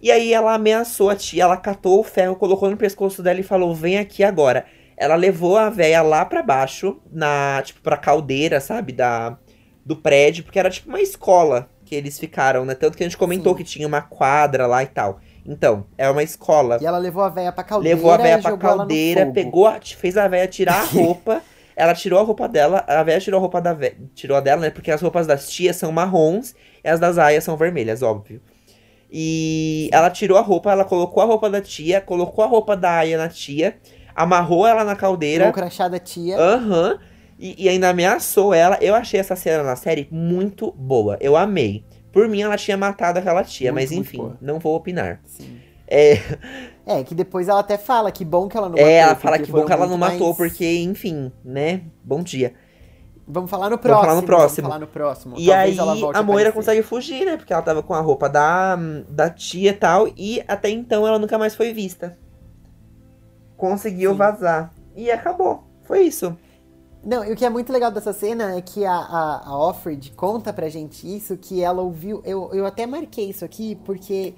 E 0.00 0.10
aí 0.10 0.34
ela 0.34 0.54
ameaçou 0.54 1.08
a 1.10 1.16
tia, 1.16 1.44
ela 1.44 1.56
catou 1.56 2.00
o 2.00 2.04
ferro, 2.04 2.36
colocou 2.36 2.70
no 2.70 2.76
pescoço 2.76 3.22
dela 3.22 3.40
e 3.40 3.42
falou: 3.42 3.74
vem 3.74 3.98
aqui 3.98 4.24
agora. 4.24 4.66
Ela 4.96 5.16
levou 5.16 5.56
a 5.56 5.70
véia 5.70 6.02
lá 6.02 6.24
para 6.24 6.42
baixo, 6.42 7.00
na, 7.10 7.62
tipo, 7.64 7.80
pra 7.80 7.96
caldeira, 7.96 8.60
sabe, 8.60 8.92
da, 8.92 9.38
do 9.84 9.96
prédio, 9.96 10.44
porque 10.44 10.58
era 10.58 10.70
tipo 10.70 10.88
uma 10.88 11.00
escola 11.00 11.68
que 11.84 11.94
eles 11.94 12.18
ficaram, 12.18 12.64
né? 12.64 12.74
Tanto 12.74 12.96
que 12.96 13.02
a 13.02 13.06
gente 13.06 13.16
comentou 13.16 13.52
Sim. 13.52 13.58
que 13.58 13.64
tinha 13.64 13.86
uma 13.86 14.00
quadra 14.02 14.66
lá 14.66 14.82
e 14.82 14.86
tal. 14.86 15.20
Então, 15.46 15.84
é 15.98 16.08
uma 16.08 16.22
escola. 16.22 16.78
E 16.80 16.86
ela 16.86 16.98
levou 16.98 17.22
a 17.22 17.28
véia 17.28 17.52
pra 17.52 17.62
caldeira. 17.62 17.96
Levou 17.96 18.10
a 18.10 18.16
véia 18.16 18.38
pra 18.38 18.56
caldeira, 18.56 19.26
pegou, 19.26 19.70
fez 19.82 20.16
a 20.16 20.26
véia 20.26 20.48
tirar 20.48 20.80
a 20.80 20.84
roupa. 20.88 21.42
ela 21.76 21.94
tirou 21.94 22.18
a 22.18 22.22
roupa 22.22 22.48
dela, 22.48 22.84
a 22.86 23.02
véia 23.02 23.20
tirou 23.20 23.38
a 23.38 23.40
roupa 23.40 23.60
da 23.60 23.74
véia, 23.74 23.96
tirou 24.14 24.36
a 24.36 24.40
dela, 24.40 24.62
né? 24.62 24.70
Porque 24.70 24.90
as 24.90 25.02
roupas 25.02 25.26
das 25.26 25.50
tias 25.50 25.76
são 25.76 25.92
marrons 25.92 26.54
e 26.82 26.88
as 26.88 26.98
das 26.98 27.18
aias 27.18 27.44
são 27.44 27.56
vermelhas, 27.56 28.02
óbvio. 28.02 28.40
E 29.10 29.88
ela 29.92 30.10
tirou 30.10 30.38
a 30.38 30.40
roupa, 30.40 30.72
ela 30.72 30.84
colocou 30.84 31.22
a 31.22 31.26
roupa 31.26 31.48
da 31.48 31.60
tia, 31.60 32.00
colocou 32.00 32.42
a 32.42 32.48
roupa 32.48 32.76
da 32.76 32.90
aia 32.90 33.18
na 33.18 33.28
tia, 33.28 33.76
amarrou 34.14 34.66
ela 34.66 34.82
na 34.82 34.96
caldeira. 34.96 35.48
O 35.48 35.52
crachá 35.52 35.88
da 35.88 35.98
tia. 35.98 36.36
Aham. 36.38 36.92
Uhum, 36.92 36.98
e, 37.38 37.64
e, 37.64 37.68
ainda 37.68 37.90
ameaçou 37.90 38.54
ela. 38.54 38.78
Eu 38.80 38.94
achei 38.94 39.18
essa 39.18 39.36
cena 39.36 39.62
na 39.62 39.76
série 39.76 40.08
muito 40.10 40.72
boa. 40.72 41.16
Eu 41.20 41.36
amei. 41.36 41.84
Por 42.14 42.28
mim, 42.28 42.40
ela 42.40 42.56
tinha 42.56 42.76
matado 42.76 43.18
aquela 43.18 43.42
tia, 43.42 43.72
muito, 43.72 43.82
mas 43.82 43.92
enfim, 43.92 44.32
não 44.40 44.60
vou 44.60 44.76
opinar. 44.76 45.20
Sim. 45.26 45.60
É... 45.86 46.14
é, 46.86 47.02
que 47.02 47.14
depois 47.14 47.48
ela 47.48 47.60
até 47.60 47.76
fala 47.76 48.10
que 48.10 48.24
bom 48.24 48.48
que 48.48 48.56
ela 48.56 48.68
não 48.68 48.78
é, 48.78 48.80
matou. 48.80 48.90
É, 48.90 48.96
ela 48.98 49.14
fala 49.16 49.38
que 49.38 49.50
bom 49.50 49.64
que 49.66 49.72
ela 49.72 49.86
não 49.86 49.98
matou, 49.98 50.28
mais... 50.28 50.36
porque, 50.36 50.78
enfim, 50.78 51.32
né? 51.44 51.82
Bom 52.04 52.22
dia. 52.22 52.54
Vamos 53.26 53.50
falar 53.50 53.70
no 53.70 53.78
próximo. 53.78 54.02
Vamos 54.02 54.06
falar 54.06 54.20
no 54.20 54.26
próximo. 54.26 54.68
Falar 54.68 54.80
no 54.80 54.86
próximo. 54.86 55.34
E 55.38 55.46
Talvez 55.46 55.78
aí 55.78 56.02
a 56.14 56.22
Moira 56.22 56.52
consegue 56.52 56.82
fugir, 56.82 57.24
né? 57.24 57.36
Porque 57.36 57.52
ela 57.52 57.62
tava 57.62 57.82
com 57.82 57.94
a 57.94 58.00
roupa 58.00 58.28
da, 58.28 58.76
da 59.08 59.30
tia 59.30 59.70
e 59.70 59.74
tal. 59.74 60.08
E 60.16 60.44
até 60.46 60.68
então 60.68 61.06
ela 61.06 61.18
nunca 61.18 61.38
mais 61.38 61.54
foi 61.54 61.72
vista. 61.72 62.18
Conseguiu 63.56 64.12
Sim. 64.12 64.16
vazar. 64.18 64.74
E 64.94 65.10
acabou. 65.10 65.64
Foi 65.84 66.02
isso. 66.02 66.36
Não, 67.04 67.22
e 67.22 67.32
o 67.32 67.36
que 67.36 67.44
é 67.44 67.50
muito 67.50 67.70
legal 67.70 67.90
dessa 67.90 68.14
cena 68.14 68.56
é 68.56 68.62
que 68.62 68.84
a, 68.84 68.94
a, 68.94 69.42
a 69.46 69.58
Offred 69.58 70.12
conta 70.12 70.52
pra 70.52 70.70
gente 70.70 71.06
isso, 71.06 71.36
que 71.36 71.62
ela 71.62 71.82
ouviu. 71.82 72.22
Eu, 72.24 72.50
eu 72.54 72.64
até 72.64 72.86
marquei 72.86 73.28
isso 73.28 73.44
aqui, 73.44 73.74
porque 73.84 74.34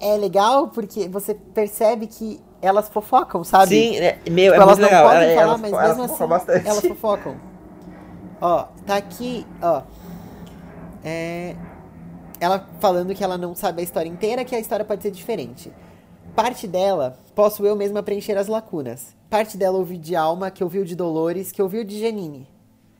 é 0.00 0.16
legal, 0.16 0.68
porque 0.68 1.08
você 1.08 1.32
percebe 1.34 2.08
que 2.08 2.40
elas 2.60 2.88
fofocam, 2.88 3.44
sabe? 3.44 3.68
Sim, 3.68 3.96
é, 3.98 4.18
meu, 4.28 4.52
tipo, 4.52 4.60
é 4.60 4.64
elas 4.64 4.78
muito 4.78 4.90
legal. 4.90 5.04
não 5.04 5.12
podem 5.12 5.34
falar, 5.36 5.42
elas, 5.42 5.60
mas 5.60 5.72
elas 5.72 5.96
mesmo 5.96 6.14
assim, 6.14 6.26
bastante. 6.26 6.68
elas 6.68 6.86
fofocam. 6.86 7.36
Ó, 8.40 8.64
tá 8.84 8.96
aqui, 8.96 9.46
ó. 9.62 9.82
É, 11.04 11.54
ela 12.40 12.66
falando 12.80 13.14
que 13.14 13.22
ela 13.22 13.38
não 13.38 13.54
sabe 13.54 13.80
a 13.80 13.84
história 13.84 14.08
inteira, 14.08 14.44
que 14.44 14.56
a 14.56 14.58
história 14.60 14.84
pode 14.84 15.04
ser 15.04 15.12
diferente. 15.12 15.72
Parte 16.34 16.66
dela, 16.66 17.16
posso 17.34 17.64
eu 17.64 17.76
mesma 17.76 18.02
preencher 18.02 18.36
as 18.36 18.48
lacunas 18.48 19.17
parte 19.28 19.56
dela 19.56 19.76
ouviu 19.76 19.98
de 19.98 20.16
Alma, 20.16 20.50
que 20.50 20.64
ouviu 20.64 20.84
de 20.84 20.96
Dolores, 20.96 21.52
que 21.52 21.62
ouviu 21.62 21.84
de 21.84 22.00
Janine. 22.00 22.48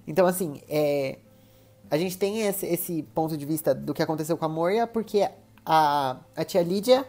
Então, 0.06 0.26
assim, 0.26 0.60
é, 0.68 1.18
a 1.90 1.96
gente 1.96 2.16
tem 2.18 2.42
esse, 2.42 2.66
esse, 2.66 3.02
ponto 3.14 3.36
de 3.36 3.44
vista 3.44 3.74
do 3.74 3.94
que 3.94 4.02
aconteceu 4.02 4.36
com 4.36 4.44
a 4.44 4.48
Moria, 4.48 4.86
porque 4.86 5.28
a, 5.64 6.16
a 6.36 6.44
tia 6.44 6.62
Lídia 6.62 7.04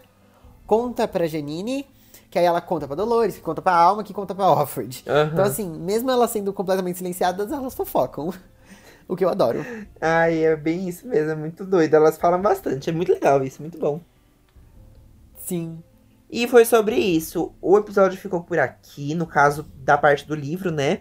conta 0.65 1.07
pra 1.07 1.27
Janine, 1.27 1.85
que 2.29 2.37
aí 2.37 2.45
ela 2.45 2.61
conta 2.61 2.87
pra 2.87 2.95
Dolores, 2.95 3.35
que 3.35 3.41
conta 3.41 3.61
pra 3.61 3.75
Alma, 3.75 4.03
que 4.03 4.13
conta 4.13 4.35
pra 4.35 4.51
Offred. 4.51 5.03
Uhum. 5.07 5.33
Então, 5.33 5.45
assim, 5.45 5.69
mesmo 5.69 6.11
elas 6.11 6.29
sendo 6.31 6.53
completamente 6.53 6.97
silenciadas, 6.97 7.51
elas 7.51 7.73
fofocam. 7.73 8.33
o 9.07 9.15
que 9.15 9.25
eu 9.25 9.29
adoro. 9.29 9.65
Ai, 9.99 10.43
é 10.43 10.55
bem 10.55 10.87
isso 10.87 11.07
mesmo, 11.07 11.31
é 11.31 11.35
muito 11.35 11.65
doido. 11.65 11.93
Elas 11.95 12.17
falam 12.17 12.41
bastante, 12.41 12.89
é 12.89 12.93
muito 12.93 13.11
legal 13.11 13.43
isso, 13.43 13.61
muito 13.61 13.77
bom. 13.77 13.99
Sim. 15.37 15.81
E 16.29 16.47
foi 16.47 16.63
sobre 16.63 16.95
isso. 16.95 17.53
O 17.61 17.77
episódio 17.77 18.17
ficou 18.17 18.41
por 18.41 18.59
aqui, 18.59 19.15
no 19.15 19.25
caso 19.25 19.65
da 19.83 19.97
parte 19.97 20.27
do 20.27 20.35
livro, 20.35 20.71
né? 20.71 20.99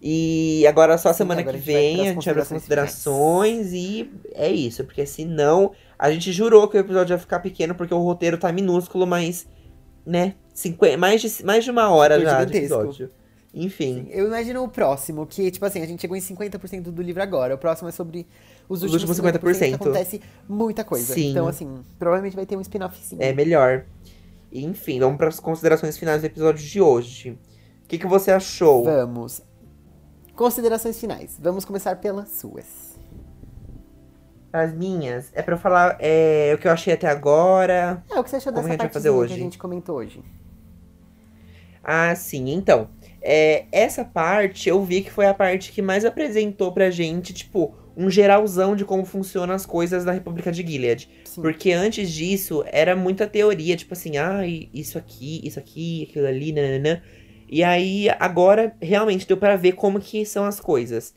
E 0.00 0.66
agora 0.66 0.98
só 0.98 1.12
Sim, 1.12 1.18
semana 1.18 1.44
que 1.44 1.56
vem 1.58 2.00
a 2.00 2.12
gente 2.12 2.28
para 2.28 2.42
as 2.42 2.48
considerações 2.48 3.68
finais. 3.68 3.72
e 3.72 4.10
é 4.34 4.50
isso, 4.50 4.82
porque 4.82 5.06
senão 5.06 5.70
a 5.96 6.10
gente 6.10 6.32
jurou 6.32 6.66
que 6.66 6.76
o 6.76 6.80
episódio 6.80 7.14
ia 7.14 7.18
ficar 7.18 7.38
pequeno 7.38 7.72
porque 7.74 7.94
o 7.94 7.98
roteiro 7.98 8.36
tá 8.36 8.50
minúsculo, 8.50 9.06
mas 9.06 9.46
né, 10.04 10.34
50, 10.52 10.96
mais 10.96 11.20
de 11.20 11.44
mais 11.44 11.62
de 11.62 11.70
uma 11.70 11.88
hora 11.90 12.16
Foi 12.16 12.24
já 12.24 12.30
gigantesco. 12.30 12.52
de 12.52 12.58
episódio. 12.58 13.10
Enfim. 13.54 14.08
Eu 14.10 14.26
imagino 14.26 14.64
o 14.64 14.68
próximo, 14.68 15.26
que, 15.26 15.50
tipo 15.50 15.64
assim, 15.66 15.82
a 15.82 15.86
gente 15.86 16.00
chegou 16.00 16.16
em 16.16 16.20
50% 16.20 16.84
do 16.84 17.02
livro 17.02 17.22
agora. 17.22 17.54
O 17.54 17.58
próximo 17.58 17.88
é 17.88 17.92
sobre 17.92 18.26
os 18.66 18.82
últimos, 18.82 19.10
os 19.10 19.18
últimos 19.18 19.38
50%. 19.40 19.52
50%. 19.54 19.68
Que 19.68 19.74
acontece 19.74 20.22
muita 20.48 20.82
coisa. 20.82 21.12
Sim. 21.12 21.30
Então, 21.30 21.46
assim, 21.46 21.82
provavelmente 21.98 22.34
vai 22.34 22.46
ter 22.46 22.56
um 22.56 22.62
spin-off 22.62 22.98
sim. 22.98 23.16
É 23.20 23.32
melhor. 23.34 23.84
Enfim, 24.52 25.00
vamos 25.00 25.16
para 25.16 25.28
as 25.28 25.40
considerações 25.40 25.96
finais 25.96 26.20
do 26.20 26.26
episódio 26.26 26.64
de 26.64 26.80
hoje. 26.80 27.38
O 27.84 27.88
que, 27.88 27.98
que 27.98 28.06
você 28.06 28.30
achou? 28.30 28.84
Vamos. 28.84 29.42
Considerações 30.36 30.98
finais. 30.98 31.38
Vamos 31.40 31.64
começar 31.64 31.96
pelas 31.96 32.28
suas. 32.30 32.98
As 34.52 34.72
minhas? 34.74 35.30
É 35.34 35.42
eu 35.46 35.56
falar 35.56 35.96
é, 35.98 36.52
o 36.54 36.58
que 36.58 36.68
eu 36.68 36.72
achei 36.72 36.92
até 36.92 37.08
agora. 37.08 38.04
É, 38.10 38.18
o 38.18 38.24
que 38.24 38.28
você 38.28 38.36
achou 38.36 38.52
dessa 38.52 38.68
parte 38.76 39.00
que 39.00 39.08
a 39.08 39.28
gente 39.28 39.58
comentou 39.58 39.96
hoje. 39.96 40.22
Ah, 41.82 42.14
sim. 42.14 42.50
Então, 42.50 42.90
é, 43.20 43.64
essa 43.72 44.04
parte 44.04 44.68
eu 44.68 44.82
vi 44.84 45.02
que 45.02 45.10
foi 45.10 45.26
a 45.26 45.34
parte 45.34 45.72
que 45.72 45.80
mais 45.80 46.04
apresentou 46.04 46.72
pra 46.72 46.90
gente, 46.90 47.32
tipo, 47.32 47.74
um 47.96 48.10
geralzão 48.10 48.74
de 48.74 48.84
como 48.84 49.04
funcionam 49.04 49.54
as 49.54 49.66
coisas 49.66 50.04
na 50.04 50.12
República 50.12 50.50
de 50.50 50.66
Gilead. 50.66 51.08
Sim. 51.24 51.42
Porque 51.42 51.72
antes 51.72 52.10
disso 52.10 52.64
era 52.66 52.96
muita 52.96 53.26
teoria, 53.26 53.76
tipo 53.76 53.94
assim, 53.94 54.16
ah, 54.16 54.46
isso 54.46 54.98
aqui, 54.98 55.40
isso 55.44 55.58
aqui, 55.58 56.06
aquilo 56.08 56.26
ali, 56.26 56.52
nananã. 56.52 57.02
E 57.48 57.62
aí 57.62 58.08
agora 58.18 58.74
realmente 58.80 59.26
deu 59.26 59.36
para 59.36 59.56
ver 59.56 59.72
como 59.72 60.00
que 60.00 60.24
são 60.24 60.44
as 60.44 60.58
coisas. 60.58 61.14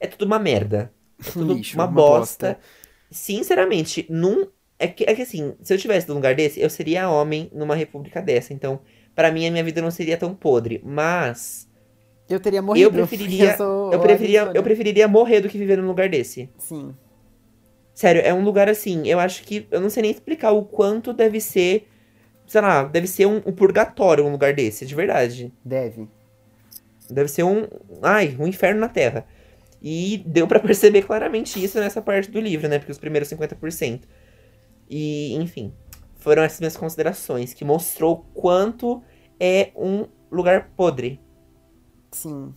É 0.00 0.06
tudo 0.06 0.26
uma 0.26 0.38
merda. 0.38 0.92
É 1.24 1.30
tudo 1.30 1.54
Lixo, 1.54 1.76
uma, 1.76 1.84
uma 1.84 1.92
bosta. 1.92 2.54
bosta. 2.54 2.60
Sinceramente, 3.10 4.04
num 4.10 4.48
é 4.78 4.88
que, 4.88 5.04
é 5.04 5.14
que 5.14 5.22
assim, 5.22 5.54
se 5.62 5.72
eu 5.72 5.78
tivesse 5.78 6.08
num 6.08 6.16
lugar 6.16 6.34
desse, 6.34 6.60
eu 6.60 6.68
seria 6.68 7.08
homem 7.08 7.50
numa 7.52 7.74
república 7.74 8.20
dessa. 8.20 8.52
Então, 8.52 8.80
para 9.14 9.30
mim, 9.32 9.46
a 9.46 9.50
minha 9.50 9.64
vida 9.64 9.80
não 9.80 9.90
seria 9.90 10.16
tão 10.16 10.34
podre. 10.34 10.80
Mas. 10.84 11.65
Eu 12.28 12.40
teria 12.40 12.60
morrido. 12.60 12.86
Eu 12.86 12.92
preferiria. 12.92 13.56
Eu, 13.58 13.90
eu 13.92 14.00
preferiria, 14.00 14.50
eu 14.54 14.62
preferiria 14.62 15.08
morrer 15.08 15.40
do 15.40 15.48
que 15.48 15.58
viver 15.58 15.78
num 15.78 15.86
lugar 15.86 16.08
desse. 16.08 16.50
Sim. 16.58 16.94
Sério, 17.94 18.20
é 18.24 18.34
um 18.34 18.42
lugar 18.42 18.68
assim. 18.68 19.06
Eu 19.06 19.18
acho 19.18 19.42
que. 19.44 19.66
Eu 19.70 19.80
não 19.80 19.88
sei 19.88 20.02
nem 20.02 20.10
explicar 20.10 20.50
o 20.50 20.64
quanto 20.64 21.12
deve 21.12 21.40
ser. 21.40 21.88
Sei 22.46 22.60
lá, 22.60 22.84
deve 22.84 23.06
ser 23.06 23.26
um, 23.26 23.36
um 23.46 23.52
purgatório 23.52 24.24
um 24.24 24.30
lugar 24.30 24.52
desse, 24.54 24.84
de 24.84 24.94
verdade. 24.94 25.52
Deve. 25.64 26.08
Deve 27.08 27.28
ser 27.28 27.44
um. 27.44 27.66
Ai, 28.02 28.36
um 28.38 28.46
inferno 28.46 28.80
na 28.80 28.88
Terra. 28.88 29.26
E 29.80 30.22
deu 30.26 30.48
para 30.48 30.58
perceber 30.58 31.02
claramente 31.02 31.62
isso 31.62 31.78
nessa 31.78 32.02
parte 32.02 32.30
do 32.30 32.40
livro, 32.40 32.68
né? 32.68 32.78
Porque 32.78 32.92
os 32.92 32.98
primeiros 32.98 33.28
50%. 33.28 34.02
E, 34.88 35.34
enfim, 35.36 35.72
foram 36.16 36.42
essas 36.42 36.60
minhas 36.60 36.76
considerações, 36.76 37.54
que 37.54 37.64
mostrou 37.64 38.26
quanto 38.34 39.02
é 39.38 39.70
um 39.76 40.06
lugar 40.30 40.70
podre. 40.76 41.20
Sim. 42.16 42.54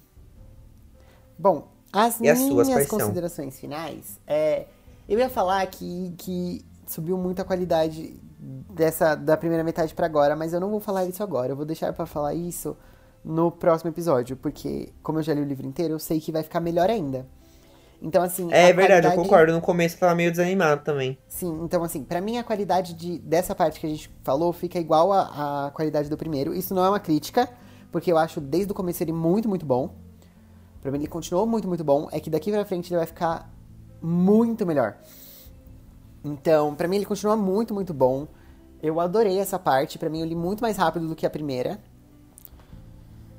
Bom, 1.38 1.68
as 1.92 2.18
e 2.18 2.22
minhas 2.22 2.70
as 2.70 2.88
considerações 2.88 3.60
finais, 3.60 4.20
é, 4.26 4.68
eu 5.08 5.20
ia 5.20 5.30
falar 5.30 5.66
que, 5.68 6.14
que 6.18 6.66
subiu 6.88 7.18
muito 7.18 7.42
a 7.42 7.46
qualidade 7.46 8.18
dessa 8.40 9.16
da 9.16 9.36
primeira 9.36 9.64
metade 9.64 9.94
para 9.94 10.06
agora, 10.06 10.34
mas 10.34 10.54
eu 10.54 10.62
não 10.62 10.70
vou 10.70 10.80
falar 10.80 11.06
isso 11.06 11.22
agora. 11.22 11.52
Eu 11.52 11.58
vou 11.58 11.66
deixar 11.66 11.92
para 11.92 12.06
falar 12.06 12.34
isso 12.34 12.78
no 13.24 13.52
próximo 13.52 13.92
episódio, 13.92 14.38
porque 14.38 14.94
como 15.04 15.20
eu 15.20 15.24
já 15.24 15.34
li 15.34 15.42
o 15.42 15.46
livro 15.46 15.68
inteiro, 15.68 15.96
eu 15.96 16.00
sei 16.00 16.22
que 16.22 16.32
vai 16.32 16.42
ficar 16.42 16.62
melhor 16.62 16.90
ainda. 16.90 17.28
Então, 18.02 18.24
assim. 18.24 18.48
É 18.50 18.68
verdade, 18.68 18.88
qualidade... 18.88 19.18
eu 19.18 19.24
concordo. 19.24 19.52
No 19.52 19.62
começo 19.62 19.96
eu 19.96 20.00
tava 20.00 20.16
meio 20.16 20.32
desanimado 20.32 20.86
também. 20.86 21.18
Sim, 21.28 21.64
então, 21.66 21.84
assim, 21.84 22.02
para 22.06 22.22
mim 22.22 22.38
a 22.38 22.44
qualidade 22.46 22.94
de, 22.94 23.20
dessa 23.20 23.54
parte 23.54 23.78
que 23.78 23.86
a 23.86 23.90
gente 23.90 24.10
falou 24.24 24.54
fica 24.54 24.80
igual 24.80 25.12
à 25.12 25.70
qualidade 25.74 26.10
do 26.10 26.16
primeiro. 26.16 26.54
Isso 26.54 26.74
não 26.74 26.86
é 26.86 26.90
uma 26.90 27.00
crítica, 27.00 27.50
porque 27.92 28.12
eu 28.12 28.18
acho 28.18 28.40
desde 28.40 28.72
o 28.72 28.76
começo 28.76 29.04
ele 29.04 29.12
muito, 29.12 29.50
muito 29.50 29.66
bom. 29.66 29.96
Pra 30.82 30.92
mim 30.92 31.00
ele 31.00 31.08
continuou 31.08 31.46
muito, 31.46 31.68
muito 31.68 31.84
bom. 31.84 32.08
É 32.12 32.20
que 32.20 32.30
daqui 32.30 32.52
pra 32.52 32.66
frente 32.66 32.92
ele 32.92 32.98
vai 32.98 33.06
ficar 33.06 33.52
muito 34.02 34.66
melhor. 34.66 34.98
Então, 36.24 36.76
para 36.76 36.88
mim 36.88 36.98
ele 36.98 37.06
continua 37.06 37.36
muito, 37.36 37.74
muito 37.74 37.94
bom. 37.94 38.28
Eu 38.82 39.00
adorei 39.00 39.40
essa 39.40 39.60
parte. 39.60 39.98
para 39.98 40.10
mim 40.10 40.22
eu 40.22 40.26
li 40.26 40.36
muito 40.36 40.62
mais 40.62 40.78
rápido 40.78 41.08
do 41.08 41.16
que 41.16 41.26
a 41.26 41.30
primeira. 41.30 41.80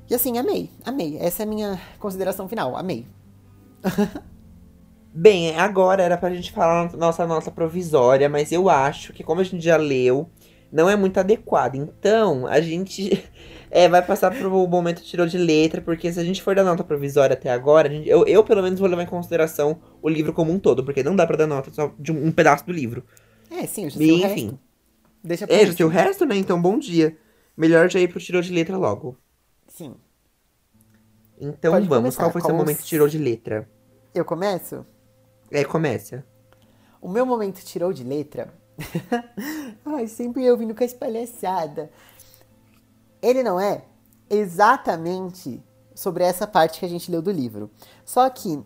E 0.09 0.15
assim, 0.15 0.37
amei, 0.37 0.69
amei. 0.85 1.17
Essa 1.19 1.43
é 1.43 1.45
a 1.45 1.49
minha 1.49 1.81
consideração 1.99 2.47
final. 2.47 2.75
Amei. 2.75 3.07
Bem, 5.13 5.57
agora 5.57 6.03
era 6.03 6.17
pra 6.17 6.33
gente 6.33 6.51
falar 6.51 6.93
nossa 6.93 7.27
nossa 7.27 7.51
provisória, 7.51 8.29
mas 8.29 8.51
eu 8.51 8.69
acho 8.69 9.11
que 9.11 9.23
como 9.23 9.41
a 9.41 9.43
gente 9.43 9.61
já 9.61 9.75
leu, 9.75 10.29
não 10.71 10.89
é 10.89 10.95
muito 10.95 11.19
adequado. 11.19 11.75
Então, 11.75 12.47
a 12.47 12.61
gente 12.61 13.21
é, 13.71 13.87
vai 13.87 14.05
passar 14.05 14.29
pro 14.31 14.67
momento 14.67 15.01
tirou 15.01 15.25
de 15.25 15.37
letra, 15.37 15.81
porque 15.81 16.11
se 16.11 16.19
a 16.19 16.23
gente 16.23 16.43
for 16.43 16.53
dar 16.53 16.63
nota 16.63 16.83
provisória 16.83 17.33
até 17.33 17.49
agora, 17.49 17.89
gente, 17.89 18.07
eu, 18.07 18.25
eu 18.27 18.43
pelo 18.43 18.61
menos 18.61 18.79
vou 18.79 18.89
levar 18.89 19.03
em 19.03 19.07
consideração 19.07 19.81
o 20.01 20.09
livro 20.09 20.33
como 20.33 20.51
um 20.51 20.59
todo, 20.59 20.83
porque 20.83 21.01
não 21.01 21.15
dá 21.15 21.25
pra 21.25 21.37
dar 21.37 21.47
nota 21.47 21.71
só 21.71 21.93
de 21.97 22.11
um, 22.11 22.27
um 22.27 22.31
pedaço 22.31 22.65
do 22.65 22.73
livro. 22.73 23.03
É, 23.49 23.65
sim, 23.65 23.89
já 23.89 23.97
sei 23.97 24.07
e, 24.07 24.11
o 24.11 24.15
enfim. 24.17 24.25
resto. 24.25 24.59
Deixa 25.23 25.47
pra 25.47 25.55
É, 25.55 25.65
já 25.65 25.73
sei 25.73 25.85
o 25.85 25.89
resto, 25.89 26.25
né? 26.25 26.35
Então, 26.35 26.61
bom 26.61 26.77
dia. 26.77 27.17
Melhor 27.55 27.89
já 27.89 27.99
ir 27.99 28.09
pro 28.09 28.19
tirou 28.19 28.41
de 28.41 28.51
letra 28.51 28.77
logo. 28.77 29.17
Sim. 29.67 29.95
Então 31.39 31.71
Pode 31.71 31.87
vamos, 31.87 32.15
começar. 32.15 32.23
qual 32.23 32.31
foi 32.31 32.41
seu 32.41 32.53
momento 32.53 32.83
tirou 32.83 33.07
de 33.07 33.17
letra? 33.17 33.69
Eu 34.13 34.25
começo? 34.25 34.85
É, 35.49 35.63
começa. 35.63 36.25
O 37.01 37.09
meu 37.09 37.25
momento 37.25 37.63
tirou 37.63 37.93
de 37.93 38.03
letra. 38.03 38.53
Ai, 39.85 40.07
sempre 40.07 40.43
eu 40.45 40.57
vindo 40.57 40.75
com 40.75 40.83
a 40.83 40.87
palhaçada. 40.89 41.89
Ele 43.21 43.43
não 43.43 43.59
é 43.59 43.83
exatamente 44.29 45.63
sobre 45.93 46.23
essa 46.23 46.47
parte 46.47 46.79
que 46.79 46.85
a 46.85 46.89
gente 46.89 47.11
leu 47.11 47.21
do 47.21 47.31
livro. 47.31 47.69
Só 48.05 48.29
que 48.29 48.63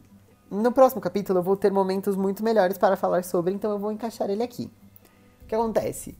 no 0.50 0.72
próximo 0.72 1.02
capítulo 1.02 1.40
eu 1.40 1.44
vou 1.44 1.58
ter 1.58 1.72
momentos 1.72 2.16
muito 2.16 2.44
melhores 2.44 2.78
para 2.78 2.96
falar 2.96 3.24
sobre, 3.24 3.54
então 3.54 3.72
eu 3.72 3.80
vou 3.80 3.92
encaixar 3.92 4.30
ele 4.30 4.44
aqui. 4.44 4.72
O 5.44 5.48
que 5.48 5.56
acontece? 5.56 6.18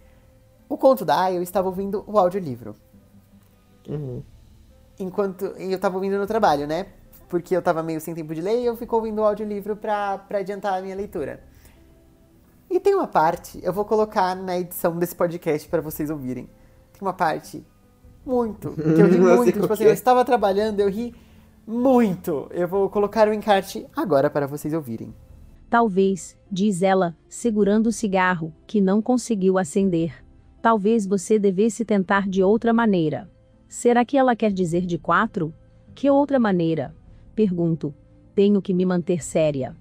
O 0.68 0.78
conto 0.78 1.06
da 1.06 1.22
Aya, 1.22 1.38
eu 1.38 1.44
estava 1.44 1.68
ouvindo 1.68 2.04
o 2.08 2.18
audiolivro. 2.18 2.76
Uhum. 3.88 4.24
Enquanto 5.00 5.46
eu 5.46 5.76
estava 5.76 5.96
ouvindo 5.96 6.18
no 6.18 6.26
trabalho, 6.26 6.66
né? 6.66 6.88
porque 7.28 7.56
eu 7.56 7.62
tava 7.62 7.84
meio 7.84 8.00
sem 8.00 8.14
tempo 8.14 8.34
de 8.34 8.42
ler 8.42 8.62
e 8.62 8.66
eu 8.66 8.76
fico 8.76 8.96
ouvindo 8.96 9.20
o 9.20 9.26
audiolivro 9.26 9.76
pra 9.76 10.26
adiantar 10.30 10.78
a 10.78 10.82
minha 10.82 10.96
leitura. 10.96 11.44
E 12.70 12.80
tem 12.80 12.96
uma 12.96 13.08
parte, 13.08 13.60
eu 13.64 13.72
vou 13.72 13.86
colocar 13.86 14.36
na 14.36 14.58
edição 14.58 14.98
desse 14.98 15.16
podcast 15.16 15.68
para 15.68 15.82
vocês 15.82 16.10
ouvirem. 16.10 16.50
Tem 16.92 17.02
uma 17.02 17.14
parte 17.14 17.66
muito, 18.26 18.72
que 18.76 19.02
eu 19.02 19.08
ri 19.08 19.20
muito. 19.20 19.60
tipo 19.60 19.74
assim, 19.74 19.84
eu 19.84 19.94
estava 19.94 20.26
trabalhando, 20.26 20.80
eu 20.80 20.90
ri 20.90 21.14
muito. 21.66 22.48
Eu 22.52 22.68
vou 22.68 22.90
colocar 22.90 23.28
o 23.28 23.34
encarte 23.34 23.86
agora 23.96 24.30
para 24.30 24.48
vocês 24.48 24.74
ouvirem. 24.74 25.14
Talvez, 25.70 26.38
diz 26.52 26.82
ela, 26.82 27.16
segurando 27.28 27.88
o 27.88 27.92
cigarro, 27.92 28.54
que 28.68 28.80
não 28.80 29.02
conseguiu 29.02 29.58
acender. 29.58 30.24
Talvez 30.62 31.06
você 31.06 31.38
devesse 31.38 31.84
tentar 31.84 32.28
de 32.28 32.42
outra 32.42 32.74
maneira. 32.74 33.30
Será 33.68 34.06
que 34.06 34.18
ela 34.18 34.36
quer 34.36 34.52
dizer 34.52 34.86
de 34.86 34.98
quatro? 34.98 35.54
Que 35.94 36.10
outra 36.10 36.40
maneira? 36.40 36.96
Pergunto. 37.36 37.94
Tenho 38.34 38.62
que 38.62 38.74
me 38.74 38.86
manter 38.86 39.24
séria. 39.24 39.76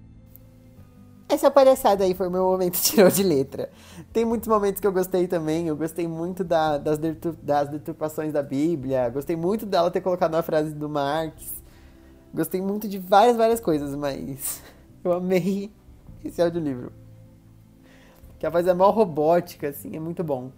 Essa 1.29 1.51
palhaçada 1.51 2.05
aí 2.05 2.15
foi 2.15 2.29
o 2.29 2.31
meu 2.31 2.45
momento 2.45 2.81
tirou 2.81 3.11
de 3.11 3.23
letra. 3.23 3.71
Tem 4.15 4.25
muitos 4.25 4.47
momentos 4.47 4.81
que 4.81 4.87
eu 4.87 4.93
gostei 4.93 5.27
também. 5.27 5.67
Eu 5.67 5.77
gostei 5.77 6.07
muito 6.07 6.45
da, 6.45 6.79
das, 6.79 7.01
das 7.43 7.69
deturpações 7.69 8.33
da 8.33 8.45
Bíblia. 8.45 9.09
Gostei 9.09 9.35
muito 9.35 9.67
dela 9.67 9.91
ter 9.91 10.01
colocado 10.01 10.37
a 10.37 10.43
frase 10.43 10.73
do 10.73 10.89
Marx. 10.89 11.53
Gostei 12.33 12.63
muito 12.63 12.89
de 12.89 12.97
várias, 12.97 13.37
várias 13.37 13.59
coisas, 13.59 13.93
mas 13.97 14.63
eu 15.03 15.15
amei 15.15 15.73
esse 16.25 16.41
audiolivro. 16.41 16.93
Que 18.39 18.47
a 18.47 18.51
voz 18.51 18.69
é 18.69 18.73
mal 18.73 18.93
robótica, 18.93 19.71
assim, 19.71 19.97
é 19.97 19.99
muito 19.99 20.23
bom. 20.23 20.53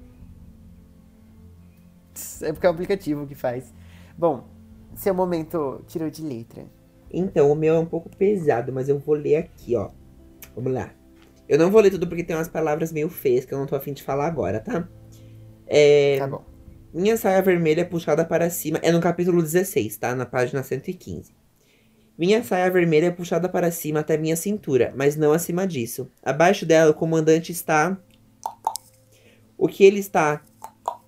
É 2.42 2.53
porque 2.53 2.66
é 2.66 2.68
o 2.68 2.74
aplicativo 2.74 3.26
que 3.26 3.34
faz. 3.34 3.72
Bom, 4.18 4.45
seu 4.95 5.14
momento 5.14 5.83
tirou 5.87 6.11
de 6.11 6.22
letra. 6.22 6.66
Então, 7.11 7.50
o 7.50 7.54
meu 7.54 7.76
é 7.76 7.78
um 7.78 7.87
pouco 7.87 8.14
pesado, 8.18 8.70
mas 8.70 8.91
eu 8.91 8.99
vou 8.99 9.14
ler 9.14 9.37
aqui, 9.37 9.74
ó. 9.74 9.88
Vamos 10.54 10.74
lá. 10.74 10.91
Eu 11.48 11.58
não 11.58 11.70
vou 11.70 11.80
ler 11.80 11.90
tudo 11.90 12.06
porque 12.06 12.24
tem 12.24 12.36
umas 12.36 12.48
palavras 12.48 12.92
meio 12.92 13.08
feias 13.08 13.44
que 13.44 13.54
eu 13.54 13.58
não 13.58 13.66
tô 13.66 13.76
afim 13.76 13.92
de 13.92 14.02
falar 14.02 14.26
agora, 14.26 14.60
tá? 14.60 14.88
É... 15.66 16.18
Tá 16.18 16.26
bom. 16.26 16.44
Minha 16.92 17.16
saia 17.16 17.42
vermelha 17.42 17.82
é 17.82 17.84
puxada 17.84 18.24
para 18.24 18.48
cima. 18.48 18.78
É 18.82 18.90
no 18.90 19.00
capítulo 19.00 19.42
16, 19.42 19.96
tá? 19.98 20.14
Na 20.14 20.24
página 20.24 20.62
115. 20.62 21.34
Minha 22.18 22.42
saia 22.42 22.70
vermelha 22.70 23.06
é 23.06 23.10
puxada 23.10 23.48
para 23.48 23.70
cima 23.70 24.00
até 24.00 24.16
minha 24.16 24.36
cintura, 24.36 24.94
mas 24.96 25.16
não 25.16 25.32
acima 25.32 25.66
disso. 25.66 26.10
Abaixo 26.22 26.64
dela, 26.64 26.90
o 26.90 26.94
comandante 26.94 27.52
está. 27.52 27.98
O 29.58 29.68
que 29.68 29.84
ele 29.84 30.00
está 30.00 30.42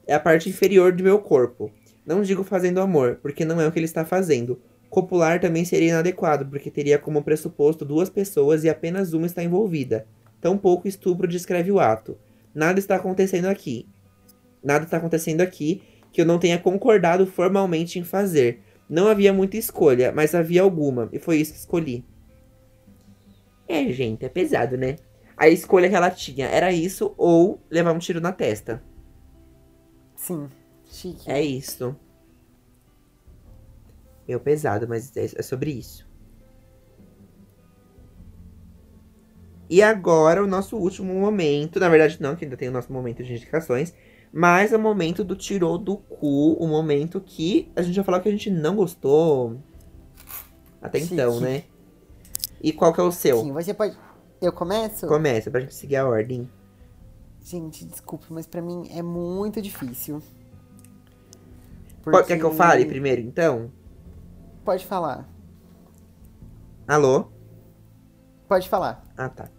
é 0.06 0.14
a 0.14 0.20
parte 0.20 0.50
inferior 0.50 0.92
do 0.92 1.02
meu 1.02 1.18
corpo. 1.18 1.72
Não 2.04 2.22
digo 2.22 2.44
fazendo 2.44 2.80
amor, 2.80 3.18
porque 3.22 3.44
não 3.44 3.60
é 3.60 3.66
o 3.66 3.72
que 3.72 3.78
ele 3.78 3.86
está 3.86 4.04
fazendo. 4.04 4.60
Copular 4.90 5.40
também 5.40 5.64
seria 5.64 5.90
inadequado, 5.90 6.46
porque 6.46 6.70
teria 6.70 6.98
como 6.98 7.22
pressuposto 7.22 7.84
duas 7.84 8.10
pessoas 8.10 8.64
e 8.64 8.68
apenas 8.68 9.12
uma 9.12 9.26
está 9.26 9.42
envolvida. 9.42 10.06
Tampouco 10.40 10.88
estupro 10.88 11.26
descreve 11.26 11.70
o 11.70 11.80
ato. 11.80 12.18
Nada 12.54 12.78
está 12.78 12.96
acontecendo 12.96 13.46
aqui. 13.46 13.88
Nada 14.62 14.84
está 14.84 14.96
acontecendo 14.96 15.40
aqui 15.40 15.82
que 16.12 16.20
eu 16.20 16.26
não 16.26 16.38
tenha 16.38 16.58
concordado 16.58 17.26
formalmente 17.26 17.98
em 17.98 18.04
fazer. 18.04 18.62
Não 18.88 19.06
havia 19.06 19.32
muita 19.32 19.56
escolha, 19.56 20.12
mas 20.12 20.34
havia 20.34 20.62
alguma, 20.62 21.08
e 21.12 21.18
foi 21.18 21.36
isso 21.36 21.52
que 21.52 21.58
escolhi. 21.58 22.04
É, 23.68 23.84
gente, 23.92 24.24
é 24.24 24.28
pesado, 24.28 24.78
né? 24.78 24.96
A 25.36 25.48
escolha 25.48 25.88
que 25.88 25.94
ela 25.94 26.10
tinha 26.10 26.46
era 26.46 26.72
isso 26.72 27.14
ou 27.18 27.60
levar 27.70 27.92
um 27.92 27.98
tiro 27.98 28.20
na 28.20 28.32
testa. 28.32 28.82
Sim, 30.16 30.48
chique. 30.86 31.30
É 31.30 31.40
isso 31.42 31.94
meio 34.28 34.38
pesado, 34.38 34.86
mas 34.86 35.16
é, 35.16 35.24
é 35.24 35.42
sobre 35.42 35.70
isso. 35.70 36.06
E 39.68 39.82
agora 39.82 40.42
o 40.42 40.46
nosso 40.46 40.76
último 40.76 41.12
momento, 41.14 41.78
na 41.78 41.88
verdade 41.88 42.16
não, 42.20 42.34
que 42.34 42.44
ainda 42.44 42.56
tem 42.56 42.68
o 42.68 42.72
nosso 42.72 42.92
momento 42.92 43.22
de 43.22 43.32
indicações, 43.34 43.92
Mas 44.32 44.72
é 44.72 44.76
o 44.76 44.80
momento 44.80 45.24
do 45.24 45.34
tirou 45.34 45.78
do 45.78 45.96
cu, 45.96 46.52
o 46.54 46.66
momento 46.66 47.20
que 47.20 47.70
a 47.74 47.82
gente 47.82 47.96
vai 47.96 48.04
falar 48.04 48.20
que 48.20 48.28
a 48.28 48.32
gente 48.32 48.50
não 48.50 48.76
gostou 48.76 49.58
até 50.82 51.00
Chique. 51.00 51.14
então, 51.14 51.40
né? 51.40 51.64
E 52.62 52.72
qual 52.72 52.92
que 52.92 53.00
é 53.00 53.02
o 53.02 53.12
seu? 53.12 53.40
Sim, 53.40 53.52
você 53.52 53.72
pode. 53.72 53.96
Eu 54.40 54.52
começo? 54.52 55.06
Começa, 55.06 55.50
pra 55.50 55.60
gente 55.60 55.74
seguir 55.74 55.96
a 55.96 56.06
ordem. 56.06 56.48
Gente, 57.40 57.84
desculpe, 57.84 58.26
mas 58.30 58.46
para 58.46 58.60
mim 58.60 58.88
é 58.92 59.02
muito 59.02 59.62
difícil. 59.62 60.22
Porque... 62.02 62.24
Quer 62.24 62.38
que 62.38 62.44
eu 62.44 62.52
fale 62.54 62.84
primeiro, 62.84 63.20
então? 63.20 63.70
Pode 64.64 64.84
falar. 64.86 65.28
Alô? 66.86 67.28
Pode 68.46 68.68
falar. 68.68 69.02
Ah, 69.16 69.28
tá. 69.28 69.50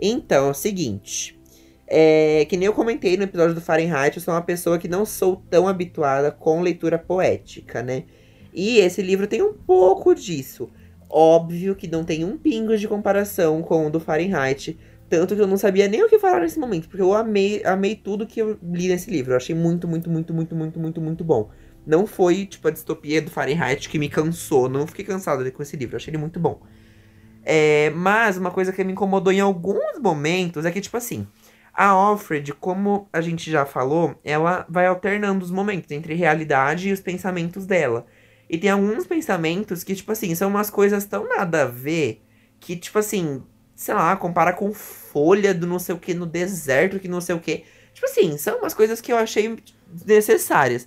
Então, 0.00 0.48
é 0.48 0.50
o 0.50 0.54
seguinte. 0.54 1.38
É, 1.86 2.46
que 2.46 2.56
nem 2.56 2.66
eu 2.66 2.72
comentei 2.72 3.16
no 3.16 3.24
episódio 3.24 3.54
do 3.54 3.60
Fahrenheit, 3.60 4.16
eu 4.16 4.22
sou 4.22 4.32
uma 4.34 4.42
pessoa 4.42 4.78
que 4.78 4.88
não 4.88 5.04
sou 5.04 5.42
tão 5.50 5.68
habituada 5.68 6.30
com 6.30 6.62
leitura 6.62 6.98
poética, 6.98 7.82
né? 7.82 8.04
E 8.52 8.78
esse 8.78 9.02
livro 9.02 9.26
tem 9.26 9.42
um 9.42 9.52
pouco 9.52 10.14
disso. 10.14 10.70
Óbvio 11.10 11.76
que 11.76 11.86
não 11.86 12.04
tem 12.04 12.24
um 12.24 12.38
pingo 12.38 12.76
de 12.76 12.88
comparação 12.88 13.62
com 13.62 13.86
o 13.86 13.90
do 13.90 14.00
Fahrenheit. 14.00 14.78
Tanto 15.08 15.36
que 15.36 15.40
eu 15.40 15.46
não 15.46 15.56
sabia 15.56 15.86
nem 15.86 16.02
o 16.02 16.08
que 16.08 16.18
falar 16.18 16.40
nesse 16.40 16.58
momento, 16.58 16.88
porque 16.88 17.02
eu 17.02 17.12
amei, 17.12 17.62
amei 17.64 17.94
tudo 17.94 18.26
que 18.26 18.40
eu 18.40 18.58
li 18.62 18.88
nesse 18.88 19.10
livro. 19.10 19.32
Eu 19.32 19.36
achei 19.36 19.54
muito, 19.54 19.86
muito, 19.86 20.10
muito, 20.10 20.34
muito, 20.34 20.56
muito, 20.56 20.80
muito, 20.80 21.00
muito 21.00 21.24
bom. 21.24 21.50
Não 21.86 22.06
foi, 22.06 22.46
tipo, 22.46 22.66
a 22.66 22.70
distopia 22.70 23.20
do 23.20 23.30
Fahrenheit 23.30 23.88
que 23.88 23.98
me 23.98 24.08
cansou. 24.08 24.68
Não 24.68 24.86
fiquei 24.86 25.04
cansado 25.04 25.50
com 25.52 25.62
esse 25.62 25.76
livro. 25.76 25.94
Eu 25.94 25.98
achei 25.98 26.10
ele 26.10 26.18
muito 26.18 26.40
bom. 26.40 26.60
É, 27.44 27.90
mas 27.90 28.36
uma 28.36 28.50
coisa 28.50 28.72
que 28.72 28.82
me 28.82 28.92
incomodou 28.92 29.32
em 29.32 29.40
alguns 29.40 29.98
momentos 30.00 30.64
é 30.64 30.70
que, 30.70 30.80
tipo 30.80 30.96
assim, 30.96 31.26
a 31.72 31.86
Alfred, 31.86 32.52
como 32.54 33.08
a 33.12 33.20
gente 33.20 33.50
já 33.50 33.66
falou, 33.66 34.14
ela 34.24 34.64
vai 34.68 34.86
alternando 34.86 35.44
os 35.44 35.50
momentos 35.50 35.90
entre 35.90 36.14
realidade 36.14 36.88
e 36.88 36.92
os 36.92 37.00
pensamentos 37.00 37.66
dela. 37.66 38.06
E 38.48 38.56
tem 38.56 38.70
alguns 38.70 39.06
pensamentos 39.06 39.82
que, 39.82 39.94
tipo 39.94 40.12
assim, 40.12 40.34
são 40.34 40.48
umas 40.48 40.70
coisas 40.70 41.04
tão 41.04 41.28
nada 41.28 41.62
a 41.62 41.66
ver 41.66 42.22
que, 42.60 42.76
tipo 42.76 42.98
assim, 42.98 43.42
sei 43.74 43.94
lá, 43.94 44.16
compara 44.16 44.52
com 44.52 44.72
folha 44.72 45.52
do 45.52 45.66
não 45.66 45.78
sei 45.78 45.94
o 45.94 45.98
que 45.98 46.14
no 46.14 46.26
deserto, 46.26 47.00
que 47.00 47.08
não 47.08 47.20
sei 47.20 47.34
o 47.34 47.40
que. 47.40 47.64
Tipo 47.92 48.06
assim, 48.06 48.38
são 48.38 48.58
umas 48.58 48.74
coisas 48.74 49.00
que 49.00 49.12
eu 49.12 49.16
achei 49.16 49.56
necessárias. 50.06 50.86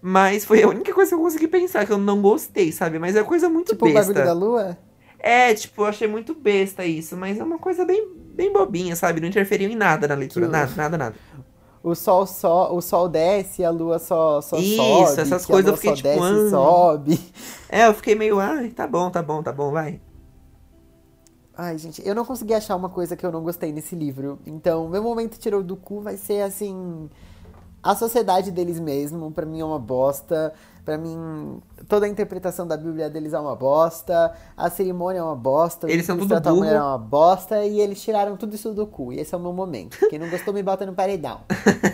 Mas 0.00 0.44
foi 0.44 0.62
a 0.62 0.68
única 0.68 0.94
coisa 0.94 1.10
que 1.10 1.14
eu 1.14 1.20
consegui 1.20 1.48
pensar, 1.48 1.84
que 1.84 1.92
eu 1.92 1.98
não 1.98 2.22
gostei, 2.22 2.72
sabe? 2.72 2.98
Mas 2.98 3.16
é 3.16 3.22
coisa 3.22 3.48
muito 3.48 3.72
tipo 3.72 3.84
besta. 3.84 4.00
Tipo 4.00 4.10
o 4.10 4.14
bagulho 4.14 4.26
da 4.26 4.46
lua? 4.46 4.78
É, 5.22 5.54
tipo, 5.54 5.82
eu 5.82 5.86
achei 5.86 6.08
muito 6.08 6.34
besta 6.34 6.84
isso, 6.84 7.16
mas 7.16 7.38
é 7.38 7.44
uma 7.44 7.58
coisa 7.58 7.84
bem, 7.84 8.08
bem 8.34 8.52
bobinha, 8.52 8.96
sabe? 8.96 9.20
Não 9.20 9.28
interferiu 9.28 9.68
em 9.68 9.76
nada 9.76 10.08
na 10.08 10.14
leitura, 10.14 10.46
que 10.46 10.52
nada, 10.52 10.72
nada, 10.74 10.98
nada. 10.98 11.14
O 11.82 11.94
sol, 11.94 12.26
só, 12.26 12.74
o 12.74 12.80
sol 12.80 13.08
desce, 13.08 13.64
a 13.64 13.70
lua 13.70 13.98
só, 13.98 14.40
só 14.40 14.56
isso, 14.58 14.76
sobe. 14.76 15.04
Isso, 15.04 15.20
essas 15.20 15.46
coisas 15.46 15.70
eu 15.70 15.76
fiquei 15.76 15.94
tipo, 15.94 16.08
desce, 16.08 16.46
ah. 16.46 16.50
sobe. 16.50 17.32
É, 17.68 17.86
eu 17.86 17.94
fiquei 17.94 18.14
meio, 18.14 18.40
ah, 18.40 18.58
tá 18.74 18.86
bom, 18.86 19.10
tá 19.10 19.22
bom, 19.22 19.42
tá 19.42 19.52
bom, 19.52 19.70
vai. 19.70 20.00
Ai, 21.56 21.76
gente, 21.76 22.06
eu 22.06 22.14
não 22.14 22.24
consegui 22.24 22.54
achar 22.54 22.74
uma 22.74 22.88
coisa 22.88 23.14
que 23.14 23.24
eu 23.24 23.30
não 23.30 23.42
gostei 23.42 23.70
nesse 23.70 23.94
livro. 23.94 24.38
Então, 24.46 24.88
meu 24.88 25.02
momento 25.02 25.38
tirou 25.38 25.62
do 25.62 25.76
cu 25.76 26.00
vai 26.00 26.16
ser 26.16 26.40
assim. 26.42 27.08
A 27.82 27.94
sociedade 27.94 28.50
deles 28.50 28.80
mesmo, 28.80 29.30
para 29.30 29.44
mim 29.44 29.60
é 29.60 29.64
uma 29.64 29.78
bosta. 29.78 30.54
Para 30.84 30.96
mim, 30.96 31.60
toda 31.88 32.06
a 32.06 32.08
interpretação 32.08 32.66
da 32.66 32.76
Bíblia 32.76 33.10
deles 33.10 33.32
é 33.32 33.38
uma 33.38 33.54
bosta. 33.54 34.34
A 34.56 34.70
cerimônia 34.70 35.20
é 35.20 35.22
uma 35.22 35.36
bosta. 35.36 35.90
Eles 35.90 36.06
são 36.06 36.16
tudo 36.16 36.40
burro. 36.40 36.64
é 36.64 36.80
uma 36.80 36.98
bosta. 36.98 37.64
E 37.64 37.80
eles 37.80 38.02
tiraram 38.02 38.36
tudo 38.36 38.54
isso 38.54 38.72
do 38.72 38.86
cu. 38.86 39.12
E 39.12 39.20
esse 39.20 39.34
é 39.34 39.38
o 39.38 39.40
meu 39.40 39.52
momento. 39.52 39.98
Quem 40.08 40.18
não 40.18 40.28
gostou, 40.30 40.54
me 40.54 40.62
bota 40.62 40.86
no 40.86 40.94
paredão. 40.94 41.42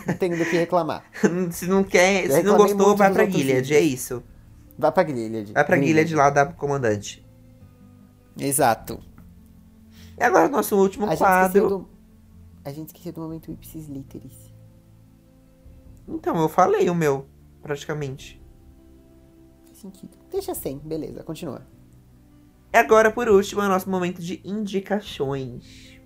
não 0.07 0.15
tenho 0.15 0.39
do 0.39 0.45
que 0.45 0.57
reclamar. 0.57 1.05
se 1.51 1.67
não 1.67 1.83
quer, 1.83 2.31
se 2.31 2.43
não 2.43 2.57
gostou, 2.57 2.97
vai 2.97 3.13
pra 3.13 3.27
Gilead. 3.27 3.75
É 3.75 3.81
isso. 3.81 4.23
Vai 4.79 4.93
pra 4.93 5.05
Gilead. 5.05 5.53
Vai 5.53 5.65
pra 5.65 5.77
Gilead 5.77 6.15
lá 6.15 6.31
da 6.31 6.47
comandante. 6.47 7.27
Exato. 8.39 9.01
E 10.19 10.23
agora 10.23 10.47
o 10.47 10.51
nosso 10.51 10.77
último 10.77 11.11
a 11.11 11.17
quadro. 11.17 11.69
Do... 11.69 11.89
A 12.65 12.71
gente 12.71 12.89
esqueceu 12.89 13.13
do 13.13 13.21
momento 13.21 13.51
Ipsis 13.51 13.89
Literis. 13.89 14.55
Então, 16.09 16.37
eu 16.41 16.49
falei 16.49 16.89
o 16.89 16.95
meu, 16.95 17.27
praticamente 17.61 18.41
sentido. 19.87 20.17
Deixa 20.31 20.55
sem, 20.55 20.79
beleza, 20.79 21.23
continua. 21.23 21.63
Agora, 22.73 23.11
por 23.11 23.29
último, 23.29 23.63
é 23.63 23.67
o 23.67 23.69
nosso 23.69 23.89
momento 23.89 24.21
de 24.21 24.41
indicações. 24.45 25.97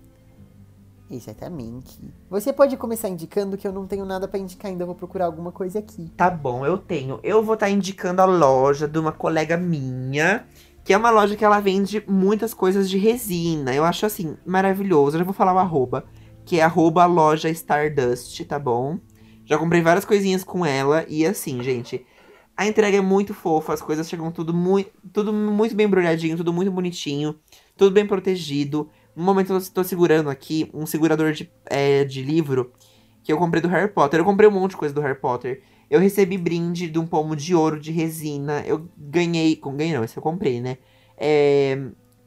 Exatamente. 1.09 1.99
Você 2.29 2.53
pode 2.53 2.77
começar 2.77 3.09
indicando 3.09 3.57
que 3.57 3.67
eu 3.67 3.73
não 3.73 3.85
tenho 3.85 4.05
nada 4.05 4.27
para 4.27 4.39
indicar 4.39 4.71
ainda, 4.71 4.83
eu 4.83 4.87
vou 4.87 4.95
procurar 4.95 5.25
alguma 5.25 5.51
coisa 5.51 5.79
aqui. 5.79 6.09
Tá 6.15 6.29
bom, 6.29 6.65
eu 6.65 6.77
tenho. 6.77 7.19
Eu 7.21 7.43
vou 7.43 7.55
estar 7.55 7.65
tá 7.65 7.71
indicando 7.71 8.21
a 8.21 8.25
loja 8.25 8.87
de 8.87 8.97
uma 8.97 9.11
colega 9.11 9.57
minha, 9.57 10.47
que 10.85 10.93
é 10.93 10.97
uma 10.97 11.09
loja 11.09 11.35
que 11.35 11.43
ela 11.43 11.59
vende 11.59 12.01
muitas 12.07 12.53
coisas 12.53 12.89
de 12.89 12.97
resina. 12.97 13.73
Eu 13.73 13.83
acho 13.83 14.05
assim, 14.05 14.37
maravilhoso. 14.45 15.17
Eu 15.17 15.19
já 15.19 15.25
vou 15.25 15.33
falar 15.33 15.53
o 15.53 15.59
arroba, 15.59 16.05
que 16.45 16.59
é 16.59 16.63
arroba 16.63 17.05
loja 17.05 17.49
Stardust, 17.49 18.45
tá 18.45 18.57
bom? 18.57 18.97
Já 19.43 19.57
comprei 19.57 19.81
várias 19.81 20.05
coisinhas 20.05 20.45
com 20.45 20.65
ela 20.65 21.03
e 21.09 21.25
assim, 21.25 21.61
gente, 21.61 22.05
a 22.61 22.67
entrega 22.67 22.95
é 22.95 23.01
muito 23.01 23.33
fofa, 23.33 23.73
as 23.73 23.81
coisas 23.81 24.07
chegam 24.07 24.31
tudo 24.31 24.53
muito, 24.53 24.91
tudo 25.11 25.33
muito 25.33 25.73
bem 25.73 25.87
embrulhadinho, 25.87 26.37
tudo 26.37 26.53
muito 26.53 26.71
bonitinho, 26.71 27.35
tudo 27.75 27.91
bem 27.91 28.05
protegido. 28.05 28.87
No 29.15 29.23
momento 29.23 29.51
eu 29.51 29.57
estou 29.57 29.83
segurando 29.83 30.29
aqui 30.29 30.69
um 30.71 30.85
segurador 30.85 31.31
de, 31.31 31.51
é, 31.65 32.03
de 32.03 32.21
livro 32.21 32.71
que 33.23 33.33
eu 33.33 33.37
comprei 33.39 33.63
do 33.63 33.67
Harry 33.67 33.91
Potter. 33.91 34.19
Eu 34.19 34.23
comprei 34.23 34.47
um 34.47 34.51
monte 34.51 34.71
de 34.71 34.77
coisa 34.77 34.93
do 34.93 35.01
Harry 35.01 35.19
Potter. 35.19 35.63
Eu 35.89 35.99
recebi 35.99 36.37
brinde 36.37 36.87
de 36.87 36.99
um 36.99 37.07
pomo 37.07 37.35
de 37.35 37.55
ouro 37.55 37.79
de 37.79 37.91
resina. 37.91 38.61
Eu 38.63 38.87
ganhei. 38.95 39.59
Ganhei 39.59 39.95
não, 39.95 40.03
esse 40.03 40.15
eu 40.15 40.21
comprei, 40.21 40.61
né? 40.61 40.77
É, 41.17 41.79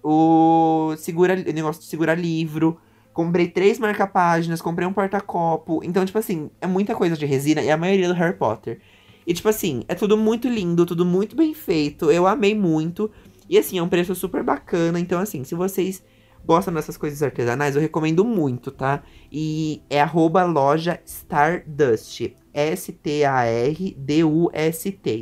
o, 0.03 0.97
segura, 0.99 1.35
o 1.35 1.53
negócio 1.53 1.81
de 1.81 1.87
segurar 1.87 2.17
livro. 2.17 2.77
Comprei 3.13 3.47
três 3.47 3.79
marca-páginas, 3.79 4.61
comprei 4.61 4.89
um 4.89 4.93
porta-copo. 4.93 5.81
Então, 5.85 6.05
tipo 6.05 6.19
assim, 6.19 6.51
é 6.61 6.67
muita 6.67 6.97
coisa 6.97 7.17
de 7.17 7.25
resina 7.25 7.63
e 7.63 7.71
a 7.71 7.77
maioria 7.77 8.09
do 8.09 8.15
Harry 8.15 8.37
Potter. 8.37 8.81
E, 9.27 9.33
tipo 9.33 9.49
assim, 9.49 9.83
é 9.89 9.95
tudo 9.95 10.17
muito 10.17 10.49
lindo, 10.49 10.85
tudo 10.85 11.05
muito 11.05 11.35
bem 11.35 11.55
feito. 11.55 12.11
Eu 12.11 12.27
amei 12.27 12.55
muito. 12.55 13.11
E, 13.49 13.59
assim, 13.59 13.79
é 13.79 13.83
um 13.83 13.89
preço 13.89 14.15
super 14.15 14.43
bacana. 14.43 15.01
Então, 15.01 15.21
assim, 15.21 15.45
se 15.45 15.55
vocês 15.55 16.03
gostam 16.45 16.75
dessas 16.75 16.97
coisas 16.97 17.23
artesanais, 17.23 17.75
eu 17.75 17.81
recomendo 17.81 18.25
muito, 18.25 18.71
tá? 18.71 19.03
E 19.33 19.83
é 19.89 20.01
arroba 20.01 20.45
loja 20.45 21.01
Stardust. 21.07 22.35
S-T-A-R-D-U-S-T. 22.53 23.21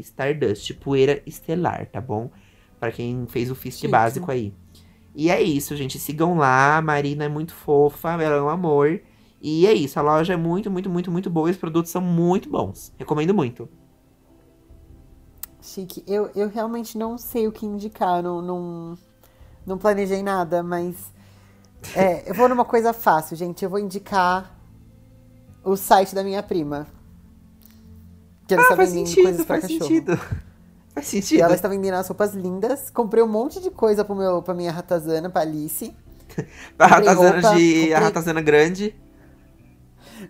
Stardust. 0.01 0.75
Poeira 0.75 1.23
estelar, 1.25 1.87
tá 1.87 2.01
bom? 2.01 2.31
Para 2.79 2.93
quem 2.93 3.27
fez 3.29 3.51
o 3.51 3.55
FIST 3.55 3.87
básico 3.89 4.31
aí. 4.31 4.53
E 5.15 5.31
é 5.31 5.41
isso, 5.41 5.77
gente. 5.77 5.99
Sigam 5.99 6.37
lá. 6.37 6.79
A 6.79 6.83
Marina 6.83 7.25
é 7.25 7.29
muito 7.29 7.55
fofa, 7.55 8.11
ela 8.21 8.37
é 8.37 8.43
um 8.43 8.49
amor. 8.49 9.01
E 9.41 9.67
é 9.67 9.73
isso. 9.73 9.99
A 9.99 10.03
loja 10.03 10.35
é 10.35 10.37
muito, 10.37 10.71
muito, 10.71 10.91
muito, 10.91 11.11
muito 11.11 11.31
boa. 11.31 11.49
E 11.49 11.53
os 11.53 11.57
produtos 11.57 11.91
são 11.91 12.03
muito 12.03 12.51
bons. 12.51 12.93
Recomendo 12.99 13.33
muito. 13.33 13.69
Chique. 15.63 16.03
Eu, 16.07 16.31
eu 16.35 16.49
realmente 16.49 16.99
não 16.99 17.17
sei 17.17 17.47
o 17.47 17.53
que 17.53 17.65
indicar, 17.65 18.23
não, 18.23 18.43
não, 18.43 18.99
não 19.65 19.79
planejei 19.79 20.23
nada, 20.23 20.63
mas. 20.63 20.97
É, 21.95 22.29
eu 22.29 22.35
vou 22.35 22.49
numa 22.49 22.65
coisa 22.65 22.93
fácil, 22.93 23.37
gente. 23.37 23.65
Eu 23.65 23.71
vou 23.71 23.79
indicar 23.79 24.55
o 25.65 25.77
site 25.77 26.15
da 26.15 26.25
minha 26.25 26.43
prima. 26.43 26.87
Que 28.47 28.55
ela 28.55 28.63
ah, 28.63 28.65
está 28.65 28.75
vendendo 28.75 29.07
sentido, 29.07 29.23
coisas 29.23 29.47
pra 29.47 29.61
faz 29.61 29.63
cachorro. 29.63 29.89
Sentido. 29.89 30.21
Faz 30.95 31.07
sentido. 31.07 31.39
E 31.39 31.41
ela 31.41 31.55
está 31.55 31.69
vendendo 31.69 31.95
as 31.95 32.07
roupas 32.07 32.35
lindas. 32.35 32.91
Comprei 32.91 33.23
um 33.23 33.27
monte 33.27 33.61
de 33.61 33.71
coisa 33.71 34.05
pro 34.05 34.15
meu, 34.15 34.43
pra 34.43 34.53
minha 34.53 34.71
ratazana, 34.71 35.31
pra 35.31 35.41
Alice. 35.41 35.97
pra 36.77 36.87
ratazana 36.87 37.15
roupa, 37.15 37.41
de. 37.41 37.75
Comprei... 37.75 37.95
A 37.95 37.99
ratazana 38.01 38.43
grande. 38.43 38.95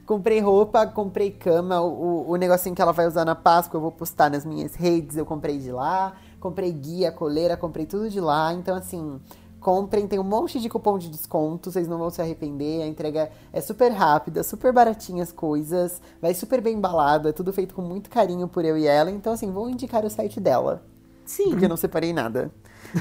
Comprei 0.07 0.41
roupa, 0.41 0.87
comprei 0.87 1.31
cama, 1.31 1.81
o, 1.81 2.31
o 2.31 2.37
negocinho 2.37 2.75
que 2.75 2.83
ela 2.83 2.93
vai 2.93 3.07
usar 3.07 3.25
na 3.25 3.35
Páscoa 3.35 3.79
eu 3.79 3.83
vou 3.83 3.93
postar 3.93 4.31
nas 4.31 4.45
minhas 4.45 4.75
redes, 4.75 5.17
eu 5.17 5.27
comprei 5.27 5.59
de 5.59 5.71
lá. 5.71 6.15
Comprei 6.41 6.73
guia, 6.73 7.13
coleira, 7.13 7.57
comprei 7.57 7.87
tudo 7.87 8.11
de 8.11 8.21
lá. 8.21 8.53
Então, 8.53 8.77
assim, 8.77 9.21
comprem, 9.61 10.09
tem 10.09 10.19
um 10.19 10.25
monte 10.25 10.61
de 10.61 10.69
cupom 10.69 10.99
de 10.99 11.09
desconto, 11.09 11.71
vocês 11.71 11.87
não 11.87 11.99
vão 11.99 12.11
se 12.11 12.21
arrepender. 12.21 12.83
A 12.83 12.87
entrega 12.87 13.31
é 13.53 13.61
super 13.61 13.91
rápida, 13.93 14.43
super 14.43 14.73
baratinha 14.73 15.23
as 15.23 15.33
coisas, 15.33 16.03
vai 16.21 16.35
super 16.35 16.61
bem 16.61 16.77
embalado, 16.77 17.29
é 17.29 17.33
tudo 17.33 17.53
feito 17.53 17.75
com 17.75 17.83
muito 17.83 18.11
carinho 18.11 18.49
por 18.49 18.65
eu 18.65 18.77
e 18.77 18.87
ela. 18.87 19.11
Então, 19.11 19.33
assim, 19.33 19.51
vou 19.51 19.71
indicar 19.71 20.05
o 20.05 20.11
site 20.11 20.41
dela. 20.41 20.83
Sim. 21.25 21.51
Porque 21.51 21.65
eu 21.65 21.69
não 21.69 21.77
separei 21.77 22.13
nada. 22.13 22.51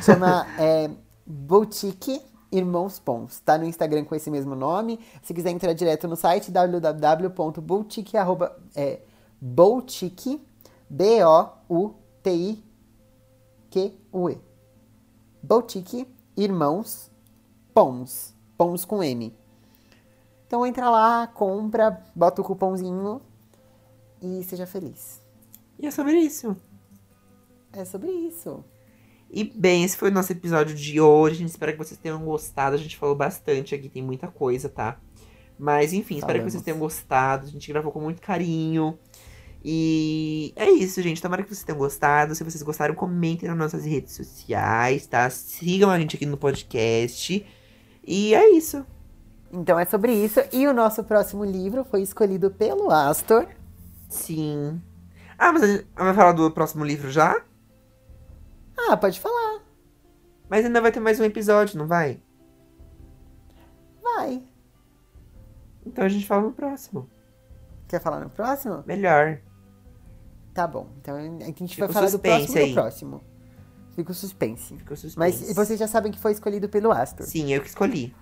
Chama 0.03 0.45
é, 0.57 0.89
Boutique 1.25 2.21
Irmãos 2.51 2.99
Pons. 2.99 3.39
Tá 3.39 3.57
no 3.57 3.65
Instagram 3.65 4.03
com 4.03 4.13
esse 4.13 4.29
mesmo 4.29 4.55
nome. 4.55 4.99
Se 5.23 5.33
quiser 5.33 5.51
entrar 5.51 5.73
direto 5.73 6.07
no 6.07 6.15
site 6.15 6.51
www.boutique, 6.51 8.17
é, 8.75 9.01
boutique, 9.39 10.41
B-O-U-T-I-Q-U-E. 10.89 12.01
Boutique 15.41 16.07
Irmãos 16.35 17.09
Pons. 17.73 18.35
Pons 18.57 18.85
com 18.85 19.01
M. 19.03 19.33
Então 20.45 20.65
entra 20.67 20.89
lá, 20.89 21.27
compra, 21.27 22.03
bota 22.13 22.41
o 22.41 22.43
cupomzinho 22.43 23.21
e 24.21 24.43
seja 24.43 24.67
feliz. 24.67 25.21
E 25.79 25.87
é 25.87 25.91
sobre 25.91 26.19
isso. 26.19 26.55
É 27.71 27.85
sobre 27.85 28.11
isso. 28.11 28.63
E 29.33 29.45
bem, 29.45 29.85
esse 29.85 29.95
foi 29.95 30.09
o 30.09 30.13
nosso 30.13 30.29
episódio 30.33 30.75
de 30.75 30.99
hoje. 30.99 31.35
A 31.35 31.39
gente 31.39 31.49
espera 31.49 31.71
que 31.71 31.77
vocês 31.77 31.97
tenham 31.97 32.19
gostado. 32.19 32.75
A 32.75 32.77
gente 32.77 32.97
falou 32.97 33.15
bastante 33.15 33.73
aqui, 33.73 33.87
tem 33.87 34.03
muita 34.03 34.27
coisa, 34.27 34.67
tá? 34.67 34.99
Mas 35.57 35.93
enfim, 35.93 36.17
espero 36.17 36.39
que 36.39 36.51
vocês 36.51 36.61
tenham 36.61 36.77
gostado. 36.77 37.45
A 37.45 37.49
gente 37.49 37.71
gravou 37.71 37.93
com 37.93 38.01
muito 38.01 38.21
carinho. 38.21 38.99
E 39.63 40.51
é 40.57 40.69
isso, 40.69 41.01
gente. 41.01 41.21
Tomara 41.21 41.43
que 41.43 41.49
vocês 41.49 41.63
tenham 41.63 41.79
gostado. 41.79 42.35
Se 42.35 42.43
vocês 42.43 42.61
gostaram, 42.61 42.93
comentem 42.93 43.47
nas 43.47 43.57
nossas 43.57 43.85
redes 43.85 44.13
sociais, 44.13 45.07
tá? 45.07 45.29
Sigam 45.29 45.89
a 45.89 45.97
gente 45.97 46.17
aqui 46.17 46.25
no 46.25 46.35
podcast. 46.35 47.45
E 48.05 48.35
é 48.35 48.49
isso. 48.49 48.85
Então 49.49 49.79
é 49.79 49.85
sobre 49.85 50.11
isso. 50.11 50.41
E 50.51 50.67
o 50.67 50.73
nosso 50.73 51.05
próximo 51.05 51.45
livro 51.45 51.85
foi 51.85 52.01
escolhido 52.01 52.51
pelo 52.51 52.91
Astor. 52.91 53.47
Sim. 54.09 54.81
Ah, 55.37 55.53
mas 55.53 55.63
a 55.63 55.67
gente 55.67 55.85
vai 55.95 56.13
falar 56.13 56.33
do 56.33 56.51
próximo 56.51 56.83
livro 56.83 57.09
já? 57.09 57.41
Ah, 58.89 58.97
pode 58.97 59.19
falar. 59.19 59.61
Mas 60.49 60.65
ainda 60.65 60.81
vai 60.81 60.91
ter 60.91 60.99
mais 60.99 61.19
um 61.19 61.23
episódio, 61.23 61.77
não 61.77 61.87
vai? 61.87 62.21
Vai. 64.01 64.43
Então 65.85 66.03
a 66.03 66.09
gente 66.09 66.25
fala 66.27 66.41
no 66.43 66.51
próximo. 66.51 67.09
Quer 67.87 68.01
falar 68.01 68.19
no 68.19 68.29
próximo? 68.29 68.83
Melhor. 68.85 69.41
Tá 70.53 70.67
bom. 70.67 70.89
Então 70.99 71.15
a 71.15 71.21
gente 71.21 71.75
Fica 71.75 71.87
vai 71.87 71.93
falar 71.93 72.09
do 72.09 72.19
próximo 72.19 72.57
aí. 72.57 72.69
do 72.69 72.73
próximo. 72.73 73.23
Fica 73.95 74.11
o 74.11 74.15
suspense. 74.15 74.77
Fica 74.77 74.93
o 74.93 74.97
suspense. 74.97 75.17
Mas 75.17 75.53
vocês 75.53 75.79
já 75.79 75.87
sabem 75.87 76.11
que 76.11 76.19
foi 76.19 76.31
escolhido 76.31 76.67
pelo 76.69 76.91
Astor. 76.91 77.25
Sim, 77.25 77.53
eu 77.53 77.61
que 77.61 77.67
escolhi. 77.67 78.15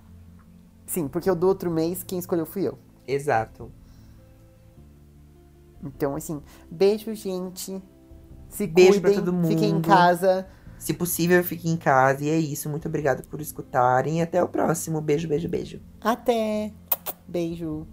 Sim, 0.86 1.08
porque 1.08 1.30
o 1.30 1.36
do 1.36 1.48
outro 1.48 1.70
mês 1.70 2.04
quem 2.04 2.18
escolheu 2.20 2.46
fui 2.46 2.68
eu. 2.68 2.78
Exato. 3.08 3.72
Então, 5.84 6.16
assim, 6.16 6.42
beijo, 6.70 7.14
gente. 7.14 7.82
Se 8.50 8.68
beijo 8.68 8.94
cuidem, 8.94 9.02
pra 9.02 9.14
todo 9.14 9.34
mundo. 9.34 9.48
Fiquem 9.48 9.70
em 9.70 9.82
casa. 9.82 10.48
Se 10.78 10.94
possível, 10.94 11.44
fiquem 11.44 11.74
em 11.74 11.78
casa. 11.78 12.24
E 12.24 12.30
é 12.30 12.38
isso. 12.38 12.70
Muito 12.70 12.88
obrigada 12.88 13.24
por 13.30 13.40
escutarem. 13.40 14.20
E 14.20 14.22
até 14.22 14.44
o 14.44 14.48
próximo. 14.48 15.00
Beijo, 15.00 15.28
beijo, 15.28 15.48
beijo. 15.48 15.82
Até. 16.02 16.74
Beijo. 17.28 17.88